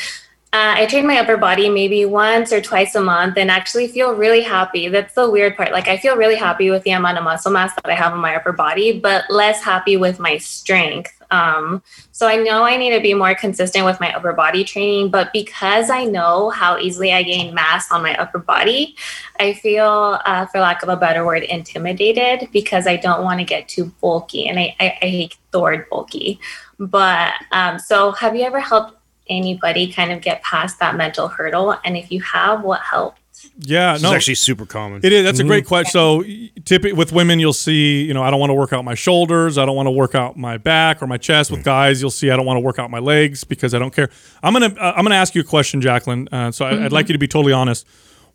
Uh, 0.54 0.76
I 0.78 0.86
train 0.86 1.08
my 1.08 1.18
upper 1.18 1.36
body 1.36 1.68
maybe 1.68 2.06
once 2.06 2.54
or 2.54 2.62
twice 2.62 2.94
a 2.94 3.02
month 3.02 3.38
and 3.38 3.50
actually 3.50 3.88
feel 3.88 4.14
really 4.14 4.42
happy. 4.42 4.88
That's 4.88 5.16
the 5.16 5.28
weird 5.28 5.58
part. 5.58 5.72
Like, 5.72 5.88
I 5.88 5.98
feel 5.98 6.16
really 6.16 6.36
happy 6.36 6.70
with 6.70 6.84
the 6.84 6.92
amount 6.92 7.18
of 7.18 7.24
muscle 7.24 7.52
mass 7.52 7.74
that 7.74 7.88
I 7.88 7.96
have 7.96 8.14
on 8.14 8.20
my 8.20 8.36
upper 8.36 8.52
body, 8.52 9.00
but 9.00 9.24
less 9.32 9.64
happy 9.64 9.98
with 9.98 10.20
my 10.20 10.38
strength. 10.38 11.12
Um, 11.34 11.82
so 12.12 12.28
I 12.28 12.36
know 12.36 12.64
I 12.64 12.78
need 12.78 12.92
to 12.92 13.02
be 13.02 13.16
more 13.16 13.34
consistent 13.34 13.86
with 13.86 14.00
my 14.00 14.14
upper 14.14 14.34
body 14.34 14.64
training, 14.64 15.10
but 15.10 15.34
because 15.34 15.90
I 15.90 16.06
know 16.06 16.52
how 16.52 16.78
easily 16.78 17.12
I 17.12 17.24
gain 17.24 17.56
mass 17.56 17.92
on 17.92 18.04
my 18.04 18.16
upper 18.18 18.38
body, 18.38 18.96
I 19.40 19.54
feel, 19.54 20.20
uh, 20.26 20.46
for 20.46 20.60
lack 20.60 20.84
of 20.84 20.90
a 20.90 20.96
better 20.96 21.26
word, 21.26 21.42
intimidated 21.42 22.50
because 22.52 22.86
I 22.86 22.98
don't 22.98 23.24
want 23.24 23.40
to 23.40 23.46
get 23.46 23.68
too 23.68 23.86
bulky. 24.00 24.48
And 24.48 24.60
I, 24.60 24.76
I, 24.80 24.98
I 25.02 25.06
hate 25.08 25.38
the 25.50 25.60
word 25.60 25.90
bulky. 25.90 26.40
But 26.78 27.34
um, 27.52 27.80
so 27.80 28.12
have 28.12 28.36
you 28.36 28.44
ever 28.44 28.60
helped 28.60 29.00
anybody 29.28 29.92
kind 29.92 30.12
of 30.12 30.22
get 30.22 30.44
past 30.44 30.78
that 30.80 30.96
mental 30.96 31.30
hurdle? 31.30 31.76
And 31.84 31.98
if 31.98 32.12
you 32.12 32.22
have, 32.22 32.64
what 32.64 32.82
helped? 32.82 33.20
Yeah, 33.58 33.94
This 33.94 34.04
no, 34.04 34.10
is 34.10 34.16
actually 34.16 34.36
super 34.36 34.66
common. 34.66 35.02
It 35.04 35.14
is. 35.14 35.24
That's 35.24 35.40
a 35.40 35.44
great 35.44 35.66
question. 35.66 35.92
So, 35.92 36.24
typically 36.66 36.94
with 36.94 37.12
women, 37.12 37.40
you'll 37.40 37.54
see, 37.54 38.04
you 38.04 38.14
know, 38.14 38.24
I 38.24 38.32
don't 38.32 38.40
want 38.40 38.50
to 38.50 38.56
work 38.56 38.74
out 38.74 38.84
my 38.84 38.96
shoulders. 38.96 39.58
I 39.58 39.66
don't 39.66 39.76
want 39.76 39.88
to 39.88 39.92
work 39.92 40.16
out 40.16 40.38
my 40.38 40.58
back 40.58 41.02
or 41.02 41.08
my 41.08 41.18
chest. 41.18 41.52
With 41.52 41.64
guys, 41.64 42.02
you'll 42.02 42.12
see, 42.12 42.32
I 42.32 42.36
don't 42.36 42.46
want 42.46 42.58
to 42.58 42.62
work 42.62 42.80
out 42.80 42.90
my 42.90 43.00
legs 43.00 43.44
because 43.44 43.74
I 43.74 43.80
don't 43.80 43.94
care. 43.94 44.10
I'm 44.42 44.54
gonna, 44.54 44.74
uh, 44.80 44.94
I'm 44.96 45.04
gonna 45.04 45.16
ask 45.16 45.36
you 45.36 45.42
a 45.42 45.46
question, 45.46 45.82
Jacqueline. 45.82 46.28
Uh, 46.32 46.52
so, 46.52 46.66
I, 46.66 46.86
I'd 46.86 46.92
like 46.92 47.10
you 47.10 47.14
to 47.14 47.20
be 47.20 47.28
totally 47.28 47.54
honest. 47.54 47.88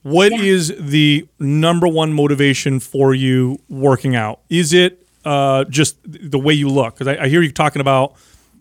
What 0.02 0.32
is 0.32 0.72
the 0.78 1.26
number 1.38 1.88
one 1.88 2.12
motivation 2.12 2.78
for 2.80 3.14
you 3.14 3.58
working 3.68 4.14
out? 4.14 4.40
Is 4.48 4.72
it 4.72 5.04
uh, 5.24 5.64
just 5.64 5.96
the 6.04 6.38
way 6.38 6.54
you 6.54 6.68
look? 6.68 6.94
Because 6.94 7.08
I, 7.08 7.24
I 7.24 7.28
hear 7.28 7.42
you 7.42 7.52
talking 7.52 7.80
about 7.80 8.14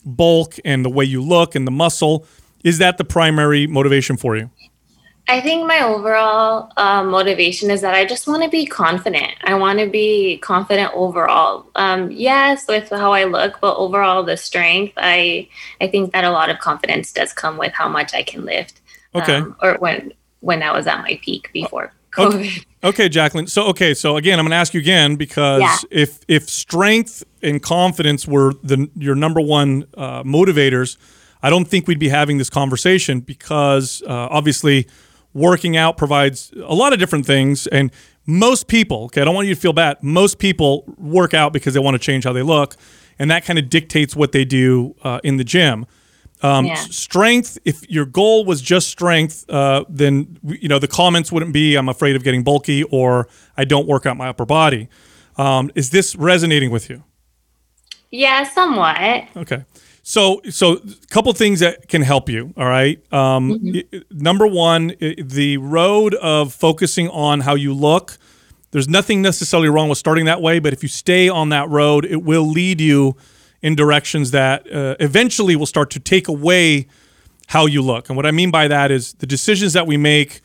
bulk 0.04 0.56
and 0.66 0.84
the 0.84 0.90
way 0.90 1.06
you 1.06 1.22
look 1.22 1.56
and 1.56 1.68
the 1.68 1.72
muscle. 1.72 2.26
Is 2.64 2.80
that 2.80 2.98
the 2.98 3.06
primary 3.06 3.68
motivation 3.68 4.18
for 4.18 4.36
you? 4.36 4.50
I 5.30 5.42
think 5.42 5.68
my 5.68 5.82
overall 5.82 6.72
uh, 6.78 7.04
motivation 7.04 7.70
is 7.70 7.82
that 7.82 7.94
I 7.94 8.06
just 8.06 8.28
want 8.28 8.44
to 8.44 8.50
be 8.50 8.66
confident. 8.66 9.34
I 9.44 9.56
want 9.56 9.80
to 9.80 9.88
be 9.90 10.38
confident 10.38 10.92
overall. 10.94 11.66
Um, 11.76 12.10
yes, 12.12 12.66
with 12.68 12.90
how 12.90 13.12
I 13.12 13.26
look, 13.26 13.60
but 13.60 13.76
overall 13.76 14.24
the 14.24 14.38
strength. 14.38 14.94
I 14.96 15.50
I 15.82 15.88
think 15.88 16.14
that 16.14 16.24
a 16.24 16.32
lot 16.32 16.50
of 16.50 16.60
confidence 16.60 17.12
does 17.12 17.34
come 17.34 17.58
with 17.58 17.74
how 17.74 17.90
much 17.90 18.14
I 18.14 18.24
can 18.24 18.46
lift. 18.46 18.80
Okay. 19.16 19.36
Um, 19.36 19.56
or 19.62 19.76
when 19.80 20.14
when 20.40 20.64
I 20.64 20.72
was 20.72 20.88
at 20.88 21.02
my 21.02 21.20
peak 21.22 21.50
before 21.54 21.94
Okay. 22.18 22.38
COVID. 22.38 22.66
Okay, 22.84 23.10
Jacqueline. 23.10 23.48
So 23.48 23.66
okay, 23.70 23.96
so 23.96 24.18
again, 24.18 24.38
I'm 24.40 24.46
going 24.46 24.52
to 24.52 24.56
ask 24.58 24.74
you 24.74 24.80
again 24.80 25.16
because 25.16 25.62
Yeah. 25.62 25.78
if 25.90 26.20
if 26.28 26.48
strength 26.48 27.24
and 27.42 27.62
confidence 27.62 28.28
were 28.28 28.54
the 28.64 28.88
your 28.96 29.16
number 29.16 29.42
one 29.42 29.86
uh, 29.98 30.22
motivators, 30.24 30.96
I 31.42 31.50
don't 31.50 31.66
think 31.68 31.88
we'd 31.88 32.00
be 32.00 32.08
having 32.10 32.38
this 32.38 32.52
conversation 32.52 33.20
because 33.20 34.04
uh, 34.08 34.28
obviously 34.30 34.88
working 35.38 35.78
out 35.78 35.98
provides 35.98 36.52
a 36.66 36.74
lot 36.74 36.94
of 36.94 37.00
different 37.00 37.26
things 37.26 37.68
and 37.68 37.92
most 38.26 38.68
people 38.68 39.04
okay 39.06 39.22
i 39.22 39.26
don't 39.26 39.36
want 39.36 39.48
you 39.48 39.54
to 39.56 39.62
feel 39.62 39.74
bad 39.74 39.96
most 40.02 40.40
people 40.40 40.84
work 40.98 41.34
out 41.34 41.54
because 41.54 41.74
they 41.76 41.80
want 41.80 41.94
to 41.96 42.00
change 42.00 42.24
how 42.24 42.34
they 42.34 42.42
look 42.42 42.76
and 43.20 43.30
that 43.32 43.46
kind 43.46 43.60
of 43.60 43.70
dictates 43.70 44.16
what 44.16 44.32
they 44.32 44.44
do 44.46 44.96
uh, 45.04 45.20
in 45.24 45.38
the 45.38 45.44
gym 45.44 45.86
um, 46.44 46.66
Yeah. 46.66 46.76
strength 46.76 47.58
if 47.66 47.78
your 47.90 48.06
goal 48.06 48.46
was 48.46 48.62
just 48.62 48.90
strength 48.90 49.46
uh, 49.50 49.86
then 49.90 50.38
you 50.44 50.68
know 50.68 50.80
the 50.80 50.88
comments 50.88 51.32
wouldn't 51.32 51.54
be 51.54 51.76
i'm 51.76 51.90
afraid 51.90 52.16
of 52.16 52.24
getting 52.24 52.44
bulky 52.44 52.84
or 52.84 53.28
i 53.58 53.64
don't 53.66 53.88
work 53.88 54.06
out 54.06 54.18
my 54.18 54.28
upper 54.30 54.46
body 54.46 54.88
um, 55.38 55.70
is 55.76 55.90
this 55.92 56.16
resonating 56.16 56.72
with 56.72 56.90
you 56.90 57.04
Yeah, 58.10 58.44
somewhat. 58.44 59.24
Okay. 59.36 59.66
So, 60.10 60.40
so 60.50 60.76
a 60.78 60.80
couple 61.10 61.34
things 61.34 61.60
that 61.60 61.90
can 61.90 62.02
help 62.02 62.30
you. 62.30 62.54
All 62.56 62.66
right. 62.66 62.98
Um, 63.14 63.60
i- 63.76 63.84
number 64.10 64.48
one, 64.48 64.94
the 65.00 65.58
road 65.58 66.16
of 66.16 66.54
focusing 66.54 67.10
on 67.10 67.42
how 67.42 67.56
you 67.56 67.74
look. 67.74 68.18
There's 68.72 68.88
nothing 68.88 69.22
necessarily 69.22 69.68
wrong 69.68 69.90
with 69.90 69.98
starting 69.98 70.24
that 70.24 70.42
way, 70.42 70.60
but 70.60 70.72
if 70.72 70.82
you 70.82 70.88
stay 70.88 71.28
on 71.28 71.50
that 71.50 71.68
road, 71.70 72.06
it 72.06 72.24
will 72.24 72.48
lead 72.48 72.80
you 72.80 73.18
in 73.62 73.76
directions 73.76 74.32
that 74.32 74.72
uh, 74.74 74.96
eventually 75.02 75.58
will 75.58 75.66
start 75.66 75.90
to 75.90 76.00
take 76.00 76.30
away 76.30 76.88
how 77.48 77.66
you 77.66 77.82
look. 77.82 78.08
And 78.10 78.16
what 78.16 78.26
I 78.26 78.32
mean 78.32 78.50
by 78.50 78.70
that 78.70 78.92
is 78.92 79.12
the 79.16 79.28
decisions 79.28 79.74
that 79.74 79.88
we 79.88 79.98
make 79.98 80.40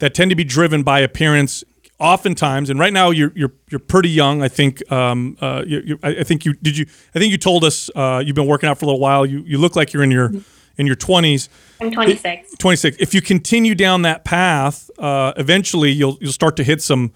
that 0.00 0.14
tend 0.14 0.30
to 0.32 0.36
be 0.36 0.42
driven 0.44 0.82
by 0.82 0.98
appearance 0.98 1.62
oftentimes 1.98 2.68
and 2.68 2.78
right 2.78 2.92
now 2.92 3.10
you're 3.10 3.32
you're 3.34 3.52
you're 3.70 3.78
pretty 3.78 4.10
young 4.10 4.42
i 4.42 4.48
think 4.48 4.82
um 4.92 5.34
uh 5.40 5.62
you, 5.66 5.80
you, 5.82 5.98
I, 6.02 6.16
I 6.16 6.22
think 6.24 6.44
you 6.44 6.52
did 6.52 6.76
you 6.76 6.84
i 7.14 7.18
think 7.18 7.30
you 7.30 7.38
told 7.38 7.64
us 7.64 7.88
uh 7.94 8.22
you've 8.24 8.36
been 8.36 8.46
working 8.46 8.68
out 8.68 8.78
for 8.78 8.84
a 8.84 8.88
little 8.88 9.00
while 9.00 9.24
you 9.24 9.42
you 9.46 9.56
look 9.56 9.76
like 9.76 9.94
you're 9.94 10.02
in 10.02 10.10
your 10.10 10.30
in 10.78 10.86
your 10.86 10.96
20s. 10.96 11.48
I'm 11.80 11.90
26. 11.90 12.54
26. 12.58 12.96
If 13.00 13.14
you 13.14 13.22
continue 13.22 13.74
down 13.74 14.02
that 14.02 14.24
path, 14.24 14.90
uh, 14.98 15.32
eventually 15.36 15.90
you'll 15.90 16.18
you'll 16.20 16.32
start 16.32 16.56
to 16.56 16.64
hit 16.64 16.82
some 16.82 17.12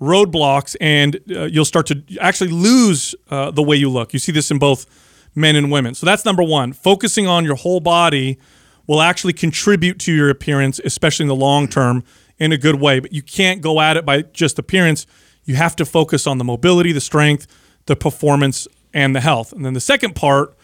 roadblocks, 0.00 0.76
and 0.80 1.20
uh, 1.30 1.44
you'll 1.44 1.64
start 1.64 1.86
to 1.86 2.02
actually 2.20 2.50
lose 2.50 3.14
uh, 3.30 3.50
the 3.50 3.62
way 3.62 3.76
you 3.76 3.90
look. 3.90 4.12
You 4.12 4.18
see 4.18 4.32
this 4.32 4.50
in 4.50 4.58
both 4.58 4.86
men 5.34 5.56
and 5.56 5.70
women. 5.70 5.94
So 5.94 6.06
that's 6.06 6.24
number 6.24 6.42
one. 6.42 6.72
Focusing 6.72 7.26
on 7.26 7.44
your 7.44 7.56
whole 7.56 7.80
body 7.80 8.38
will 8.86 9.02
actually 9.02 9.32
contribute 9.32 9.98
to 10.00 10.12
your 10.12 10.30
appearance, 10.30 10.80
especially 10.84 11.24
in 11.24 11.28
the 11.28 11.36
long 11.36 11.68
term, 11.68 12.02
in 12.40 12.50
a 12.50 12.58
good 12.58 12.80
way. 12.80 12.98
But 12.98 13.12
you 13.12 13.22
can't 13.22 13.60
go 13.60 13.80
at 13.80 13.96
it 13.96 14.04
by 14.04 14.22
just 14.22 14.58
appearance. 14.58 15.06
You 15.44 15.54
have 15.54 15.76
to 15.76 15.84
focus 15.84 16.26
on 16.26 16.38
the 16.38 16.44
mobility, 16.44 16.90
the 16.92 17.00
strength, 17.00 17.46
the 17.86 17.94
performance, 17.94 18.66
and 18.92 19.14
the 19.14 19.20
health. 19.20 19.52
And 19.52 19.64
then 19.64 19.74
the 19.74 19.80
second 19.80 20.16
part 20.16 20.56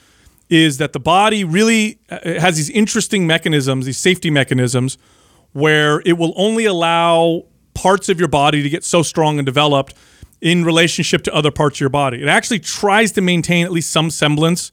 is 0.49 0.79
that 0.79 0.93
the 0.93 1.01
body 1.01 1.45
really 1.45 1.99
uh, 2.11 2.19
has 2.41 2.57
these 2.57 2.71
interesting 2.71 3.27
mechanisms, 3.27 3.87
these 3.87 3.99
safety 3.99 4.31
mechanisms, 4.31 4.97
where 5.53 6.03
it 6.05 6.15
will 6.15 6.33
only 6.37 6.65
allow 6.65 7.45
parts 7.75 8.09
of 8.09 8.19
your 8.19 8.29
body 8.29 8.63
to 8.63 8.69
get 8.69 8.85
so 8.85 9.03
strong 9.03 9.39
and 9.39 9.47
developed 9.47 9.95
in 10.41 10.65
relationship 10.65 11.23
to 11.23 11.35
other 11.35 11.51
parts 11.51 11.77
of 11.77 11.81
your 11.81 11.91
body. 11.91 12.23
It 12.23 12.29
actually 12.29 12.61
tries 12.61 13.13
to 13.13 13.21
maintain 13.21 13.65
at 13.65 13.73
least 13.73 13.91
some 13.91 14.11
semblance 14.11 14.71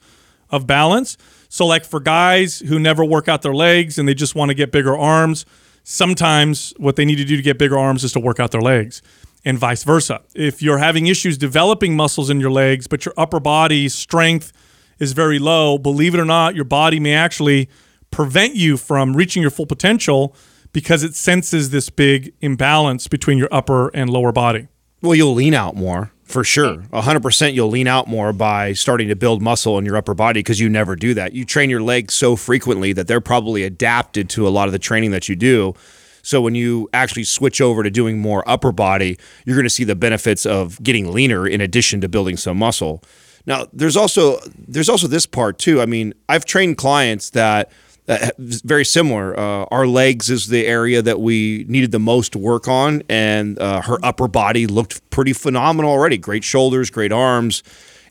of 0.49 0.67
balance. 0.67 1.17
So, 1.49 1.65
like 1.65 1.85
for 1.85 1.99
guys 1.99 2.59
who 2.59 2.79
never 2.79 3.03
work 3.03 3.27
out 3.27 3.41
their 3.41 3.55
legs 3.55 3.97
and 3.97 4.07
they 4.07 4.13
just 4.13 4.35
want 4.35 4.49
to 4.49 4.55
get 4.55 4.71
bigger 4.71 4.97
arms, 4.97 5.45
sometimes 5.83 6.73
what 6.77 6.95
they 6.95 7.05
need 7.05 7.17
to 7.17 7.25
do 7.25 7.35
to 7.35 7.41
get 7.41 7.57
bigger 7.57 7.77
arms 7.77 8.03
is 8.03 8.11
to 8.13 8.19
work 8.19 8.39
out 8.39 8.51
their 8.51 8.61
legs, 8.61 9.01
and 9.45 9.57
vice 9.57 9.83
versa. 9.83 10.21
If 10.33 10.61
you're 10.61 10.77
having 10.77 11.07
issues 11.07 11.37
developing 11.37 11.95
muscles 11.95 12.29
in 12.29 12.39
your 12.39 12.51
legs, 12.51 12.87
but 12.87 13.05
your 13.05 13.13
upper 13.17 13.39
body 13.39 13.89
strength 13.89 14.53
is 14.99 15.11
very 15.11 15.39
low, 15.39 15.77
believe 15.77 16.15
it 16.15 16.19
or 16.19 16.25
not, 16.25 16.55
your 16.55 16.65
body 16.65 16.99
may 16.99 17.13
actually 17.13 17.69
prevent 18.09 18.55
you 18.55 18.77
from 18.77 19.15
reaching 19.15 19.41
your 19.41 19.51
full 19.51 19.65
potential 19.65 20.35
because 20.71 21.03
it 21.03 21.15
senses 21.15 21.69
this 21.69 21.89
big 21.89 22.33
imbalance 22.41 23.07
between 23.07 23.37
your 23.37 23.49
upper 23.51 23.89
and 23.89 24.09
lower 24.09 24.31
body. 24.31 24.67
Well, 25.01 25.15
you'll 25.15 25.33
lean 25.33 25.53
out 25.53 25.75
more 25.75 26.12
for 26.23 26.43
sure. 26.43 26.77
100% 26.77 27.53
you'll 27.53 27.69
lean 27.69 27.87
out 27.87 28.07
more 28.07 28.33
by 28.33 28.73
starting 28.73 29.07
to 29.09 29.15
build 29.15 29.41
muscle 29.41 29.77
in 29.77 29.85
your 29.85 29.97
upper 29.97 30.13
body 30.13 30.39
because 30.39 30.59
you 30.59 30.69
never 30.69 30.95
do 30.95 31.13
that. 31.13 31.33
You 31.33 31.45
train 31.45 31.69
your 31.69 31.81
legs 31.81 32.13
so 32.13 32.35
frequently 32.35 32.93
that 32.93 33.07
they're 33.07 33.21
probably 33.21 33.63
adapted 33.63 34.29
to 34.31 34.47
a 34.47 34.49
lot 34.49 34.67
of 34.67 34.71
the 34.71 34.79
training 34.79 35.11
that 35.11 35.27
you 35.27 35.35
do. 35.35 35.73
So 36.21 36.41
when 36.41 36.55
you 36.55 36.89
actually 36.93 37.25
switch 37.25 37.59
over 37.59 37.83
to 37.83 37.91
doing 37.91 38.19
more 38.19 38.47
upper 38.47 38.71
body, 38.71 39.17
you're 39.45 39.57
going 39.57 39.65
to 39.65 39.69
see 39.69 39.83
the 39.83 39.95
benefits 39.95 40.45
of 40.45 40.81
getting 40.81 41.11
leaner 41.11 41.45
in 41.45 41.59
addition 41.59 41.99
to 42.01 42.09
building 42.09 42.37
some 42.37 42.57
muscle. 42.57 43.03
Now, 43.45 43.67
there's 43.73 43.97
also 43.97 44.39
there's 44.57 44.87
also 44.87 45.07
this 45.07 45.25
part 45.25 45.59
too. 45.59 45.81
I 45.81 45.85
mean, 45.85 46.13
I've 46.29 46.45
trained 46.45 46.77
clients 46.77 47.31
that 47.31 47.71
very 48.07 48.85
similar. 48.85 49.37
Uh, 49.39 49.65
our 49.71 49.87
legs 49.87 50.29
is 50.29 50.47
the 50.47 50.65
area 50.65 51.01
that 51.01 51.19
we 51.19 51.65
needed 51.67 51.91
the 51.91 51.99
most 51.99 52.35
work 52.35 52.67
on, 52.67 53.01
and 53.09 53.57
uh, 53.59 53.81
her 53.81 53.97
upper 54.03 54.27
body 54.27 54.67
looked 54.67 55.09
pretty 55.09 55.33
phenomenal 55.33 55.91
already. 55.91 56.17
Great 56.17 56.43
shoulders, 56.43 56.89
great 56.89 57.11
arms. 57.11 57.63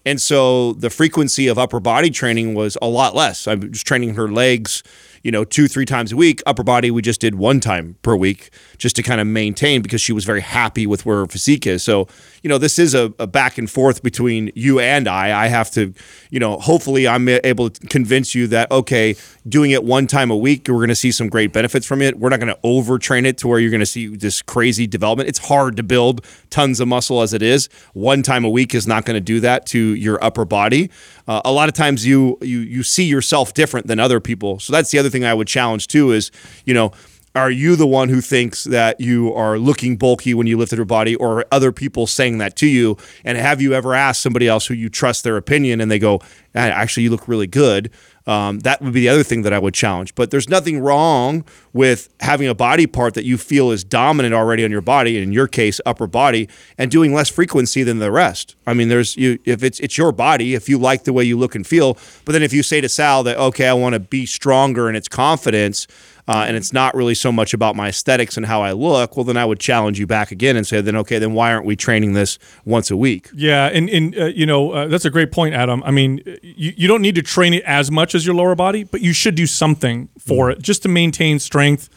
And 0.05 0.21
so 0.21 0.73
the 0.73 0.91
frequency 0.91 1.47
of 1.47 1.59
upper 1.59 1.79
body 1.79 2.11
training 2.11 2.55
was 2.55 2.77
a 2.83 2.89
lot 2.89 3.15
less. 3.15 3.47
I 3.47 3.55
was 3.55 3.83
training 3.83 4.15
her 4.15 4.29
legs 4.29 4.83
you 5.23 5.31
know, 5.31 5.45
two, 5.45 5.69
three 5.69 5.85
times 5.85 6.13
a 6.13 6.17
week. 6.17 6.43
Upper 6.47 6.63
body, 6.63 6.91
we 6.91 7.03
just 7.03 7.21
did 7.21 7.35
one 7.37 7.61
time 7.61 7.97
per 8.03 8.17
week 8.17 8.51
just 8.79 8.97
to 8.97 9.03
kind 9.03 9.21
of 9.21 9.27
maintain 9.27 9.83
because 9.83 10.01
she 10.01 10.13
was 10.13 10.25
very 10.25 10.41
happy 10.41 10.87
with 10.87 11.07
where 11.07 11.19
her 11.19 11.27
physique 11.27 11.67
is. 11.67 11.83
So, 11.83 12.09
you 12.43 12.49
know, 12.49 12.59
this 12.59 12.79
is 12.79 12.95
a, 12.95 13.13
a 13.19 13.27
back 13.27 13.59
and 13.59 13.71
forth 13.71 14.03
between 14.03 14.51
you 14.55 14.81
and 14.81 15.09
I. 15.09 15.45
I 15.45 15.47
have 15.47 15.71
to, 15.73 15.95
you 16.31 16.41
know, 16.41 16.59
hopefully 16.59 17.07
I'm 17.07 17.29
able 17.29 17.71
to 17.71 17.87
convince 17.87 18.35
you 18.35 18.47
that, 18.49 18.71
okay, 18.71 19.15
doing 19.49 19.71
it 19.71 19.85
one 19.85 20.07
time 20.07 20.31
a 20.31 20.37
week, 20.37 20.67
we're 20.69 20.75
going 20.75 20.89
to 20.89 20.95
see 20.95 21.13
some 21.13 21.29
great 21.29 21.53
benefits 21.53 21.87
from 21.87 22.03
it. 22.03 22.19
We're 22.19 22.31
not 22.31 22.41
going 22.41 22.55
to 22.55 22.61
overtrain 22.63 23.25
it 23.25 23.39
to 23.39 23.49
where 23.49 23.59
you're 23.59 23.71
going 23.71 23.81
to 23.81 23.87
see 23.87 24.09
this 24.09 24.43
crazy 24.43 24.87
development. 24.87 25.29
It's 25.29 25.39
hard 25.39 25.77
to 25.77 25.83
build 25.83 26.25
tons 26.51 26.81
of 26.81 26.89
muscle 26.89 27.23
as 27.23 27.33
it 27.33 27.43
is. 27.43 27.69
One 27.93 28.23
time 28.23 28.45
a 28.45 28.51
week 28.51 28.75
is 28.75 28.87
not 28.87 29.05
going 29.05 29.17
to 29.17 29.21
do 29.21 29.41
that 29.41 29.67
to 29.67 29.79
your 29.79 30.23
upper 30.23 30.45
body. 30.45 30.91
Uh, 31.29 31.41
a 31.45 31.53
lot 31.53 31.69
of 31.69 31.75
times 31.75 32.05
you 32.05 32.37
you 32.43 32.59
you 32.59 32.83
see 32.83 33.05
yourself 33.05 33.55
different 33.55 33.87
than 33.87 34.01
other 34.01 34.21
people. 34.21 34.59
So 34.59 34.73
that's 34.73 34.91
the 34.91 34.99
other 34.99 35.11
thing 35.11 35.25
I 35.25 35.35
would 35.35 35.47
challenge 35.47 35.87
too 35.87 36.11
is, 36.11 36.31
you 36.65 36.75
know, 36.75 36.93
are 37.35 37.51
you 37.51 37.77
the 37.77 37.87
one 37.87 38.09
who 38.09 38.21
thinks 38.21 38.65
that 38.65 39.01
you 39.01 39.33
are 39.33 39.59
looking 39.59 39.97
bulky 39.97 40.35
when 40.35 40.47
you 40.47 40.59
lifted 40.59 40.77
your 40.77 40.85
body 40.85 41.15
or 41.17 41.41
are 41.41 41.47
other 41.51 41.73
people 41.73 42.07
saying 42.07 42.39
that 42.39 42.57
to 42.57 42.67
you 42.67 42.97
and 43.25 43.39
have 43.39 43.61
you 43.61 43.73
ever 43.73 43.95
asked 43.95 44.21
somebody 44.21 44.47
else 44.47 44.67
who 44.67 44.75
you 44.75 44.89
trust 44.89 45.25
their 45.25 45.37
opinion 45.37 45.81
and 45.81 45.91
they 45.91 45.99
go 45.99 46.21
actually 46.55 47.03
you 47.03 47.11
look 47.11 47.27
really 47.29 47.47
good 47.47 47.91
um, 48.27 48.61
that 48.61 48.81
would 48.81 48.93
be 48.93 49.01
the 49.01 49.09
other 49.09 49.23
thing 49.23 49.43
that 49.43 49.53
I 49.53 49.59
would 49.59 49.75
challenge. 49.75 50.15
But 50.15 50.31
there's 50.31 50.49
nothing 50.49 50.81
wrong 50.81 51.45
with 51.73 52.09
having 52.21 52.49
a 52.49 52.55
body 52.55 52.87
part 52.87 53.15
that 53.15 53.25
you 53.25 53.37
feel 53.37 53.71
is 53.71 53.83
dominant 53.83 54.35
already 54.35 54.65
on 54.65 54.71
your 54.71 54.81
body, 54.81 55.21
in 55.21 55.33
your 55.33 55.49
case, 55.49 55.81
upper 55.85 56.07
body, 56.07 56.49
and 56.79 56.91
doing 56.91 57.15
less 57.15 57.29
frequency 57.29 57.83
than 57.83 57.99
the 57.99 58.13
rest. 58.13 58.55
I 58.67 58.75
mean, 58.75 58.89
there's 58.89 59.17
you 59.17 59.39
if 59.45 59.63
it's 59.63 59.81
it's 59.81 59.99
your 59.99 60.13
body, 60.13 60.55
if 60.55 60.69
you 60.69 60.79
like 60.79 61.05
the 61.05 61.13
way 61.13 61.25
you 61.25 61.39
look 61.39 61.55
and 61.55 61.67
feel. 61.67 61.99
But 62.25 62.33
then 62.33 62.43
if 62.43 62.53
you 62.53 62.63
say 62.63 62.81
to 62.81 62.89
Sal 62.89 63.23
that 63.25 63.39
okay, 63.39 63.69
I 63.69 63.73
want 63.73 63.95
to 63.95 64.01
be 64.01 64.27
stronger 64.27 64.89
in 64.89 64.95
its 64.95 65.09
confidence, 65.09 65.87
uh, 66.29 66.45
and 66.47 66.57
it's 66.57 66.73
not 66.73 66.95
really 66.95 67.15
so 67.15 67.33
much 67.33 67.53
about 67.53 67.75
my 67.75 67.89
aesthetics 67.89 68.37
and 68.37 68.47
how 68.47 68.63
I 68.63 68.73
look, 68.73 69.17
well, 69.17 69.25
then 69.25 69.37
I 69.37 69.45
would 69.45 69.59
challenge 69.59 69.99
you 69.99 70.07
back 70.07 70.31
again 70.31 70.57
and 70.57 70.65
say, 70.65 70.81
then 70.81 70.97
okay, 70.97 71.19
then 71.19 71.33
why 71.33 71.53
aren't 71.53 71.67
we 71.67 71.75
training 71.75 72.13
this 72.13 72.39
once 72.65 72.91
a 72.91 72.97
week? 72.97 73.29
Yeah, 73.35 73.67
and 73.67 73.91
and 73.91 74.17
uh, 74.17 74.27
you 74.27 74.47
know 74.47 74.71
uh, 74.71 74.87
that's 74.87 75.05
a 75.05 75.11
great 75.11 75.33
point, 75.33 75.55
Adam. 75.55 75.83
I 75.85 75.91
mean, 75.91 76.23
you, 76.43 76.73
you 76.77 76.89
don't 76.89 77.03
need 77.03 77.17
to 77.17 77.23
train 77.23 77.55
it 77.55 77.65
as 77.65 77.91
much 77.91 78.15
as 78.15 78.25
your 78.25 78.37
lower 78.37 78.55
body, 78.55 78.85
but 78.85 79.01
you 79.01 79.13
should 79.13 79.35
do 79.35 79.47
something 79.47 80.09
for 80.19 80.49
mm. 80.49 80.53
it 80.53 80.63
just 80.63 80.83
to 80.85 80.89
maintain 80.89 81.41
strength, 81.41 81.89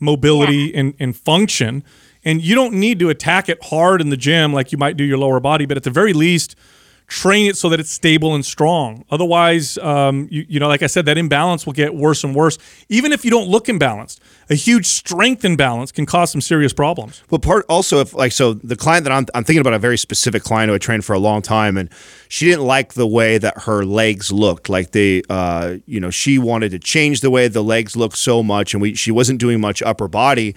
mobility, 0.00 0.72
yeah. 0.72 0.80
and 0.80 0.94
and 0.98 1.16
function. 1.16 1.84
And 2.24 2.42
you 2.42 2.56
don't 2.56 2.74
need 2.74 2.98
to 2.98 3.10
attack 3.10 3.48
it 3.48 3.62
hard 3.62 4.00
in 4.00 4.10
the 4.10 4.16
gym 4.16 4.52
like 4.52 4.72
you 4.72 4.76
might 4.76 4.96
do 4.96 5.04
your 5.04 5.18
lower 5.18 5.38
body, 5.38 5.66
but 5.66 5.76
at 5.76 5.84
the 5.84 5.90
very 5.90 6.12
least 6.12 6.56
train 7.08 7.46
it 7.46 7.56
so 7.56 7.70
that 7.70 7.80
it's 7.80 7.90
stable 7.90 8.34
and 8.34 8.44
strong. 8.44 9.04
Otherwise, 9.10 9.78
um, 9.78 10.28
you, 10.30 10.44
you 10.46 10.60
know, 10.60 10.68
like 10.68 10.82
I 10.82 10.86
said, 10.86 11.06
that 11.06 11.16
imbalance 11.16 11.64
will 11.64 11.72
get 11.72 11.94
worse 11.94 12.22
and 12.22 12.34
worse. 12.34 12.58
Even 12.90 13.12
if 13.12 13.24
you 13.24 13.30
don't 13.30 13.48
look 13.48 13.66
imbalanced, 13.66 14.20
a 14.50 14.54
huge 14.54 14.84
strength 14.84 15.42
imbalance 15.42 15.90
can 15.90 16.04
cause 16.04 16.30
some 16.30 16.42
serious 16.42 16.74
problems. 16.74 17.22
Well, 17.30 17.38
part 17.38 17.64
also 17.68 18.00
if 18.00 18.12
like 18.12 18.32
so 18.32 18.52
the 18.52 18.76
client 18.76 19.04
that 19.04 19.12
I'm 19.12 19.26
I'm 19.34 19.42
thinking 19.42 19.62
about 19.62 19.72
a 19.72 19.78
very 19.78 19.96
specific 19.96 20.42
client 20.42 20.68
who 20.68 20.74
I 20.74 20.78
trained 20.78 21.04
for 21.04 21.14
a 21.14 21.18
long 21.18 21.40
time, 21.40 21.78
and 21.78 21.88
she 22.28 22.44
didn't 22.44 22.64
like 22.64 22.92
the 22.92 23.06
way 23.06 23.38
that 23.38 23.62
her 23.62 23.86
legs 23.86 24.30
looked. 24.30 24.68
Like 24.68 24.90
they, 24.90 25.22
uh, 25.30 25.78
you 25.86 26.00
know, 26.00 26.10
she 26.10 26.38
wanted 26.38 26.70
to 26.72 26.78
change 26.78 27.22
the 27.22 27.30
way 27.30 27.48
the 27.48 27.64
legs 27.64 27.96
looked 27.96 28.18
so 28.18 28.42
much, 28.42 28.74
and 28.74 28.82
we 28.82 28.94
she 28.94 29.10
wasn't 29.10 29.40
doing 29.40 29.60
much 29.60 29.80
upper 29.82 30.08
body. 30.08 30.54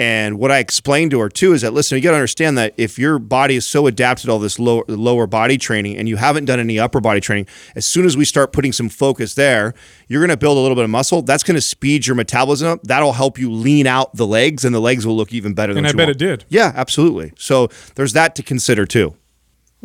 And 0.00 0.38
what 0.38 0.52
I 0.52 0.58
explained 0.58 1.10
to 1.10 1.20
her 1.20 1.28
too 1.28 1.52
is 1.52 1.62
that 1.62 1.72
listen, 1.72 1.96
you 1.96 2.02
got 2.02 2.12
to 2.12 2.16
understand 2.16 2.56
that 2.56 2.72
if 2.76 2.98
your 2.98 3.18
body 3.18 3.56
is 3.56 3.66
so 3.66 3.88
adapted 3.88 4.26
to 4.26 4.32
all 4.32 4.38
this 4.38 4.58
lower, 4.58 4.84
lower 4.86 5.26
body 5.26 5.58
training 5.58 5.96
and 5.96 6.08
you 6.08 6.16
haven't 6.16 6.44
done 6.44 6.60
any 6.60 6.78
upper 6.78 7.00
body 7.00 7.20
training, 7.20 7.46
as 7.74 7.84
soon 7.84 8.06
as 8.06 8.16
we 8.16 8.24
start 8.24 8.52
putting 8.52 8.72
some 8.72 8.88
focus 8.88 9.34
there, 9.34 9.74
you're 10.06 10.20
going 10.20 10.30
to 10.30 10.36
build 10.36 10.56
a 10.56 10.60
little 10.60 10.76
bit 10.76 10.84
of 10.84 10.90
muscle. 10.90 11.22
That's 11.22 11.42
going 11.42 11.56
to 11.56 11.60
speed 11.60 12.06
your 12.06 12.14
metabolism 12.14 12.68
up. 12.68 12.82
That'll 12.84 13.12
help 13.12 13.38
you 13.38 13.50
lean 13.50 13.88
out 13.88 14.14
the 14.14 14.26
legs, 14.26 14.64
and 14.64 14.74
the 14.74 14.80
legs 14.80 15.04
will 15.04 15.16
look 15.16 15.32
even 15.32 15.52
better. 15.52 15.76
And 15.76 15.86
I 15.86 15.90
bet 15.90 16.06
want. 16.06 16.10
it 16.10 16.18
did. 16.18 16.44
Yeah, 16.48 16.72
absolutely. 16.76 17.32
So 17.36 17.68
there's 17.96 18.12
that 18.12 18.36
to 18.36 18.42
consider 18.42 18.86
too. 18.86 19.16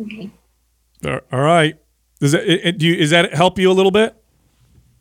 Okay. 0.00 0.30
All 1.04 1.20
right. 1.40 1.76
Does 2.20 2.32
that 2.32 2.44
it, 2.46 2.78
do 2.78 2.86
you, 2.86 2.94
is 2.94 3.10
that 3.10 3.34
help 3.34 3.58
you 3.58 3.70
a 3.70 3.74
little 3.74 3.90
bit? 3.90 4.14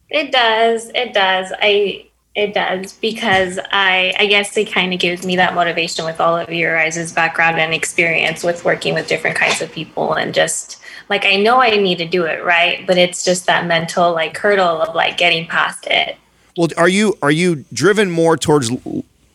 It 0.09 0.31
does. 0.31 0.89
It 0.93 1.13
does. 1.13 1.51
I 1.61 2.09
it 2.35 2.53
does 2.53 2.93
because 2.93 3.59
I 3.71 4.13
I 4.17 4.25
guess 4.25 4.57
it 4.57 4.71
kind 4.71 4.93
of 4.93 4.99
gives 4.99 5.25
me 5.25 5.35
that 5.35 5.53
motivation 5.53 6.05
with 6.05 6.19
all 6.19 6.37
of 6.37 6.51
your 6.51 6.75
guys' 6.75 7.11
background 7.11 7.59
and 7.59 7.73
experience 7.73 8.43
with 8.43 8.65
working 8.65 8.93
with 8.93 9.07
different 9.07 9.35
kinds 9.35 9.61
of 9.61 9.71
people 9.71 10.13
and 10.13 10.33
just 10.33 10.81
like 11.09 11.25
I 11.25 11.35
know 11.35 11.61
I 11.61 11.71
need 11.71 11.97
to 11.99 12.07
do 12.07 12.25
it 12.25 12.43
right, 12.43 12.85
but 12.87 12.97
it's 12.97 13.23
just 13.23 13.45
that 13.45 13.67
mental 13.67 14.13
like 14.13 14.35
hurdle 14.37 14.81
of 14.81 14.95
like 14.95 15.17
getting 15.17 15.47
past 15.47 15.85
it. 15.87 16.17
Well, 16.57 16.69
are 16.77 16.89
you 16.89 17.17
are 17.21 17.31
you 17.31 17.65
driven 17.71 18.09
more 18.09 18.37
towards 18.37 18.71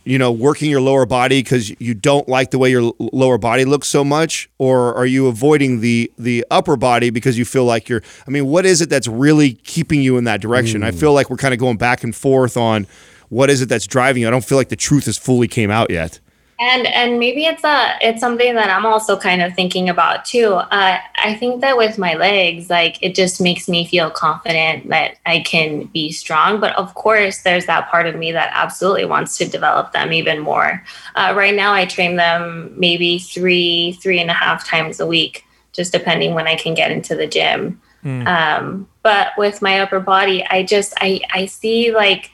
you 0.08 0.18
know 0.18 0.32
working 0.32 0.70
your 0.70 0.80
lower 0.80 1.04
body 1.04 1.42
because 1.42 1.68
you 1.80 1.92
don't 1.92 2.26
like 2.28 2.50
the 2.50 2.58
way 2.58 2.70
your 2.70 2.92
lower 2.98 3.36
body 3.36 3.66
looks 3.66 3.88
so 3.88 4.02
much, 4.02 4.48
or 4.56 4.94
are 4.94 5.04
you 5.04 5.26
avoiding 5.26 5.80
the 5.80 6.10
the 6.18 6.46
upper 6.50 6.76
body 6.76 7.10
because 7.10 7.36
you 7.36 7.44
feel 7.44 7.66
like 7.66 7.90
you're? 7.90 8.02
I 8.26 8.30
mean, 8.30 8.46
what 8.46 8.64
is 8.64 8.80
it 8.80 8.88
that's 8.88 9.06
really 9.06 9.52
keeping 9.52 10.00
you 10.00 10.16
in 10.16 10.24
that 10.24 10.40
direction? 10.40 10.80
Mm. 10.80 10.86
I 10.86 10.90
feel 10.92 11.12
like 11.12 11.28
we're 11.28 11.36
kind 11.36 11.52
of 11.52 11.60
going 11.60 11.76
back 11.76 12.04
and 12.04 12.16
forth 12.16 12.56
on 12.56 12.86
what 13.28 13.50
is 13.50 13.60
it 13.60 13.68
that's 13.68 13.86
driving 13.86 14.22
you. 14.22 14.28
I 14.28 14.30
don't 14.30 14.44
feel 14.44 14.56
like 14.56 14.70
the 14.70 14.76
truth 14.76 15.04
has 15.04 15.18
fully 15.18 15.46
came 15.46 15.70
out 15.70 15.90
yet 15.90 16.20
and 16.60 16.86
and 16.86 17.18
maybe 17.18 17.44
it's 17.44 17.62
a 17.64 17.94
it's 18.00 18.20
something 18.20 18.54
that 18.54 18.68
i'm 18.68 18.84
also 18.84 19.16
kind 19.16 19.42
of 19.42 19.54
thinking 19.54 19.88
about 19.88 20.24
too. 20.24 20.54
Uh, 20.54 20.98
i 21.16 21.34
think 21.34 21.60
that 21.60 21.76
with 21.76 21.98
my 21.98 22.14
legs 22.14 22.68
like 22.68 23.00
it 23.02 23.14
just 23.14 23.40
makes 23.40 23.68
me 23.68 23.86
feel 23.86 24.10
confident 24.10 24.88
that 24.88 25.16
i 25.26 25.40
can 25.40 25.84
be 25.86 26.10
strong. 26.10 26.60
But 26.60 26.76
of 26.76 26.94
course 26.94 27.42
there's 27.42 27.66
that 27.66 27.88
part 27.90 28.06
of 28.06 28.16
me 28.16 28.32
that 28.32 28.50
absolutely 28.52 29.04
wants 29.04 29.38
to 29.38 29.48
develop 29.48 29.92
them 29.92 30.12
even 30.12 30.40
more. 30.40 30.84
Uh, 31.14 31.32
right 31.36 31.54
now 31.54 31.72
i 31.72 31.84
train 31.84 32.16
them 32.16 32.72
maybe 32.76 33.18
three 33.18 33.92
three 34.02 34.20
and 34.20 34.30
a 34.30 34.34
half 34.34 34.66
times 34.66 35.00
a 35.00 35.06
week 35.06 35.44
just 35.72 35.92
depending 35.92 36.34
when 36.34 36.46
i 36.46 36.56
can 36.56 36.74
get 36.74 36.90
into 36.90 37.14
the 37.14 37.26
gym. 37.26 37.80
Um, 38.04 38.88
but 39.02 39.28
with 39.36 39.60
my 39.60 39.80
upper 39.80 40.00
body, 40.00 40.44
I 40.48 40.62
just 40.62 40.94
I 41.00 41.20
I 41.32 41.46
see 41.46 41.92
like 41.92 42.30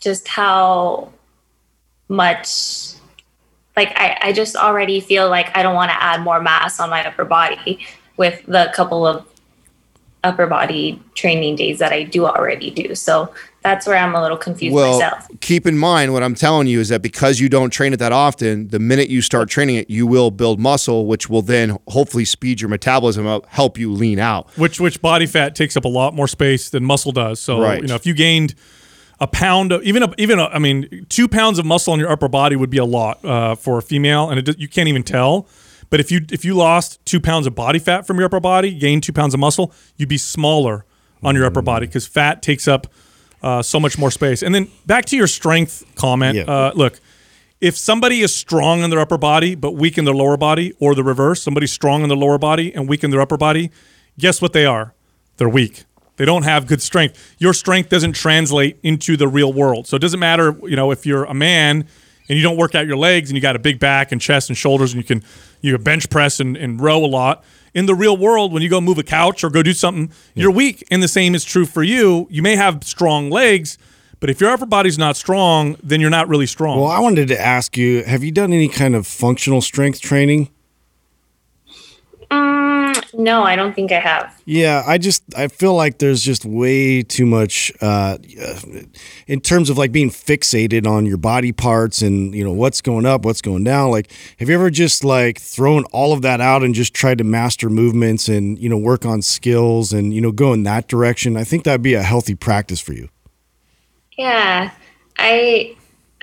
just 0.00 0.26
how 0.28 1.12
much 2.08 2.94
like 3.78 3.92
I, 3.96 4.18
I 4.22 4.32
just 4.32 4.56
already 4.56 4.98
feel 5.00 5.28
like 5.30 5.56
I 5.56 5.62
don't 5.62 5.76
want 5.76 5.90
to 5.92 6.02
add 6.02 6.20
more 6.22 6.40
mass 6.42 6.80
on 6.80 6.90
my 6.90 7.06
upper 7.06 7.24
body 7.24 7.78
with 8.16 8.44
the 8.46 8.72
couple 8.74 9.06
of 9.06 9.24
upper 10.24 10.48
body 10.48 11.00
training 11.14 11.54
days 11.54 11.78
that 11.78 11.92
I 11.92 12.02
do 12.02 12.26
already 12.26 12.70
do. 12.72 12.96
So 12.96 13.32
that's 13.62 13.86
where 13.86 13.96
I'm 13.96 14.16
a 14.16 14.20
little 14.20 14.36
confused 14.36 14.74
Well, 14.74 14.94
myself. 14.98 15.28
keep 15.40 15.64
in 15.64 15.78
mind 15.78 16.12
what 16.12 16.24
I'm 16.24 16.34
telling 16.34 16.66
you 16.66 16.80
is 16.80 16.88
that 16.88 17.02
because 17.02 17.38
you 17.38 17.48
don't 17.48 17.70
train 17.70 17.92
it 17.92 17.98
that 17.98 18.10
often, 18.10 18.66
the 18.68 18.80
minute 18.80 19.08
you 19.10 19.22
start 19.22 19.48
training 19.48 19.76
it, 19.76 19.88
you 19.88 20.08
will 20.08 20.32
build 20.32 20.58
muscle, 20.58 21.06
which 21.06 21.30
will 21.30 21.42
then 21.42 21.78
hopefully 21.86 22.24
speed 22.24 22.60
your 22.60 22.68
metabolism 22.68 23.28
up, 23.28 23.46
help 23.46 23.78
you 23.78 23.92
lean 23.92 24.18
out. 24.18 24.50
which 24.58 24.80
which 24.80 25.00
body 25.00 25.24
fat 25.26 25.54
takes 25.54 25.76
up 25.76 25.84
a 25.84 25.88
lot 25.88 26.14
more 26.14 26.26
space 26.26 26.68
than 26.70 26.84
muscle 26.84 27.12
does. 27.12 27.38
So 27.38 27.60
Right. 27.60 27.80
you 27.80 27.86
know 27.86 27.94
if 27.94 28.04
you 28.04 28.14
gained 28.14 28.56
a 29.20 29.26
pound 29.26 29.72
of 29.72 29.82
even 29.82 30.02
a, 30.02 30.14
even 30.18 30.38
a, 30.38 30.44
I 30.44 30.58
mean 30.58 31.06
two 31.08 31.28
pounds 31.28 31.58
of 31.58 31.66
muscle 31.66 31.92
on 31.92 31.98
your 31.98 32.10
upper 32.10 32.28
body 32.28 32.56
would 32.56 32.70
be 32.70 32.78
a 32.78 32.84
lot 32.84 33.24
uh, 33.24 33.54
for 33.54 33.78
a 33.78 33.82
female, 33.82 34.30
and 34.30 34.48
it, 34.48 34.58
you 34.58 34.68
can't 34.68 34.88
even 34.88 35.02
tell. 35.02 35.46
But 35.90 36.00
if 36.00 36.10
you 36.10 36.20
if 36.30 36.44
you 36.44 36.54
lost 36.54 37.04
two 37.04 37.20
pounds 37.20 37.46
of 37.46 37.54
body 37.54 37.78
fat 37.78 38.06
from 38.06 38.18
your 38.18 38.26
upper 38.26 38.40
body, 38.40 38.74
gained 38.74 39.02
two 39.02 39.12
pounds 39.12 39.34
of 39.34 39.40
muscle, 39.40 39.72
you'd 39.96 40.08
be 40.08 40.18
smaller 40.18 40.84
on 41.22 41.34
your 41.34 41.44
upper 41.46 41.62
body 41.62 41.86
because 41.86 42.06
fat 42.06 42.42
takes 42.42 42.68
up 42.68 42.86
uh, 43.42 43.62
so 43.62 43.80
much 43.80 43.98
more 43.98 44.10
space. 44.10 44.42
And 44.42 44.54
then 44.54 44.68
back 44.86 45.04
to 45.06 45.16
your 45.16 45.26
strength 45.26 45.84
comment. 45.94 46.36
Yeah. 46.36 46.44
Uh, 46.44 46.72
look, 46.74 47.00
if 47.60 47.76
somebody 47.76 48.20
is 48.20 48.34
strong 48.34 48.82
in 48.82 48.90
their 48.90 49.00
upper 49.00 49.18
body 49.18 49.54
but 49.54 49.72
weak 49.72 49.98
in 49.98 50.04
their 50.04 50.14
lower 50.14 50.36
body, 50.36 50.72
or 50.78 50.94
the 50.94 51.04
reverse, 51.04 51.42
somebody's 51.42 51.72
strong 51.72 52.02
in 52.02 52.08
their 52.08 52.18
lower 52.18 52.38
body 52.38 52.72
and 52.74 52.88
weak 52.88 53.02
in 53.02 53.10
their 53.10 53.20
upper 53.20 53.36
body, 53.36 53.70
guess 54.18 54.40
what 54.40 54.52
they 54.52 54.66
are? 54.66 54.94
They're 55.38 55.48
weak. 55.48 55.84
They 56.18 56.24
don't 56.24 56.42
have 56.42 56.66
good 56.66 56.82
strength. 56.82 57.36
Your 57.38 57.54
strength 57.54 57.88
doesn't 57.88 58.12
translate 58.12 58.78
into 58.82 59.16
the 59.16 59.28
real 59.28 59.52
world. 59.52 59.86
So 59.86 59.96
it 59.96 60.00
doesn't 60.00 60.20
matter, 60.20 60.54
you 60.64 60.76
know, 60.76 60.90
if 60.90 61.06
you're 61.06 61.24
a 61.24 61.32
man 61.32 61.86
and 62.28 62.36
you 62.36 62.42
don't 62.42 62.56
work 62.56 62.74
out 62.74 62.86
your 62.86 62.96
legs 62.96 63.30
and 63.30 63.36
you 63.36 63.40
got 63.40 63.56
a 63.56 63.58
big 63.58 63.78
back 63.78 64.12
and 64.12 64.20
chest 64.20 64.50
and 64.50 64.58
shoulders 64.58 64.92
and 64.92 65.02
you 65.02 65.06
can 65.06 65.24
you 65.60 65.74
can 65.74 65.82
bench 65.82 66.10
press 66.10 66.40
and, 66.40 66.56
and 66.56 66.80
row 66.80 67.04
a 67.04 67.06
lot. 67.06 67.44
In 67.72 67.86
the 67.86 67.94
real 67.94 68.16
world, 68.16 68.52
when 68.52 68.62
you 68.62 68.68
go 68.68 68.80
move 68.80 68.98
a 68.98 69.02
couch 69.02 69.44
or 69.44 69.50
go 69.50 69.62
do 69.62 69.72
something, 69.72 70.12
you're 70.34 70.50
weak. 70.50 70.84
And 70.90 71.02
the 71.02 71.08
same 71.08 71.34
is 71.34 71.44
true 71.44 71.66
for 71.66 71.82
you. 71.82 72.26
You 72.30 72.42
may 72.42 72.56
have 72.56 72.82
strong 72.82 73.30
legs, 73.30 73.78
but 74.20 74.30
if 74.30 74.40
your 74.40 74.50
upper 74.50 74.66
body's 74.66 74.98
not 74.98 75.16
strong, 75.16 75.76
then 75.82 76.00
you're 76.00 76.10
not 76.10 76.28
really 76.28 76.46
strong. 76.46 76.80
Well, 76.80 76.90
I 76.90 76.98
wanted 76.98 77.28
to 77.28 77.40
ask 77.40 77.76
you: 77.76 78.02
Have 78.02 78.24
you 78.24 78.32
done 78.32 78.52
any 78.52 78.68
kind 78.68 78.96
of 78.96 79.06
functional 79.06 79.60
strength 79.60 80.00
training? 80.00 80.48
Mm, 82.30 82.57
no, 83.14 83.42
I 83.42 83.56
don't 83.56 83.74
think 83.74 83.92
I 83.92 84.00
have. 84.00 84.40
Yeah, 84.44 84.82
I 84.86 84.98
just 84.98 85.22
I 85.36 85.48
feel 85.48 85.74
like 85.74 85.98
there's 85.98 86.22
just 86.22 86.44
way 86.44 87.02
too 87.02 87.26
much 87.26 87.72
uh, 87.80 88.18
uh, 88.40 88.60
in 89.26 89.40
terms 89.40 89.70
of 89.70 89.78
like 89.78 89.92
being 89.92 90.10
fixated 90.10 90.86
on 90.86 91.06
your 91.06 91.16
body 91.16 91.52
parts 91.52 92.02
and 92.02 92.34
you 92.34 92.44
know 92.44 92.52
what's 92.52 92.80
going 92.80 93.06
up, 93.06 93.24
what's 93.24 93.40
going 93.40 93.64
down. 93.64 93.90
Like, 93.90 94.10
have 94.38 94.48
you 94.48 94.54
ever 94.54 94.70
just 94.70 95.04
like 95.04 95.40
thrown 95.40 95.84
all 95.86 96.12
of 96.12 96.22
that 96.22 96.40
out 96.40 96.62
and 96.62 96.74
just 96.74 96.92
tried 96.92 97.18
to 97.18 97.24
master 97.24 97.70
movements 97.70 98.28
and 98.28 98.58
you 98.58 98.68
know 98.68 98.78
work 98.78 99.06
on 99.06 99.22
skills 99.22 99.92
and 99.92 100.12
you 100.12 100.20
know 100.20 100.32
go 100.32 100.52
in 100.52 100.64
that 100.64 100.88
direction? 100.88 101.36
I 101.36 101.44
think 101.44 101.64
that'd 101.64 101.82
be 101.82 101.94
a 101.94 102.02
healthy 102.02 102.34
practice 102.34 102.80
for 102.80 102.92
you. 102.92 103.08
Yeah, 104.18 104.72
I 105.18 105.76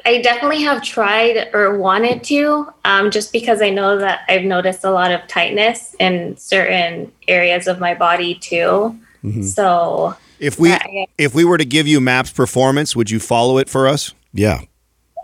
I 0.05 0.21
definitely 0.21 0.61
have 0.61 0.83
tried 0.83 1.49
or 1.53 1.77
wanted 1.77 2.23
to, 2.25 2.67
um, 2.85 3.09
just 3.09 3.31
because 3.33 3.61
I 3.61 3.71
know 3.71 3.97
that 3.97 4.21
I've 4.29 4.43
noticed 4.43 4.83
a 4.83 4.91
lot 4.91 5.11
of 5.11 5.27
tightness 5.27 5.95
in 5.99 6.37
certain 6.37 7.11
areas 7.27 7.67
of 7.67 7.79
my 7.79 7.93
body 7.95 8.35
too. 8.35 8.95
So 9.41 10.15
If 10.39 10.59
we 10.59 10.69
Yeah. 10.69 11.05
if 11.17 11.33
we 11.33 11.43
were 11.45 11.57
to 11.57 11.65
give 11.65 11.87
you 11.87 11.99
Maps 11.99 12.29
Performance, 12.29 12.95
would 12.95 13.09
you 13.09 13.19
follow 13.19 13.57
it 13.57 13.69
for 13.69 13.87
us? 13.87 14.13
Yeah. 14.33 14.59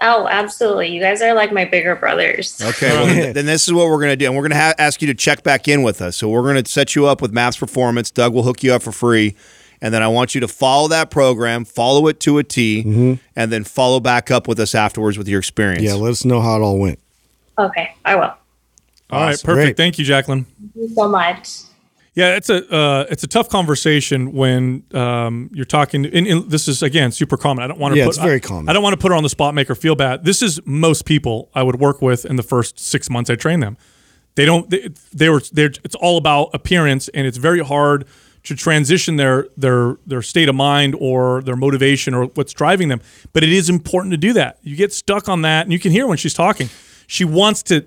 Oh, 0.02 0.28
absolutely. 0.28 0.88
You 0.88 1.00
guys 1.00 1.22
are 1.22 1.36
like 1.36 1.52
my 1.52 1.66
bigger 1.66 1.96
brothers. 1.96 2.60
Okay, 2.60 2.90
well, 2.90 3.06
then, 3.06 3.34
then 3.36 3.46
this 3.46 3.68
is 3.68 3.74
what 3.74 3.88
we're 3.88 3.98
going 4.00 4.10
to 4.10 4.16
do. 4.16 4.26
And 4.26 4.36
we're 4.36 4.42
going 4.42 4.52
to 4.52 4.58
ha- 4.58 4.74
ask 4.80 5.00
you 5.02 5.08
to 5.10 5.14
check 5.14 5.44
back 5.44 5.68
in 5.68 5.84
with 5.84 6.02
us. 6.02 6.18
So 6.18 6.28
we're 6.30 6.42
going 6.42 6.64
to 6.64 6.68
set 6.68 6.96
you 6.96 7.06
up 7.06 7.22
with 7.22 7.32
Maps 7.32 7.58
Performance. 7.58 8.10
Doug 8.10 8.34
will 8.34 8.42
hook 8.42 8.64
you 8.64 8.74
up 8.74 8.82
for 8.82 8.92
free. 8.92 9.36
And 9.82 9.94
then 9.94 10.04
I 10.04 10.08
want 10.08 10.36
you 10.36 10.42
to 10.42 10.48
follow 10.48 10.88
that 10.90 11.10
program, 11.10 11.66
follow 11.66 12.08
it 12.08 12.20
to 12.22 12.38
a 12.38 12.44
T, 12.44 13.18
and 13.36 13.52
then 13.52 13.64
follow 13.64 14.00
back 14.00 14.30
up 14.30 14.48
with 14.48 14.60
us 14.60 14.76
afterwards 14.76 15.18
with 15.18 15.28
your 15.28 15.40
experience. 15.40 15.82
Yeah, 15.84 15.96
let 15.96 16.12
us 16.12 16.24
know 16.24 16.40
how 16.40 16.58
it 16.58 16.62
all 16.62 16.78
went. 16.78 17.00
Okay, 17.58 17.96
I 18.06 18.16
will. 18.16 18.22
All 18.24 19.20
right, 19.20 19.34
Awesome. 19.34 19.46
perfect. 19.46 19.66
Great. 19.66 19.78
Thank 19.78 20.00
you, 20.00 20.06
Jacqueline. 20.06 20.46
Thank 20.46 20.76
you 20.76 20.90
so 20.96 21.10
much. 21.10 21.50
Yeah, 22.14 22.36
it's 22.36 22.50
a 22.50 22.70
uh, 22.74 23.06
it's 23.10 23.24
a 23.24 23.28
tough 23.28 23.48
conversation 23.50 24.34
when 24.34 24.84
um, 24.94 25.50
you're 25.54 25.64
talking. 25.66 26.06
And, 26.06 26.28
and 26.28 26.52
this 26.52 26.68
is 26.68 26.84
again 26.84 27.12
super 27.12 27.38
common. 27.38 27.64
I 27.64 27.68
don't 27.68 27.80
want 27.80 27.94
to. 27.94 27.98
Yeah, 27.98 28.06
put, 28.06 28.16
it's 28.16 28.24
very 28.24 28.36
I- 28.36 28.40
common. 28.40 28.70
I 28.70 28.74
don't 28.74 28.84
want 28.84 28.94
to 28.94 28.98
put 29.00 29.12
her 29.12 29.16
on 29.16 29.24
the 29.24 29.30
spot, 29.30 29.56
make 29.56 29.68
her 29.70 29.76
feel 29.76 29.96
bad. 29.96 30.26
This 30.26 30.42
is 30.42 30.60
most 30.66 31.06
people 31.06 31.50
I 31.56 31.64
would 31.64 31.80
work 31.80 32.02
with 32.02 32.26
in 32.26 32.36
the 32.36 32.44
first 32.44 32.80
six 32.80 33.10
months 33.10 33.30
I 33.30 33.36
train 33.36 33.62
them. 33.62 33.78
They 34.36 34.46
don't. 34.46 34.70
They, 34.70 34.90
they 35.14 35.30
were. 35.30 35.42
They're. 35.54 35.72
It's 35.84 35.96
all 35.96 36.18
about 36.18 36.50
appearance, 36.54 37.08
and 37.10 37.26
it's 37.26 37.38
very 37.38 37.60
hard 37.64 38.06
to 38.44 38.56
transition 38.56 39.16
their 39.18 39.48
their 39.58 39.98
their 40.08 40.22
state 40.22 40.50
of 40.50 40.56
mind 40.56 40.96
or 41.00 41.42
their 41.44 41.56
motivation 41.56 42.14
or 42.14 42.26
what's 42.26 42.54
driving 42.54 42.88
them. 42.88 43.02
But 43.34 43.44
it 43.44 43.52
is 43.52 43.70
important 43.70 44.12
to 44.14 44.18
do 44.18 44.34
that. 44.34 44.58
You 44.64 44.76
get 44.76 44.94
stuck 44.94 45.30
on 45.30 45.42
that, 45.44 45.66
and 45.66 45.74
you 45.74 45.80
can 45.80 45.92
hear 45.92 46.08
when 46.08 46.18
she's 46.18 46.34
talking. 46.34 46.70
She 47.08 47.26
wants 47.26 47.64
to 47.64 47.86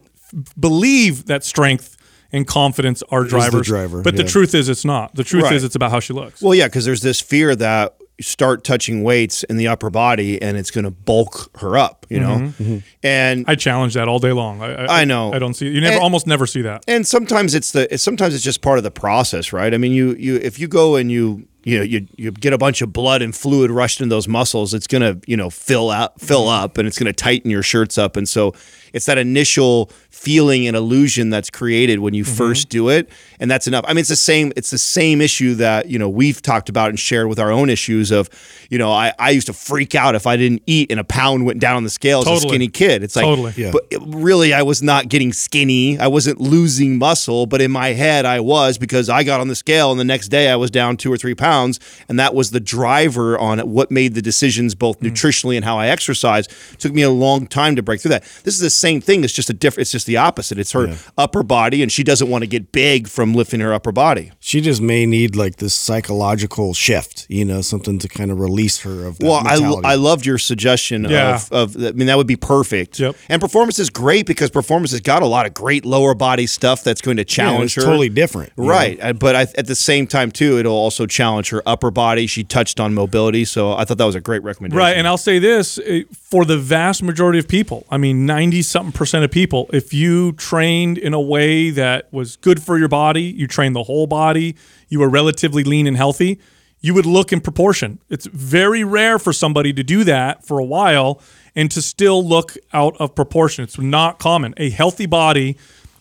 believe 0.59 1.27
that 1.27 1.45
strength 1.45 1.97
and 2.33 2.47
confidence 2.47 3.03
are 3.11 3.23
the 3.23 3.29
drivers. 3.29 3.67
driver, 3.67 4.03
but 4.03 4.17
the 4.17 4.25
truth 4.25 4.55
is, 4.55 4.69
it's 4.69 4.85
not. 4.85 5.15
The 5.15 5.23
truth 5.25 5.45
Right. 5.45 5.53
is, 5.55 5.63
it's 5.65 5.77
about 5.77 5.93
how 5.93 6.01
she 6.01 6.13
looks. 6.13 6.43
Well, 6.43 6.55
yeah, 6.55 6.67
because 6.67 6.85
there's 6.85 7.01
this 7.03 7.21
fear 7.21 7.55
that 7.57 7.97
start 8.21 8.62
touching 8.62 9.03
weights 9.03 9.43
in 9.45 9.57
the 9.57 9.67
upper 9.67 9.91
body 9.91 10.41
and 10.41 10.57
it's 10.57 10.71
going 10.71 10.85
to 10.85 10.91
bulk 10.91 11.51
her 11.59 11.77
up, 11.77 12.07
you 12.09 12.21
know? 12.21 12.37
Mm-hmm. 12.37 12.62
Mm-hmm. 12.62 12.79
And 13.03 13.45
I 13.49 13.55
challenge 13.57 13.95
that 13.95 14.07
all 14.09 14.19
day 14.21 14.33
long. 14.33 14.62
I, 14.62 15.01
I 15.01 15.05
know. 15.05 15.33
I 15.33 15.39
don't 15.41 15.55
see. 15.55 15.69
You 15.69 15.81
never, 15.81 15.95
And- 15.95 16.03
almost 16.03 16.27
never 16.27 16.47
see 16.47 16.62
that. 16.62 16.85
and 16.87 17.07
sometimes 17.07 17.55
it's 17.55 17.73
the 17.73 17.89
sometimes 17.99 18.35
it's 18.35 18.45
just 18.45 18.62
part 18.62 18.79
of 18.79 18.85
the 18.85 18.91
process, 18.91 19.53
right? 19.53 19.75
I 19.75 19.79
mean, 19.79 19.93
you 19.93 20.15
you 20.15 20.37
if 20.37 20.59
you 20.59 20.69
go 20.69 20.95
and 20.97 21.11
you 21.11 21.49
you 21.65 21.79
know 21.79 21.85
you 21.85 22.07
you 22.17 22.31
get 22.31 22.53
a 22.53 22.59
bunch 22.59 22.83
of 22.83 22.93
blood 22.93 23.21
and 23.23 23.35
fluid 23.35 23.71
rushed 23.71 24.01
in 24.01 24.11
those 24.11 24.29
muscles, 24.29 24.75
it's 24.75 24.87
gonna 24.87 25.19
you 25.27 25.37
know 25.37 25.51
fill 25.51 25.91
out 25.91 26.21
fill 26.21 26.47
up 26.49 26.79
and 26.79 26.87
it's 26.87 26.99
gonna 26.99 27.12
tighten 27.12 27.51
your 27.51 27.62
shirts 27.62 27.99
up, 27.99 28.17
and 28.17 28.29
so 28.29 28.53
it's 28.93 29.07
that 29.07 29.19
initial 29.19 29.91
feeling 30.15 30.67
and 30.67 30.77
illusion 30.77 31.29
that's 31.31 31.51
created 31.51 31.99
when 31.99 32.15
you 32.15 32.25
first 32.25 32.69
do 32.69 32.89
it, 32.89 33.09
and 33.41 33.51
that's 33.51 33.67
enough. 33.67 33.85
I 33.87 33.93
mean, 33.93 33.99
it's 34.01 34.09
the 34.09 34.17
same 34.17 34.53
it's 34.57 34.71
the 34.71 34.79
same 34.79 35.21
issue 35.21 35.55
that 35.57 35.89
you 35.89 35.99
know 35.99 36.09
we've 36.09 36.41
talked 36.41 36.69
about 36.69 36.89
and 36.91 36.99
shared 36.99 37.29
with 37.29 37.39
our 37.39 37.51
own 37.51 37.69
issues 37.69 38.11
of 38.11 38.31
you 38.71 38.79
know 38.79 38.91
I 38.93 39.12
I 39.19 39.31
used 39.31 39.49
to 39.49 39.53
freak 39.53 39.95
out 39.95 40.15
if 40.15 40.27
I 40.27 40.37
didn't 40.37 40.62
eat 40.67 40.91
and 40.91 41.01
a 41.01 41.05
pound 41.05 41.45
went 41.47 41.61
down 41.61 41.77
on 41.77 41.85
the 41.85 41.91
scale 41.91 42.21
as 42.21 42.29
a 42.45 42.49
skinny 42.49 42.69
kid. 42.69 43.03
It's 43.03 43.17
like 43.17 43.25
Totally. 43.25 43.53
Yeah. 43.57 43.71
but 43.73 43.87
it- 43.91 44.01
really 44.05 44.53
I 44.55 44.62
was 44.62 44.83
not 44.83 45.09
getting 45.09 45.33
skinny. 45.33 45.99
I 45.99 46.07
wasn't 46.07 46.41
losing 46.41 46.99
muscle, 46.99 47.47
but 47.47 47.61
in 47.61 47.71
my 47.71 47.89
head 47.89 48.25
I 48.25 48.41
was 48.41 48.79
because 48.79 49.09
I 49.09 49.25
got 49.25 49.41
on 49.41 49.49
the 49.49 49.55
scale 49.57 49.91
and 49.91 49.99
the 50.01 50.05
next 50.05 50.29
day 50.29 50.49
I 50.51 50.57
was 50.57 50.71
down 50.71 50.97
two 50.97 51.12
or 51.12 51.17
three 51.17 51.35
pounds. 51.35 51.81
And 52.09 52.19
that 52.19 52.35
was 52.35 52.51
the 52.51 52.61
driver 52.61 53.39
on 53.39 53.59
what 53.61 53.91
made 53.91 54.15
the 54.15 54.23
decisions 54.23 54.75
both 54.75 55.01
Mm. 55.01 55.11
nutritionally 55.11 55.57
and 55.57 55.65
how 55.65 55.79
I 55.79 55.89
exercise. 55.89 56.47
It 56.73 56.79
took 56.79 56.93
me 56.93 57.03
a 57.03 57.11
long 57.11 57.47
time 57.47 57.75
to 57.77 57.83
break 57.83 58.01
through 58.01 58.11
that. 58.11 58.23
This 58.45 58.55
is 58.55 58.61
the 58.61 58.71
same 58.71 59.01
thing. 59.01 59.25
It's 59.25 59.33
just 59.33 59.51
a 59.51 59.53
different, 59.55 59.83
it's 59.83 59.91
just 59.93 60.04
the 60.05 60.17
opposite. 60.17 60.59
It's 60.59 60.73
her 60.73 60.97
upper 61.19 61.43
body 61.43 61.83
and 61.83 61.91
she 61.91 62.03
doesn't 62.05 62.29
want 62.29 62.43
to 62.43 62.47
get 62.47 62.73
big 62.73 63.09
from 63.09 63.35
lifting 63.35 63.61
her 63.61 63.73
upper 63.73 63.93
body. 63.93 64.33
She 64.41 64.61
just 64.61 64.81
may 64.81 65.07
need 65.07 65.37
like 65.37 65.57
this 65.57 65.75
psychological 65.75 66.75
shift, 66.75 67.27
you 67.29 67.45
know, 67.45 67.61
something 67.61 67.99
to 67.99 68.09
kind 68.09 68.31
of 68.31 68.39
release 68.41 68.81
her 68.81 69.07
of 69.07 69.19
that 69.19 69.27
Well, 69.27 69.37
I, 69.45 69.55
mentality. 69.57 69.83
I 69.87 69.95
loved 69.95 70.27
your 70.27 70.39
suggestion 70.39 71.05
Yeah. 71.05 71.37
of, 71.51 71.53
of, 71.53 71.77
I 71.77 71.93
mean, 71.93 72.07
that 72.07 72.17
would 72.17 72.27
be 72.27 72.37
perfect. 72.37 73.01
Yep. 73.01 73.17
And 73.29 73.41
performance 73.41 73.79
is 73.79 73.91
great 73.91 74.27
because 74.27 74.51
performance 74.51 74.91
has 74.93 75.01
got 75.01 75.23
a 75.23 75.27
lot 75.27 75.47
of 75.47 75.55
great 75.55 75.85
lower 75.85 76.15
body 76.15 76.47
stuff 76.47 76.85
that's 76.85 77.01
going 77.01 77.17
to 77.17 77.23
Yeah, 77.23 77.25
challenge 77.25 77.77
it's 77.77 77.85
her. 77.85 77.91
totally 77.91 78.09
different. 78.11 78.53
you 78.57 78.65
know? 78.65 78.71
Right. 78.71 78.99
Uh, 79.01 79.13
But 79.15 79.37
I, 79.37 79.43
at 79.57 79.67
the 79.67 79.75
same 79.77 80.07
time, 80.07 80.31
too, 80.31 80.59
it'll 80.59 80.73
also 80.75 81.07
challenge 81.07 81.49
her 81.51 81.63
upper 81.65 81.91
body. 81.91 82.27
She 82.27 82.45
touched 82.45 82.81
on 82.81 82.93
mobility. 82.95 83.45
So 83.45 83.73
I 83.73 83.85
thought 83.85 83.99
that 83.99 84.05
was 84.05 84.15
a 84.15 84.21
great 84.21 84.43
recommendation. 84.43 84.79
Right, 84.79 84.97
and 84.97 85.07
I'll 85.07 85.17
say 85.17 85.39
this 85.39 85.79
eh, 85.87 86.03
for 86.13 86.45
the 86.45 86.59
vast 86.59 87.03
majority 87.03 87.39
of 87.39 87.49
people. 87.49 87.87
I 87.91 87.97
mean, 87.97 88.27
ninety 88.27 88.61
something 88.63 88.93
percent 88.93 89.25
of 89.25 89.31
people. 89.31 89.71
If 89.73 89.93
you 89.95 90.32
trained 90.32 90.99
in 90.99 91.14
a 91.14 91.20
way 91.20 91.70
that 91.70 92.12
was 92.12 92.36
good 92.36 92.62
for 92.62 92.76
your 92.78 92.88
body, 92.88 93.22
you 93.22 93.47
trained 93.47 93.74
the 93.74 93.84
whole 93.84 94.07
body, 94.07 94.57
you 94.88 95.01
were 95.01 95.09
relatively 95.09 95.64
lean 95.64 95.86
and 95.86 95.97
healthy, 95.97 96.40
you 96.80 96.92
would 96.92 97.07
look 97.07 97.32
in 97.32 97.40
proportion. 97.40 97.99
It's 98.11 98.26
very 98.26 98.84
rare 98.84 99.18
for 99.18 99.32
somebody 99.32 99.72
to 99.72 99.82
do 99.82 100.05
that 100.05 100.45
for 100.45 100.59
a 100.59 100.64
while 100.64 101.22
and 101.57 101.70
to 101.70 101.80
still 101.80 102.22
look 102.22 102.57
out 102.74 102.95
of 102.99 103.14
proportion. 103.14 103.64
It's 103.64 103.78
not 103.78 104.18
common. 104.18 104.53
A 104.59 104.68
healthy 104.68 105.07
body 105.07 105.57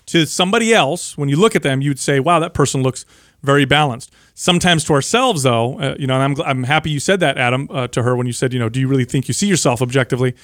to 0.07 0.25
somebody 0.25 0.73
else, 0.73 1.17
when 1.17 1.29
you 1.29 1.37
look 1.37 1.55
at 1.55 1.63
them, 1.63 1.81
you'd 1.81 1.99
say, 1.99 2.19
"Wow, 2.19 2.39
that 2.39 2.53
person 2.53 2.83
looks 2.83 3.05
very 3.41 3.63
balanced." 3.63 4.11
Sometimes 4.33 4.83
to 4.85 4.93
ourselves, 4.93 5.43
though, 5.43 5.79
uh, 5.79 5.95
you 5.97 6.07
know, 6.07 6.19
and 6.19 6.37
I'm 6.37 6.45
I'm 6.45 6.63
happy 6.63 6.89
you 6.89 6.99
said 6.99 7.21
that, 7.21 7.37
Adam, 7.37 7.69
uh, 7.71 7.87
to 7.87 8.03
her 8.03 8.15
when 8.15 8.27
you 8.27 8.33
said, 8.33 8.51
you 8.51 8.59
know, 8.59 8.67
do 8.67 8.79
you 8.81 8.87
really 8.89 9.05
think 9.05 9.29
you 9.29 9.33
see 9.33 9.47
yourself 9.47 9.81
objectively? 9.81 10.35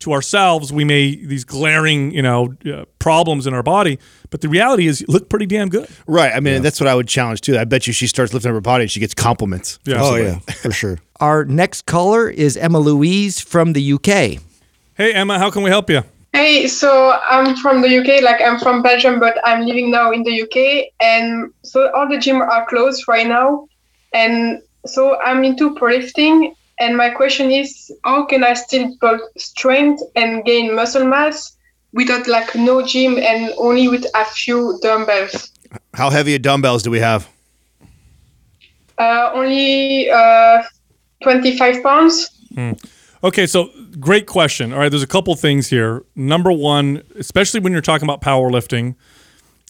To 0.00 0.12
ourselves, 0.12 0.72
we 0.72 0.84
may 0.84 1.16
these 1.16 1.44
glaring, 1.44 2.12
you 2.12 2.22
know, 2.22 2.54
uh, 2.66 2.84
problems 2.98 3.46
in 3.46 3.54
our 3.54 3.62
body. 3.62 3.98
But 4.30 4.40
the 4.40 4.48
reality 4.48 4.86
is, 4.86 5.00
you 5.00 5.06
look 5.08 5.28
pretty 5.28 5.46
damn 5.46 5.68
good. 5.68 5.88
Right. 6.06 6.32
I 6.34 6.40
mean, 6.40 6.62
that's 6.62 6.80
what 6.80 6.88
I 6.88 6.94
would 6.94 7.08
challenge 7.08 7.40
too. 7.40 7.58
I 7.58 7.64
bet 7.64 7.86
you 7.86 7.92
she 7.92 8.06
starts 8.06 8.32
lifting 8.34 8.50
up 8.50 8.54
her 8.54 8.60
body 8.60 8.82
and 8.82 8.90
she 8.90 9.00
gets 9.00 9.14
compliments. 9.14 9.78
Yeah. 9.84 9.96
Oh 10.00 10.16
yeah, 10.16 10.38
for 10.38 10.72
sure. 10.72 10.98
Our 11.20 11.44
next 11.44 11.86
caller 11.86 12.28
is 12.28 12.56
Emma 12.56 12.78
Louise 12.78 13.40
from 13.40 13.72
the 13.72 13.92
UK. 13.94 14.42
Hey 14.94 15.12
Emma, 15.12 15.38
how 15.38 15.50
can 15.50 15.62
we 15.62 15.70
help 15.70 15.88
you? 15.90 16.02
Hey, 16.36 16.68
so 16.68 17.18
I'm 17.30 17.56
from 17.56 17.80
the 17.80 17.98
UK, 17.98 18.22
like 18.22 18.42
I'm 18.42 18.58
from 18.58 18.82
Belgium, 18.82 19.18
but 19.18 19.38
I'm 19.42 19.64
living 19.64 19.90
now 19.90 20.10
in 20.10 20.22
the 20.22 20.42
UK. 20.42 20.92
And 21.00 21.50
so 21.62 21.90
all 21.94 22.06
the 22.06 22.18
gym 22.18 22.42
are 22.42 22.66
closed 22.66 23.08
right 23.08 23.26
now. 23.26 23.66
And 24.12 24.60
so 24.84 25.18
I'm 25.20 25.44
into 25.44 25.74
powerlifting. 25.74 26.54
And 26.78 26.96
my 26.96 27.10
question 27.10 27.50
is, 27.50 27.90
how 28.04 28.26
can 28.26 28.44
I 28.44 28.54
still 28.54 28.94
build 29.00 29.20
strength 29.38 30.02
and 30.14 30.44
gain 30.44 30.74
muscle 30.74 31.06
mass 31.06 31.56
without 31.92 32.26
like 32.26 32.54
no 32.54 32.84
gym 32.86 33.18
and 33.18 33.52
only 33.56 33.88
with 33.88 34.04
a 34.14 34.24
few 34.26 34.78
dumbbells? 34.82 35.50
How 35.94 36.10
heavy 36.10 36.34
of 36.34 36.42
dumbbells 36.42 36.82
do 36.82 36.90
we 36.90 37.00
have? 37.00 37.28
Uh, 38.98 39.30
only 39.34 40.10
uh, 40.10 40.62
25 41.22 41.82
pounds. 41.82 42.30
Okay, 43.24 43.46
so 43.46 43.70
great 43.98 44.26
question. 44.26 44.72
All 44.72 44.78
right, 44.78 44.88
there's 44.88 45.02
a 45.02 45.06
couple 45.06 45.34
things 45.36 45.68
here. 45.68 46.04
Number 46.14 46.52
one, 46.52 47.02
especially 47.18 47.60
when 47.60 47.72
you're 47.72 47.82
talking 47.82 48.06
about 48.06 48.20
powerlifting, 48.20 48.94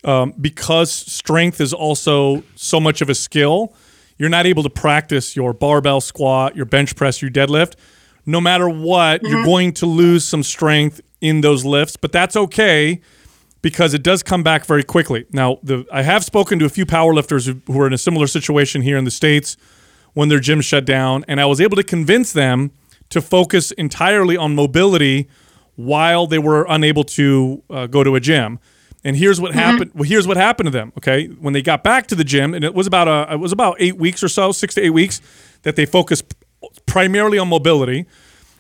um, 0.05 0.35
because 0.41 0.93
strength 0.93 1.61
is 1.61 1.73
also 1.73 2.43
so 2.55 2.81
much 2.81 3.01
of 3.01 3.09
a 3.09 3.15
skill, 3.15 3.73
you're 4.19 4.29
not 4.29 4.47
able 4.47 4.63
to 4.63 4.71
practice 4.71 5.37
your 5.37 5.53
barbell 5.53 6.01
squat, 6.01 6.57
your 6.57 6.65
bench 6.65 6.97
press, 6.97 7.21
your 7.21 7.31
deadlift. 7.31 7.75
No 8.25 8.41
matter 8.41 8.69
what, 8.69 9.23
you're 9.23 9.45
going 9.45 9.73
to 9.75 9.87
lose 9.87 10.25
some 10.25 10.43
strength 10.43 11.01
in 11.21 11.43
those 11.43 11.65
lifts, 11.65 11.97
but 11.97 12.13
that's 12.13 12.37
okay 12.37 13.01
because 13.63 13.95
it 13.95 14.03
does 14.03 14.23
come 14.23 14.43
back 14.43 14.65
very 14.65 14.83
quickly. 14.83 15.27
Now, 15.33 15.59
the, 15.63 15.87
I 15.93 16.03
have 16.03 16.25
spoken 16.25 16.59
to 16.61 16.65
a 16.65 16.69
few 16.69 16.87
powerlifters 16.87 17.47
who, 17.47 17.73
who 17.73 17.81
are 17.81 17.87
in 17.87 17.93
a 17.93 17.99
similar 17.99 18.27
situation 18.27 18.83
here 18.83 18.97
in 18.97 19.05
the 19.05 19.11
States 19.11 19.57
when 20.13 20.29
their 20.29 20.41
gym 20.41 20.61
shut 20.61 20.85
down, 20.85 21.25
and 21.29 21.41
I 21.41 21.47
was 21.47 21.61
able 21.61 21.77
to 21.77 21.83
convince 21.83 22.33
them 22.33 22.71
to 23.11 23.21
focus 23.21 23.71
entirely 23.73 24.37
on 24.37 24.55
mobility 24.55 25.29
while 25.75 26.27
they 26.27 26.39
were 26.39 26.67
unable 26.69 27.05
to 27.05 27.63
uh, 27.69 27.87
go 27.87 28.03
to 28.03 28.15
a 28.15 28.21
gym. 28.21 28.59
And 29.05 29.17
here's 29.17 29.41
what 29.41 29.53
mm-hmm. 29.53 29.61
happened. 29.61 29.91
Well, 29.95 30.05
here's 30.05 30.27
what 30.27 30.37
happened 30.37 30.67
to 30.67 30.71
them. 30.71 30.93
Okay, 30.99 31.29
when 31.29 31.53
they 31.53 31.63
got 31.63 31.83
back 31.83 32.07
to 32.09 32.15
the 32.15 32.25
gym, 32.25 32.55
and 32.55 32.65
it 32.65 32.75
was 32.75 32.87
about 32.87 33.09
a, 33.09 33.35
it 33.35 33.37
was 33.39 33.53
about 33.53 33.77
eight 33.79 33.97
weeks 33.97 34.23
or 34.23 34.29
so, 34.29 34.53
six 34.53 34.75
to 34.75 34.83
eight 34.83 34.91
weeks, 34.91 35.21
that 35.63 35.77
they 35.77 35.87
focused 35.87 36.35
primarily 36.87 37.39
on 37.39 37.49
mobility. 37.49 38.07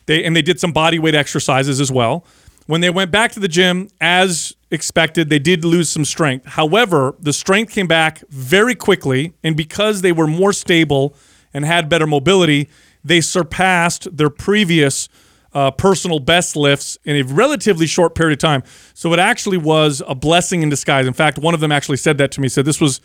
They 0.07 0.24
and 0.24 0.37
they 0.37 0.43
did 0.43 0.61
some 0.61 0.72
body 0.72 0.99
weight 0.99 1.14
exercises 1.14 1.80
as 1.80 1.91
well. 1.91 2.24
When 2.66 2.80
they 2.80 2.91
went 2.91 3.12
back 3.12 3.32
to 3.32 3.41
the 3.41 3.49
gym, 3.49 3.89
as 4.01 4.53
expected, 4.70 5.30
they 5.30 5.39
did 5.39 5.64
lose 5.64 5.89
some 5.89 6.05
strength. 6.05 6.47
However, 6.47 7.14
the 7.20 7.32
strength 7.32 7.72
came 7.72 7.87
back 7.87 8.22
very 8.28 8.74
quickly, 8.74 9.34
and 9.45 9.57
because 9.57 10.03
they 10.03 10.12
were 10.12 10.26
more 10.26 10.53
stable 10.53 11.14
and 11.55 11.64
had 11.64 11.89
better 11.89 12.07
mobility, 12.07 12.68
they 13.05 13.20
surpassed 13.20 14.16
their 14.16 14.30
previous 14.30 15.09
uh, 15.57 15.70
personal 15.70 16.18
best 16.18 16.54
lifts 16.54 16.98
in 17.04 17.16
a 17.16 17.22
relatively 17.22 17.86
short 17.86 18.14
period 18.14 18.34
of 18.34 18.38
time. 18.38 18.62
So 18.92 19.11
it 19.14 19.18
actually 19.18 19.57
was 19.57 20.02
a 20.07 20.14
blessing 20.14 20.62
in 20.62 20.68
disguise. 20.68 21.07
In 21.07 21.14
fact, 21.14 21.38
one 21.38 21.54
of 21.54 21.61
them 21.61 21.72
actually 21.72 21.96
said 21.96 22.18
that 22.18 22.30
to 22.32 22.42
me. 22.42 22.48
Said 22.48 22.66
this 22.66 22.78
was 22.78 23.00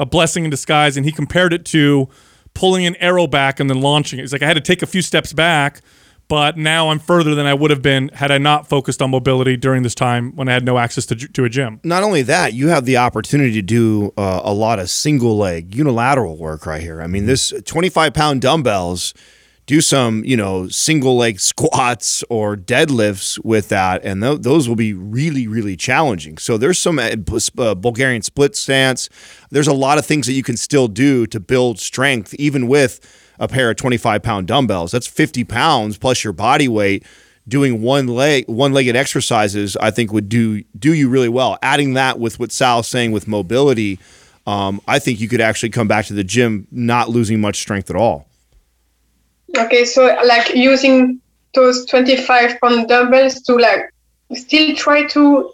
a 0.00 0.04
blessing 0.04 0.42
in 0.42 0.50
disguise, 0.50 0.96
and 0.96 1.06
he 1.06 1.12
compared 1.12 1.52
it 1.52 1.64
to 1.66 2.08
pulling 2.54 2.86
an 2.86 2.96
arrow 2.96 3.28
back 3.28 3.60
and 3.60 3.70
then 3.70 3.80
launching 3.80 4.18
it. 4.18 4.22
He's 4.22 4.32
like, 4.32 4.42
I 4.42 4.46
had 4.46 4.54
to 4.54 4.60
take 4.60 4.82
a 4.82 4.86
few 4.86 5.00
steps 5.00 5.32
back, 5.32 5.80
but 6.26 6.56
now 6.56 6.88
I'm 6.88 6.98
further 6.98 7.36
than 7.36 7.46
I 7.46 7.54
would 7.54 7.70
have 7.70 7.82
been 7.82 8.08
had 8.08 8.32
I 8.32 8.38
not 8.38 8.68
focused 8.68 9.00
on 9.00 9.10
mobility 9.10 9.56
during 9.56 9.84
this 9.84 9.94
time 9.94 10.34
when 10.34 10.48
I 10.48 10.54
had 10.54 10.64
no 10.64 10.78
access 10.78 11.06
to, 11.06 11.14
to 11.14 11.44
a 11.44 11.48
gym. 11.48 11.78
Not 11.84 12.02
only 12.02 12.22
that, 12.22 12.52
you 12.52 12.66
have 12.66 12.84
the 12.84 12.96
opportunity 12.96 13.52
to 13.52 13.62
do 13.62 14.12
uh, 14.16 14.40
a 14.42 14.52
lot 14.52 14.80
of 14.80 14.90
single 14.90 15.38
leg 15.38 15.72
unilateral 15.72 16.36
work 16.36 16.66
right 16.66 16.82
here. 16.82 17.00
I 17.00 17.06
mean, 17.06 17.26
this 17.26 17.52
25 17.64 18.12
pound 18.12 18.42
dumbbells 18.42 19.14
do 19.72 19.80
some, 19.80 20.22
you 20.22 20.36
know, 20.36 20.68
single 20.68 21.16
leg 21.16 21.40
squats 21.40 22.22
or 22.28 22.56
deadlifts 22.58 23.42
with 23.42 23.70
that, 23.70 24.04
and 24.04 24.20
th- 24.22 24.40
those 24.40 24.68
will 24.68 24.76
be 24.76 24.92
really, 24.92 25.46
really 25.46 25.78
challenging. 25.78 26.36
So 26.36 26.58
there's 26.58 26.78
some 26.78 26.98
uh, 26.98 27.14
uh, 27.56 27.74
Bulgarian 27.74 28.20
split 28.20 28.54
stance. 28.54 29.08
There's 29.50 29.68
a 29.68 29.72
lot 29.72 29.96
of 29.96 30.04
things 30.04 30.26
that 30.26 30.34
you 30.34 30.42
can 30.42 30.58
still 30.58 30.88
do 30.88 31.26
to 31.28 31.40
build 31.40 31.78
strength, 31.78 32.34
even 32.34 32.68
with 32.68 33.00
a 33.38 33.48
pair 33.48 33.70
of 33.70 33.76
25 33.76 34.22
pound 34.22 34.46
dumbbells. 34.46 34.92
That's 34.92 35.06
50 35.06 35.42
pounds 35.44 35.96
plus 35.96 36.22
your 36.22 36.34
body 36.34 36.68
weight. 36.68 37.06
Doing 37.48 37.80
one 37.80 38.08
leg, 38.08 38.44
one 38.48 38.74
legged 38.74 38.94
exercises, 38.94 39.74
I 39.78 39.90
think 39.90 40.12
would 40.12 40.28
do 40.28 40.64
do 40.78 40.92
you 40.92 41.08
really 41.08 41.30
well. 41.30 41.58
Adding 41.62 41.94
that 41.94 42.18
with 42.18 42.38
what 42.38 42.52
Sal's 42.52 42.88
saying 42.88 43.12
with 43.12 43.26
mobility, 43.26 43.98
um, 44.46 44.82
I 44.86 44.98
think 44.98 45.18
you 45.18 45.28
could 45.28 45.40
actually 45.40 45.70
come 45.70 45.88
back 45.88 46.04
to 46.06 46.12
the 46.12 46.24
gym 46.24 46.68
not 46.70 47.08
losing 47.08 47.40
much 47.40 47.56
strength 47.56 47.88
at 47.88 47.96
all. 47.96 48.28
Okay, 49.56 49.84
so 49.84 50.06
like 50.24 50.54
using 50.54 51.20
those 51.54 51.84
25 51.86 52.60
pound 52.60 52.88
dumbbells 52.88 53.40
to 53.42 53.56
like 53.56 53.92
still 54.34 54.74
try 54.74 55.06
to 55.08 55.52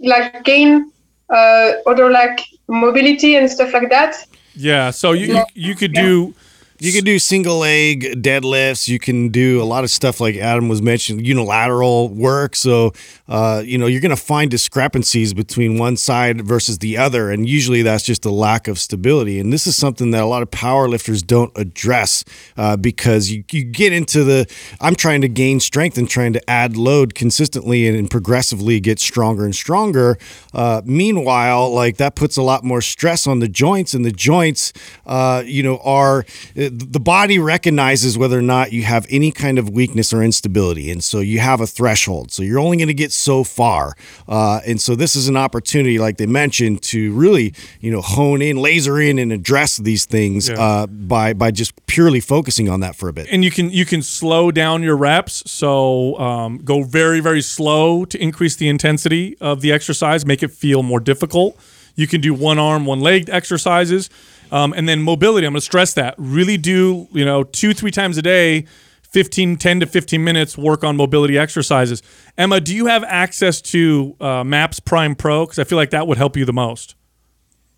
like 0.00 0.44
gain 0.44 0.90
uh, 1.30 1.72
other 1.86 2.10
like 2.10 2.40
mobility 2.68 3.36
and 3.36 3.50
stuff 3.50 3.72
like 3.72 3.88
that. 3.90 4.16
Yeah, 4.54 4.90
so 4.90 5.12
you 5.12 5.26
you, 5.26 5.44
you 5.54 5.74
could 5.74 5.92
do 5.92 6.34
You 6.82 6.90
can 6.92 7.04
do 7.04 7.20
single 7.20 7.58
leg 7.58 8.20
deadlifts. 8.24 8.88
You 8.88 8.98
can 8.98 9.28
do 9.28 9.62
a 9.62 9.64
lot 9.64 9.84
of 9.84 9.90
stuff 9.90 10.20
like 10.20 10.34
Adam 10.34 10.68
was 10.68 10.82
mentioning, 10.82 11.24
unilateral 11.24 12.08
work. 12.08 12.56
So, 12.56 12.92
uh, 13.28 13.62
you 13.64 13.78
know, 13.78 13.86
you're 13.86 14.00
going 14.00 14.10
to 14.10 14.16
find 14.16 14.50
discrepancies 14.50 15.32
between 15.32 15.78
one 15.78 15.96
side 15.96 16.44
versus 16.44 16.78
the 16.78 16.98
other. 16.98 17.30
And 17.30 17.48
usually 17.48 17.82
that's 17.82 18.02
just 18.02 18.24
a 18.24 18.32
lack 18.32 18.66
of 18.66 18.80
stability. 18.80 19.38
And 19.38 19.52
this 19.52 19.64
is 19.68 19.76
something 19.76 20.10
that 20.10 20.24
a 20.24 20.26
lot 20.26 20.42
of 20.42 20.50
power 20.50 20.88
lifters 20.88 21.22
don't 21.22 21.56
address 21.56 22.24
uh, 22.56 22.76
because 22.76 23.30
you, 23.30 23.44
you 23.52 23.62
get 23.62 23.92
into 23.92 24.24
the, 24.24 24.52
I'm 24.80 24.96
trying 24.96 25.20
to 25.20 25.28
gain 25.28 25.60
strength 25.60 25.96
and 25.96 26.10
trying 26.10 26.32
to 26.32 26.50
add 26.50 26.76
load 26.76 27.14
consistently 27.14 27.86
and, 27.86 27.96
and 27.96 28.10
progressively 28.10 28.80
get 28.80 28.98
stronger 28.98 29.44
and 29.44 29.54
stronger. 29.54 30.18
Uh, 30.52 30.82
meanwhile, 30.84 31.72
like 31.72 31.98
that 31.98 32.16
puts 32.16 32.36
a 32.36 32.42
lot 32.42 32.64
more 32.64 32.80
stress 32.80 33.28
on 33.28 33.38
the 33.38 33.46
joints, 33.48 33.94
and 33.94 34.04
the 34.04 34.10
joints, 34.10 34.72
uh, 35.06 35.44
you 35.46 35.62
know, 35.62 35.78
are 35.84 36.26
the 36.74 37.00
body 37.00 37.38
recognizes 37.38 38.16
whether 38.16 38.38
or 38.38 38.42
not 38.42 38.72
you 38.72 38.82
have 38.84 39.06
any 39.10 39.30
kind 39.30 39.58
of 39.58 39.68
weakness 39.68 40.12
or 40.12 40.22
instability, 40.22 40.90
and 40.90 41.04
so 41.04 41.20
you 41.20 41.38
have 41.40 41.60
a 41.60 41.66
threshold. 41.66 42.32
So 42.32 42.42
you're 42.42 42.58
only 42.58 42.78
going 42.78 42.88
to 42.88 42.94
get 42.94 43.12
so 43.12 43.44
far, 43.44 43.94
uh, 44.26 44.60
and 44.66 44.80
so 44.80 44.94
this 44.96 45.14
is 45.14 45.28
an 45.28 45.36
opportunity, 45.36 45.98
like 45.98 46.16
they 46.16 46.26
mentioned, 46.26 46.82
to 46.84 47.12
really, 47.12 47.52
you 47.80 47.90
know, 47.90 48.00
hone 48.00 48.40
in, 48.40 48.56
laser 48.56 48.98
in, 49.00 49.18
and 49.18 49.32
address 49.32 49.76
these 49.76 50.06
things 50.06 50.48
Yeah. 50.48 50.54
uh, 50.60 50.86
by 50.86 51.34
by 51.34 51.50
just 51.50 51.72
purely 51.86 52.20
focusing 52.20 52.68
on 52.68 52.80
that 52.80 52.96
for 52.96 53.08
a 53.08 53.12
bit. 53.12 53.26
and 53.30 53.44
you 53.44 53.50
can 53.50 53.68
you 53.70 53.84
can 53.84 54.00
slow 54.02 54.50
down 54.50 54.82
your 54.82 54.96
reps 54.96 55.42
so 55.50 56.18
um, 56.18 56.58
go 56.64 56.82
very 56.82 57.20
very 57.20 57.42
slow 57.42 58.04
to 58.06 58.16
increase 58.18 58.56
the 58.56 58.68
intensity 58.68 59.36
of 59.40 59.60
the 59.60 59.70
exercise 59.72 60.24
make 60.24 60.42
it 60.42 60.50
feel 60.50 60.82
more 60.82 61.00
difficult 61.00 61.56
you 61.96 62.06
can 62.06 62.20
do 62.22 62.32
one 62.32 62.58
arm 62.58 62.86
one 62.86 63.00
leg 63.00 63.28
exercises 63.28 64.08
um, 64.52 64.72
and 64.74 64.88
then 64.88 65.02
mobility 65.02 65.46
i'm 65.46 65.52
going 65.52 65.60
to 65.60 65.64
stress 65.64 65.94
that. 65.94 66.14
Really 66.18 66.56
do 66.56 67.08
you 67.10 67.24
know 67.24 67.42
two 67.42 67.74
three 67.74 67.90
times 67.90 68.16
a 68.18 68.22
day 68.22 68.66
15 69.02 69.56
10 69.56 69.80
to 69.80 69.86
15 69.86 70.22
minutes 70.22 70.56
work 70.56 70.84
on 70.84 70.96
mobility 70.96 71.36
exercises. 71.36 72.02
Emma 72.38 72.60
do 72.60 72.74
you 72.74 72.86
have 72.86 73.02
access 73.04 73.60
to 73.60 74.16
uh, 74.20 74.44
maps 74.44 74.78
prime 74.78 75.14
pro? 75.14 75.44
Because 75.44 75.58
i 75.58 75.64
feel 75.64 75.76
like 75.76 75.90
that 75.90 76.06
would 76.06 76.18
help 76.18 76.36
you 76.36 76.44
the 76.44 76.52
most. 76.52 76.94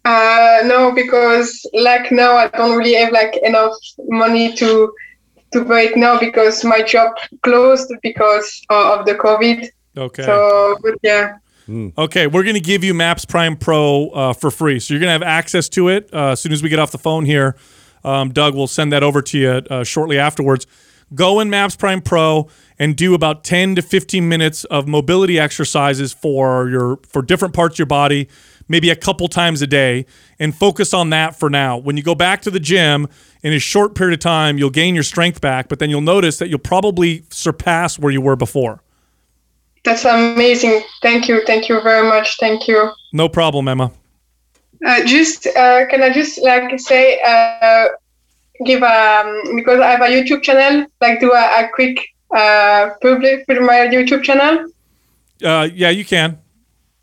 Uh, 0.05 0.61
no, 0.67 0.93
because 0.93 1.67
like 1.73 2.13
now 2.13 2.37
I 2.37 2.49
don't 2.49 2.77
really 2.77 2.95
have 2.95 3.11
like 3.11 3.37
enough 3.43 3.73
money 4.09 4.55
to 4.57 4.93
to 5.53 5.65
buy 5.65 5.83
it 5.83 5.97
now 5.97 6.19
because 6.19 6.65
my 6.65 6.83
job 6.83 7.17
closed 7.43 7.91
because 8.03 8.61
of 8.69 9.07
the 9.07 9.15
COVID. 9.15 9.69
okay. 9.97 10.23
So, 10.25 10.77
but 10.83 10.95
yeah. 11.03 11.39
Okay, 11.69 12.27
we're 12.27 12.43
going 12.43 12.55
to 12.55 12.61
give 12.61 12.85
you 12.85 12.95
Maps 12.95 13.25
Prime 13.25 13.57
Pro 13.57 14.09
uh, 14.09 14.33
for 14.33 14.51
free. 14.51 14.79
So 14.81 14.95
you're 14.95 15.01
going 15.01 15.09
to 15.09 15.13
have 15.13 15.23
access 15.23 15.69
to 15.71 15.89
it 15.89 16.11
uh, 16.13 16.33
as 16.33 16.41
soon 16.41 16.53
as 16.53 16.63
we 16.63 16.69
get 16.69 16.79
off 16.79 16.91
the 16.91 16.99
phone 16.99 17.25
here. 17.25 17.57
Um, 18.05 18.31
Doug 18.33 18.55
will 18.55 18.67
send 18.67 18.93
that 18.93 19.03
over 19.03 19.23
to 19.23 19.39
you 19.39 19.49
uh, 19.49 19.85
shortly 19.85 20.19
afterwards. 20.19 20.67
Go 21.15 21.41
in 21.41 21.51
Maps 21.51 21.77
Prime 21.77 22.01
Pro 22.01 22.49
and 22.79 22.97
do 22.97 23.15
about 23.15 23.45
10 23.45 23.77
to 23.77 23.83
15 23.83 24.29
minutes 24.29 24.65
of 24.65 24.89
mobility 24.89 25.39
exercises 25.39 26.13
for 26.13 26.69
your 26.69 26.99
for 27.09 27.23
different 27.23 27.55
parts 27.55 27.77
of 27.77 27.79
your 27.81 27.87
body, 27.87 28.29
maybe 28.69 28.91
a 28.91 28.97
couple 28.97 29.29
times 29.29 29.63
a 29.63 29.67
day, 29.67 30.07
and 30.39 30.55
focus 30.55 30.93
on 30.93 31.11
that 31.11 31.39
for 31.39 31.49
now. 31.49 31.77
When 31.77 31.97
you 31.97 32.03
go 32.03 32.15
back 32.15 32.43
to 32.43 32.51
the 32.51 32.61
gym 32.61 33.09
in 33.43 33.53
a 33.53 33.59
short 33.59 33.95
period 33.95 34.15
of 34.15 34.21
time, 34.21 34.59
you'll 34.59 34.71
gain 34.71 34.95
your 34.95 35.05
strength 35.05 35.41
back, 35.41 35.69
but 35.69 35.79
then 35.79 35.91
you'll 35.91 36.01
notice 36.01 36.39
that 36.39 36.49
you'll 36.49 36.59
probably 36.59 37.25
surpass 37.31 37.99
where 37.99 38.13
you 38.13 38.21
were 38.21 38.37
before. 38.37 38.84
That's 39.85 40.05
amazing. 40.05 40.83
Thank 41.03 41.29
you. 41.29 41.45
Thank 41.47 41.69
you 41.69 41.81
very 41.83 42.09
much. 42.09 42.39
Thank 42.39 42.67
you. 42.67 42.91
No 43.13 43.29
problem, 43.29 43.69
Emma. 43.69 43.91
Uh, 44.85 45.05
just 45.05 45.47
uh, 45.47 45.87
can 45.87 46.03
I 46.03 46.11
just 46.13 46.43
like 46.43 46.79
say 46.79 47.21
uh, 47.21 47.89
give 48.65 48.83
um 48.83 49.57
because 49.57 49.81
I 49.81 49.91
have 49.91 50.01
a 50.01 50.09
YouTube 50.09 50.43
channel 50.43 50.87
like 51.01 51.21
do 51.21 51.33
a, 51.33 51.65
a 51.65 51.69
quick 51.75 51.99
uh, 52.35 52.91
public 53.01 53.45
with 53.49 53.61
my 53.61 53.89
YouTube 53.93 54.23
channel? 54.23 54.67
Uh, 55.43 55.69
yeah, 55.73 55.91
you 55.91 56.05
can. 56.05 56.39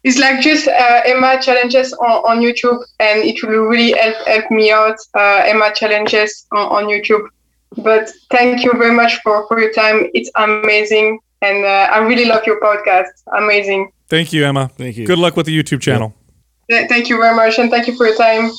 It's 0.04 0.18
like 0.18 0.42
just 0.42 0.68
uh, 0.68 1.02
Emma 1.06 1.40
challenges 1.42 1.94
on, 1.94 2.24
on 2.26 2.40
YouTube, 2.40 2.84
and 3.00 3.20
it 3.20 3.42
will 3.44 3.66
really 3.66 3.92
help 3.92 4.16
help 4.28 4.52
me 4.52 4.72
out. 4.72 4.98
Uh, 5.16 5.44
Emma 5.46 5.72
challenges 5.76 6.48
on, 6.52 6.68
on 6.72 6.84
YouTube. 6.86 7.28
But 7.78 8.10
thank 8.32 8.64
you 8.64 8.72
very 8.74 8.94
much 8.94 9.22
for, 9.22 9.48
for 9.48 9.60
your 9.60 9.72
time. 9.72 10.10
It's 10.14 10.30
amazing, 10.36 11.20
and 11.42 11.66
uh, 11.66 11.90
I 11.92 12.00
really 12.00 12.26
love 12.26 12.44
your 12.46 12.60
podcast. 12.60 13.08
Amazing. 13.38 13.92
Thank 14.10 14.34
you, 14.34 14.46
Emma. 14.46 14.70
Thank 14.78 14.98
you. 14.98 15.06
Good 15.08 15.20
luck 15.20 15.36
with 15.38 15.46
the 15.46 15.58
YouTube 15.64 15.82
channel. 15.82 16.14
Th- 16.70 16.88
Thank 16.88 17.10
you 17.10 17.18
very 17.18 17.36
much, 17.36 17.58
and 17.60 17.70
thank 17.70 17.88
you 17.88 17.96
for 17.96 18.06
your 18.08 18.16
time. 18.16 18.52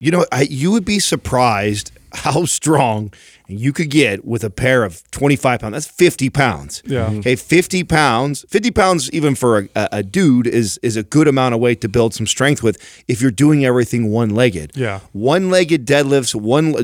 You 0.00 0.10
know, 0.10 0.24
I, 0.32 0.42
you 0.42 0.70
would 0.70 0.84
be 0.86 0.98
surprised 0.98 1.92
how 2.12 2.44
strong 2.46 3.12
you 3.46 3.72
could 3.72 3.90
get 3.90 4.24
with 4.24 4.42
a 4.42 4.48
pair 4.50 4.82
of 4.82 5.08
25 5.10 5.60
pounds. 5.60 5.72
That's 5.74 5.86
50 5.86 6.30
pounds. 6.30 6.82
Yeah. 6.86 7.08
Mhm. 7.10 7.18
Okay, 7.18 7.36
50 7.36 7.84
pounds. 7.84 8.44
50 8.48 8.70
pounds, 8.70 9.10
even 9.12 9.34
for 9.34 9.58
a, 9.58 9.68
a, 9.76 9.88
a 9.92 10.02
dude, 10.02 10.46
is 10.46 10.78
is 10.82 10.96
a 10.96 11.02
good 11.02 11.28
amount 11.28 11.54
of 11.54 11.60
weight 11.60 11.80
to 11.82 11.88
build 11.88 12.14
some 12.14 12.26
strength 12.26 12.62
with 12.62 12.78
if 13.08 13.20
you're 13.20 13.30
doing 13.30 13.64
everything 13.64 14.10
one 14.10 14.30
legged. 14.30 14.72
Yeah. 14.74 15.00
One 15.12 15.50
legged 15.50 15.86
deadlifts, 15.86 16.34
one 16.34 16.74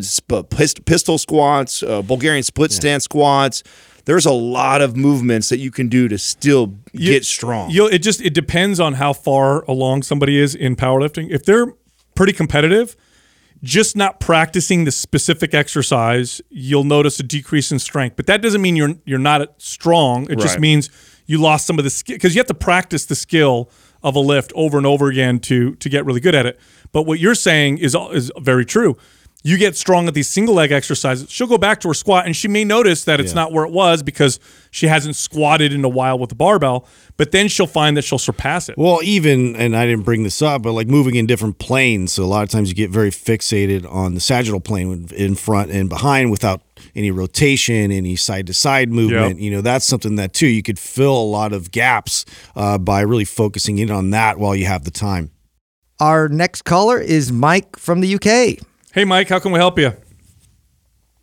pist- 0.50 0.84
pistol 0.84 1.16
squats, 1.18 1.82
uh, 1.82 2.02
Bulgarian 2.02 2.42
split 2.42 2.70
stance 2.72 3.04
squats. 3.04 3.62
There's 4.06 4.24
a 4.24 4.32
lot 4.32 4.80
of 4.82 4.96
movements 4.96 5.48
that 5.50 5.58
you 5.58 5.70
can 5.70 5.88
do 5.88 6.08
to 6.08 6.16
still 6.16 6.74
You- 6.92 7.12
get 7.12 7.24
strong. 7.24 7.70
You'll, 7.70 7.88
it 7.88 7.98
just 7.98 8.20
it 8.22 8.34
depends 8.34 8.80
on 8.80 8.94
how 8.94 9.12
far 9.12 9.64
along 9.64 10.04
somebody 10.04 10.38
is 10.38 10.54
in 10.54 10.76
powerlifting. 10.76 11.28
If 11.30 11.44
they're 11.44 11.74
pretty 12.14 12.32
competitive, 12.32 12.96
just 13.62 13.96
not 13.96 14.20
practicing 14.20 14.84
the 14.84 14.92
specific 14.92 15.54
exercise, 15.54 16.40
you'll 16.50 16.84
notice 16.84 17.18
a 17.18 17.24
decrease 17.24 17.72
in 17.72 17.78
strength. 17.78 18.14
But 18.16 18.26
that 18.26 18.42
doesn't 18.42 18.62
mean 18.62 18.76
you're 18.76 18.94
you're 19.04 19.18
not 19.18 19.60
strong. 19.60 20.30
It 20.30 20.38
just 20.38 20.60
means 20.60 20.88
you 21.26 21.38
lost 21.38 21.66
some 21.66 21.78
of 21.78 21.84
the 21.84 21.90
skill 21.90 22.14
because 22.14 22.34
you 22.34 22.38
have 22.38 22.46
to 22.46 22.54
practice 22.54 23.06
the 23.06 23.16
skill 23.16 23.70
of 24.04 24.14
a 24.14 24.20
lift 24.20 24.52
over 24.54 24.78
and 24.78 24.86
over 24.86 25.08
again 25.08 25.40
to 25.40 25.74
to 25.76 25.88
get 25.88 26.04
really 26.04 26.20
good 26.20 26.34
at 26.34 26.46
it. 26.46 26.60
But 26.92 27.02
what 27.06 27.18
you're 27.18 27.34
saying 27.34 27.78
is 27.78 27.96
is 28.12 28.30
very 28.38 28.64
true. 28.64 28.96
You 29.46 29.58
get 29.58 29.76
strong 29.76 30.08
at 30.08 30.14
these 30.14 30.28
single 30.28 30.56
leg 30.56 30.72
exercises. 30.72 31.30
She'll 31.30 31.46
go 31.46 31.56
back 31.56 31.78
to 31.82 31.88
her 31.88 31.94
squat 31.94 32.26
and 32.26 32.34
she 32.34 32.48
may 32.48 32.64
notice 32.64 33.04
that 33.04 33.20
it's 33.20 33.30
Yeah. 33.30 33.42
not 33.42 33.52
where 33.52 33.64
it 33.64 33.70
was 33.70 34.02
because 34.02 34.40
she 34.72 34.88
hasn't 34.88 35.14
squatted 35.14 35.72
in 35.72 35.84
a 35.84 35.88
while 35.88 36.18
with 36.18 36.30
the 36.30 36.34
barbell. 36.34 36.84
But 37.16 37.30
then 37.30 37.46
she'll 37.46 37.68
find 37.68 37.96
that 37.96 38.02
she'll 38.02 38.18
surpass 38.18 38.68
it. 38.68 38.74
Well, 38.76 38.98
even 39.04 39.54
and 39.54 39.76
I 39.76 39.86
didn't 39.86 40.02
bring 40.04 40.24
this 40.24 40.42
up, 40.42 40.62
but 40.62 40.72
like 40.72 40.88
moving 40.88 41.14
in 41.14 41.26
different 41.26 41.60
planes. 41.60 42.12
So 42.14 42.24
a 42.24 42.26
lot 42.26 42.42
of 42.42 42.48
times 42.48 42.70
you 42.70 42.74
get 42.74 42.90
very 42.90 43.10
fixated 43.12 43.88
on 43.88 44.14
the 44.14 44.20
sagittal 44.20 44.58
plane 44.58 45.06
in 45.16 45.36
front 45.36 45.70
and 45.70 45.88
behind 45.88 46.32
without 46.32 46.62
any 46.96 47.12
rotation, 47.12 47.92
any 47.92 48.16
side 48.16 48.48
to 48.48 48.52
side 48.54 48.90
movement. 48.90 49.38
You 49.38 49.52
know, 49.52 49.60
that's 49.60 49.86
something 49.86 50.16
that 50.16 50.32
too 50.32 50.48
you 50.48 50.64
could 50.64 50.78
fill 50.80 51.16
a 51.16 51.22
lot 51.22 51.52
of 51.52 51.70
gaps 51.70 52.24
uh, 52.56 52.78
by 52.78 53.00
really 53.02 53.24
focusing 53.24 53.78
in 53.78 53.92
on 53.92 54.10
that 54.10 54.40
while 54.40 54.56
you 54.56 54.66
have 54.66 54.82
the 54.82 54.90
time. 54.90 55.30
Our 56.00 56.28
next 56.28 56.62
caller 56.62 56.98
is 56.98 57.30
Mike 57.30 57.76
from 57.78 58.00
the 58.00 58.12
UK. 58.16 58.58
Hey, 58.96 59.04
Mike, 59.04 59.28
how 59.28 59.38
can 59.38 59.52
we 59.52 59.58
help 59.58 59.78
you? 59.78 59.92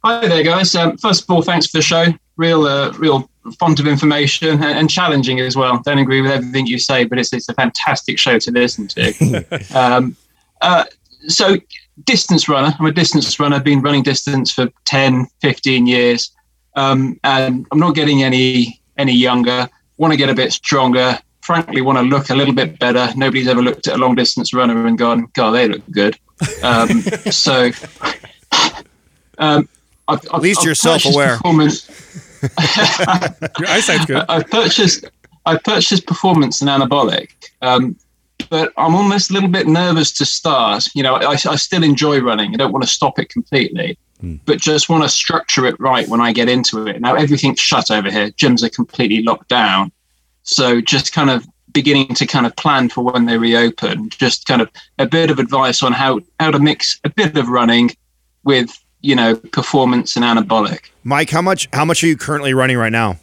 Hi 0.03 0.27
there, 0.27 0.43
guys. 0.43 0.75
Um, 0.75 0.95
first 0.95 1.23
of 1.23 1.29
all, 1.31 1.41
thanks 1.41 1.65
for 1.65 1.79
the 1.79 1.81
show. 1.81 2.05
Real, 2.37 2.67
uh, 2.67 2.91
real 2.99 3.27
font 3.57 3.79
of 3.79 3.87
information 3.87 4.47
and, 4.47 4.63
and 4.63 4.87
challenging 4.87 5.39
as 5.39 5.55
well. 5.55 5.81
Don't 5.83 5.97
agree 5.97 6.21
with 6.21 6.29
everything 6.29 6.67
you 6.67 6.77
say, 6.77 7.03
but 7.03 7.17
it's 7.17 7.33
it's 7.33 7.49
a 7.49 7.53
fantastic 7.55 8.19
show 8.19 8.37
to 8.37 8.51
listen 8.51 8.87
to. 8.89 9.65
um, 9.75 10.15
uh, 10.61 10.83
so, 11.27 11.57
distance 12.03 12.47
runner. 12.47 12.75
I'm 12.77 12.85
a 12.85 12.91
distance 12.91 13.39
runner. 13.39 13.55
I've 13.55 13.63
Been 13.63 13.81
running 13.81 14.03
distance 14.03 14.51
for 14.51 14.69
10, 14.85 15.25
15 15.41 15.87
years, 15.87 16.31
um, 16.75 17.19
and 17.23 17.65
I'm 17.71 17.79
not 17.79 17.95
getting 17.95 18.21
any 18.21 18.83
any 18.99 19.13
younger. 19.13 19.67
Want 19.97 20.13
to 20.13 20.17
get 20.17 20.29
a 20.29 20.35
bit 20.35 20.53
stronger. 20.53 21.17
Frankly, 21.41 21.81
want 21.81 21.97
to 21.97 22.03
look 22.03 22.29
a 22.29 22.35
little 22.35 22.53
bit 22.53 22.77
better. 22.77 23.07
Nobody's 23.15 23.47
ever 23.47 23.63
looked 23.63 23.87
at 23.87 23.95
a 23.95 23.97
long 23.97 24.13
distance 24.13 24.53
runner 24.53 24.85
and 24.85 24.95
gone, 24.95 25.27
"God, 25.33 25.53
they 25.53 25.67
look 25.67 25.81
good." 25.89 26.19
Um, 26.63 27.01
so. 27.31 27.71
Um, 29.37 29.67
I've, 30.07 30.19
I've, 30.19 30.35
At 30.35 30.41
least 30.41 30.59
I've 30.59 30.65
you're 30.65 30.75
self-aware. 30.75 31.37
Performance. 31.37 31.89
Your 33.59 33.69
eyesight's 33.69 34.05
good. 34.05 34.25
I 34.27 34.43
purchased 34.43 35.05
I 35.45 35.57
purchased 35.57 36.05
performance 36.07 36.61
and 36.61 36.69
anabolic, 36.69 37.31
um, 37.61 37.95
but 38.49 38.71
I'm 38.77 38.95
almost 38.95 39.29
a 39.29 39.33
little 39.33 39.49
bit 39.49 39.67
nervous 39.67 40.11
to 40.13 40.25
start. 40.25 40.87
You 40.93 41.03
know, 41.03 41.15
I, 41.15 41.31
I 41.31 41.55
still 41.55 41.83
enjoy 41.83 42.19
running. 42.19 42.53
I 42.53 42.57
don't 42.57 42.71
want 42.71 42.83
to 42.83 42.89
stop 42.89 43.19
it 43.19 43.29
completely, 43.29 43.97
but 44.45 44.59
just 44.59 44.89
want 44.89 45.03
to 45.03 45.09
structure 45.09 45.65
it 45.65 45.79
right 45.79 46.07
when 46.07 46.21
I 46.21 46.33
get 46.33 46.49
into 46.49 46.87
it. 46.87 47.01
Now 47.01 47.15
everything's 47.15 47.59
shut 47.59 47.91
over 47.91 48.09
here. 48.11 48.31
Gyms 48.31 48.63
are 48.63 48.69
completely 48.69 49.21
locked 49.23 49.49
down, 49.49 49.91
so 50.43 50.81
just 50.81 51.13
kind 51.13 51.29
of 51.29 51.45
beginning 51.73 52.13
to 52.15 52.25
kind 52.25 52.45
of 52.45 52.55
plan 52.55 52.89
for 52.89 53.03
when 53.03 53.25
they 53.25 53.37
reopen. 53.37 54.09
Just 54.09 54.45
kind 54.45 54.61
of 54.61 54.69
a 54.99 55.05
bit 55.05 55.29
of 55.29 55.39
advice 55.39 55.83
on 55.83 55.91
how 55.91 56.19
how 56.39 56.51
to 56.51 56.59
mix 56.59 56.99
a 57.03 57.09
bit 57.09 57.37
of 57.37 57.49
running 57.49 57.91
with 58.43 58.71
you 59.01 59.15
know 59.15 59.35
performance 59.35 60.15
and 60.15 60.23
anabolic. 60.23 60.89
Mike, 61.03 61.29
how 61.29 61.41
much 61.41 61.67
how 61.73 61.85
much 61.85 62.03
are 62.03 62.07
you 62.07 62.17
currently 62.17 62.53
running 62.53 62.77
right 62.77 62.91
now 62.91 63.17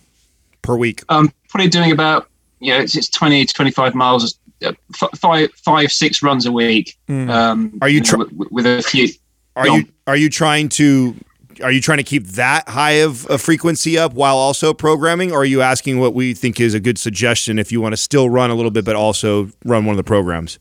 per 0.62 0.76
week? 0.76 1.02
I'm 1.08 1.32
probably 1.48 1.68
doing 1.68 1.92
about 1.92 2.28
you 2.60 2.72
know 2.72 2.80
it's, 2.80 2.96
it's 2.96 3.08
20 3.08 3.46
to 3.46 3.54
25 3.54 3.94
miles 3.94 4.38
uh, 4.62 4.72
f- 4.94 5.18
five 5.18 5.50
five 5.54 5.90
six 5.90 6.22
runs 6.22 6.44
a 6.44 6.52
week 6.52 6.98
um 7.08 7.78
Are 7.80 7.88
you 7.88 8.00
know, 8.00 8.04
tr- 8.04 8.16
with, 8.18 8.52
with 8.52 8.66
a 8.66 8.82
few 8.82 9.08
Are 9.56 9.66
you 9.66 9.86
are 10.06 10.16
you 10.16 10.28
trying 10.28 10.68
to 10.70 11.14
are 11.62 11.72
you 11.72 11.80
trying 11.80 11.98
to 11.98 12.04
keep 12.04 12.26
that 12.28 12.68
high 12.68 13.02
of 13.02 13.26
a 13.30 13.38
frequency 13.38 13.98
up 13.98 14.14
while 14.14 14.36
also 14.36 14.74
programming, 14.74 15.32
or 15.32 15.42
are 15.42 15.44
you 15.44 15.62
asking 15.62 15.98
what 15.98 16.14
we 16.14 16.34
think 16.34 16.60
is 16.60 16.74
a 16.74 16.80
good 16.80 16.98
suggestion 16.98 17.58
if 17.58 17.70
you 17.70 17.80
want 17.80 17.92
to 17.92 17.96
still 17.96 18.30
run 18.30 18.50
a 18.50 18.54
little 18.54 18.70
bit 18.70 18.84
but 18.84 18.96
also 18.96 19.50
run 19.64 19.84
one 19.84 19.92
of 19.92 19.96
the 19.96 20.04
programs? 20.04 20.58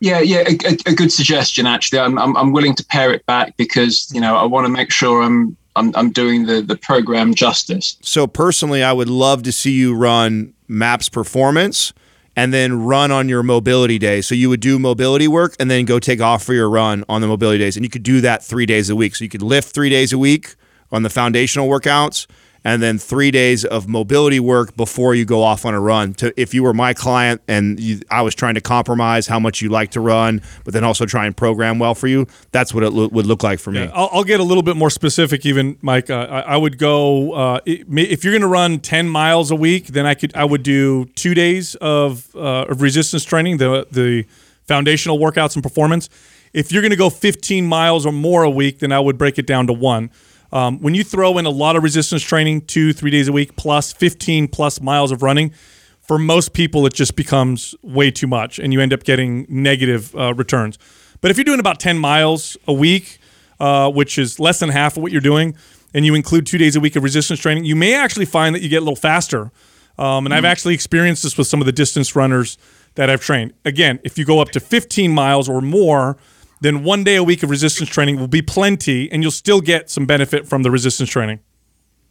yeah 0.00 0.20
yeah 0.20 0.44
a, 0.46 0.76
a, 0.86 0.94
good 0.94 1.10
suggestion 1.10 1.66
actually 1.66 1.98
I'm, 1.98 2.18
I'm 2.18 2.36
i'm 2.36 2.52
willing 2.52 2.74
to 2.74 2.84
pare 2.84 3.12
it 3.12 3.24
back 3.26 3.56
because 3.56 4.10
you 4.12 4.20
know 4.20 4.36
i 4.36 4.44
want 4.44 4.66
to 4.66 4.68
make 4.68 4.90
sure 4.90 5.22
i'm 5.22 5.56
i'm, 5.74 5.92
I'm 5.96 6.10
doing 6.10 6.46
the 6.46 6.60
the 6.60 6.76
program 6.76 7.34
justice 7.34 7.96
So 8.02 8.26
personally, 8.26 8.82
I 8.82 8.92
would 8.92 9.08
love 9.08 9.42
to 9.44 9.52
see 9.52 9.72
you 9.72 9.94
run 9.94 10.52
Maps 10.68 11.08
Performance 11.08 11.92
and 12.36 12.52
then 12.52 12.84
run 12.84 13.10
on 13.10 13.28
your 13.28 13.42
mobility 13.42 13.98
day. 13.98 14.20
So 14.20 14.34
you 14.34 14.48
would 14.50 14.60
do 14.60 14.78
mobility 14.78 15.26
work 15.26 15.56
and 15.58 15.70
then 15.70 15.86
go 15.86 15.98
take 15.98 16.20
off 16.20 16.44
for 16.44 16.52
your 16.52 16.68
run 16.68 17.04
on 17.08 17.22
the 17.22 17.26
mobility 17.26 17.58
days, 17.58 17.76
and 17.76 17.84
you 17.84 17.90
could 17.90 18.02
do 18.02 18.20
that 18.20 18.44
three 18.44 18.66
days 18.66 18.90
a 18.90 18.96
week. 18.96 19.16
So 19.16 19.24
you 19.24 19.30
could 19.30 19.42
lift 19.42 19.74
three 19.74 19.90
days 19.90 20.12
a 20.12 20.18
week 20.18 20.54
on 20.92 21.02
the 21.02 21.10
foundational 21.10 21.68
workouts. 21.68 22.26
And 22.66 22.82
then 22.82 22.98
three 22.98 23.30
days 23.30 23.64
of 23.64 23.86
mobility 23.86 24.40
work 24.40 24.76
before 24.76 25.14
you 25.14 25.24
go 25.24 25.40
off 25.40 25.64
on 25.64 25.72
a 25.72 25.78
run. 25.78 26.14
To 26.14 26.32
if 26.36 26.52
you 26.52 26.64
were 26.64 26.74
my 26.74 26.94
client 26.94 27.40
and 27.46 27.78
you, 27.78 28.00
I 28.10 28.22
was 28.22 28.34
trying 28.34 28.56
to 28.56 28.60
compromise 28.60 29.28
how 29.28 29.38
much 29.38 29.62
you 29.62 29.68
like 29.68 29.92
to 29.92 30.00
run, 30.00 30.42
but 30.64 30.74
then 30.74 30.82
also 30.82 31.06
try 31.06 31.26
and 31.26 31.36
program 31.36 31.78
well 31.78 31.94
for 31.94 32.08
you, 32.08 32.26
that's 32.50 32.74
what 32.74 32.82
it 32.82 32.90
lo- 32.90 33.06
would 33.06 33.24
look 33.24 33.44
like 33.44 33.60
for 33.60 33.70
me. 33.70 33.88
I'll, 33.94 34.08
I'll 34.12 34.24
get 34.24 34.40
a 34.40 34.42
little 34.42 34.64
bit 34.64 34.74
more 34.74 34.90
specific, 34.90 35.46
even 35.46 35.78
Mike. 35.80 36.10
Uh, 36.10 36.26
I, 36.28 36.40
I 36.40 36.56
would 36.56 36.76
go 36.76 37.34
uh, 37.34 37.60
if 37.66 38.24
you're 38.24 38.32
going 38.32 38.40
to 38.42 38.48
run 38.48 38.80
10 38.80 39.08
miles 39.08 39.52
a 39.52 39.56
week, 39.56 39.86
then 39.86 40.04
I 40.04 40.14
could 40.14 40.34
I 40.34 40.44
would 40.44 40.64
do 40.64 41.04
two 41.14 41.34
days 41.34 41.76
of, 41.76 42.34
uh, 42.34 42.64
of 42.68 42.82
resistance 42.82 43.22
training, 43.22 43.58
the 43.58 43.86
the 43.92 44.24
foundational 44.66 45.20
workouts 45.20 45.54
and 45.54 45.62
performance. 45.62 46.08
If 46.52 46.72
you're 46.72 46.82
going 46.82 46.90
to 46.90 46.96
go 46.96 47.10
15 47.10 47.64
miles 47.64 48.06
or 48.06 48.12
more 48.12 48.42
a 48.42 48.50
week, 48.50 48.80
then 48.80 48.90
I 48.90 48.98
would 48.98 49.18
break 49.18 49.38
it 49.38 49.46
down 49.46 49.68
to 49.68 49.72
one. 49.72 50.10
Um, 50.56 50.78
when 50.78 50.94
you 50.94 51.04
throw 51.04 51.36
in 51.36 51.44
a 51.44 51.50
lot 51.50 51.76
of 51.76 51.82
resistance 51.82 52.22
training, 52.22 52.62
two 52.62 52.94
three 52.94 53.10
days 53.10 53.28
a 53.28 53.32
week, 53.32 53.56
plus 53.56 53.92
15 53.92 54.48
plus 54.48 54.80
miles 54.80 55.12
of 55.12 55.22
running, 55.22 55.52
for 56.00 56.18
most 56.18 56.54
people 56.54 56.86
it 56.86 56.94
just 56.94 57.14
becomes 57.14 57.74
way 57.82 58.10
too 58.10 58.26
much, 58.26 58.58
and 58.58 58.72
you 58.72 58.80
end 58.80 58.94
up 58.94 59.04
getting 59.04 59.44
negative 59.50 60.16
uh, 60.16 60.32
returns. 60.32 60.78
But 61.20 61.30
if 61.30 61.36
you're 61.36 61.44
doing 61.44 61.60
about 61.60 61.78
10 61.78 61.98
miles 61.98 62.56
a 62.66 62.72
week, 62.72 63.18
uh, 63.60 63.90
which 63.90 64.16
is 64.16 64.40
less 64.40 64.58
than 64.58 64.70
half 64.70 64.96
of 64.96 65.02
what 65.02 65.12
you're 65.12 65.20
doing, 65.20 65.54
and 65.92 66.06
you 66.06 66.14
include 66.14 66.46
two 66.46 66.56
days 66.56 66.74
a 66.74 66.80
week 66.80 66.96
of 66.96 67.02
resistance 67.02 67.38
training, 67.38 67.66
you 67.66 67.76
may 67.76 67.94
actually 67.94 68.24
find 68.24 68.54
that 68.54 68.62
you 68.62 68.70
get 68.70 68.78
a 68.78 68.80
little 68.80 68.96
faster. 68.96 69.52
Um, 69.98 70.24
and 70.24 70.32
I've 70.32 70.46
actually 70.46 70.72
experienced 70.72 71.22
this 71.22 71.36
with 71.36 71.48
some 71.48 71.60
of 71.60 71.66
the 71.66 71.72
distance 71.72 72.16
runners 72.16 72.56
that 72.94 73.10
I've 73.10 73.20
trained. 73.20 73.52
Again, 73.66 73.98
if 74.04 74.16
you 74.16 74.24
go 74.24 74.40
up 74.40 74.52
to 74.52 74.60
15 74.60 75.12
miles 75.12 75.50
or 75.50 75.60
more, 75.60 76.16
then 76.60 76.84
one 76.84 77.04
day 77.04 77.16
a 77.16 77.22
week 77.22 77.42
of 77.42 77.50
resistance 77.50 77.88
training 77.88 78.18
will 78.18 78.28
be 78.28 78.42
plenty, 78.42 79.10
and 79.10 79.22
you'll 79.22 79.32
still 79.32 79.60
get 79.60 79.90
some 79.90 80.06
benefit 80.06 80.46
from 80.46 80.62
the 80.62 80.70
resistance 80.70 81.10
training. 81.10 81.40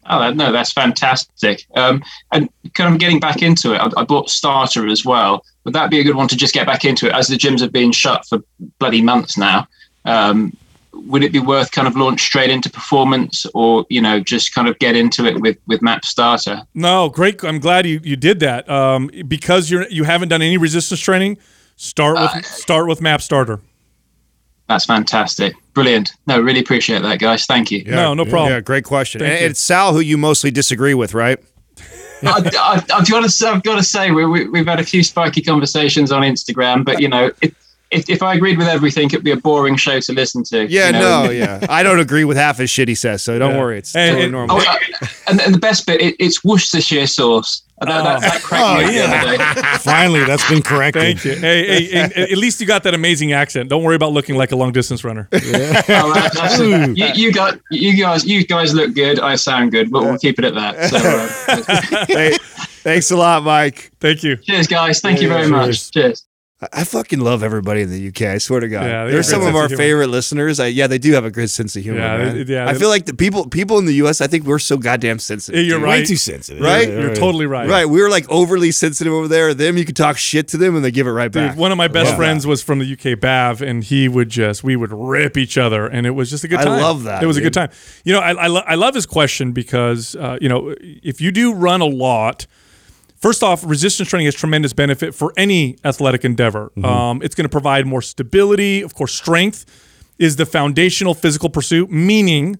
Oh 0.08 0.32
no, 0.32 0.52
that's 0.52 0.72
fantastic. 0.72 1.66
Um, 1.76 2.04
and 2.32 2.50
kind 2.74 2.94
of 2.94 3.00
getting 3.00 3.20
back 3.20 3.42
into 3.42 3.74
it, 3.74 3.80
I, 3.80 3.90
I 4.02 4.04
bought 4.04 4.30
Starter 4.30 4.88
as 4.88 5.04
well. 5.04 5.44
Would 5.64 5.74
that 5.74 5.90
be 5.90 6.00
a 6.00 6.04
good 6.04 6.16
one 6.16 6.28
to 6.28 6.38
just 6.38 6.54
get 6.54 6.68
back 6.68 6.86
into 6.86 7.08
it 7.08 7.14
as 7.14 7.28
the 7.28 7.36
gyms 7.36 7.60
have 7.62 7.72
been 7.72 7.92
shut 7.92 8.26
for 8.26 8.40
bloody 8.78 9.02
months 9.02 9.36
now? 9.38 9.68
Um, 10.06 10.56
would 10.94 11.24
it 11.24 11.32
be 11.32 11.40
worth 11.40 11.72
kind 11.72 11.88
of 11.88 11.96
launch 11.96 12.22
straight 12.22 12.50
into 12.50 12.70
performance, 12.70 13.46
or 13.54 13.86
you 13.90 14.02
know, 14.02 14.20
just 14.20 14.54
kind 14.54 14.68
of 14.68 14.78
get 14.80 14.96
into 14.96 15.26
it 15.26 15.42
with 15.42 15.58
with 15.66 15.82
Map 15.82 16.06
Starter? 16.06 16.62
No, 16.74 17.10
great. 17.10 17.44
I'm 17.44 17.60
glad 17.60 17.86
you, 17.86 18.00
you 18.04 18.16
did 18.16 18.40
that. 18.42 18.70
Um, 18.70 19.10
because 19.28 19.72
you're 19.72 19.88
you 19.90 20.04
haven't 20.04 20.30
done 20.30 20.42
any 20.42 20.58
resistance 20.58 21.00
training. 21.00 21.38
Start 21.78 22.18
with 22.18 22.46
start 22.46 22.88
with 22.88 23.02
Map 23.02 23.22
Starter. 23.22 23.60
That's 24.68 24.86
fantastic. 24.86 25.56
Brilliant. 25.74 26.14
No, 26.26 26.40
really 26.40 26.60
appreciate 26.60 27.02
that, 27.02 27.20
guys. 27.20 27.46
Thank 27.46 27.70
you. 27.70 27.84
No, 27.86 28.14
no 28.14 28.26
problem. 28.26 28.52
Yeah, 28.52 28.62
great 28.62 28.84
question. 28.84 29.20
Thank 29.20 29.32
and 29.32 29.42
you. 29.42 29.48
it's 29.50 29.60
Sal 29.60 29.94
who 29.94 30.00
you 30.00 30.18
mostly 30.18 30.52
disagree 30.52 30.94
with, 30.94 31.14
right? 31.14 31.38
I, 32.24 32.52
I, 32.58 32.84
I've 32.96 33.10
got 33.10 33.22
to 33.22 33.30
say, 33.30 33.48
I've 33.48 33.64
got 33.64 33.76
to 33.76 33.84
say 33.84 34.12
we, 34.12 34.26
we, 34.26 34.48
we've 34.48 34.66
had 34.66 34.80
a 34.80 34.84
few 34.84 35.04
spiky 35.04 35.42
conversations 35.42 36.12
on 36.12 36.24
Instagram, 36.24 36.84
but 36.84 37.00
you 37.00 37.10
know, 37.10 37.32
if, 37.42 37.54
if, 37.96 38.10
if 38.10 38.22
I 38.24 38.36
agreed 38.36 38.58
with 38.58 38.68
everything, 38.68 39.06
it'd 39.08 39.24
be 39.24 39.32
a 39.32 39.38
boring 39.38 39.76
show 39.78 40.00
to 40.00 40.14
listen 40.14 40.44
to. 40.46 40.66
Yeah, 40.70 40.88
you 40.88 40.92
know? 40.94 41.24
no, 41.26 41.30
yeah. 41.32 41.66
I 41.70 41.84
don't 41.84 42.00
agree 42.00 42.24
with 42.26 42.38
half 42.38 42.58
his 42.58 42.70
shit 42.70 42.88
he 42.88 42.96
says, 42.96 43.24
so 43.24 43.40
don't 43.40 43.54
Yeah. 43.54 43.60
worry. 43.60 43.78
It's 43.80 43.96
And- 43.96 44.10
totally 44.12 44.24
and- 44.26 44.32
normal. 44.32 44.58
Oh, 44.62 44.78
and, 45.28 45.42
and 45.42 45.54
the 45.54 45.60
best 45.60 45.86
bit, 45.88 46.02
it, 46.02 46.16
it's 46.20 46.44
Worcestershire 46.44 47.08
sauce. 47.08 47.62
That, 47.82 47.88
that, 48.04 48.22
that 48.22 48.42
Oh, 48.54 48.78
me 48.78 49.00
up 49.02 49.26
the 49.28 49.34
yeah. 49.34 49.78
Finally, 49.80 50.24
that's 50.24 50.48
been 50.50 50.62
corrected. 50.62 51.02
Thank 51.20 51.26
you. 51.26 51.36
Hey, 51.36 51.88
hey, 51.88 52.00
and 52.00 52.14
at 52.14 52.38
least 52.38 52.62
you 52.62 52.66
got 52.68 52.84
that 52.84 52.94
amazing 52.94 53.34
accent. 53.34 53.70
Don't 53.70 53.84
worry 53.84 53.98
about 53.98 54.14
looking 54.14 54.36
like 54.38 54.54
a 54.54 54.56
long 54.56 54.72
distance 54.72 55.04
runner. 55.04 55.28
Oh, 55.34 55.38
that- 55.40 56.32
that's 56.34 56.58
you, 56.58 57.26
you 57.26 57.34
got 57.34 57.60
you 57.72 58.02
guys 58.02 58.24
you 58.26 58.46
guys 58.48 58.74
look 58.74 58.94
good. 58.96 59.20
I 59.20 59.36
sound 59.36 59.72
good, 59.74 59.92
but 59.92 60.04
we'll 60.04 60.18
keep 60.18 60.40
it 60.40 60.46
at 60.46 60.56
that. 60.56 60.90
So, 60.90 60.98
uh, 61.92 62.06
hey, 62.08 62.38
thanks 62.82 63.12
a 63.12 63.18
lot, 63.18 63.44
Mike. 63.44 63.92
Thank 64.00 64.24
you. 64.24 64.38
cheers, 64.38 64.68
guys. 64.68 65.02
Thank 65.02 65.22
you 65.22 65.28
very 65.28 65.50
much. 65.50 65.92
Cheers. 65.92 66.26
I- 66.62 66.68
I 66.72 66.84
fucking 66.86 67.20
love 67.20 67.44
everybody 67.44 67.82
in 67.82 67.90
the 67.92 68.08
UK. 68.08 68.22
I 68.34 68.38
swear 68.38 68.62
to 68.62 68.70
God, 68.70 68.86
Yeah, 68.86 69.04
they 69.06 69.12
they're 69.12 69.24
some 69.24 69.42
of 69.46 69.56
our 69.58 69.66
of 69.66 69.74
favorite 69.74 70.08
listeners. 70.08 70.58
I, 70.58 70.68
yeah, 70.68 70.88
they 70.88 70.98
do 70.98 71.12
have 71.12 71.26
a 71.26 71.30
good 71.30 71.50
sense 71.50 71.76
of 71.76 71.84
humor. 71.84 72.00
Yeah, 72.00 72.18
man. 72.18 72.46
they- 72.46 72.54
yeah, 72.54 72.66
I 72.70 72.74
feel 72.76 72.88
like 72.88 73.06
the 73.06 73.14
people 73.14 73.50
people 73.50 73.78
in 73.78 73.86
the 73.86 73.96
US. 73.96 74.22
I 74.22 74.28
think 74.28 74.46
we're 74.46 74.58
so 74.60 74.78
goddamn 74.78 75.20
sensitive. 75.20 75.60
Yeah, 75.60 75.68
you're 75.68 75.80
dude. 75.80 75.86
right. 75.86 76.00
Way 76.00 76.06
too 76.06 76.16
sensitive. 76.16 76.64
Right? 76.64 76.88
Yeah, 76.88 77.00
You're 77.02 77.16
totally 77.16 77.46
right. 77.46 77.68
Right, 77.70 77.90
we 77.90 78.02
were 78.02 78.10
like 78.10 78.26
overly 78.30 78.72
sensitive 78.72 79.12
over 79.12 79.28
there. 79.28 79.54
Them, 79.54 79.78
you 79.78 79.84
could 79.84 79.98
talk 79.98 80.18
shit 80.18 80.48
to 80.50 80.58
them, 80.58 80.78
and 80.78 80.86
they 80.86 80.92
give 80.92 81.08
it 81.08 81.12
right 81.12 81.30
Dude, 81.32 81.50
back. 81.50 81.58
one 81.58 81.74
of 81.74 81.78
my 81.78 81.90
best 81.90 82.12
Yeah. 82.12 82.16
friends 82.16 82.48
was 82.48 82.62
from 82.64 82.80
the 82.80 82.86
UK 82.86 83.16
Bav, 83.20 83.60
and 83.62 83.84
he 83.84 84.08
would 84.08 84.30
just 84.30 84.64
we 84.64 84.78
would 84.78 84.94
rip 84.94 85.38
each 85.38 85.58
other, 85.58 85.86
and 85.88 86.08
it 86.08 86.12
was 86.12 86.30
just 86.30 86.46
a 86.46 86.48
good 86.48 86.60
I 86.60 86.64
time. 86.64 86.82
love 86.82 87.04
that, 87.04 87.22
It 87.22 87.28
was 87.28 87.36
a 87.38 87.42
good 87.42 87.54
time. 87.54 87.70
You 88.06 88.14
know, 88.14 88.20
I 88.22 88.32
I, 88.32 88.48
lo- 88.48 88.64
I 88.66 88.76
love 88.76 88.96
his 88.96 89.06
question 89.06 89.52
because 89.52 90.16
uh, 90.16 90.38
you 90.40 90.48
know 90.48 90.74
if 90.82 91.20
you 91.20 91.32
do 91.32 91.54
run 91.54 91.82
a 91.82 91.86
lot. 91.86 92.48
First 93.26 93.42
off, 93.42 93.66
resistance 93.66 94.08
training 94.08 94.28
has 94.28 94.36
tremendous 94.36 94.72
benefit 94.72 95.16
for 95.16 95.34
any 95.36 95.78
athletic 95.84 96.24
endeavor. 96.24 96.72
Mm-hmm. 96.78 96.86
Um, 96.86 97.22
it's 97.24 97.34
going 97.34 97.46
to 97.46 97.50
provide 97.50 97.88
more 97.88 98.04
stability. 98.04 98.84
Of 98.84 98.94
course, 98.94 99.16
strength 99.16 99.66
is 100.20 100.36
the 100.36 100.46
foundational 100.46 101.16
physical 101.16 101.50
pursuit, 101.50 101.90
meaning 101.90 102.60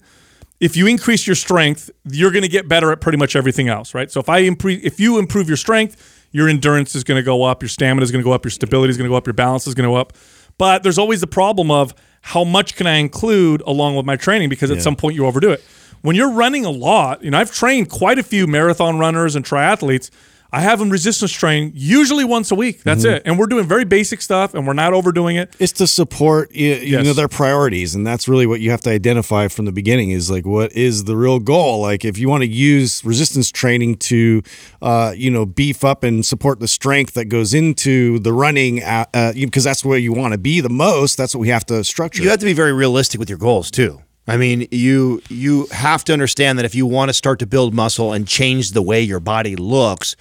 if 0.58 0.76
you 0.76 0.88
increase 0.88 1.24
your 1.24 1.36
strength, 1.36 1.88
you're 2.10 2.32
going 2.32 2.42
to 2.42 2.48
get 2.48 2.66
better 2.66 2.90
at 2.90 3.00
pretty 3.00 3.16
much 3.16 3.36
everything 3.36 3.68
else, 3.68 3.94
right? 3.94 4.10
So 4.10 4.18
if 4.18 4.28
I 4.28 4.38
improve, 4.38 4.84
if 4.84 4.98
you 4.98 5.20
improve 5.20 5.46
your 5.46 5.56
strength, 5.56 6.26
your 6.32 6.48
endurance 6.48 6.96
is 6.96 7.04
going 7.04 7.20
to 7.20 7.24
go 7.24 7.44
up, 7.44 7.62
your 7.62 7.68
stamina 7.68 8.02
is 8.02 8.10
going 8.10 8.24
to 8.24 8.28
go 8.28 8.32
up, 8.32 8.44
your 8.44 8.50
stability 8.50 8.90
is 8.90 8.96
going 8.96 9.06
to 9.06 9.12
go 9.12 9.16
up, 9.16 9.24
your 9.28 9.34
balance 9.34 9.68
is 9.68 9.74
going 9.74 9.88
to 9.88 9.92
go 9.92 9.94
up. 9.94 10.14
But 10.58 10.82
there's 10.82 10.98
always 10.98 11.20
the 11.20 11.28
problem 11.28 11.70
of 11.70 11.94
how 12.22 12.42
much 12.42 12.74
can 12.74 12.88
I 12.88 12.96
include 12.96 13.62
along 13.68 13.94
with 13.94 14.04
my 14.04 14.16
training 14.16 14.48
because 14.48 14.72
at 14.72 14.82
some 14.82 14.96
point 14.96 15.14
you 15.14 15.26
overdo 15.26 15.52
it. 15.52 15.62
When 16.00 16.16
you're 16.16 16.32
running 16.32 16.64
a 16.64 16.70
lot, 16.70 17.22
you 17.22 17.30
know, 17.30 17.38
I've 17.38 17.52
trained 17.52 17.88
quite 17.88 18.18
a 18.18 18.24
few 18.24 18.48
marathon 18.48 18.98
runners 18.98 19.36
and 19.36 19.44
triathletes. 19.44 20.10
I 20.56 20.60
have 20.60 20.78
them 20.78 20.88
resistance 20.88 21.32
train 21.32 21.70
usually 21.74 22.24
once 22.24 22.50
a 22.50 22.54
week. 22.54 22.82
That's 22.82 23.04
it. 23.04 23.22
And 23.26 23.38
we're 23.38 23.46
doing 23.54 23.66
very 23.68 23.84
basic 23.84 24.22
stuff 24.22 24.54
and 24.54 24.66
we're 24.66 24.72
not 24.72 24.94
overdoing 24.94 25.36
it. 25.36 25.54
It's 25.58 25.72
to 25.72 25.86
support 25.86 26.50
you, 26.54 26.74
you 26.76 26.92
Yes. 26.96 27.04
know 27.04 27.12
their 27.12 27.28
priorities, 27.28 27.94
and 27.94 28.06
that's 28.06 28.26
really 28.26 28.46
what 28.46 28.60
you 28.60 28.70
have 28.70 28.80
to 28.82 28.90
identify 28.90 29.48
from 29.48 29.66
the 29.66 29.72
beginning. 29.72 30.10
Is 30.12 30.30
like 30.30 30.46
what 30.46 30.72
is 30.72 31.04
the 31.04 31.16
real 31.16 31.40
goal? 31.40 31.82
Like 31.82 32.04
if 32.06 32.16
you 32.16 32.28
want 32.30 32.42
to 32.42 32.48
use 32.48 33.04
resistance 33.04 33.50
training 33.50 33.96
to, 34.10 34.42
uh, 34.80 35.12
you 35.14 35.30
know, 35.30 35.44
beef 35.44 35.84
up 35.84 36.02
and 36.04 36.24
support 36.24 36.58
the 36.60 36.68
strength 36.68 37.12
that 37.14 37.26
goes 37.26 37.52
into 37.52 38.18
the 38.20 38.32
running, 38.32 38.82
uh, 38.82 39.04
uh, 39.12 39.32
because 39.34 39.64
that's 39.64 39.84
where 39.84 39.98
you 39.98 40.12
want 40.14 40.32
to 40.32 40.38
be 40.38 40.60
the 40.62 40.70
most. 40.70 41.16
That's 41.18 41.34
what 41.34 41.40
we 41.42 41.48
have 41.48 41.66
to 41.66 41.84
structure. 41.84 42.22
you 42.22 42.30
have 42.30 42.38
to 42.40 42.46
be 42.46 42.54
very 42.54 42.72
realistic 42.72 43.18
with 43.20 43.28
your 43.28 43.38
goals 43.38 43.70
too. 43.70 44.00
I 44.26 44.36
mean, 44.38 44.66
you 44.72 45.22
you 45.28 45.66
have 45.70 46.02
to 46.06 46.12
understand 46.12 46.58
that 46.58 46.64
if 46.64 46.74
you 46.74 46.86
want 46.86 47.10
to 47.10 47.12
start 47.12 47.38
to 47.40 47.46
build 47.46 47.74
muscle 47.74 48.12
and 48.14 48.26
change 48.26 48.72
the 48.72 48.82
way 48.82 49.00
your 49.02 49.20
body 49.20 49.54
looks, 49.54 50.16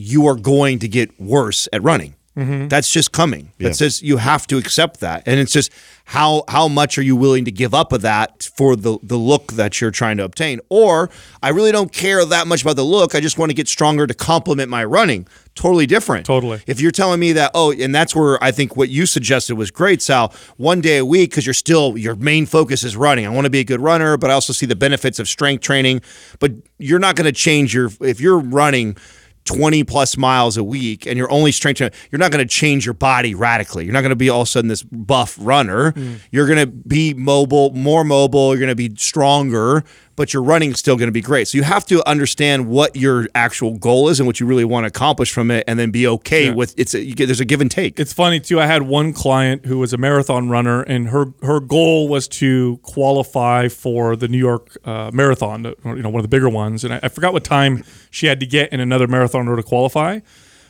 you 0.00 0.26
are 0.26 0.36
going 0.36 0.78
to 0.80 0.88
get 0.88 1.18
worse 1.20 1.68
at 1.72 1.82
running. 1.82 2.14
Mm-hmm. 2.36 2.68
That's 2.68 2.90
just 2.90 3.10
coming. 3.10 3.52
That's 3.58 3.78
just 3.78 4.02
you 4.02 4.16
have 4.18 4.46
to 4.46 4.56
accept 4.56 5.00
that, 5.00 5.24
and 5.26 5.40
it's 5.40 5.52
just 5.52 5.72
how 6.04 6.44
how 6.48 6.68
much 6.68 6.96
are 6.96 7.02
you 7.02 7.16
willing 7.16 7.44
to 7.44 7.50
give 7.50 7.74
up 7.74 7.92
of 7.92 8.02
that 8.02 8.48
for 8.56 8.76
the 8.76 8.98
the 9.02 9.16
look 9.16 9.54
that 9.54 9.80
you're 9.80 9.90
trying 9.90 10.16
to 10.18 10.24
obtain? 10.24 10.60
Or 10.68 11.10
I 11.42 11.48
really 11.48 11.72
don't 11.72 11.92
care 11.92 12.24
that 12.24 12.46
much 12.46 12.62
about 12.62 12.76
the 12.76 12.84
look. 12.84 13.16
I 13.16 13.20
just 13.20 13.36
want 13.36 13.50
to 13.50 13.54
get 13.54 13.66
stronger 13.66 14.06
to 14.06 14.14
complement 14.14 14.70
my 14.70 14.84
running. 14.84 15.26
Totally 15.56 15.86
different. 15.86 16.24
Totally. 16.24 16.62
If 16.68 16.80
you're 16.80 16.92
telling 16.92 17.18
me 17.18 17.32
that, 17.32 17.50
oh, 17.52 17.72
and 17.72 17.92
that's 17.92 18.14
where 18.14 18.42
I 18.42 18.52
think 18.52 18.76
what 18.76 18.88
you 18.88 19.06
suggested 19.06 19.56
was 19.56 19.72
great, 19.72 20.00
Sal. 20.00 20.32
One 20.56 20.80
day 20.80 20.98
a 20.98 21.04
week, 21.04 21.30
because 21.30 21.44
you're 21.44 21.52
still, 21.52 21.98
your 21.98 22.14
main 22.14 22.46
focus 22.46 22.84
is 22.84 22.96
running. 22.96 23.26
I 23.26 23.30
want 23.30 23.44
to 23.46 23.50
be 23.50 23.58
a 23.58 23.64
good 23.64 23.80
runner, 23.80 24.16
but 24.16 24.30
I 24.30 24.34
also 24.34 24.52
see 24.52 24.66
the 24.66 24.76
benefits 24.76 25.18
of 25.18 25.28
strength 25.28 25.62
training. 25.62 26.00
But 26.38 26.52
you're 26.78 27.00
not 27.00 27.16
going 27.16 27.26
to 27.26 27.32
change 27.32 27.74
your, 27.74 27.90
if 28.00 28.20
you're 28.20 28.38
running 28.38 28.96
20 29.44 29.84
plus 29.84 30.16
miles 30.16 30.56
a 30.56 30.64
week 30.64 31.06
and 31.06 31.16
you're 31.16 31.30
only 31.30 31.52
strength 31.52 31.78
training, 31.78 31.96
you're 32.10 32.18
not 32.18 32.30
going 32.30 32.46
to 32.46 32.48
change 32.48 32.84
your 32.84 32.94
body 32.94 33.34
radically. 33.34 33.84
You're 33.84 33.92
not 33.92 34.02
going 34.02 34.10
to 34.10 34.16
be 34.16 34.28
all 34.28 34.42
of 34.42 34.48
a 34.48 34.50
sudden 34.50 34.68
this 34.68 34.82
buff 34.82 35.36
runner. 35.40 35.92
Mm. 35.92 36.20
You're 36.30 36.46
going 36.46 36.58
to 36.58 36.66
be 36.66 37.14
mobile, 37.14 37.70
more 37.72 38.04
mobile. 38.04 38.50
You're 38.50 38.60
going 38.60 38.68
to 38.68 38.74
be 38.74 38.94
stronger, 38.96 39.84
but 40.20 40.34
your 40.34 40.42
running 40.42 40.70
is 40.72 40.78
still 40.78 40.98
going 40.98 41.08
to 41.08 41.12
be 41.12 41.22
great. 41.22 41.48
So 41.48 41.56
you 41.56 41.64
have 41.64 41.86
to 41.86 42.06
understand 42.06 42.68
what 42.68 42.94
your 42.94 43.26
actual 43.34 43.78
goal 43.78 44.10
is 44.10 44.20
and 44.20 44.26
what 44.26 44.38
you 44.38 44.44
really 44.44 44.66
want 44.66 44.84
to 44.84 44.88
accomplish 44.88 45.32
from 45.32 45.50
it, 45.50 45.64
and 45.66 45.78
then 45.78 45.90
be 45.90 46.06
okay 46.06 46.48
Yeah. 46.48 46.52
with 46.52 46.74
it's. 46.78 46.92
A, 46.92 47.00
you 47.02 47.14
get, 47.14 47.24
there's 47.24 47.40
a 47.40 47.46
give 47.46 47.62
and 47.62 47.70
take. 47.70 47.98
It's 47.98 48.12
funny 48.12 48.38
too. 48.38 48.60
I 48.60 48.66
had 48.66 48.82
one 48.82 49.14
client 49.14 49.64
who 49.64 49.78
was 49.78 49.94
a 49.94 49.96
marathon 49.96 50.50
runner, 50.50 50.82
and 50.82 51.08
her 51.08 51.32
her 51.42 51.58
goal 51.58 52.06
was 52.06 52.28
to 52.28 52.78
qualify 52.82 53.68
for 53.68 54.14
the 54.14 54.28
New 54.28 54.36
York 54.36 54.76
uh, 54.84 55.10
Marathon, 55.14 55.64
you 55.86 56.02
know, 56.02 56.10
one 56.10 56.16
of 56.16 56.22
the 56.22 56.28
bigger 56.28 56.50
ones. 56.50 56.84
And 56.84 56.92
I, 56.92 57.00
I 57.04 57.08
forgot 57.08 57.32
what 57.32 57.42
time 57.44 57.82
she 58.10 58.26
had 58.26 58.40
to 58.40 58.46
get 58.46 58.74
in 58.74 58.80
another 58.80 59.06
marathon 59.06 59.40
in 59.40 59.48
order 59.48 59.62
to 59.62 59.66
qualify. 59.68 60.20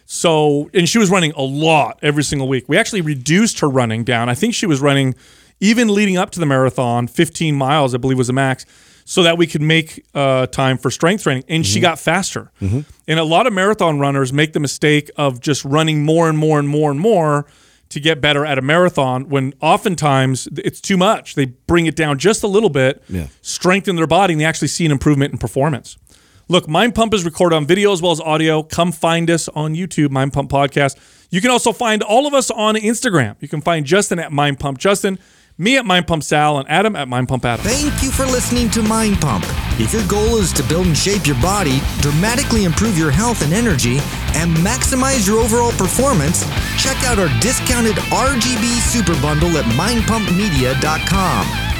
So, 0.07 0.71
and 0.75 0.89
she 0.89 0.99
was 0.99 1.11
running 1.11 1.33
a 1.33 1.43
lot 1.43 1.99
every 2.03 2.23
single 2.23 2.47
week. 2.47 2.69
We 2.69 2.77
actually 2.77 3.01
reduced 3.01 3.59
her 3.61 3.69
running 3.69 4.05
down. 4.05 4.29
I 4.29 4.35
think 4.35 4.55
she 4.55 4.67
was 4.67 4.81
running, 4.81 5.17
even 5.59 5.89
leading 5.89 6.17
up 6.17 6.31
to 6.31 6.39
the 6.41 6.47
marathon, 6.47 7.09
15 7.09 7.55
miles, 7.57 7.95
I 7.97 7.99
believe 7.99 8.17
was 8.19 8.29
the 8.29 8.33
max, 8.33 8.65
so 9.11 9.25
that 9.25 9.37
we 9.37 9.45
could 9.45 9.61
make 9.61 10.07
uh, 10.15 10.47
time 10.47 10.79
for 10.79 10.89
strength 10.89 11.25
training. 11.25 11.43
And 11.49 11.67
she 11.67 11.81
got 11.81 11.99
faster. 11.99 12.53
And 12.61 12.85
a 13.19 13.25
lot 13.25 13.49
of 13.49 13.53
marathon 13.53 13.99
runners 13.99 14.33
make 14.33 14.53
the 14.53 14.61
mistake 14.61 15.11
of 15.17 15.41
just 15.41 15.65
running 15.65 16.05
more 16.05 16.29
and 16.29 16.39
more 16.39 16.61
and 16.61 16.69
more 16.69 16.93
and 16.93 17.01
more 17.01 17.45
to 17.89 17.99
get 17.99 18.21
better 18.21 18.47
at 18.47 18.57
a 18.57 18.63
marathon 18.63 19.29
when 19.29 19.53
oftentimes 19.61 20.47
it's 20.65 20.81
too 20.81 20.97
much. 20.97 21.35
They 21.35 21.47
bring 21.47 21.87
it 21.87 21.97
down 21.97 22.19
just 22.21 22.45
a 22.45 22.47
little 22.47 22.71
bit, 22.71 23.03
Yeah. 23.09 23.27
strengthen 23.43 23.97
their 23.97 24.07
body, 24.07 24.35
and 24.35 24.41
they 24.41 24.45
actually 24.45 24.69
see 24.69 24.87
an 24.87 24.93
improvement 24.93 25.33
in 25.33 25.39
performance. 25.39 25.97
Look, 26.47 26.69
Mind 26.69 26.95
Pump 26.95 27.13
is 27.13 27.25
recorded 27.25 27.57
on 27.57 27.67
video 27.67 27.93
as 27.93 28.01
well 28.01 28.13
as 28.13 28.21
audio. 28.21 28.63
Come 28.63 28.93
find 28.93 29.29
us 29.29 29.49
on 29.57 29.75
YouTube, 29.75 30.11
Mind 30.13 30.33
Pump 30.33 30.49
Podcast. 30.53 30.95
You 31.31 31.41
can 31.41 31.51
also 31.51 31.73
find 31.73 32.01
all 32.05 32.29
of 32.29 32.35
us 32.35 32.49
on 32.53 32.77
Instagram. 32.77 33.35
You 33.41 33.49
can 33.49 33.61
find 33.61 33.85
Justin 33.85 34.21
at 34.21 34.31
Mind 34.31 34.61
Pump 34.61 34.79
Justin, 34.79 35.19
me 35.61 35.77
at 35.77 35.85
Mind 35.85 36.07
Pump 36.07 36.25
Sal, 36.25 36.59
and 36.59 36.69
Adam 36.69 36.97
at 36.97 37.07
Mind 37.07 37.29
Pump 37.29 37.45
Adam. 37.45 37.65
Thank 37.65 38.03
you 38.03 38.11
for 38.11 38.25
listening 38.25 38.71
to 38.71 38.83
Mind 38.83 39.21
Pump. 39.21 39.45
If 39.79 39.93
your 39.93 40.07
goal 40.09 40.39
is 40.39 40.53
to 40.55 40.63
build 40.63 40.87
and 40.87 40.97
shape 40.97 41.27
your 41.27 41.41
body, 41.43 41.81
dramatically 42.01 42.65
improve 42.65 42.97
your 42.97 43.11
health 43.11 43.43
and 43.43 43.53
energy, 43.53 43.99
and 44.35 44.57
maximize 44.57 45.27
your 45.27 45.39
overall 45.39 45.73
performance, 45.73 46.45
check 46.83 46.97
out 47.05 47.19
our 47.19 47.29
discounted 47.41 47.97
RGB 48.09 48.81
Super 48.81 49.21
Bundle 49.21 49.59
at 49.59 49.67
mindpumpmedia.com. 49.77 51.80